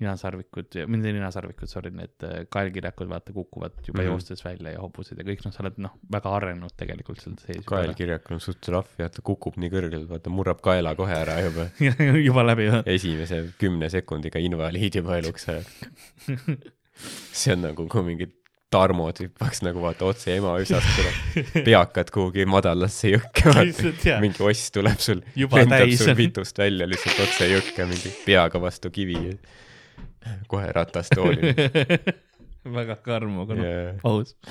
ninasarvikud, 0.03 0.75
mitte 0.91 1.11
ninasarvikud, 1.15 1.69
sorry, 1.71 1.91
need 1.95 2.25
äh, 2.27 2.41
kaelkirjakud, 2.51 3.07
vaata, 3.11 3.33
kukuvad 3.35 3.77
juba 3.79 4.01
mm. 4.01 4.01
-hmm. 4.01 4.11
joostes 4.11 4.45
välja 4.45 4.73
ja 4.75 4.81
hobused 4.83 5.19
ja 5.19 5.23
kõik, 5.27 5.43
noh, 5.45 5.55
sa 5.55 5.63
oled 5.63 5.79
noh, 5.85 5.95
väga 6.11 6.33
arenenud 6.35 6.75
tegelikult 6.77 7.23
seal 7.23 7.37
sees. 7.39 7.63
kaelkirjak 7.69 8.31
on 8.35 8.43
suht 8.43 8.67
rough 8.73 8.99
ja 8.99 9.07
ta 9.09 9.23
kukub 9.23 9.55
nii 9.61 9.71
kõrgelt, 9.71 10.09
vaata 10.09 10.33
murrab 10.33 10.59
kaela 10.65 10.95
kohe 10.99 11.15
ära 11.15 11.37
juba. 11.45 11.69
juba 12.27 12.43
läbi, 12.43 12.67
jah. 12.71 12.83
esimese 12.97 13.45
kümne 13.61 13.89
sekundiga 13.93 14.43
invaliid 14.43 14.99
juba 14.99 15.19
eluks 15.23 15.49
ajaks. 15.53 15.85
see 17.39 17.55
on 17.55 17.63
nagu, 17.69 17.87
kui 17.91 18.03
mingid 18.03 18.35
tarmod 18.75 19.19
hüppaks 19.21 19.61
nagu 19.63 19.79
vaata 19.83 20.07
otse 20.09 20.33
ema 20.35 20.55
üsast 20.59 21.61
peakad 21.67 22.09
kuhugi 22.13 22.47
madalasse 22.49 23.13
jõkke, 23.13 23.53
mingi 24.23 24.43
oss 24.43 24.71
tuleb 24.75 24.99
sul, 24.99 25.21
lendab 25.35 25.93
sul 25.95 26.17
vitust 26.17 26.59
välja 26.59 26.87
lihtsalt 26.89 27.21
otse 27.27 27.47
jõkke 27.51 27.87
mingi 27.87 28.11
peaga 28.25 28.59
vastu 28.61 28.91
kivi. 28.91 29.37
kohe 30.51 30.71
ratastooli 30.75 31.53
väga 32.77 32.97
karm, 33.05 33.37
aga 33.43 33.57
noh, 33.59 33.67
ja 33.67 33.93
aus. 34.09 34.35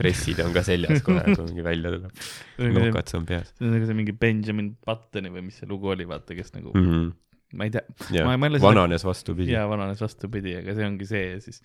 dressid 0.00 0.40
on 0.44 0.54
ka 0.56 0.62
seljas 0.66 1.02
kohe, 1.06 1.22
kui 1.28 1.46
mingi 1.50 1.64
välja 1.66 1.94
tuleb. 1.94 2.20
see 2.56 2.74
nokats 2.76 3.16
on 3.18 3.26
peas 3.28 3.50
on 3.60 3.74
nagu 3.74 3.88
see 3.88 3.98
mingi 3.98 4.14
Benjamin 4.16 4.74
Buttoni 4.86 5.32
või 5.32 5.46
mis 5.48 5.60
see 5.60 5.68
lugu 5.70 5.92
oli, 5.92 6.06
vaata, 6.08 6.36
kes 6.38 6.54
nagu 6.56 6.72
mm. 6.74 6.86
-hmm. 6.86 7.10
ma 7.60 7.66
ei 7.68 7.74
tea, 7.74 7.82
jälle 8.14 8.30
seda- 8.58 8.66
vananes 8.68 9.04
vastupidi. 9.04 9.52
jaa, 9.52 9.66
vananes 9.68 10.00
vastupidi, 10.00 10.56
aga 10.62 10.76
see 10.78 10.86
ongi 10.86 11.08
see 11.10 11.24
ja 11.34 11.40
siis 11.44 11.60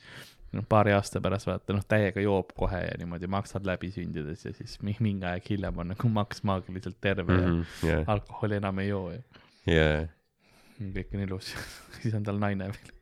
noh, 0.56 0.66
paari 0.70 0.94
aasta 0.96 1.22
pärast 1.24 1.48
vaata 1.50 1.76
noh, 1.78 1.86
täiega 1.88 2.24
joob 2.24 2.52
kohe 2.58 2.82
ja 2.84 2.98
niimoodi 3.00 3.28
maksad 3.32 3.66
läbi 3.68 3.92
sündides 3.96 4.46
ja 4.46 4.54
siis 4.54 4.78
mi- 4.84 4.98
mingi 5.00 5.26
aeg 5.30 5.50
hiljem 5.50 5.78
on 5.84 5.94
nagu 5.94 6.12
maks 6.20 6.44
maagiliselt 6.48 7.00
terve 7.02 7.38
mm 7.38 7.48
-hmm. 7.48 7.88
ja 7.88 8.00
ja, 8.00 8.04
alkoholi 8.08 8.60
enam 8.62 8.80
ei 8.84 8.90
joo 8.90 9.12
ja 9.12 9.22
ja, 9.66 10.08
kõik 10.80 11.10
on 11.16 11.22
ilus. 11.28 11.48
siis 12.02 12.14
on 12.18 12.24
tal 12.28 12.40
naine 12.42 12.66
veel. 12.72 12.94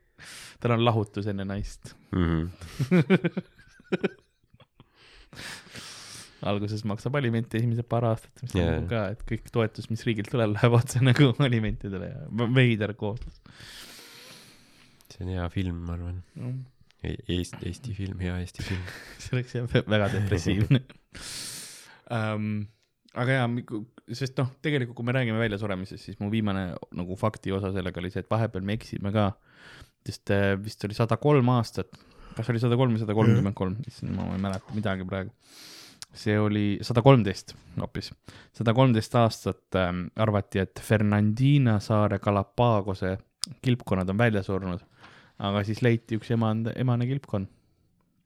tal 0.63 0.75
on 0.77 0.85
lahutus 0.85 1.27
enne 1.31 1.45
naist. 1.47 1.95
Mhm. 2.15 2.43
alguses 6.43 6.83
maksab 6.85 7.15
alimenti 7.15 7.57
esimesed 7.57 7.87
paar 7.87 8.03
aastat, 8.09 8.35
mis 8.43 8.51
yeah. 8.53 8.67
on 8.67 8.73
nagu 8.75 8.89
ka, 8.91 9.01
et 9.15 9.21
kõik 9.29 9.45
toetus, 9.55 9.87
mis 9.89 10.03
riigilt 10.03 10.29
tuleb, 10.33 10.51
läheb 10.57 10.73
otse 10.75 10.99
nagu 10.99 11.31
alimentidele 11.47 12.09
ja 12.09 12.19
veider 12.57 12.91
kooslus 12.99 13.37
see 15.13 15.25
on 15.25 15.33
hea 15.33 15.49
film, 15.53 15.81
ma 15.87 15.97
arvan. 15.97 16.21
no,. 16.35 16.53
Eesti, 17.03 17.57
Eesti 17.67 17.93
film, 17.97 18.19
hea 18.23 18.37
Eesti 18.39 18.63
film. 18.63 18.83
see 19.19 19.35
oleks 19.35 19.55
jah 19.57 19.65
vä- 19.73 19.83
väga 19.91 20.07
depressiivne 20.13 20.79
um,. 22.07 22.53
Aga 23.19 23.37
jaa, 23.37 23.49
sest 24.17 24.39
noh, 24.41 24.49
tegelikult 24.65 24.97
kui 24.97 25.07
me 25.07 25.15
räägime 25.15 25.41
väljasuremisest, 25.41 26.09
siis 26.09 26.19
mu 26.21 26.31
viimane 26.33 26.71
nagu 26.97 27.17
fakti 27.19 27.53
osa 27.55 27.73
sellega 27.75 28.01
oli 28.01 28.11
see, 28.13 28.23
et 28.25 28.31
vahepeal 28.31 28.65
me 28.65 28.77
eksime 28.77 29.13
ka. 29.15 29.31
sest 30.03 30.33
äh, 30.35 30.53
vist 30.59 30.83
oli 30.83 30.97
sada 30.97 31.17
kolm 31.21 31.49
aastat, 31.53 31.93
kas 32.35 32.49
oli 32.51 32.59
sada 32.59 32.77
kolm 32.79 32.95
või 32.95 33.03
sada 33.03 33.15
kolmkümmend 33.15 33.55
kolm, 33.55 33.77
issand, 33.87 34.15
ma 34.17 34.27
ei 34.33 34.41
mäleta 34.41 34.75
midagi 34.75 35.07
praegu. 35.07 35.31
see 36.13 36.35
oli 36.37 36.77
sada 36.85 37.01
kolmteist 37.01 37.55
hoopis, 37.79 38.11
sada 38.53 38.73
kolmteist 38.77 39.15
aastat 39.17 39.77
ähm, 39.79 40.07
arvati, 40.15 40.59
et 40.61 40.81
Fernandina 40.81 41.79
saare 41.81 42.19
Galapagose 42.21 43.15
kilpkonnad 43.61 44.09
on 44.09 44.17
välja 44.17 44.43
surnud, 44.43 44.83
aga 45.39 45.63
siis 45.63 45.81
leiti 45.81 46.19
üks 46.19 46.31
emane, 46.33 46.73
emane 46.79 47.07
kilpkonn, 47.09 47.47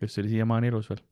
kes 0.01 0.19
oli 0.21 0.33
siiamaani 0.35 0.71
elus 0.71 0.89
veel. 0.91 1.03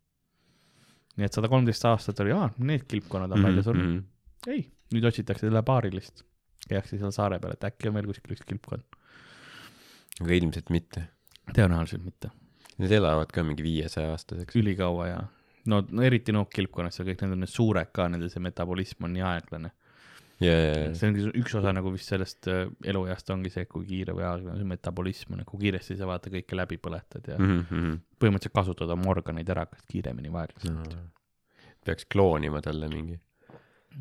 Nii 1.17 1.25
et 1.29 1.33
sada 1.37 1.47
kolmteist 1.51 1.85
aastat 1.87 2.19
oli, 2.23 2.31
aa, 2.35 2.49
need 2.57 2.85
kilpkonnad 2.91 3.31
on 3.31 3.39
Mhm, 3.39 3.39
mm 3.39 3.43
-hmm. 3.43 3.49
välja 3.49 3.63
surnud. 3.63 4.03
ei, 4.47 4.65
nüüd 4.93 5.05
otsitakse 5.07 5.47
selle 5.47 5.61
paarilist, 5.63 6.23
käiakse 6.69 6.97
seal 6.99 7.11
saare 7.11 7.39
peal, 7.39 7.53
et 7.53 7.63
äkki 7.63 7.87
on 7.89 7.93
veel 7.93 8.05
kuskil 8.11 8.35
üks 8.35 8.45
kilpkonn. 8.45 8.83
aga 10.21 10.33
ilmselt 10.33 10.69
mitte. 10.69 11.07
tõenäoliselt 11.53 12.03
mitte, 12.03 12.29
Need 12.77 12.91
elavad 12.91 13.31
ka 13.31 13.43
mingi 13.43 13.63
viiesaja 13.63 14.11
aastaseks. 14.11 14.55
ülikaua 14.55 15.07
ja 15.07 15.23
no, 15.65 15.83
eriti 16.03 16.31
nookkilpkonnad, 16.35 16.91
seal 16.91 17.07
kõik 17.07 17.21
need 17.21 17.31
on 17.31 17.39
need 17.39 17.49
suured 17.49 17.91
ka, 17.93 18.07
nende 18.09 18.29
see 18.29 18.41
metabolism 18.43 19.03
on 19.07 19.13
nii 19.13 19.21
aeglane. 19.21 19.71
ja, 20.43 20.53
ja, 20.53 20.77
see 20.97 21.09
ongi 21.09 21.25
üks 21.39 21.55
osa 21.59 21.71
nagu 21.75 21.91
vist 21.93 22.11
sellest 22.11 22.49
äh, 22.51 22.65
elueast 22.91 23.29
ongi 23.33 23.51
see, 23.53 23.67
kui 23.71 23.85
kiire 23.87 24.15
või 24.17 24.25
aeglane 24.27 24.67
metabolism 24.67 25.35
on, 25.37 25.43
kui 25.47 25.65
kiiresti 25.65 25.97
sa 25.99 26.09
vaata 26.09 26.31
kõike 26.33 26.57
läbi 26.57 26.79
põletad 26.81 27.29
ja 27.31 27.37
mm. 27.39 27.61
Mhm, 27.69 27.99
põhimõtteliselt 28.19 28.55
kasutad 28.57 28.91
oma 28.95 29.11
organeid 29.13 29.51
ära 29.55 29.67
kas 29.71 29.85
kiiremini 29.91 30.33
või 30.33 30.43
aeglasemalt 30.43 30.97
peaks 31.85 32.07
kloonima 32.09 32.61
talle 32.65 32.89
mingi. 32.91 33.19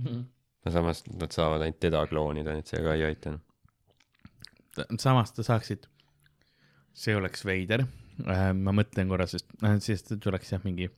no.. 0.01 0.23
no 0.65 0.73
samas 0.73 1.05
nad 1.13 1.35
saavad 1.37 1.67
ainult 1.67 1.83
teda 1.85 2.01
kloonida, 2.11 2.55
nii 2.57 2.65
et 2.65 2.73
see 2.73 2.83
ka 2.83 2.97
ei 2.97 3.05
aita. 3.11 3.35
noh. 3.37 4.89
samas 4.99 5.35
ta 5.37 5.45
saaksid, 5.47 5.87
see 6.97 7.15
oleks 7.19 7.45
veider 7.47 7.85
äh,, 7.85 8.51
ma 8.57 8.75
mõtlen 8.75 9.11
korra, 9.13 9.29
sest 9.31 9.53
noh, 9.63 9.77
siis 9.85 10.03
tuleks 10.11 10.55
jah 10.57 10.65
mingi 10.67 10.91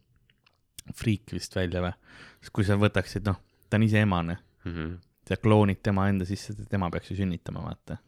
friik 0.94 1.32
vist 1.34 1.56
välja 1.58 1.82
või, 1.82 1.92
sest 2.40 2.54
kui 2.54 2.64
sa 2.64 2.78
võtaksid, 2.78 3.26
noh, 3.26 3.42
ta 3.68 3.76
on 3.80 3.88
ise 3.88 4.00
emane, 4.06 4.40
Mhm. 4.66 4.94
Sa 5.26 5.38
kloonid 5.42 5.82
tema 5.84 6.06
enda 6.10 6.26
sisse, 6.28 6.54
tema 6.70 6.90
peaks 6.92 7.10
ju 7.10 7.18
sünnitama, 7.20 7.64
vaata. 7.66 7.98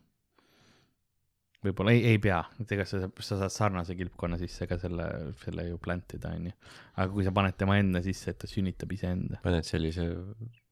võib-olla 1.64 1.94
ei, 1.96 2.04
ei 2.12 2.18
pea, 2.22 2.38
et 2.62 2.74
ega 2.76 2.86
sa, 2.86 3.08
sa 3.18 3.40
saad 3.40 3.54
sarnase 3.54 3.96
kilpkonna 3.98 4.38
sisse 4.38 4.68
ka 4.70 4.78
selle, 4.78 5.08
selle 5.42 5.66
ju 5.66 5.80
plantida, 5.82 6.30
onju. 6.38 6.54
aga 6.96 7.08
kui 7.12 7.26
sa 7.26 7.34
paned 7.34 7.58
tema 7.58 7.78
enda 7.82 8.02
sisse, 8.04 8.34
et 8.34 8.42
ta 8.42 8.50
sünnitab 8.50 8.94
iseenda. 8.94 9.42
paned 9.44 9.66
sellise 9.66 10.06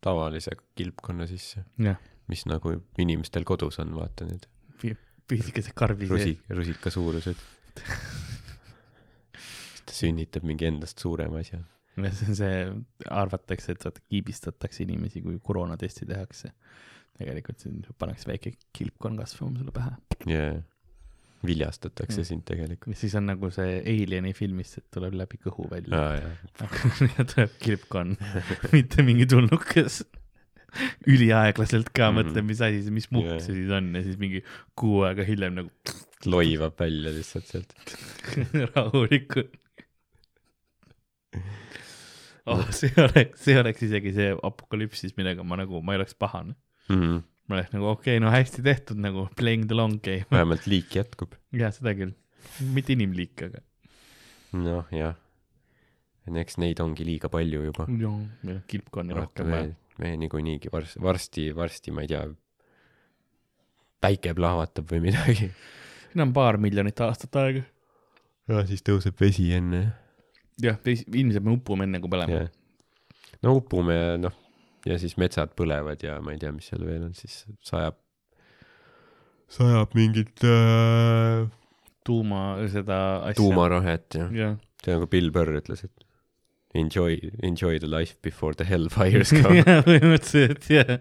tavalise 0.05 0.55
kilpkonna 0.79 1.27
sisse, 1.31 1.67
mis 2.31 2.47
nagu 2.51 2.77
inimestel 3.03 3.47
kodus 3.47 3.83
on, 3.83 3.95
vaata 3.99 4.29
need 4.31 4.47
pisikese 5.27 5.73
karbi 5.75 6.07
sees. 6.07 6.13
rusi, 6.13 6.39
rusika 6.51 6.91
suurused. 6.91 7.37
ta 9.87 9.95
sünnitab 9.95 10.47
mingi 10.47 10.69
endast 10.69 11.03
suurema 11.03 11.41
asja. 11.43 11.61
See 11.97 12.29
on 12.29 12.37
see, 12.37 12.57
arvatakse, 13.11 13.73
et 13.73 13.85
vaata 13.85 14.01
kiibistatakse 14.11 14.83
inimesi, 14.85 15.23
kui 15.25 15.39
koroonatesti 15.43 16.07
tehakse. 16.07 16.53
tegelikult 17.17 17.59
siin 17.63 17.79
pannakse 17.99 18.29
väike 18.29 18.51
kilpkonn 18.77 19.17
kasvama 19.17 19.57
sulle 19.59 19.73
pähe. 19.73 19.91
jaa, 20.29 20.59
viljastatakse 21.47 22.21
Mm. 22.21 22.25
sind 22.29 22.43
tegelikult. 22.45 22.97
siis 22.97 23.15
on 23.15 23.27
nagu 23.27 23.51
see 23.51 23.79
Alieni 23.81 24.33
filmis, 24.37 24.75
et 24.79 24.85
tuleb 24.93 25.15
läbi 25.15 25.39
kõhu 25.47 25.71
välja. 25.71 26.03
jaa, 26.21 26.37
tuleb 27.35 27.57
kilpkonn, 27.63 28.17
mitte 28.77 29.03
mingi 29.03 29.27
tulnukas. 29.27 30.03
üliaeglaselt 31.09 31.89
ka 31.97 32.11
Mhm. 32.11 32.19
mõtleb, 32.19 32.45
mis 32.45 32.61
asi 32.61 32.83
see, 32.85 32.91
mis 32.93 33.07
mukk 33.11 33.31
Jaa. 33.31 33.39
see 33.41 33.55
siis 33.63 33.71
on 33.73 33.95
ja 33.95 34.03
siis 34.05 34.19
mingi 34.21 34.43
kuu 34.77 35.05
aega 35.09 35.25
hiljem 35.25 35.55
nagu 35.55 35.71
loivab 36.33 36.77
välja 36.81 37.13
lihtsalt 37.17 37.47
sealt. 37.49 37.73
rahulikult 38.75 39.55
oh,. 42.51 42.67
see 42.71 42.93
oleks, 43.03 43.43
see 43.45 43.57
oleks 43.61 43.87
isegi 43.89 44.15
see 44.17 44.35
apokalüpsis, 44.35 45.17
millega 45.19 45.47
ma 45.47 45.59
nagu, 45.63 45.83
ma 45.83 45.95
ei 45.95 46.03
oleks 46.03 46.17
pahane. 46.19 46.57
Mhm. 46.93 47.25
ma 47.47 47.59
oleks 47.59 47.73
nagu 47.75 47.91
okei 47.93 48.17
okay,, 48.17 48.23
no 48.23 48.31
hästi 48.35 48.63
tehtud 48.67 48.99
nagu 49.03 49.29
playing 49.39 49.67
the 49.71 49.79
long 49.79 49.99
game. 50.03 50.27
vähemalt 50.31 50.67
liik 50.71 50.95
jätkub. 50.99 51.35
jah, 51.55 51.75
seda 51.75 51.95
küll, 51.99 52.15
mitte 52.75 52.95
inimliik, 52.95 53.49
aga 53.49 53.63
noh, 54.57 54.87
jah, 54.95 55.17
eks 56.43 56.59
neid 56.63 56.81
ongi 56.83 57.07
liiga 57.07 57.31
palju 57.33 57.67
juba. 57.69 57.87
jah, 57.91 58.17
meil 58.43 58.59
on 58.59 58.65
kilpkonni 58.71 59.17
rohkem 59.17 59.51
me 59.51 59.61
vaja., 59.61 59.75
me 59.99 60.13
niikuinii 60.21 60.73
varsti, 60.73 61.01
varsti, 61.03 61.47
varsti, 61.57 61.95
ma 61.95 62.05
ei 62.05 62.11
tea, 62.11 62.25
päike 64.05 64.35
plahvatab 64.37 64.91
või 64.93 65.07
midagi. 65.09 65.51
siin 66.11 66.27
on 66.27 66.35
paar 66.37 66.61
miljonit 66.63 67.01
aastat 67.07 67.39
aega. 67.43 67.65
ja 68.51 68.67
siis 68.69 68.85
tõuseb 68.87 69.17
vesi 69.21 69.49
enne. 69.57 69.83
jah, 69.87 69.95
ilmselt 70.63 71.45
me 71.45 71.57
upume 71.57 71.87
enne 71.87 72.01
kui 72.03 72.13
põlema 72.13 72.41
jah. 72.41 72.51
no 73.45 73.57
upume 73.59 73.97
ja 73.97 74.17
noh, 74.21 74.35
ja 74.89 74.99
siis 75.03 75.17
metsad 75.21 75.53
põlevad 75.59 76.03
ja 76.05 76.19
ma 76.25 76.35
ei 76.35 76.41
tea, 76.43 76.53
mis 76.57 76.71
seal 76.71 76.87
veel 76.87 77.09
on, 77.09 77.15
siis 77.19 77.43
sajab, 77.67 77.99
sajab 79.53 79.97
mingit 79.99 80.45
äh, 80.47 81.45
tuuma 82.07 82.49
seda 82.73 83.01
asja. 83.27 83.41
tuumarohet 83.43 84.19
ja 84.19 84.31
jah, 84.33 84.59
see 84.83 84.95
on 84.95 85.01
nagu 85.01 85.11
Bill 85.13 85.33
Burr 85.35 85.59
ütles, 85.61 85.85
et 85.87 86.07
enjoy, 86.77 87.19
enjoy 87.43 87.79
the 87.79 87.91
life 87.91 88.17
before 88.23 88.55
the 88.55 88.65
hellfires 88.69 89.33
come. 89.43 89.61
jah, 89.61 89.83
põhimõtteliselt 89.87 90.69
jah. 90.71 90.97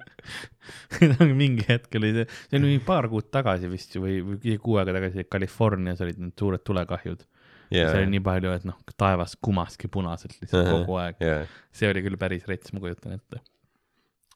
mingi 1.35 1.65
hetk 1.67 1.95
oli 1.99 2.11
see, 2.15 2.27
see 2.49 2.59
oli 2.59 2.73
mingi 2.73 2.83
paar 2.87 3.09
kuud 3.11 3.29
tagasi 3.33 3.69
vist 3.71 3.95
ju 3.95 4.03
või, 4.05 4.19
või 4.25 4.59
kuu 4.61 4.79
aega 4.81 4.95
tagasi 4.97 5.27
Californias 5.29 6.03
olid 6.05 6.21
need 6.21 6.35
suured 6.39 6.63
tulekahjud 6.65 7.25
yeah.. 7.73 7.91
see 7.91 8.01
oli 8.03 8.11
nii 8.15 8.23
palju, 8.25 8.53
et 8.59 8.65
noh, 8.67 8.77
taevas 8.97 9.35
kumaski 9.41 9.89
punaselt 9.91 10.35
lihtsalt 10.39 10.65
Ahah. 10.67 10.79
kogu 10.81 10.97
aeg. 11.01 11.21
jaa, 11.23 11.43
see 11.75 11.89
oli 11.91 12.03
küll 12.05 12.17
päris 12.21 12.47
rets, 12.49 12.73
ma 12.75 12.83
kujutan 12.83 13.15
ette. 13.17 13.41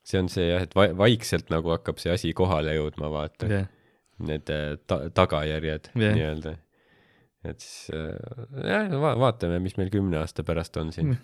see 0.03 0.21
on 0.21 0.29
see 0.31 0.47
jah, 0.49 0.63
et 0.67 0.75
va- 0.77 0.91
vaikselt 1.03 1.51
nagu 1.53 1.73
hakkab 1.75 2.01
see 2.01 2.13
asi 2.13 2.33
kohale 2.37 2.75
jõudma, 2.77 3.11
vaata. 3.13 3.49
jah, 3.51 3.67
need 4.19 4.49
äh, 4.53 4.73
ta-, 4.89 5.05
tagajärjed 5.15 5.91
Jah. 5.95 6.15
nii-öelda. 6.17 6.55
et 7.47 7.63
siis 7.63 7.91
äh, 7.95 8.15
jah 8.67 8.89
va, 9.01 9.13
vaatame, 9.27 9.59
mis 9.63 9.77
meil 9.79 9.91
kümne 9.93 10.19
aasta 10.23 10.43
pärast 10.47 10.77
on 10.81 10.91
siin. 10.95 11.15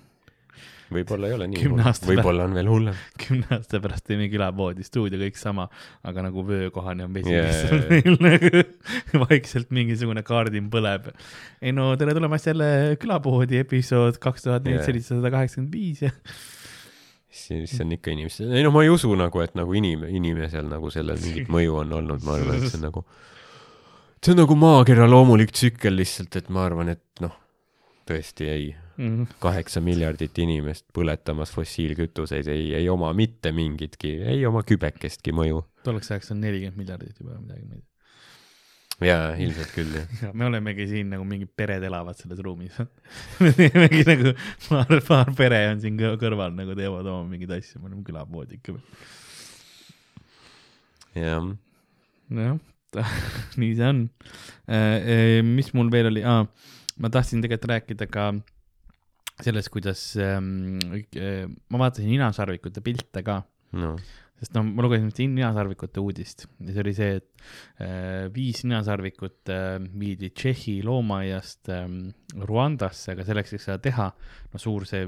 Võib-olla 0.94 1.30
ei 1.30 1.36
ole 1.36 1.48
nii 1.50 1.64
hull. 1.66 1.84
võib-olla 2.10 2.46
on 2.48 2.56
veel 2.58 2.70
hullem. 2.70 2.98
kümne 3.24 3.48
aasta 3.58 3.82
pärast 3.84 4.06
teeme 4.10 4.28
külapoodi, 4.32 4.86
stuudio 4.86 5.20
kõik 5.22 5.40
sama, 5.40 5.68
aga 6.06 6.26
nagu 6.28 6.46
vöökohani 6.48 7.08
on 7.08 7.16
vesi 7.16 7.34
nagu 8.28 8.66
vaikselt 9.26 9.72
mingisugune 9.76 10.26
kaardin 10.28 10.70
põleb. 10.74 11.10
ei 11.62 11.74
no 11.76 11.92
tere 12.00 12.16
tulemast 12.18 12.52
jälle 12.52 12.70
külapoodi 13.02 13.64
episood 13.64 14.20
kaks 14.22 14.48
tuhat 14.48 14.68
nelisada 14.68 15.34
kaheksakümmend 15.34 15.74
viis 15.76 16.06
ja 16.06 16.14
siis 17.36 17.82
on 17.82 17.92
ikka 17.92 18.14
inimesed, 18.14 18.52
ei 18.56 18.64
no 18.64 18.72
ma 18.72 18.86
ei 18.86 18.92
usu 18.94 19.12
nagu, 19.20 19.42
et 19.44 19.56
nagu 19.60 19.76
inim-, 19.76 20.08
inimesel 20.08 20.70
nagu 20.72 20.92
sellel 20.94 21.20
mingit 21.22 21.50
mõju 21.52 21.82
on 21.82 21.92
olnud, 22.00 22.24
ma 22.24 22.38
arvan, 22.38 22.62
et 22.62 22.72
see 22.72 22.80
on 22.80 22.86
nagu, 22.88 23.04
see 24.24 24.32
on 24.34 24.40
nagu 24.40 24.58
maakera 24.60 25.08
loomulik 25.10 25.52
tsükkel 25.52 25.98
lihtsalt, 26.00 26.38
et 26.40 26.48
ma 26.54 26.64
arvan, 26.70 26.94
et 26.96 27.24
noh, 27.26 27.36
tõesti 28.08 28.48
ei, 28.52 28.70
mm, 28.98 29.26
kaheksa 29.44 29.82
miljardit 29.84 30.38
inimest 30.42 30.86
põletamas 30.96 31.52
fossiilkütuseid 31.56 32.48
ei, 32.52 32.70
ei 32.80 32.88
oma 32.90 33.12
mitte 33.18 33.52
mingitki, 33.56 34.16
ei 34.36 34.46
oma 34.48 34.64
kübekestki 34.68 35.34
mõju. 35.36 35.64
tolleks 35.88 36.12
ajaks 36.14 36.34
on 36.36 36.42
nelikümmend 36.44 36.80
miljardit 36.80 37.20
juba 37.22 37.38
midagi. 37.40 37.82
jaa, 39.06 39.34
ilmselt 39.42 39.74
küll 39.76 39.98
jah. 40.00 40.16
me 40.38 40.48
olemegi 40.50 40.88
siin 40.92 41.12
nagu 41.14 41.28
mingid 41.28 41.52
pered 41.58 41.84
elavad 41.84 42.18
selles 42.20 42.40
ruumis. 42.46 42.78
me 43.44 43.52
teemegi 43.58 44.06
nagu 44.08 44.36
paar, 44.70 44.96
paar 45.08 45.34
pere 45.38 45.66
on 45.74 45.84
siin 45.84 46.00
kõ- 46.00 46.16
kõrval 46.22 46.56
nagu 46.58 46.78
teevad 46.78 47.12
oma 47.12 47.28
mingeid 47.32 47.58
asju, 47.60 47.84
me 47.84 47.92
oleme 47.92 48.06
külapood 48.08 48.56
ikka. 48.58 48.80
jah, 51.16 51.52
nojah, 52.30 52.58
nii 53.60 53.76
see 53.76 53.92
on. 53.92 54.02
mis 55.56 55.72
mul 55.76 55.92
veel 55.92 56.12
oli 56.14 56.24
ah,, 56.28 56.44
ma 57.00 57.12
tahtsin 57.12 57.44
tegelikult 57.44 57.72
rääkida 57.72 58.08
ka 58.08 58.30
sellest, 59.44 59.72
kuidas 59.74 60.04
ähm, 60.22 60.78
äh, 61.18 61.44
ma 61.70 61.86
vaatasin 61.86 62.12
ninasarvikute 62.12 62.84
pilte 62.86 63.26
ka, 63.26 63.42
no 63.76 63.96
sest 64.36 64.56
noh, 64.56 64.66
ma 64.68 64.84
lugesin 64.84 65.08
ühte 65.10 65.26
ninasarvikute 65.32 66.02
uudist 66.04 66.44
ja 66.44 66.74
see 66.74 66.82
oli 66.84 66.94
see, 66.96 67.20
et 67.22 67.84
äh, 67.84 68.26
viis 68.36 68.64
ninasarvikut 68.66 69.52
äh, 69.54 69.78
viidi 69.96 70.32
Tšehhi 70.36 70.76
loomaaiast 70.86 71.72
äh, 71.72 71.86
Ruandasse, 72.44 73.14
aga 73.14 73.24
selleks, 73.28 73.54
et 73.56 73.64
seda 73.64 73.78
teha, 73.84 74.10
no 74.52 74.62
suur 74.62 74.84
see 74.90 75.06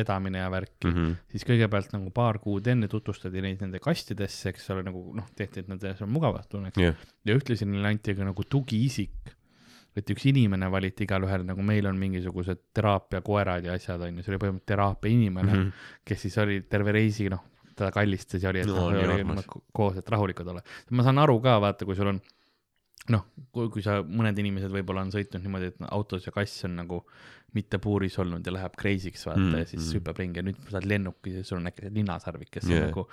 vedamine 0.00 0.40
ja 0.40 0.48
värk 0.52 0.78
mm, 0.86 0.90
mm. 0.90 0.96
-hmm. 0.96 1.18
siis 1.34 1.44
kõigepealt 1.50 1.92
nagu 1.96 2.12
paar 2.16 2.40
kuud 2.40 2.70
enne 2.72 2.88
tutvustati 2.88 3.44
neid 3.44 3.60
nende 3.60 3.82
kastidesse, 3.84 4.54
eks 4.54 4.70
ole, 4.72 4.86
nagu 4.88 5.04
noh, 5.16 5.28
tehti, 5.36 5.60
et 5.60 5.68
nad 5.68 5.84
seal 5.84 6.08
mugavalt 6.08 6.48
tunneks 6.48 6.80
jah, 6.80 6.96
ja 7.28 7.36
ühtlasi 7.36 7.68
neile 7.68 7.92
anti 7.92 8.16
ka 8.16 8.24
nagu 8.24 8.48
tugiisik. 8.48 9.36
Et 9.96 10.10
üks 10.14 10.26
inimene 10.30 10.70
valiti 10.70 11.06
igalühel, 11.06 11.44
nagu 11.48 11.62
meil 11.66 11.88
on 11.90 11.98
mingisugused 11.98 12.60
teraapiakoerad 12.76 13.66
ja 13.66 13.76
asjad 13.78 14.02
on 14.06 14.18
ju, 14.18 14.24
see 14.24 14.34
oli 14.34 14.42
põhimõtteliselt 14.44 14.72
teraapia 14.72 15.14
inimene 15.14 15.52
mm. 15.52 15.62
-hmm. 15.62 15.94
kes 16.06 16.26
siis 16.26 16.38
oli 16.38 16.60
terve 16.70 16.94
reisi, 16.94 17.28
noh, 17.32 17.42
teda 17.74 17.90
kallistas 17.94 18.42
ja 18.42 18.52
oli, 18.52 18.62
et 18.62 18.70
No, 18.70 18.90
noh 18.90 19.06
no,, 19.06 19.14
armas. 19.14 19.48
koos, 19.72 19.96
et 19.96 20.08
rahulikud 20.08 20.46
ole. 20.52 20.62
ma 20.90 21.06
saan 21.06 21.18
aru 21.18 21.40
ka, 21.40 21.58
vaata, 21.60 21.88
kui 21.88 21.98
sul 21.98 22.12
on 22.12 22.20
noh, 23.10 23.26
kui, 23.54 23.82
sa, 23.82 24.00
mõned 24.04 24.38
inimesed 24.38 24.72
võib-olla 24.74 25.04
on 25.06 25.12
sõitnud 25.14 25.42
niimoodi, 25.44 25.72
et 25.72 25.86
autos 25.88 26.26
ja 26.26 26.32
kass 26.34 26.66
on 26.68 26.76
nagu 26.82 27.00
mitte 27.56 27.80
puuris 27.82 28.14
olnud 28.22 28.46
ja 28.46 28.52
läheb 28.54 28.76
crazy'ks 28.78 29.24
vaata 29.26 29.40
mm, 29.40 29.48
Mm, 29.50 29.62
ja 29.62 29.66
siis 29.66 29.82
mm. 29.82 29.96
hüppab 29.98 30.20
ringi 30.20 30.38
ja 30.38 30.44
nüüd 30.46 30.60
sa 30.68 30.76
oled 30.76 30.88
lennukis 30.92 31.40
ja 31.40 31.46
sul 31.46 31.58
on 31.58 31.70
äkki 31.72 31.90
ninasarvik, 31.96 32.52
kes 32.54 32.68
Yeah. 32.68 32.84
on 32.84 32.92
nagu 32.92 33.06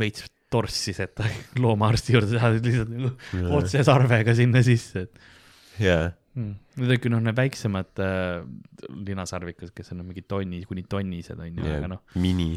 veits 0.00 0.26
torssis, 0.50 0.98
et 1.04 1.22
loomaarsti 1.62 2.16
juurde 2.16 2.32
sa 2.32 2.42
saad 2.46 2.58
lihtsalt 2.64 2.90
nagu 2.94 3.12
otse 3.58 3.84
sarvega 3.86 4.34
sinna 4.34 4.62
sisse, 4.66 5.06
et 5.06 5.84
jaa, 5.84 6.10
mm.. 6.34 6.54
Need 6.80 6.94
on 6.96 7.02
küll 7.04 7.14
noh, 7.14 7.22
need 7.24 7.38
väiksemad 7.38 8.02
äh, 8.04 8.40
linasarvikud, 9.10 9.74
kes 9.76 9.92
on 9.94 10.04
mingi 10.06 10.24
tonni 10.28 10.62
kuni 10.68 10.84
tonnised 10.88 11.38
on 11.38 11.60
ju, 11.60 11.68
aga 11.78 11.90
noh 11.94 12.02
mini. 12.20 12.52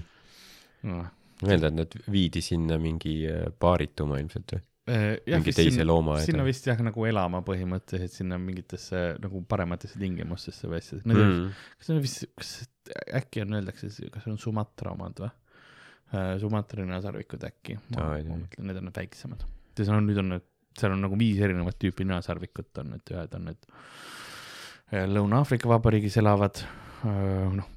no.. 0.88 1.04
ma 1.44 1.54
eeldan, 1.54 1.78
et 1.84 1.94
nad 1.98 2.10
viidi 2.14 2.42
sinna 2.42 2.80
mingi 2.82 3.20
äh, 3.30 3.46
paarituma 3.60 4.18
ilmselt 4.24 4.56
või? 4.58 4.64
Äh, 4.88 5.02
jah, 5.28 5.42
mingi 5.42 5.52
vist 5.52 5.60
teise 5.60 5.74
sinna- 5.76 5.88
loomaaeda 5.90 6.26
sinna. 6.30 6.44
vist 6.48 6.68
jah, 6.70 6.80
nagu 6.80 7.06
elama 7.10 7.42
põhimõtteliselt 7.44 8.14
sinna 8.22 8.38
mingitesse 8.40 9.02
nagu 9.20 9.42
parematesse 9.52 10.00
tingimustesse 10.00 10.70
või 10.72 10.80
asjadesse, 10.80 11.10
need 11.12 11.18
mm., 11.20 11.34
Mm. 11.42 11.50
kas 11.82 11.90
need 11.90 11.98
on 11.98 12.06
vist, 12.06 12.24
kas 12.40 12.54
äkki 13.20 13.44
on, 13.44 13.58
öeldakse, 13.60 13.90
kas 14.14 14.24
see 14.24 14.32
on 14.32 14.40
Sumatra 14.40 14.94
omad 14.96 15.20
või? 15.26 15.30
Sumatra 16.40 16.86
ninasarvikud 16.88 17.42
äkki, 17.50 17.74
ma, 17.98 18.14
mõtlen, 18.16 18.46
need 18.64 18.78
on 18.80 18.86
need 18.88 18.96
väiksemad. 18.96 19.42
see 19.76 19.92
on, 19.92 20.08
nüüd 20.08 20.22
on 20.22 20.30
need, 20.38 20.46
seal 20.80 20.96
on 20.96 21.04
nagu 21.06 21.20
viis 21.20 21.42
erinevat 21.44 21.80
tüüpi 21.82 22.08
ninasarvikut 22.08 22.84
on, 22.84 22.96
et 23.00 23.16
ühed 23.16 23.36
on 23.38 23.50
need 23.52 23.68
äh, 24.94 25.06
Lõuna-Aafrika 25.10 25.70
Vabariigis 25.70 26.18
elavad, 26.22 26.62
noh, 27.04 27.68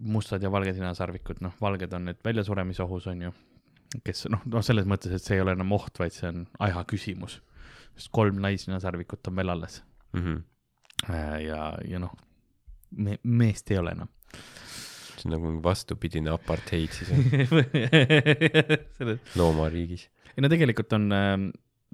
mustad 0.00 0.42
ja 0.42 0.50
valged 0.50 0.80
ninasarvikud, 0.80 1.42
noh, 1.44 1.54
valged 1.60 1.92
on 1.94 2.08
need 2.10 2.22
väljasuremisohus, 2.24 3.06
on 3.12 3.26
ju, 3.28 3.32
kes 4.04 4.26
noh, 4.32 4.42
noh, 4.50 4.64
selles 4.66 4.88
mõttes, 4.90 5.14
et 5.14 5.22
see 5.22 5.38
ei 5.38 5.44
ole 5.44 5.54
enam 5.54 5.76
oht, 5.76 5.94
vaid 6.00 6.16
see 6.16 6.30
on 6.32 6.46
aja 6.64 6.82
küsimus. 6.90 7.40
sest 7.94 8.10
kolm 8.10 8.40
naisninasarvikut 8.42 9.28
on 9.30 9.36
veel 9.36 9.54
alles 9.54 9.82
Mhm. 10.14 10.42
Äh, 11.10 11.44
ja, 11.44 11.76
ja 11.84 11.98
noh 11.98 12.12
me,, 12.96 13.18
meest 13.22 13.70
ei 13.70 13.78
ole 13.78 13.94
enam. 13.96 14.08
see 15.18 15.28
on 15.28 15.34
nagu 15.34 15.50
vastupidine 15.62 16.30
apartheid 16.30 16.94
siis 16.94 17.10
loomariigis. 19.38 20.08
ei 20.36 20.44
no 20.44 20.50
tegelikult 20.52 20.94
on, 20.96 21.08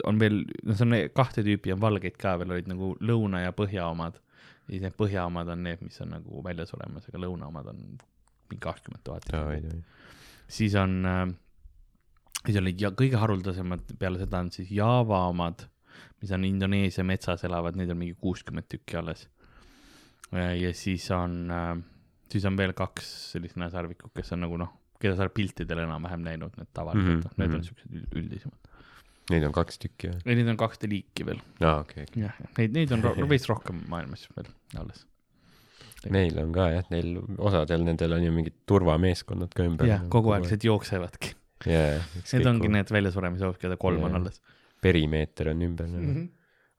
on 0.04 0.18
veel, 0.20 0.42
no 0.64 0.74
see 0.76 0.86
on 0.86 0.96
kahte 1.16 1.44
tüüpi 1.46 1.74
on 1.74 1.80
valgeid 1.82 2.16
ka 2.20 2.36
veel 2.40 2.56
olid 2.56 2.70
nagu 2.70 2.94
lõuna 3.00 3.44
ja 3.44 3.52
põhja 3.56 3.88
omad. 3.90 4.20
ja 4.66 4.72
siis 4.72 4.82
need 4.86 4.96
põhja 4.98 5.26
omad 5.26 5.48
on 5.48 5.62
need, 5.66 5.82
mis 5.82 6.00
on 6.00 6.14
nagu 6.16 6.42
välja 6.46 6.66
suremas, 6.66 7.08
aga 7.08 7.18
lõuna 7.26 7.48
omad 7.50 7.66
on 7.72 7.80
mingi 8.50 8.60
kakskümmend 8.60 9.04
tuhat. 9.04 9.30
siis 10.48 10.74
on 10.74 11.04
äh,, 11.06 11.26
siis 12.46 12.56
olid 12.60 12.80
ja 12.80 12.90
kõige 12.96 13.20
haruldasemad 13.20 13.92
peale 13.98 14.20
seda 14.22 14.40
on 14.44 14.50
siis 14.54 14.70
Java 14.74 15.24
omad, 15.30 15.66
mis 16.22 16.32
on 16.36 16.44
Indoneesia 16.48 17.04
metsas 17.04 17.44
elavad, 17.48 17.76
neid 17.76 17.92
on 17.92 18.00
mingi 18.00 18.16
kuuskümmend 18.20 18.68
tükki 18.70 18.98
alles. 19.00 19.28
ja 20.32 20.74
siis 20.74 21.10
on, 21.10 21.50
siis 22.30 22.44
on 22.46 22.56
veel 22.56 22.72
kaks 22.78 23.08
sellist 23.32 23.58
näsarvikut, 23.58 24.12
kes 24.14 24.32
on 24.36 24.44
nagu 24.46 24.58
noh, 24.60 24.70
keda 25.00 25.16
sa 25.16 25.24
oled 25.24 25.34
piltidel 25.34 25.82
enam-vähem 25.86 26.22
näinud, 26.22 26.56
need 26.60 26.68
tavaliselt 26.76 27.08
mm, 27.08 27.20
Mhm, 27.20 27.26
-hmm, 27.26 27.38
need 27.38 27.48
mhm. 27.48 27.56
on 27.56 27.64
siuksed 27.64 27.90
üld- 27.96 28.18
üldisemad. 28.20 28.58
Neid 29.30 29.46
on 29.46 29.54
kaks 29.54 29.78
tükki 29.82 30.10
või? 30.12 30.20
ja 30.24 30.36
neid 30.38 30.50
on 30.52 30.58
kahte 30.60 30.90
liiki 30.90 31.26
veel, 31.28 31.40
aa, 31.60 31.80
okei. 31.84 32.06
jah, 32.18 32.36
neid, 32.58 32.74
neid 32.76 32.92
on 32.96 33.04
ro 33.06 33.14
veits 33.30 33.48
rohkem 33.50 33.84
maailmas 33.92 34.26
veel 34.36 34.50
alles. 34.80 35.06
Neil 36.10 36.38
on 36.40 36.52
ka 36.56 36.70
jah, 36.72 36.86
neil 36.90 37.18
osadel 37.38 37.82
nendel 37.84 38.16
on 38.16 38.24
ju 38.24 38.32
mingid 38.32 38.54
turvameeskonnad 38.66 39.52
ka 39.54 39.66
ümber. 39.68 39.86
jah, 39.90 40.06
kogu 40.12 40.32
aeg 40.32 40.46
lihtsalt 40.46 40.64
jooksevadki. 40.64 41.34
jaa, 41.68 42.00
Need 42.32 42.46
ongi 42.48 42.70
need 42.72 42.90
väljasuremise 42.90 43.44
ohvrid, 43.46 43.60
keda 43.66 43.76
kolm 43.80 44.06
on 44.08 44.14
Jaa. 44.16 44.22
alles 44.22 44.40
perimeeter 44.80 45.48
on 45.48 45.62
ümber 45.62 45.86
mm. 45.86 46.14
-hmm. 46.14 46.28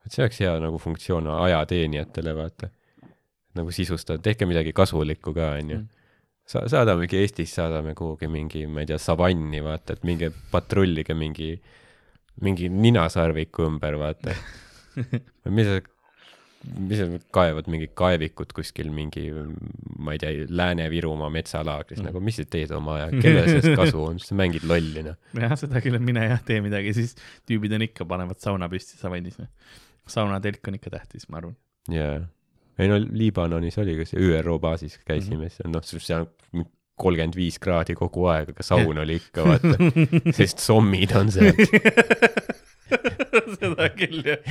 et 0.05 0.11
see 0.11 0.23
oleks 0.23 0.39
hea 0.39 0.53
nagu 0.59 0.77
funktsioon 0.77 1.27
ajateenijatele, 1.27 2.35
vaata. 2.35 2.69
nagu 3.55 3.71
sisustada, 3.71 4.21
tehke 4.23 4.45
midagi 4.45 4.73
kasulikku 4.73 5.33
ka, 5.33 5.51
onju 5.59 5.77
Mm.. 5.77 5.87
sa-, 6.47 6.67
saadamegi 6.67 7.17
Eestis, 7.17 7.55
saadame 7.55 7.93
kuhugi 7.95 8.27
mingi, 8.27 8.67
ma 8.67 8.79
ei 8.79 8.85
tea, 8.85 8.97
savanni, 8.97 9.59
vaata, 9.63 9.93
et 9.93 10.03
minge 10.03 10.31
patrullige 10.51 11.13
mingi, 11.13 11.61
mingi 12.45 12.69
ninasarviku 12.73 13.65
ümber, 13.69 13.97
vaata. 14.01 14.35
mis 15.57 15.69
sa, 15.69 15.77
mis 16.77 17.01
nad 17.01 17.23
kaevad 17.33 17.69
mingit 17.71 17.93
kaevikut 17.97 18.51
kuskil 18.57 18.91
mingi, 18.93 19.27
ma 20.01 20.15
ei 20.15 20.21
tea, 20.21 20.47
Lääne-Virumaa 20.49 21.31
metsalaagris 21.33 21.99
Mm. 21.99 22.03
mm., 22.03 22.09
nagu 22.11 22.23
mis 22.25 22.41
sa 22.41 22.45
teed 22.57 22.73
oma 22.75 22.97
ajaga, 22.99 23.21
kellele 23.23 23.47
sellest 23.55 23.79
kasu 23.79 24.03
on, 24.03 24.19
sa 24.21 24.37
mängid 24.37 24.67
lolli 24.67 25.05
noh. 25.07 25.17
jah, 25.37 25.55
seda 25.59 25.81
küll, 25.83 25.97
et 25.97 26.05
mine 26.05 26.25
jah, 26.27 26.43
tee 26.45 26.59
midagi, 26.65 26.93
siis 26.97 27.15
tüübid 27.49 27.73
on 27.77 27.87
ikka, 27.87 28.05
panevad 28.09 28.41
sauna 28.43 28.69
püsti 28.71 28.99
savandis. 28.99 29.39
saunatelk 30.11 30.69
on 30.69 30.77
ikka 30.81 30.93
tähtis, 30.97 31.29
ma 31.29 31.41
arvan. 31.41 31.57
jaa. 31.89 32.21
ei 32.81 32.89
no 32.89 32.99
Liibanonis 33.01 33.77
oli 33.81 33.97
ka 33.99 34.09
see 34.09 34.21
ÜRO 34.21 34.59
baasis 34.61 34.99
käisime, 35.05 35.49
siis 35.49 35.65
on 35.65 35.77
noh, 35.77 35.85
seal 35.85 36.29
kolmkümmend 37.01 37.37
viis 37.37 37.57
kraadi 37.61 37.95
kogu 37.97 38.27
aeg, 38.31 38.53
aga 38.53 38.65
saun 38.65 39.01
oli 39.03 39.17
ikka 39.21 39.45
vaata, 39.47 39.75
sest 40.37 40.63
sommid 40.63 41.13
on 41.17 41.31
seal. 41.33 41.57
seda 43.61 43.87
küll 43.95 44.21
jah. 44.27 44.41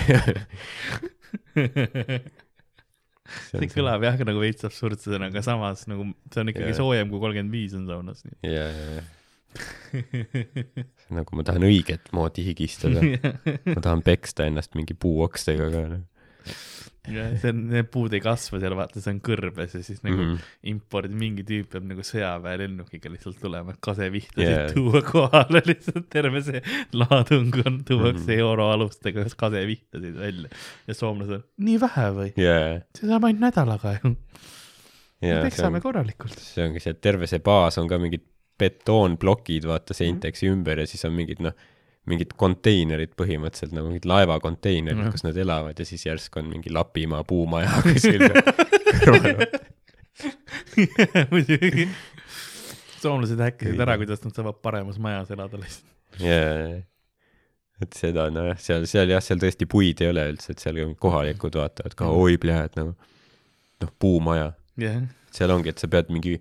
see 3.50 3.70
kõlab 3.70 4.04
jah 4.06 4.20
nagu 4.26 4.42
veits 4.42 4.66
absurdsena, 4.66 5.30
aga 5.30 5.44
samas 5.46 5.86
nagu 5.90 6.10
see 6.32 6.42
on 6.42 6.52
ikkagi 6.52 6.72
Jaa. 6.72 6.80
soojem 6.80 7.10
kui 7.12 7.22
kolmkümmend 7.22 7.54
viis 7.54 7.76
on 7.78 7.86
saunas. 7.90 8.24
ja, 8.46 8.66
ja, 8.66 8.86
ja 8.98 9.08
nagu 11.10 11.36
ma 11.36 11.42
tahan 11.46 11.66
õiget 11.66 12.12
moodi 12.16 12.44
higistada, 12.46 13.02
ma 13.74 13.80
tahan 13.82 14.02
peksta 14.06 14.46
ennast 14.50 14.76
mingi 14.78 14.94
puuokstega 14.98 15.70
ka 15.74 15.86
noh 15.90 16.06
see 17.40 17.52
on, 17.52 17.62
need 17.72 17.88
puud 17.92 18.14
ei 18.16 18.22
kasva 18.24 18.60
seal, 18.62 18.74
vaata, 18.78 19.00
see 19.02 19.14
on 19.14 19.20
kõrbes 19.24 19.76
ja 19.76 19.82
siis 19.84 20.02
nagu 20.04 20.16
mm 20.16 20.20
mm. 20.20 20.32
-hmm. 20.34 20.40
-hmm. 20.40 20.70
impordid, 20.72 21.16
mingi 21.22 21.44
tüüp 21.48 21.70
peab 21.72 21.86
nagu 21.88 22.04
sõjaväelennukiga 22.06 23.12
lihtsalt 23.12 23.40
tulema, 23.40 23.74
kasevihtasid 23.80 24.46
yeah. 24.46 24.72
tuua 24.74 25.02
kohale, 25.06 25.62
lihtsalt 25.70 26.10
terve 26.12 26.42
see 26.46 26.62
laadung 26.92 27.56
on, 27.64 27.80
tuuakse 27.84 28.32
Mhm. 28.32 28.40
euroalustega 28.46 29.24
kasevihtasid 29.36 30.18
välja 30.18 30.50
ja 30.86 30.94
soomlased 30.94 31.46
nii 31.56 31.80
vähe 31.80 32.08
või? 32.18 32.32
jaa, 32.36 32.80
see 32.98 33.08
saab 33.08 33.24
ainult 33.24 33.46
nädalaga 33.48 33.96
ju, 34.00 34.14
peksame 35.20 35.80
on, 35.80 35.82
korralikult. 35.82 36.38
see 36.38 36.64
ongi 36.68 36.80
see, 36.80 36.96
et 36.96 37.00
terve 37.00 37.26
see 37.30 37.42
baas 37.44 37.78
on 37.78 37.88
ka 37.88 37.98
mingid 37.98 38.24
betoonplokid, 38.60 39.64
vaata 39.68 39.96
seinteks 39.96 40.44
ümber 40.50 40.82
ja 40.82 40.86
siis 40.88 41.04
on 41.08 41.14
mingid 41.16 41.40
noh, 41.40 41.54
mingid 42.08 42.32
konteinerid 42.40 43.12
põhimõtteliselt 43.18 43.74
nagu 43.76 43.90
mingid 43.90 44.06
laevakonteinerid 44.08 45.02
mm., 45.02 45.12
kus 45.14 45.24
nad 45.26 45.36
elavad 45.36 45.78
ja 45.78 45.86
siis 45.86 46.06
järsku 46.06 46.40
on 46.40 46.48
mingi 46.52 46.72
Lapimaa 46.72 47.24
puumaja 47.28 47.80
kuskil 47.84 48.24
kõrval. 49.04 49.44
muidugi. 51.32 51.88
soomlased 53.00 53.40
häkkisid 53.40 53.80
ära, 53.80 53.98
kuidas 54.00 54.24
nad 54.24 54.36
saavad 54.36 54.60
paremas 54.64 55.00
majas 55.02 55.30
elada 55.36 55.60
lihtsalt. 55.60 55.92
jaa, 56.24 56.80
et 57.84 57.96
seda 57.96 58.26
nojah, 58.32 58.58
seal, 58.60 58.84
seal 58.90 59.12
jah, 59.12 59.22
seal 59.24 59.40
tõesti 59.40 59.68
puid 59.70 60.02
ei 60.04 60.10
ole 60.12 60.26
üldse, 60.34 60.54
et 60.54 60.62
seal 60.62 60.80
kohalikud 61.00 61.56
vaatavad 61.60 61.96
ka, 61.96 62.10
oi 62.12 62.36
pljääd 62.40 62.76
nagu 62.80 62.94
noh, 63.80 63.92
puumaja, 64.02 64.50
jah, 64.80 65.00
seal 65.34 65.52
ongi, 65.54 65.72
et 65.72 65.80
sa 65.80 65.88
pead 65.92 66.12
mingi, 66.12 66.36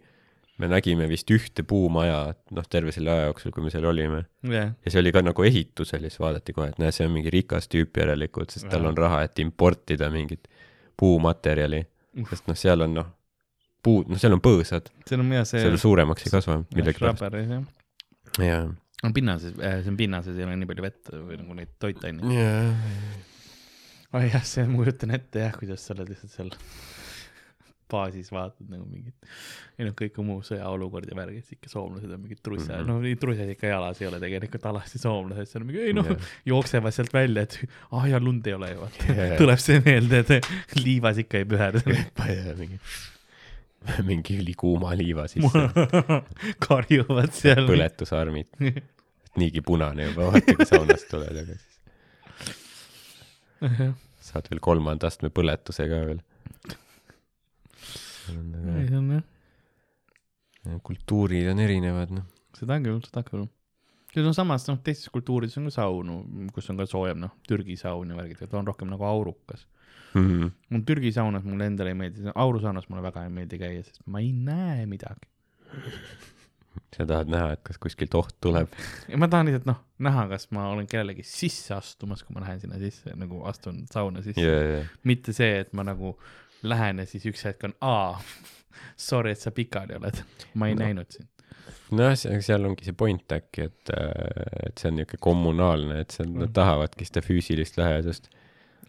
me 0.60 0.68
nägime 0.68 1.08
vist 1.10 1.30
ühte 1.32 1.64
puumaja, 1.68 2.34
noh, 2.56 2.66
terve 2.72 2.92
selle 2.96 3.14
aja 3.14 3.28
jooksul, 3.30 3.54
kui 3.56 3.64
me 3.64 3.72
seal 3.74 3.88
olime 3.90 4.24
jah, 4.52 4.74
ja 4.76 4.92
see 4.92 5.02
oli 5.02 5.14
ka 5.16 5.24
nagu 5.24 5.46
ehitusel 5.48 6.04
ja 6.04 6.12
siis 6.12 6.22
vaadati 6.22 6.56
kohe, 6.56 6.70
et 6.74 6.82
näe, 6.82 6.92
see 6.96 7.08
on 7.08 7.16
mingi 7.16 7.32
rikas 7.34 7.70
tüüp 7.72 8.02
järelikult, 8.02 8.52
sest 8.56 8.68
tal 8.72 8.88
on 8.90 8.98
raha, 9.00 9.24
et 9.28 9.40
importida 9.44 10.12
mingit 10.14 10.50
puumaterjali, 11.00 11.82
sest 12.34 12.52
noh, 12.52 12.60
seal 12.60 12.84
on 12.86 12.98
noh, 13.00 13.10
puud, 13.86 14.12
noh, 14.12 14.20
seal 14.20 14.36
on 14.36 14.44
põõsad, 14.44 14.92
seal 15.08 15.24
on 15.24 15.34
jah 15.38 15.48
see. 15.48 15.64
seal 15.64 15.80
suuremaks 15.80 16.28
ei 16.28 16.36
kasva 16.36 16.60
millegipärast. 16.76 17.24
jaa. 18.44 18.62
on 19.08 19.16
pinnases, 19.16 19.56
see 19.56 19.92
on 19.94 20.00
pinnases, 20.00 20.36
ei 20.36 20.48
ole 20.48 20.60
nii 20.60 20.72
palju 20.74 20.88
vett 20.90 21.16
või 21.16 21.40
nagu 21.40 21.60
neid 21.62 21.76
toitaineid. 21.80 22.36
jaa. 22.36 22.64
oh 24.12 24.28
jah, 24.28 24.44
see, 24.44 24.68
ma 24.68 24.84
kujutan 24.84 25.16
ette 25.16 25.48
jah, 25.48 25.56
kuidas 25.56 25.88
sa 25.88 25.96
oled 25.96 26.12
lihtsalt 26.12 26.36
seal 26.36 26.58
baasis 27.90 28.32
vaatad 28.34 28.70
nagu 28.72 28.86
mingit, 28.90 29.30
ei 29.80 29.88
noh, 29.88 29.94
kõik 29.98 30.18
muu 30.26 30.42
sõjaolukord 30.46 31.10
ja 31.10 31.18
värgid, 31.18 31.46
siis 31.46 31.58
ikka 31.58 31.72
soomlased 31.72 32.12
on 32.16 32.24
mingid 32.24 32.42
trussa 32.46 32.74
mm. 32.74 32.80
-hmm. 32.80 32.90
no 32.90 33.04
neid 33.04 33.22
trussasid 33.22 33.54
ikka 33.56 33.72
jalas 33.72 34.02
ei 34.02 34.10
ole 34.10 34.20
tegelikult 34.24 34.68
alasti 34.72 35.02
soomlased, 35.02 35.52
seal 35.52 35.66
mingi, 35.68 35.84
ei 35.90 35.96
noh 35.98 36.10
Jah., 36.10 36.28
jooksevad 36.54 36.96
sealt 36.96 37.14
välja, 37.14 37.46
et 37.48 37.60
ah 37.96 38.10
ja 38.10 38.20
lund 38.24 38.48
ei 38.48 38.58
ole 38.58 38.72
ju, 38.74 38.82
vaata. 38.82 39.14
Jaa. 39.14 39.38
tuleb 39.40 39.64
see 39.64 39.80
meelde, 39.86 40.24
et 40.26 40.76
liivas 40.80 41.22
ikka 41.24 41.42
ei 41.42 41.48
püherde. 41.50 41.98
mingi, 42.62 42.82
mingi 44.08 44.38
ülikuuma 44.44 44.94
liiva 45.00 45.28
sisse, 45.32 45.66
karjuvad 46.68 47.34
seal. 47.36 47.66
põletusarmid, 47.70 48.52
niigi 49.40 49.62
punane 49.66 50.12
juba, 50.12 50.32
vaata 50.34 50.58
kui 50.60 50.70
saunast 50.70 51.10
tuled, 51.12 51.44
aga 51.44 51.58
siis 51.58 51.70
saad 54.30 54.50
veel 54.52 54.62
kolmanda 54.64 55.10
astme 55.10 55.32
põletuse 55.34 55.88
ka 55.90 56.02
veel. 56.10 56.22
ei, 58.34 58.88
see 58.88 59.00
on 59.00 59.12
jah, 59.16 59.24
kultuurid 60.86 61.50
on 61.52 61.64
erinevad, 61.64 62.14
noh. 62.14 62.28
seda 62.58 62.80
küll, 62.84 63.02
seda 63.06 63.24
küll. 63.28 63.48
see 64.14 64.26
on 64.26 64.38
samas, 64.38 64.66
noh, 64.70 64.80
teistes 64.86 65.12
kultuurides 65.14 65.58
on 65.62 65.70
ka 65.70 65.76
saunu, 65.80 66.22
kus 66.56 66.70
on 66.74 66.80
ka 66.80 66.88
soojem, 66.90 67.22
noh, 67.26 67.36
Türgi 67.48 67.78
saun 67.80 68.14
ja 68.14 68.18
värgid, 68.20 68.42
ta 68.46 68.60
on 68.60 68.70
rohkem 68.70 68.90
nagu 68.92 69.08
aurukas. 69.08 69.68
Mhm. 70.18 70.48
mul 70.74 70.82
Türgi 70.90 71.12
saunas 71.14 71.44
mulle 71.46 71.68
endale 71.70 71.92
ei 71.94 71.98
meeldi, 71.98 72.32
aurusaunas 72.34 72.88
mulle 72.90 73.04
väga 73.06 73.28
ei 73.28 73.34
meeldi 73.34 73.60
käia, 73.62 73.84
sest 73.86 74.02
ma 74.10 74.24
ei 74.24 74.32
näe 74.34 74.88
midagi. 74.90 75.30
sa 76.96 77.06
tahad 77.06 77.30
näha, 77.30 77.52
et 77.54 77.62
kas 77.68 77.78
kuskilt 77.78 78.16
oht 78.18 78.34
tuleb. 78.42 78.74
ja 79.06 79.20
ma 79.22 79.30
tahan 79.30 79.52
lihtsalt, 79.52 79.68
noh, 79.70 79.84
näha, 80.02 80.26
kas 80.32 80.50
ma 80.56 80.66
olen 80.72 80.90
kellelegi 80.90 81.26
sisse 81.28 81.76
astumas, 81.78 82.24
kui 82.26 82.34
ma 82.34 82.42
lähen 82.42 82.64
sinna 82.64 82.82
sisse, 82.82 83.14
nagu 83.20 83.44
astun 83.50 83.84
sauna 83.92 84.26
sisse 84.26 84.42
ja, 84.42 84.62
ja, 84.80 84.84
mitte 85.06 85.36
see, 85.36 85.60
et 85.62 85.78
ma 85.78 85.86
nagu 85.86 86.16
lähen 86.64 87.00
ja 87.00 87.06
siis 87.10 87.26
üks 87.30 87.44
hetk 87.48 87.64
on, 87.70 87.76
aa, 87.82 88.20
sorry, 89.10 89.32
et 89.36 89.44
sa 89.44 89.52
pikali 89.56 89.96
oled, 90.00 90.24
ma 90.56 90.68
ei 90.70 90.76
No. 90.76 90.80
no. 90.80 90.86
näinud 90.86 91.12
sind. 91.16 91.30
nojah, 91.92 92.18
seal 92.46 92.66
ongi 92.70 92.86
see 92.86 92.94
point 92.98 93.32
äkki, 93.34 93.70
et, 93.70 93.94
et 94.68 94.78
see 94.82 94.92
on 94.92 95.00
niisugune 95.00 95.22
kommunaalne, 95.26 96.02
et 96.04 96.12
seal 96.18 96.30
nad 96.36 96.52
tahavadki 96.54 97.08
seda 97.08 97.24
füüsilist 97.26 97.80
lähedust. 97.82 98.30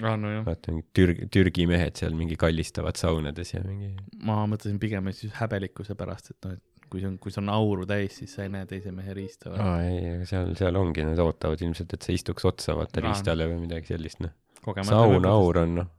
aa, 0.02 0.16
nojah, 0.20 0.42
vaata, 0.46 0.72
mingid 0.74 0.90
Türgi, 0.96 1.28
Türgi 1.32 1.66
mehed 1.70 1.96
seal 2.00 2.16
mingi 2.16 2.36
kallistavad 2.40 2.96
saunades 3.00 3.54
ja 3.54 3.62
mingi. 3.64 3.94
ma 4.24 4.42
mõtlesin 4.50 4.80
pigem 4.82 5.12
siis 5.16 5.32
häbelikkuse 5.40 5.94
pärast, 5.98 6.32
et 6.34 6.48
noh, 6.48 6.58
et 6.58 6.66
kui 6.90 6.98
see 7.00 7.06
on, 7.06 7.18
kui 7.22 7.30
see 7.30 7.38
on 7.44 7.48
auru 7.54 7.84
täis, 7.86 8.16
siis 8.18 8.32
sa 8.34 8.42
ei 8.42 8.50
näe 8.50 8.66
teise 8.66 8.90
mehe 8.90 9.14
riista 9.14 9.52
või 9.52 9.60
aa 9.62 9.76
ei, 9.86 9.98
aga 10.16 10.24
seal, 10.26 10.48
seal 10.58 10.76
ongi, 10.80 11.04
nad 11.06 11.20
ootavad 11.22 11.60
ilmselt, 11.62 11.92
et 11.94 12.02
sa 12.02 12.12
istuks 12.16 12.44
otsa 12.50 12.74
vaata 12.74 12.98
Aa. 13.00 13.06
riistale 13.06 13.46
või 13.52 13.60
midagi 13.68 13.92
sellist, 13.94 14.20
noh. 14.24 14.32
saun, 14.88 15.28
aur 15.30 15.60
on 15.62 15.74
noh. 15.82 15.90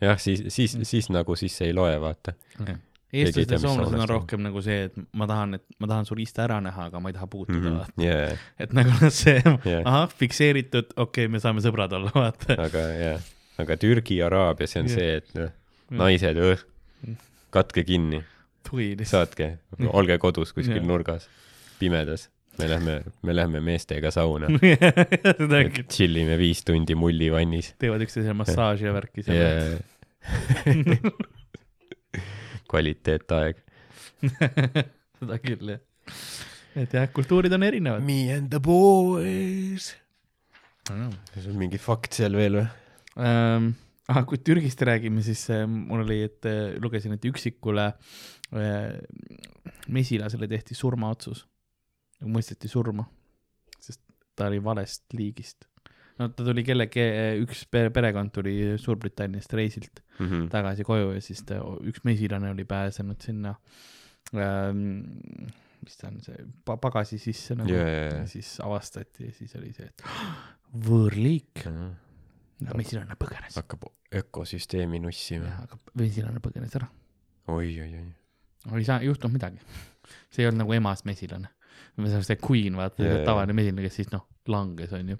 jah, 0.00 0.20
siis, 0.20 0.44
siis, 0.48 0.76
siis 0.82 1.08
nagu 1.14 1.36
siis 1.36 1.56
ei 1.66 1.74
loe, 1.76 1.94
vaata. 2.00 2.34
Ei 2.66 2.76
eestlased 3.24 3.54
ja 3.54 3.58
soomlased 3.62 3.96
on 3.96 4.08
rohkem 4.08 4.42
nagu 4.44 4.60
see, 4.64 4.88
et 4.88 4.96
ma 5.16 5.26
tahan, 5.28 5.56
et 5.56 5.64
ma 5.80 5.88
tahan 5.88 6.08
su 6.08 6.16
riista 6.18 6.44
ära 6.44 6.58
näha, 6.64 6.88
aga 6.90 7.00
ma 7.00 7.08
ei 7.08 7.16
taha 7.16 7.28
puutuda 7.32 7.70
mm, 7.70 7.78
-hmm. 7.78 8.04
jaa, 8.04 8.36
et 8.60 8.74
nagu 8.76 9.10
see 9.20 9.40
Jah. 9.40 9.82
ahah, 9.84 10.08
fikseeritud, 10.20 10.92
okei 10.96 11.24
okay,, 11.24 11.32
me 11.32 11.40
saame 11.40 11.64
sõbrad 11.64 11.94
olla, 11.96 12.12
vaata. 12.14 12.58
aga 12.66 12.84
jah, 13.00 13.30
aga 13.64 13.76
Türgi, 13.80 14.20
Araabia, 14.22 14.68
see 14.68 14.82
on 14.82 14.90
Jah. 14.92 14.98
see, 14.98 15.16
et 15.22 15.34
noh, 15.38 15.54
naised, 16.04 16.66
katke 17.50 17.84
kinni, 17.88 18.22
saatke, 19.08 19.54
olge 19.88 20.18
kodus 20.18 20.52
kuskil 20.52 20.82
Jah. 20.82 20.88
nurgas, 20.92 21.28
pimedas. 21.80 22.28
Me 22.58 22.68
lähme, 22.72 22.94
me 23.22 23.34
lähme 23.36 23.60
meestega 23.64 24.10
sauna, 24.14 24.50
küll, 24.58 25.82
tšillime 25.84 26.38
viis 26.40 26.64
tundi 26.66 26.96
mullivannis. 26.98 27.74
teevad 27.78 28.02
üksteisele 28.06 28.36
massaaži 28.38 28.88
ja 28.88 28.94
värki 28.96 29.26
seal 29.26 29.36
Yeah. 29.38 29.78
kvaliteetaeg. 32.68 33.62
seda 35.18 35.38
küll 35.42 35.72
jah. 35.72 35.82
et 36.78 36.94
jah, 36.94 37.08
kultuurid 37.14 37.54
on 37.54 37.66
erinevad. 37.66 38.04
Me 38.04 38.20
and 38.34 38.50
the 38.52 38.60
boys. 38.62 39.92
sul 40.88 41.56
mingi 41.58 41.80
fakt 41.80 42.16
seal 42.16 42.36
veel 42.38 42.60
või? 42.60 42.66
ähm,. 43.20 43.72
ah, 44.08 44.22
kui 44.28 44.40
Türgist 44.40 44.80
räägime, 44.88 45.22
siis 45.24 45.44
äh, 45.52 45.66
mul 45.68 46.04
oli, 46.06 46.22
et 46.28 46.48
äh, 46.48 46.76
lugesin, 46.80 47.16
et 47.16 47.24
üksikule 47.28 47.90
äh, 47.92 48.96
mesilasele 49.92 50.48
tehti 50.48 50.76
surmaotsus. 50.78 51.44
Mõisteti 52.26 52.68
surma, 52.70 53.04
sest 53.80 54.00
ta 54.36 54.46
oli 54.50 54.58
valest 54.64 55.04
liigist. 55.14 55.66
no 56.18 56.28
ta 56.34 56.44
tuli 56.44 56.64
kellegi, 56.66 57.04
üks 57.44 57.64
pere, 57.70 57.90
perekond 57.94 58.32
tuli 58.34 58.74
Suurbritanniast 58.78 59.52
reisilt 59.54 60.02
Mhm. 60.18 60.48
tagasi 60.50 60.82
koju 60.84 61.12
ja 61.14 61.20
siis 61.22 61.44
ta, 61.46 61.60
üks 61.86 62.00
mesilane 62.04 62.50
oli 62.50 62.64
pääsenud 62.66 63.20
sinna 63.22 63.52
ähm,, 64.34 64.80
mis 65.84 65.96
ta 65.96 66.08
on 66.08 66.16
see 66.20 66.36
pa,, 66.66 66.74
pagasi 66.76 67.18
sisse 67.22 67.54
nagu 67.54 67.70
Jaa, 67.70 67.84
jaa, 67.86 68.00
jaa. 68.08 68.16
ja 68.18 68.26
siis 68.26 68.56
avastati 68.60 69.28
ja 69.28 69.32
siis 69.36 69.54
oli 69.60 69.70
see, 69.72 69.86
et 69.86 70.02
võõrliik. 70.74 71.62
mesilane 72.74 73.14
põgenes. 73.14 73.54
hakkab 73.56 73.86
ökosüsteemi 74.18 74.98
nussima. 75.00 75.52
aga 75.62 75.78
mesilane 75.94 76.40
põgenes 76.42 76.74
ära. 76.76 76.88
oi, 77.48 77.70
oi, 77.80 77.92
oi. 78.02 78.78
ei 78.80 78.84
saa, 78.84 78.98
ei 79.00 79.06
juhtunud 79.06 79.32
midagi. 79.38 79.62
see 80.34 80.42
ei 80.42 80.48
olnud 80.50 80.64
nagu 80.64 80.74
emas 80.76 81.04
mesilane. 81.08 81.48
See 82.06 82.38
queen, 82.40 82.76
vaata 82.78 83.04
yeah, 83.04 83.22
tavaline 83.26 83.56
mesilane, 83.56 83.84
kes 83.86 84.00
siis 84.00 84.12
noh, 84.12 84.26
langes, 84.50 84.92
onju. 84.96 85.18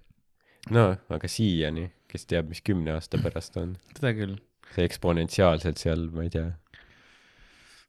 no 0.75 0.85
aga 1.15 1.31
siiani, 1.31 1.89
kes 2.11 2.29
teab, 2.31 2.51
mis 2.53 2.63
kümne 2.65 2.95
aasta 2.97 3.21
pärast 3.23 3.59
on, 3.61 3.77
seda 3.97 4.15
küll, 4.17 4.37
see 4.75 4.87
eksponentsiaalselt 4.89 5.81
seal, 5.83 6.09
ma 6.15 6.27
ei 6.27 6.35
tea, 6.35 6.51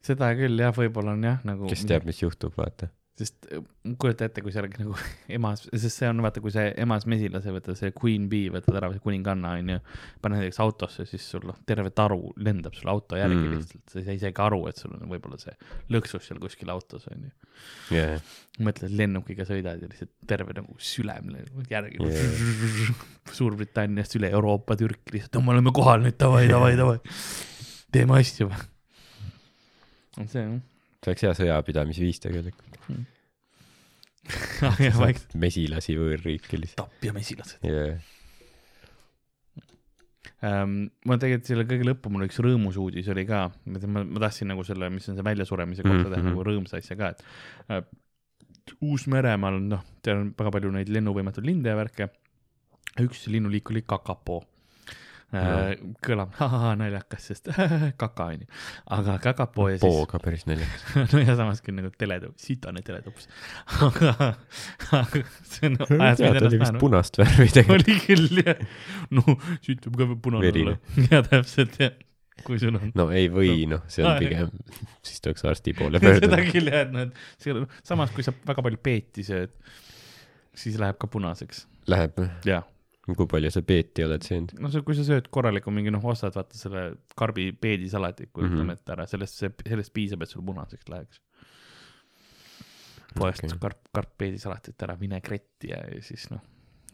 seda 0.06 0.32
küll 0.40 0.62
jah, 0.62 0.74
võib-olla 0.76 1.16
on 1.18 1.28
jah 1.28 1.44
nagu. 1.48 1.70
kes 1.72 1.86
teab, 1.90 2.08
mis 2.10 2.24
juhtub, 2.24 2.56
vaata. 2.60 2.92
Sest 3.20 3.48
äh, 3.52 3.64
kujuta 4.00 4.28
ette, 4.30 4.44
kui 4.44 4.54
seal 4.54 4.70
nagu 4.72 4.96
emas, 5.38 5.66
sest 5.70 6.02
see 6.02 6.10
on 6.10 6.22
vaata, 6.24 6.42
kui 6.44 6.54
see 6.54 6.70
emas 6.80 7.06
mesilase 7.10 7.54
võtad, 7.54 7.78
see 7.80 7.92
queen 7.96 8.30
bee 8.32 8.52
võtad 8.54 8.78
ära, 8.80 8.92
see 8.94 9.04
kuninganna 9.04 9.56
onju, 9.60 9.80
paned 10.24 10.42
näiteks 10.42 10.62
autosse, 10.64 11.06
siis 11.10 11.26
sul 11.34 11.46
noh, 11.50 11.58
terve 11.70 11.92
taru 11.96 12.34
lendab 12.40 12.78
sulle 12.78 12.94
auto 12.94 13.20
järgi 13.20 13.40
Mm. 13.40 13.60
lihtsalt, 13.60 13.84
sa 13.92 14.00
ei 14.00 14.06
saa 14.06 14.16
isegi 14.18 14.42
aru, 14.44 14.60
et 14.70 14.80
sul 14.80 14.96
on 14.96 15.12
võib-olla 15.12 15.38
see 15.40 15.54
lõksus 15.94 16.26
seal 16.28 16.40
kuskil 16.42 16.72
autos 16.74 17.06
onju. 17.12 17.30
jaa, 17.96 18.18
mõtled, 18.66 18.94
lennukiga 19.00 19.46
sõidad 19.48 19.82
ja 19.84 19.90
lihtsalt 19.90 20.12
terve 20.30 20.56
nagu 20.58 20.76
sülem 20.82 21.32
järgi 21.70 22.02
yeah. 22.04 23.06
Suurbritanniast 23.40 24.16
üle 24.18 24.32
Euroopa, 24.34 24.76
Türki 24.80 25.18
lihtsalt, 25.18 25.40
me 25.46 25.54
oleme 25.56 25.74
kohal 25.76 26.04
nüüd, 26.04 26.18
davai, 26.20 26.48
davai, 26.50 26.74
davai. 26.80 26.98
teeme 27.94 28.20
asju. 28.20 28.50
see 30.26 30.44
jah 30.44 30.60
see 31.00 31.12
oleks 31.14 31.26
hea 31.26 31.34
sõjapidamisviis 31.42 32.22
tegelikult. 32.24 32.80
vaikselt 35.04 35.36
mesilasi 35.40 35.96
võõrriiki 35.98 36.60
lihtsalt. 36.60 36.90
tapja 37.00 37.14
mesilased 37.16 37.64
jaa, 37.66 37.94
ähm,. 40.46 40.76
ma 41.08 41.18
tegelikult 41.18 41.50
selle 41.50 41.66
kõige 41.70 41.88
lõppu, 41.88 42.12
mul 42.14 42.28
üks 42.28 42.38
rõõmus 42.44 42.78
uudis 42.82 43.10
oli 43.14 43.26
ka, 43.30 43.48
ma, 43.66 44.04
ma 44.04 44.22
tahtsin 44.26 44.52
nagu 44.52 44.66
selle, 44.68 44.92
mis 44.94 45.08
on 45.10 45.18
see 45.18 45.26
väljasuremise 45.26 45.86
kohta 45.86 45.96
mm 45.96 46.06
-hmm. 46.06 46.14
teha 46.14 46.24
Mhm. 46.24 46.36
nagu 46.36 46.46
rõõmsa 46.46 46.84
asja 46.84 47.00
ka, 47.00 47.10
et 47.16 47.24
äh, 47.72 47.84
Uus-Meremaal, 48.86 49.58
noh, 49.66 49.82
seal 50.06 50.20
on 50.22 50.34
väga 50.38 50.52
palju 50.54 50.72
neid 50.76 50.90
lennuvõimetuid 50.94 51.46
linde 51.46 51.70
ja 51.72 51.76
värke. 51.80 52.10
üks 53.00 53.28
linnuliik 53.28 53.70
oli 53.72 53.82
kakapoo 53.82 54.44
äh,. 55.36 55.72
kõlab 56.06 56.34
naljakas, 56.80 57.30
sest 57.32 57.50
kaka 58.02 58.30
onju, 58.34 58.50
aga 58.96 59.18
kakapoo 59.24 59.70
ja 59.70 59.78
siis 59.78 59.86
pooga 59.86 60.22
päris 60.24 60.46
naljakas. 60.50 60.86
no 61.14 61.24
ja 61.24 61.36
samas 61.40 61.64
küll 61.66 61.78
nagu 61.78 61.92
teletups, 62.00 62.46
sitane 62.50 62.84
teletups. 62.86 63.30
aga, 63.88 64.14
aga 64.98 65.24
see 65.44 65.70
on 65.70 65.80
ajas 66.00 66.22
tead, 66.22 66.34
mind 66.34 66.50
oli 66.50 66.62
vist 66.64 66.80
punast 66.82 67.20
värvi 67.22 67.50
tegelikult. 67.56 67.90
oli 67.90 67.98
küll 68.06 68.44
jah, 68.44 68.64
no 69.16 69.26
siit 69.66 69.90
võib 69.90 70.00
ka 70.02 70.22
punane 70.30 70.54
olla. 70.54 70.78
ja 71.10 71.22
täpselt 71.26 71.78
jah, 71.82 71.94
kui 72.46 72.60
sul 72.62 72.80
on. 72.80 72.94
no 72.98 73.10
ei 73.14 73.30
või, 73.34 73.64
noh, 73.70 73.86
see 73.92 74.06
on 74.06 74.14
Aa, 74.14 74.24
pigem, 74.24 74.52
siis 75.06 75.22
tuleks 75.24 75.46
arsti 75.50 75.76
poole 75.78 76.02
seda 76.02 76.16
pöörduda. 76.16 76.42
küll 76.50 76.74
jah, 76.74 76.88
et 76.88 76.96
noh, 76.96 77.08
et 77.08 77.44
see, 77.44 77.56
samas 77.88 78.14
kui 78.16 78.26
sa 78.26 78.34
väga 78.48 78.66
palju 78.66 78.82
peeti 78.84 79.26
sööd, 79.28 79.54
siis 80.58 80.80
läheb 80.82 81.00
ka 81.00 81.10
punaseks. 81.12 81.66
Läheb, 81.90 82.18
jaa, 82.48 82.64
kui 83.18 83.30
palju 83.30 83.52
sa 83.54 83.64
peeti 83.66 84.06
oled 84.06 84.26
söönud? 84.26 84.54
no 84.60 84.72
see, 84.74 84.84
kui 84.86 84.98
sa 84.98 85.06
sööd 85.08 85.30
korraliku 85.34 85.74
mingi 85.74 85.94
noh, 85.94 86.04
ostad 86.12 86.36
vaata 86.36 86.58
selle 86.60 86.84
karbi 87.20 87.50
peedisalatit, 87.54 88.32
kujutame 88.34 88.74
Mhm. 88.74 88.78
ette 88.78 88.96
ära, 88.96 89.08
sellest, 89.10 89.44
sellest 89.68 89.94
piisab, 89.96 90.24
et 90.24 90.30
sul 90.30 90.46
punaseks 90.46 90.90
läheks. 90.92 91.22
poest 93.16 93.44
okay. 93.44 93.58
karp, 93.60 93.82
karp 93.94 94.16
peedisalatit 94.22 94.84
ära, 94.86 94.96
vinegretti 95.00 95.72
ja, 95.72 95.80
siis 96.06 96.28
noh, 96.30 96.44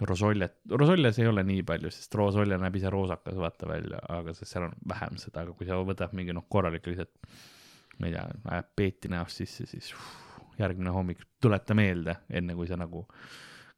rosoljet, 0.07 0.61
rosoljes 0.71 1.19
ei 1.19 1.27
ole 1.27 1.43
nii 1.43 1.63
palju, 1.67 1.91
sest 1.91 2.15
rosolje 2.15 2.57
näeb 2.59 2.75
ise 2.79 2.89
roosakas 2.89 3.35
vaata 3.39 3.67
välja, 3.67 3.99
aga 4.09 4.33
sest 4.33 4.53
seal 4.53 4.69
on 4.69 4.77
vähem 4.87 5.19
seda, 5.21 5.43
aga 5.43 5.55
kui 5.57 5.67
sa 5.67 5.79
võtad 5.83 6.15
mingi 6.15 6.35
noh, 6.35 6.47
korralik 6.49 6.87
lihtsalt, 6.87 7.11
ma 7.99 8.07
ei 8.07 8.15
tea, 8.15 8.23
ajab 8.55 8.71
peeti 8.79 9.11
näost 9.11 9.43
sisse, 9.43 9.67
siis 9.69 9.91
uh, 9.93 10.07
järgmine 10.59 10.93
hommik 10.95 11.23
tuleta 11.41 11.75
meelde, 11.77 12.17
enne 12.29 12.55
kui 12.55 12.67
sa 12.67 12.77
nagu 12.79 13.05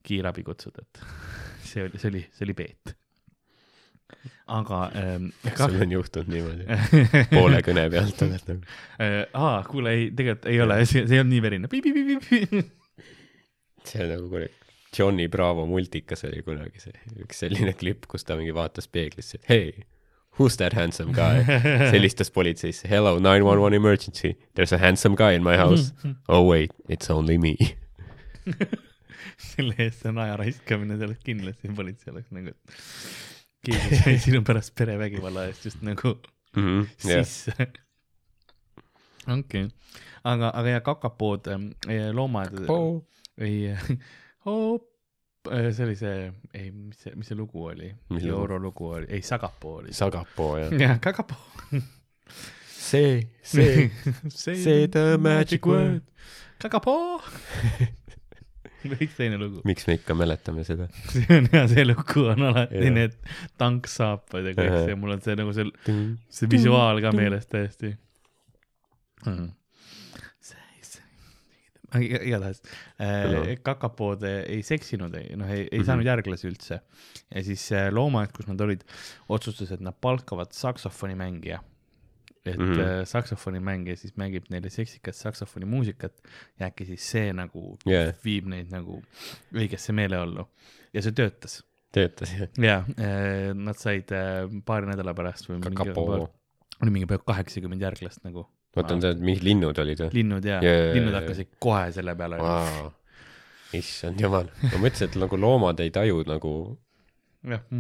kiirabi 0.08 0.46
kutsud, 0.48 0.80
et 0.82 1.04
see 1.68 1.84
oli, 1.86 2.00
see 2.00 2.14
oli, 2.14 2.24
see 2.34 2.48
oli 2.48 2.56
peet. 2.58 2.94
aga 4.48 4.82
ähm, 4.96 5.26
sul 5.58 5.82
on 5.84 5.92
juhtunud 5.92 6.30
niimoodi? 6.32 6.64
poole 7.34 7.60
kõne 7.66 7.88
pealt 7.92 8.22
oled 8.24 8.46
nagu. 8.54 8.78
äh,. 9.04 9.18
aa, 9.34 9.60
kuule, 9.68 9.96
ei, 9.98 10.08
tegelikult 10.16 10.48
ei 10.54 10.62
ole, 10.64 10.80
see, 10.86 11.04
see 11.10 11.20
ei 11.20 11.24
olnud 11.24 11.36
nii 11.36 11.44
verine. 11.44 11.68
see 13.88 14.06
on 14.06 14.16
nagu 14.16 14.32
kuradi, 14.32 14.54
Johnny 14.98 15.28
Bravo 15.28 15.68
multikas 15.70 16.24
oli 16.30 16.42
kunagi 16.46 16.82
see, 16.82 16.96
üks 17.26 17.44
selline 17.44 17.76
klipp, 17.78 18.08
kus 18.10 18.24
ta 18.26 18.40
mingi 18.40 18.56
vaatas 18.56 18.88
peeglisse, 18.88 19.42
hei, 19.50 19.74
who's 20.40 20.56
that 20.58 20.74
handsome 20.74 21.12
guy? 21.14 21.44
helistas 21.94 22.32
politseisse, 22.32 22.88
hello, 22.88 23.18
nine 23.20 23.44
one 23.46 23.60
one 23.62 23.76
emergency, 23.76 24.38
there 24.56 24.64
is 24.64 24.72
a 24.72 24.80
handsome 24.80 25.16
guy 25.20 25.34
in 25.36 25.44
my 25.44 25.58
house. 25.58 25.92
oh 26.30 26.44
wait, 26.48 26.72
it's 26.88 27.12
only 27.12 27.38
me. 27.38 27.58
selle 29.52 29.76
eest 29.86 30.06
on 30.10 30.22
aja 30.24 30.38
raiskamine, 30.40 30.98
sellest 31.02 31.24
kindlasti 31.26 31.74
politsei 31.78 32.14
oleks 32.14 32.32
nagu, 32.36 32.54
et 32.54 32.80
keegi 33.68 34.02
sai 34.02 34.18
sinu 34.28 34.44
pärast 34.48 34.74
perevägivalla 34.78 35.48
eest 35.52 35.68
just 35.70 35.84
nagu 35.86 36.16
jah, 36.58 37.26
sisse. 37.26 37.70
okei, 39.28 39.68
aga, 40.24 40.52
aga 40.54 40.78
ja 40.78 40.86
kakapood, 40.86 41.52
loomad 42.18 42.56
ei, 43.38 43.76
see 45.76 45.86
oli 45.86 45.96
see, 45.96 46.32
ei, 46.54 46.72
mis 46.72 47.04
see, 47.04 47.14
mis 47.16 47.30
see 47.30 47.38
lugu 47.38 47.68
oli? 47.70 47.92
Euro 48.24 48.58
lugu 48.60 48.90
oli, 48.98 49.08
ei, 49.10 49.22
Sagapoo 49.22 49.78
oli. 49.84 49.94
Sagapoo 49.94 50.58
jah. 50.58 50.74
jah, 50.82 50.98
kakapoo. 51.00 51.38
see, 52.66 53.28
see, 53.44 53.92
say 54.30 54.88
the 54.88 55.18
magic 55.18 55.66
word. 55.66 56.02
kakapoo. 56.60 57.22
veits 58.94 59.16
teine 59.18 59.38
lugu. 59.42 59.62
miks 59.68 59.88
me 59.88 59.96
ikka 59.98 60.16
mäletame 60.18 60.64
seda? 60.68 60.88
see 61.14 61.26
on 61.38 61.48
hea, 61.54 61.64
see 61.74 61.86
lugu 61.88 62.26
on 62.32 62.44
alati 62.52 62.82
Jah. 62.84 62.94
need 62.98 63.16
tanksaapad 63.62 64.52
ja 64.52 64.56
kõik 64.58 64.76
see, 64.86 64.96
mul 65.02 65.16
on 65.18 65.22
see 65.26 65.36
nagu 65.40 65.54
see, 65.56 65.70
see 66.40 66.50
visuaal 66.52 67.02
ka 67.04 67.12
meeles 67.18 67.48
täiesti 67.52 67.94
mm.. 69.26 69.48
igatahes 71.98 72.60
äh, 73.02 73.56
kakapood 73.66 74.24
ei 74.28 74.60
seksinud, 74.66 75.14
ei 75.18 75.36
noh, 75.40 75.48
ei, 75.50 75.64
ei 75.72 75.80
Mhm. 75.80 75.86
saanud 75.88 76.06
järglasi 76.10 76.48
üldse. 76.50 76.80
ja 77.34 77.44
siis 77.44 77.64
äh, 77.72 77.88
loomaaed, 77.96 78.34
kus 78.36 78.48
nad 78.50 78.62
olid, 78.62 78.84
otsustasid, 79.30 79.80
et 79.80 79.86
nad 79.88 79.96
palkavad 80.02 80.52
saksofonimängija. 80.54 81.62
Et 82.54 82.58
mm. 82.60 82.74
-hmm. 82.74 83.06
saksofonimängija 83.10 83.98
siis 83.98 84.16
mängib 84.18 84.50
neile 84.54 84.70
seksikat 84.70 85.16
saksofonimuusikat 85.16 86.14
ja 86.60 86.68
äkki 86.68 86.86
siis 86.86 87.12
see 87.12 87.34
nagu 87.34 87.78
Jaa. 87.86 88.12
viib 88.26 88.48
neid 88.52 88.72
nagu 88.72 89.02
õigesse 89.54 89.96
meeleollu 89.96 90.48
ja 90.94 91.02
see 91.02 91.12
töötas 91.12 91.62
töötas 91.94 92.34
jah? 92.34 92.50
ja 92.58 92.78
äh, 93.00 93.54
nad 93.56 93.80
said 93.80 94.12
äh, 94.12 94.46
paari 94.66 94.90
nädala 94.92 95.14
pärast 95.18 95.50
või 95.50 95.62
mingi, 95.64 95.90
oli 96.82 96.94
mingi 96.94 97.10
peaaegu 97.10 97.28
kaheksakümmend 97.28 97.82
järglast 97.82 98.24
nagu 98.28 98.46
oota, 98.78 98.94
on 98.94 99.02
see, 99.02 99.18
mingid 99.20 99.46
linnud 99.48 99.84
olid 99.84 100.06
või? 100.06 100.14
linnud 100.22 100.46
ja 100.48 100.60
Jaa, 100.62 100.74
jaa, 100.74 100.96
linnud 100.98 101.14
jaa, 101.14 101.22
hakkasid 101.22 101.54
kohe 101.60 101.92
selle 101.96 102.16
peale 102.20 102.42
Vau. 102.42 102.92
issand 103.78 104.22
jumal, 104.22 104.52
ma 104.64 104.76
mõtlesin, 104.76 105.10
et 105.10 105.18
nagu 105.20 105.40
loomad 105.40 105.82
ei 105.84 105.94
taju 105.96 106.24
nagu 106.28 106.54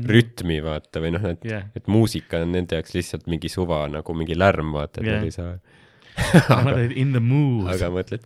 rütmi 0.07 0.59
vaata 0.63 1.01
või 1.03 1.11
noh, 1.15 1.25
et, 1.34 1.41
jah 1.47 1.63
et 1.75 1.88
muusika 1.91 2.39
on 2.43 2.51
nende 2.55 2.77
jaoks 2.77 2.93
lihtsalt 2.95 3.27
mingi 3.31 3.49
suva 3.51 3.84
nagu 3.91 4.13
mingi 4.17 4.35
lärm 4.38 4.71
vaata, 4.75 5.01
et 5.01 5.07
Jah. 5.07 5.17
nad 5.17 5.23
ei 5.27 5.31
saa. 5.35 5.57
mood 7.21 7.67
aga 7.73 7.89
mõtled, 7.93 8.23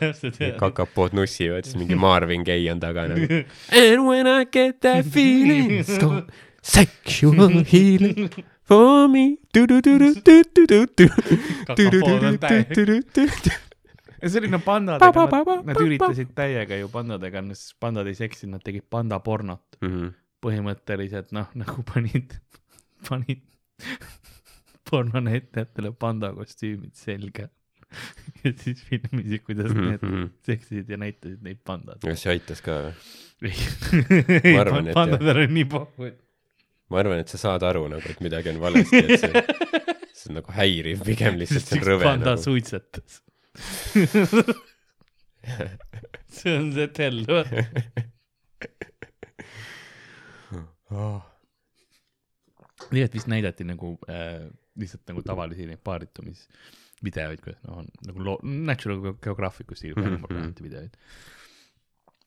täpselt 0.00 0.40
jah 0.40 0.56
kakapood 0.58 1.14
nussivad, 1.14 1.66
siis 1.68 1.76
mingi 1.78 1.94
Marvin 1.98 2.42
Gaye 2.46 2.70
on 2.72 2.80
taga 2.82 3.06
nagu. 3.12 3.42
And 3.70 4.06
when 4.08 4.26
I 4.26 4.44
get 4.50 4.80
that 4.82 5.04
feeling, 5.06 5.70
it's 5.80 5.98
called 5.98 6.30
sexual 6.62 7.62
healing 7.64 8.30
for 8.64 9.08
me. 9.08 9.38
Kakapood 11.66 12.24
on 12.30 12.38
täie- 12.42 13.60
ja 14.24 14.30
see 14.32 14.40
oli 14.42 14.50
no 14.52 14.58
pandadega, 14.64 15.12
Pa, 15.12 15.26
pa, 15.28 15.40
pa, 15.44 15.56
nad, 15.60 15.66
nad 15.70 15.80
üritasid 15.84 16.32
täiega 16.36 16.78
ju 16.80 16.88
pandadega, 16.92 17.42
pandad 17.80 18.08
ei 18.10 18.16
seksinud, 18.18 18.56
nad 18.58 18.64
tegid 18.66 18.86
pandapornot 18.90 19.78
Mhm. 19.84 20.12
põhimõtteliselt 20.44 21.30
noh, 21.36 21.48
nagu 21.56 21.84
panid, 21.88 22.34
panid 23.08 23.44
pornonäitlejatele 24.90 25.92
panda 25.98 26.30
kostüümid 26.36 26.92
selga 26.98 27.46
ja 28.44 28.50
siis 28.58 28.82
filmisid, 28.88 29.44
kuidas 29.46 29.72
need 29.76 30.02
Mhm. 30.02 30.26
seksisid 30.46 30.88
ja 30.90 30.98
näitasid 31.00 31.42
neid 31.46 31.60
pandad. 31.64 32.00
kas 32.02 32.22
see 32.24 32.32
aitas 32.34 32.60
ka 32.64 32.80
või? 33.40 33.54
ei, 34.44 34.92
pandadel 34.94 35.44
on 35.46 35.54
nii 35.54 35.64
pohhu, 35.70 36.08
et 36.10 36.20
ma 36.90 37.00
arvan, 37.00 37.18
et 37.22 37.28
sa 37.32 37.38
saad 37.40 37.62
aru 37.66 37.86
nagu, 37.92 38.02
et 38.10 38.20
midagi 38.24 38.50
on 38.52 38.60
valesti, 38.62 39.00
et 39.04 39.20
see, 39.20 39.44
see 40.12 40.30
on 40.32 40.38
nagu 40.40 40.52
häiriv 40.58 41.04
pigem 41.06 41.38
lihtsalt, 41.40 41.64
see 41.70 41.78
on 41.80 41.86
rõve 41.88 42.04
panda 42.08 42.34
nagu. 42.34 42.42
suitsetas. 42.44 43.20
See 46.34 46.56
on 46.58 46.72
see 46.74 46.88
tell, 46.96 47.20
nii 52.94 53.04
et 53.04 53.14
vist 53.16 53.28
näidati 53.30 53.66
nagu 53.66 53.94
äh, 54.10 54.48
lihtsalt 54.80 55.06
nagu 55.10 55.22
tavalisi 55.26 55.66
neid 55.68 55.82
paaritumisvideoid, 55.86 57.40
kuidas 57.44 57.62
noh, 57.68 57.80
on 57.82 57.88
nagu 58.08 58.26
loo-, 58.28 58.42
Natural 58.42 59.00
Geographicu 59.22 59.74
stiilis 59.78 59.98
Mhm, 60.02 60.14
mm 60.20 60.42
-hmm. 60.42 60.62
videoid. 60.62 60.96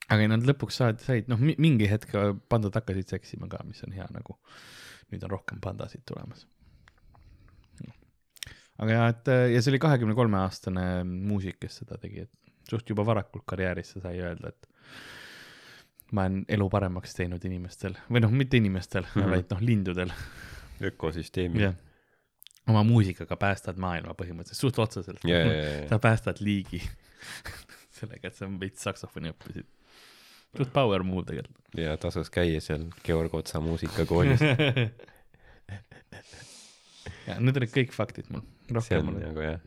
aga 0.08 0.20
ei, 0.22 0.28
nad 0.28 0.42
lõpuks 0.48 0.76
said, 0.80 1.00
said, 1.04 1.28
noh, 1.28 1.38
mingi 1.38 1.88
hetk 1.90 2.12
pandad 2.48 2.74
hakkasid 2.74 3.08
seksima 3.08 3.48
ka, 3.48 3.58
mis 3.64 3.82
on 3.84 3.92
hea 3.92 4.06
nagu. 4.10 4.38
nüüd 5.12 5.24
on 5.24 5.30
rohkem 5.30 5.60
pandasid 5.60 6.02
tulemas. 6.04 6.46
Aga 8.78 8.94
ja, 8.94 9.06
et 9.12 9.30
äh, 9.32 9.44
ja 9.54 9.62
see 9.62 9.72
oli 9.74 9.82
kahekümne 9.82 10.16
kolme 10.18 10.40
aastane 10.42 11.04
muusik, 11.04 11.58
kes 11.62 11.80
seda 11.82 11.98
tegi, 12.00 12.26
et 12.26 12.70
suht 12.70 12.90
juba 12.90 13.06
varakult 13.08 13.46
karjääris 13.48 13.94
sa 13.94 14.04
sai 14.04 14.20
öelda, 14.22 14.52
et 14.52 14.68
ma 16.12 16.24
olen 16.24 16.44
elu 16.48 16.68
paremaks 16.72 17.16
teinud 17.16 17.44
inimestel 17.44 17.96
või 18.08 18.22
noh, 18.24 18.32
mitte 18.32 18.56
inimestel 18.60 19.04
mm. 19.04 19.14
-hmm. 19.20 19.34
vaid 19.34 19.46
noh, 19.52 19.60
lindudel 19.64 20.12
ökosüsteemi. 20.90 21.62
jah. 21.62 21.74
oma 22.68 22.82
muusikaga 22.84 23.36
päästad 23.36 23.76
maailma 23.80 24.14
põhimõtteliselt, 24.14 24.60
suht 24.60 24.78
otseselt 24.78 25.24
ja, 25.24 25.38
ja, 25.38 25.52
ja, 25.52 25.88
sa 25.88 25.98
päästad 25.98 26.40
liigi 26.40 26.80
sellega, 27.98 28.28
et 28.28 28.36
sa 28.36 28.48
veits 28.60 28.82
saksofoni 28.84 29.32
õppisid. 29.34 29.66
suht 30.56 30.72
power 30.72 31.02
move 31.02 31.26
tegelikult. 31.28 31.64
ja 31.76 31.96
tasus 31.96 32.30
käia 32.30 32.60
seal 32.64 32.88
Georg 33.04 33.34
Otsa 33.34 33.60
muusikakoolis. 33.60 34.40
ja 37.28 37.40
need 37.40 37.56
olid 37.60 37.72
kõik 37.74 37.92
faktid 37.92 38.30
mul, 38.32 38.44
see 38.84 38.98
on 39.00 39.14
ei 39.16 39.24
nagu 39.28 39.40
jah, 39.46 39.60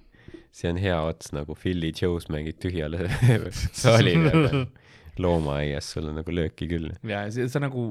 see 0.52 0.70
on 0.72 0.78
hea 0.82 1.00
ots 1.08 1.32
nagu 1.36 1.56
Philly 1.56 1.92
Joe's 2.02 2.30
mängid 2.34 2.60
tühjale 2.64 3.08
saalile, 3.84 4.32
aga 4.32 4.64
loomaaias 5.22 5.90
sul 5.94 6.08
on 6.10 6.16
nagu 6.22 6.34
lööki 6.34 6.68
küll. 6.72 6.92
ja 7.08 7.26
see, 7.34 7.48
see 7.52 7.62
nagu, 7.62 7.84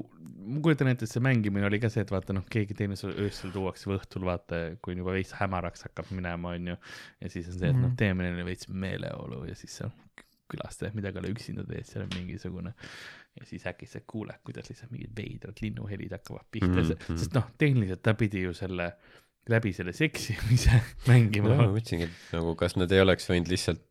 ma 0.50 0.60
kujutan 0.64 0.88
ette, 0.92 1.04
et 1.06 1.12
see 1.12 1.22
mängimine 1.22 1.66
oli 1.68 1.78
ka 1.82 1.90
see, 1.92 2.02
et 2.06 2.10
vaata 2.12 2.34
noh, 2.36 2.46
keegi 2.50 2.74
teine 2.78 2.96
sulle 2.98 3.14
öösel 3.26 3.52
tuuakse 3.54 3.90
või 3.90 3.98
õhtul 4.00 4.24
vaata, 4.26 4.60
kui 4.82 4.96
juba 4.96 5.14
veits 5.16 5.34
hämaraks 5.38 5.84
hakkab 5.88 6.10
minema, 6.16 6.54
onju. 6.56 6.76
ja 7.20 7.32
siis 7.32 7.50
on 7.52 7.58
see, 7.60 7.70
et 7.70 7.76
noh, 7.80 7.92
teeme 8.00 8.24
neile 8.26 8.46
veits 8.48 8.68
meeleolu 8.72 9.44
ja 9.50 9.54
siis 9.58 9.76
sa 9.82 9.90
külas 10.50 10.80
teed 10.80 10.96
midagi, 10.98 11.20
ole 11.20 11.30
üksinda 11.30 11.62
teed, 11.68 11.86
seal 11.86 12.02
on 12.08 12.10
mingisugune. 12.16 12.72
ja 13.38 13.44
siis 13.46 13.66
äkki 13.70 13.86
sa 13.86 14.00
kuuled, 14.10 14.40
kuidas 14.42 14.66
lihtsalt 14.72 14.90
mingid 14.90 15.12
veidrad 15.14 15.60
linnuhelid 15.62 16.10
hakkavad 16.16 16.48
pihta 16.50 16.72
mm, 16.72 16.80
Mhm, 16.80 16.96
-hmm. 17.06 17.18
sest 17.20 17.36
noh, 17.36 17.46
tehniliselt 17.58 18.02
ta 18.02 18.14
pidi 18.18 18.42
ju 18.42 18.54
selle, 18.56 18.88
läbi 19.48 19.72
selle 19.76 19.94
seksimise 19.96 20.82
mängima 21.10 21.54
ma 21.54 21.68
mõtlesingi, 21.70 22.08
et 22.08 22.34
nagu 22.36 22.56
kas 22.58 22.76
nad 22.76 22.92
ei 22.92 23.02
oleks 23.04 23.28
võinud 23.30 23.48
lihtsalt 23.52 23.84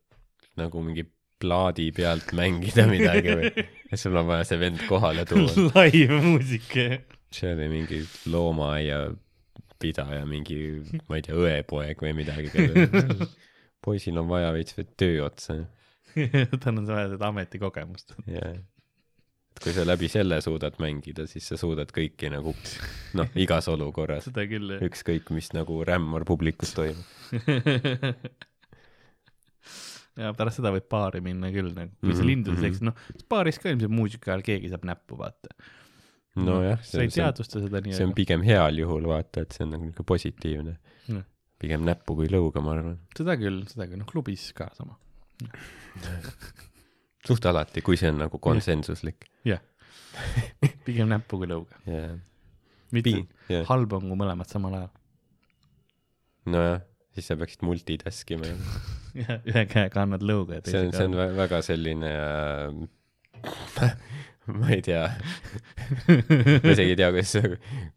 nagu 0.60 0.82
mingi 0.84 1.06
plaadi 1.40 1.88
pealt 1.96 2.34
mängida 2.36 2.84
midagi 2.90 3.34
või, 3.38 3.50
et 3.90 4.00
sul 4.00 4.16
on 4.20 4.28
vaja 4.28 4.46
see 4.48 4.60
vend 4.60 4.84
kohale 4.88 5.24
tuua. 5.28 5.48
live 5.88 6.20
muusika. 6.22 6.86
see 7.32 7.52
oli 7.54 7.68
mingi 7.72 8.02
loomaaia 8.30 9.06
pidaja, 9.80 10.26
mingi, 10.28 10.60
ma 11.08 11.16
ei 11.16 11.24
tea, 11.24 11.36
õepoeg 11.40 12.02
või 12.04 12.12
midagi. 12.18 12.50
poisil 13.80 14.20
on 14.20 14.28
vaja 14.28 14.50
veits 14.52 14.76
töö 15.00 15.24
otsa 15.24 15.62
tal 16.60 16.76
on 16.76 16.86
vaja 16.86 17.08
seda 17.14 17.30
ametikogemust. 17.30 18.14
ja 18.26 18.52
et 19.50 19.62
kui 19.64 19.72
sa 19.76 19.82
läbi 19.86 20.08
selle 20.10 20.38
suudad 20.44 20.76
mängida, 20.82 21.26
siis 21.30 21.48
sa 21.50 21.56
suudad 21.60 21.90
kõiki 21.94 22.30
nagu 22.32 22.54
noh, 23.18 23.28
igas 23.44 23.68
olukorras, 23.72 24.24
seda 24.28 24.46
küll 24.50 24.76
jah. 24.76 24.84
ükskõik 24.86 25.32
mis 25.34 25.50
nagu 25.56 25.80
rämmar 25.86 26.24
publikus 26.28 26.72
toimub. 26.76 27.04
ja 30.20 30.32
pärast 30.36 30.60
seda 30.60 30.72
võib 30.74 30.86
baari 30.90 31.20
minna 31.24 31.50
küll 31.54 31.72
nagu, 31.74 31.92
kui 32.02 32.14
sa 32.14 32.22
Mhm, 32.22 32.28
lindudes 32.30 32.60
mhm. 32.60 32.68
eksid, 32.70 32.86
noh, 32.90 32.94
baaris 33.30 33.58
ka 33.62 33.70
ilmselt 33.72 33.94
muusika 33.94 34.32
ajal 34.34 34.46
keegi 34.46 34.72
saab 34.72 34.84
näppu 34.88 35.18
vaata. 35.20 35.52
nojah, 36.40 36.78
sa 36.86 37.02
ei 37.02 37.10
teadvusta 37.10 37.60
seda 37.64 37.80
nii 37.82 37.96
see 37.96 38.06
on 38.06 38.14
pigem 38.16 38.42
heal 38.46 38.78
juhul 38.78 39.08
vaata, 39.10 39.42
et 39.44 39.52
see 39.56 39.64
on 39.66 39.72
nagu 39.74 39.82
niisugune 39.86 40.06
positiivne 40.06 40.76
Jah.. 41.10 41.24
pigem 41.60 41.82
näppu 41.86 42.14
kui 42.20 42.30
lõuga, 42.30 42.62
ma 42.64 42.76
arvan. 42.76 42.98
seda 43.18 43.34
küll, 43.40 43.64
seda 43.70 43.88
küll, 43.90 44.00
noh 44.02 44.08
klubis 44.10 44.52
ka 44.56 44.70
sama. 44.78 44.94
suht 47.26 47.46
alati, 47.46 47.82
kui 47.84 47.98
see 48.00 48.10
on 48.12 48.22
nagu 48.24 48.38
konsensuslik. 48.42 49.28
pigem 50.86 51.10
näppu 51.10 51.38
kui 51.40 51.48
lõuga. 51.50 51.76
jah, 51.86 52.14
mitte 52.94 53.12
jah, 53.48 53.66
halb 53.68 53.92
on, 53.98 54.08
kui 54.10 54.18
mõlemad 54.18 54.50
samal 54.50 54.74
ajal. 54.78 54.88
nojah, 56.50 56.80
siis 57.14 57.28
sa 57.30 57.36
peaksid 57.38 57.62
multitask 57.66 58.32
ima. 58.34 58.50
ühe 59.50 59.64
käega 59.70 60.04
annad 60.04 60.24
lõuga 60.26 60.58
ja 60.58 60.64
see 60.66 60.82
on, 60.82 60.90
teise 60.90 60.98
see 60.98 61.08
on 61.10 61.16
vä- 61.18 61.30
väga 61.38 61.60
selline 61.66 62.10
äh, 62.10 63.94
ma 64.60 64.70
ei 64.74 64.82
tea, 64.84 65.02
ma 66.10 66.72
isegi 66.74 66.94
ei 66.94 66.98
tea, 66.98 67.10
kuidas 67.14 67.32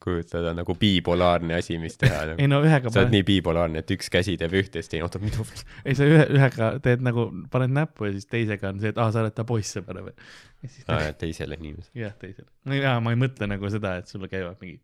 kujutada 0.03 0.53
nagu 0.57 0.75
bipolaarne 0.79 1.57
asi, 1.57 1.77
mis 1.81 1.97
teha 2.01 2.21
nagu. 2.31 2.41
ei. 2.41 2.49
no 2.51 2.61
ühega 2.65 2.89
sa 2.89 3.01
oled 3.01 3.09
paned, 3.09 3.17
nii 3.17 3.27
bipolaarne, 3.29 3.83
et 3.83 3.93
üks 3.95 4.11
käsi 4.13 4.37
teeb 4.39 4.55
ühte 4.59 4.79
ja 4.79 4.85
siis 4.85 4.93
teine 4.93 5.07
ootab, 5.07 5.25
mida 5.25 5.45
ei 5.83 5.97
sa 5.97 6.07
ühe, 6.09 6.23
ühega 6.37 6.71
teed 6.85 7.05
nagu, 7.05 7.27
paned 7.53 7.75
näppu 7.75 8.09
ja 8.09 8.15
siis 8.15 8.29
teisega 8.31 8.73
on 8.73 8.81
see, 8.83 8.93
et 8.93 9.01
aa, 9.01 9.11
sa 9.15 9.23
oled 9.23 9.35
ta 9.37 9.47
poissõber 9.47 10.01
või. 10.07 10.15
ja 10.63 10.71
siis 10.71 10.87
ah, 10.87 11.03
jah, 11.07 11.17
teisele 11.19 11.59
inimesele. 11.59 12.05
jah, 12.05 12.15
teisele. 12.21 12.49
no 12.69 12.79
jaa, 12.79 12.97
ma 13.03 13.15
ei 13.15 13.21
mõtle 13.25 13.49
nagu 13.49 13.73
seda, 13.73 13.97
et 14.01 14.11
sul 14.11 14.25
käivad 14.31 14.59
mingi 14.63 14.79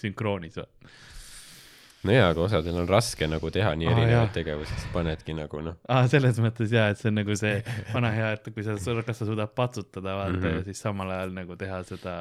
sünkroonis 0.00 0.60
või. 0.60 0.68
No 2.06 2.14
jaa, 2.14 2.30
aga 2.32 2.44
osadel 2.46 2.80
on 2.80 2.88
raske 2.88 3.28
nagu 3.28 3.50
teha 3.52 3.72
nii 3.78 3.88
erinevaid 3.92 4.34
tegevusi, 4.34 4.74
siis 4.74 4.92
panedki 4.94 5.36
nagu 5.36 5.62
noh, 5.64 5.78
aa, 5.92 6.06
selles 6.12 6.40
mõttes 6.42 6.72
jaa, 6.72 6.88
et 6.92 7.00
see 7.00 7.10
on 7.12 7.18
nagu 7.20 7.36
see 7.38 7.56
vana 7.94 8.12
hea, 8.16 8.34
et 8.38 8.52
kui 8.54 8.64
sa, 8.66 8.76
kas 9.06 9.22
sa 9.22 9.28
suudad 9.28 9.52
patsutada, 9.56 10.16
vaata 10.22 10.36
mm. 10.36 10.44
-hmm. 10.44 10.60
ja 10.60 10.68
siis 10.68 10.84
samal 10.86 11.12
ajal 11.16 11.34
nagu 11.36 11.56
teha 11.60 11.82
seda 11.88 12.14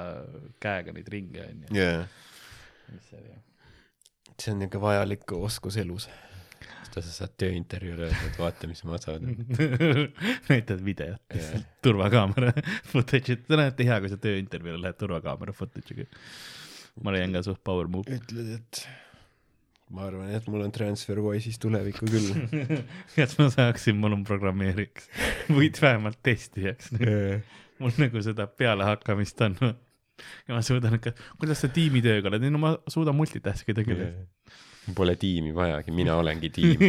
käega 0.60 0.96
neid 0.96 1.08
ringe, 1.16 1.46
onju. 1.46 1.76
yeah. 1.76 2.08
mis 2.92 3.14
see 4.40 4.54
on 4.54 4.60
niisugune 4.60 4.82
vajalik 4.82 5.32
oskus 5.32 5.78
elus. 5.78 6.10
seda 6.90 7.02
sa 7.06 7.12
saad 7.14 7.34
tööintervjuul 7.38 8.00
öelda, 8.08 8.22
et 8.28 8.38
vaata, 8.42 8.68
mis 8.68 8.80
ma 8.84 8.98
saan. 8.98 9.36
näitad 10.50 10.80
videot 10.84 11.36
Jah., 11.38 11.60
turvakaamera 11.86 12.54
footage'it, 12.92 13.46
see 13.46 13.56
on 13.56 13.62
alati 13.64 13.86
hea, 13.88 14.00
kui 14.02 14.12
sa 14.12 14.18
tööintervjuule 14.18 14.82
lähed 14.88 14.98
turvakaamera 15.00 15.54
footage'iga. 15.54 16.08
ma 17.06 17.14
leian 17.16 17.36
ka 17.38 17.46
suht 17.46 17.62
power 17.64 17.88
move. 17.88 18.10
ütled, 18.18 18.58
et 18.58 18.88
ma 19.90 20.06
arvan, 20.06 20.30
et 20.38 20.48
mul 20.52 20.64
on 20.66 20.74
TransferWise'is 20.74 21.58
tulevikku 21.62 22.08
küll. 22.10 22.30
et 23.24 23.36
ma 23.40 23.48
saaksin, 23.54 23.98
mul 23.98 24.20
on 24.20 24.26
programmeerijaks 24.28 25.10
või 25.50 25.72
vähemalt 25.82 26.20
testijaks. 26.26 26.92
mul 27.82 27.96
nagu 28.02 28.22
seda 28.26 28.46
pealehakkamist 28.48 29.42
on. 29.48 29.58
ja 30.48 30.54
ma 30.54 30.62
suudan 30.66 31.00
ikka, 31.00 31.16
kuidas 31.42 31.64
sa 31.64 31.72
tiimitööga 31.74 32.30
oled, 32.32 32.46
ei 32.46 32.54
no 32.54 32.62
ma 32.62 32.76
suudan 32.92 33.18
multitask 33.18 33.74
ida 33.74 33.86
küll. 33.88 34.06
Pole 34.96 35.16
tiimi 35.22 35.52
vajagi, 35.54 35.94
mina 35.94 36.16
olengi 36.18 36.50
tiim. 36.56 36.80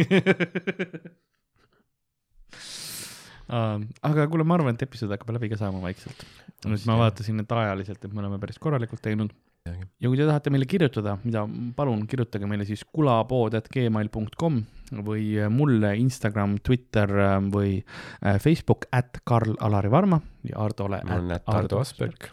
aga 3.51 4.27
kuule, 4.31 4.45
ma 4.47 4.57
arvan, 4.57 4.77
et 4.77 4.85
episood 4.85 5.11
hakkab 5.13 5.33
läbi 5.37 5.51
ka 5.51 5.59
saama 5.59 5.81
vaikselt. 5.83 6.25
nüüd 6.69 6.85
ma 6.89 6.97
vaatasin, 7.01 7.41
et 7.41 7.57
ajaliselt, 7.57 8.05
et 8.05 8.13
me 8.13 8.21
oleme 8.23 8.37
päris 8.41 8.61
korralikult 8.61 9.01
teinud. 9.05 9.33
Ja 9.69 10.09
kui 10.09 10.17
te 10.17 10.25
tahate 10.25 10.51
meile 10.53 10.65
kirjutada, 10.69 11.15
mida 11.23 11.43
palun 11.77 12.05
kirjutage 12.09 12.47
meile 12.49 12.65
siis 12.65 12.83
kulapood.gmail.com 12.89 14.61
või 15.05 15.25
mulle 15.53 15.93
Instagram, 16.01 16.57
Twitter 16.65 17.13
äh, 17.13 17.37
või 17.53 17.75
äh, 17.79 18.39
Facebook 18.41 18.89
at 18.91 19.21
Karl-Alari 19.27 19.91
Varma 19.93 20.19
ja 20.47 20.59
Hardole 20.63 21.03
mul 21.05 21.13
on 21.13 21.35
at 21.37 21.45
näed 21.45 21.59
Ardo 21.61 21.81
Asperg. 21.83 22.31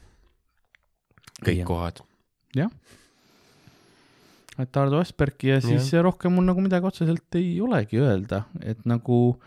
kõik 1.44 1.60
Jah. 1.60 1.68
kohad. 1.68 2.02
et 4.58 4.80
Ardo 4.80 4.98
Asperg 5.04 5.44
ja 5.46 5.60
siis 5.62 5.92
ja. 5.92 6.02
rohkem 6.02 6.34
mul 6.34 6.48
nagu 6.48 6.64
midagi 6.64 6.88
otseselt 6.88 7.38
ei 7.38 7.58
olegi 7.62 8.00
öelda, 8.02 8.46
et 8.64 8.80
nagu 8.88 9.38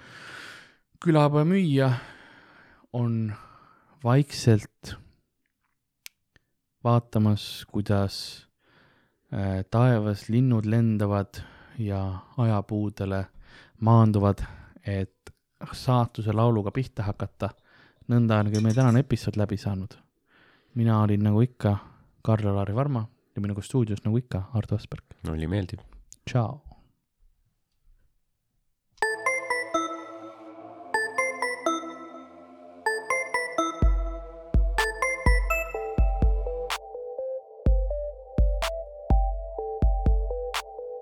külapäeva 1.02 1.48
müüja 1.50 1.96
on 2.94 3.32
vaikselt 4.06 4.96
vaatamas, 6.84 7.66
kuidas 7.72 8.48
äh, 9.34 9.66
taevas 9.72 10.30
linnud 10.30 10.66
lendavad 10.66 11.42
ja 11.78 12.18
ajapuudele 12.38 13.26
maanduvad, 13.82 14.44
et 14.86 15.34
saatuse 15.74 16.34
lauluga 16.34 16.72
pihta 16.72 17.04
hakata. 17.04 17.50
nõnda 18.12 18.40
on 18.42 18.50
ka 18.52 18.62
meie 18.62 18.76
tänane 18.76 19.00
episood 19.00 19.38
läbi 19.38 19.58
saanud. 19.58 19.94
mina 20.76 21.02
olin 21.02 21.24
nagu 21.24 21.42
ikka 21.42 21.78
Karl-Alari 22.22 22.76
Varma 22.76 23.06
ja 23.36 23.42
minuga 23.42 23.62
stuudios 23.62 24.04
nagu 24.06 24.18
ikka 24.18 24.44
Ardo 24.54 24.76
Asperg. 24.76 25.04
oli 25.30 25.48
meeldiv. 25.48 25.80
tšau. 26.26 26.71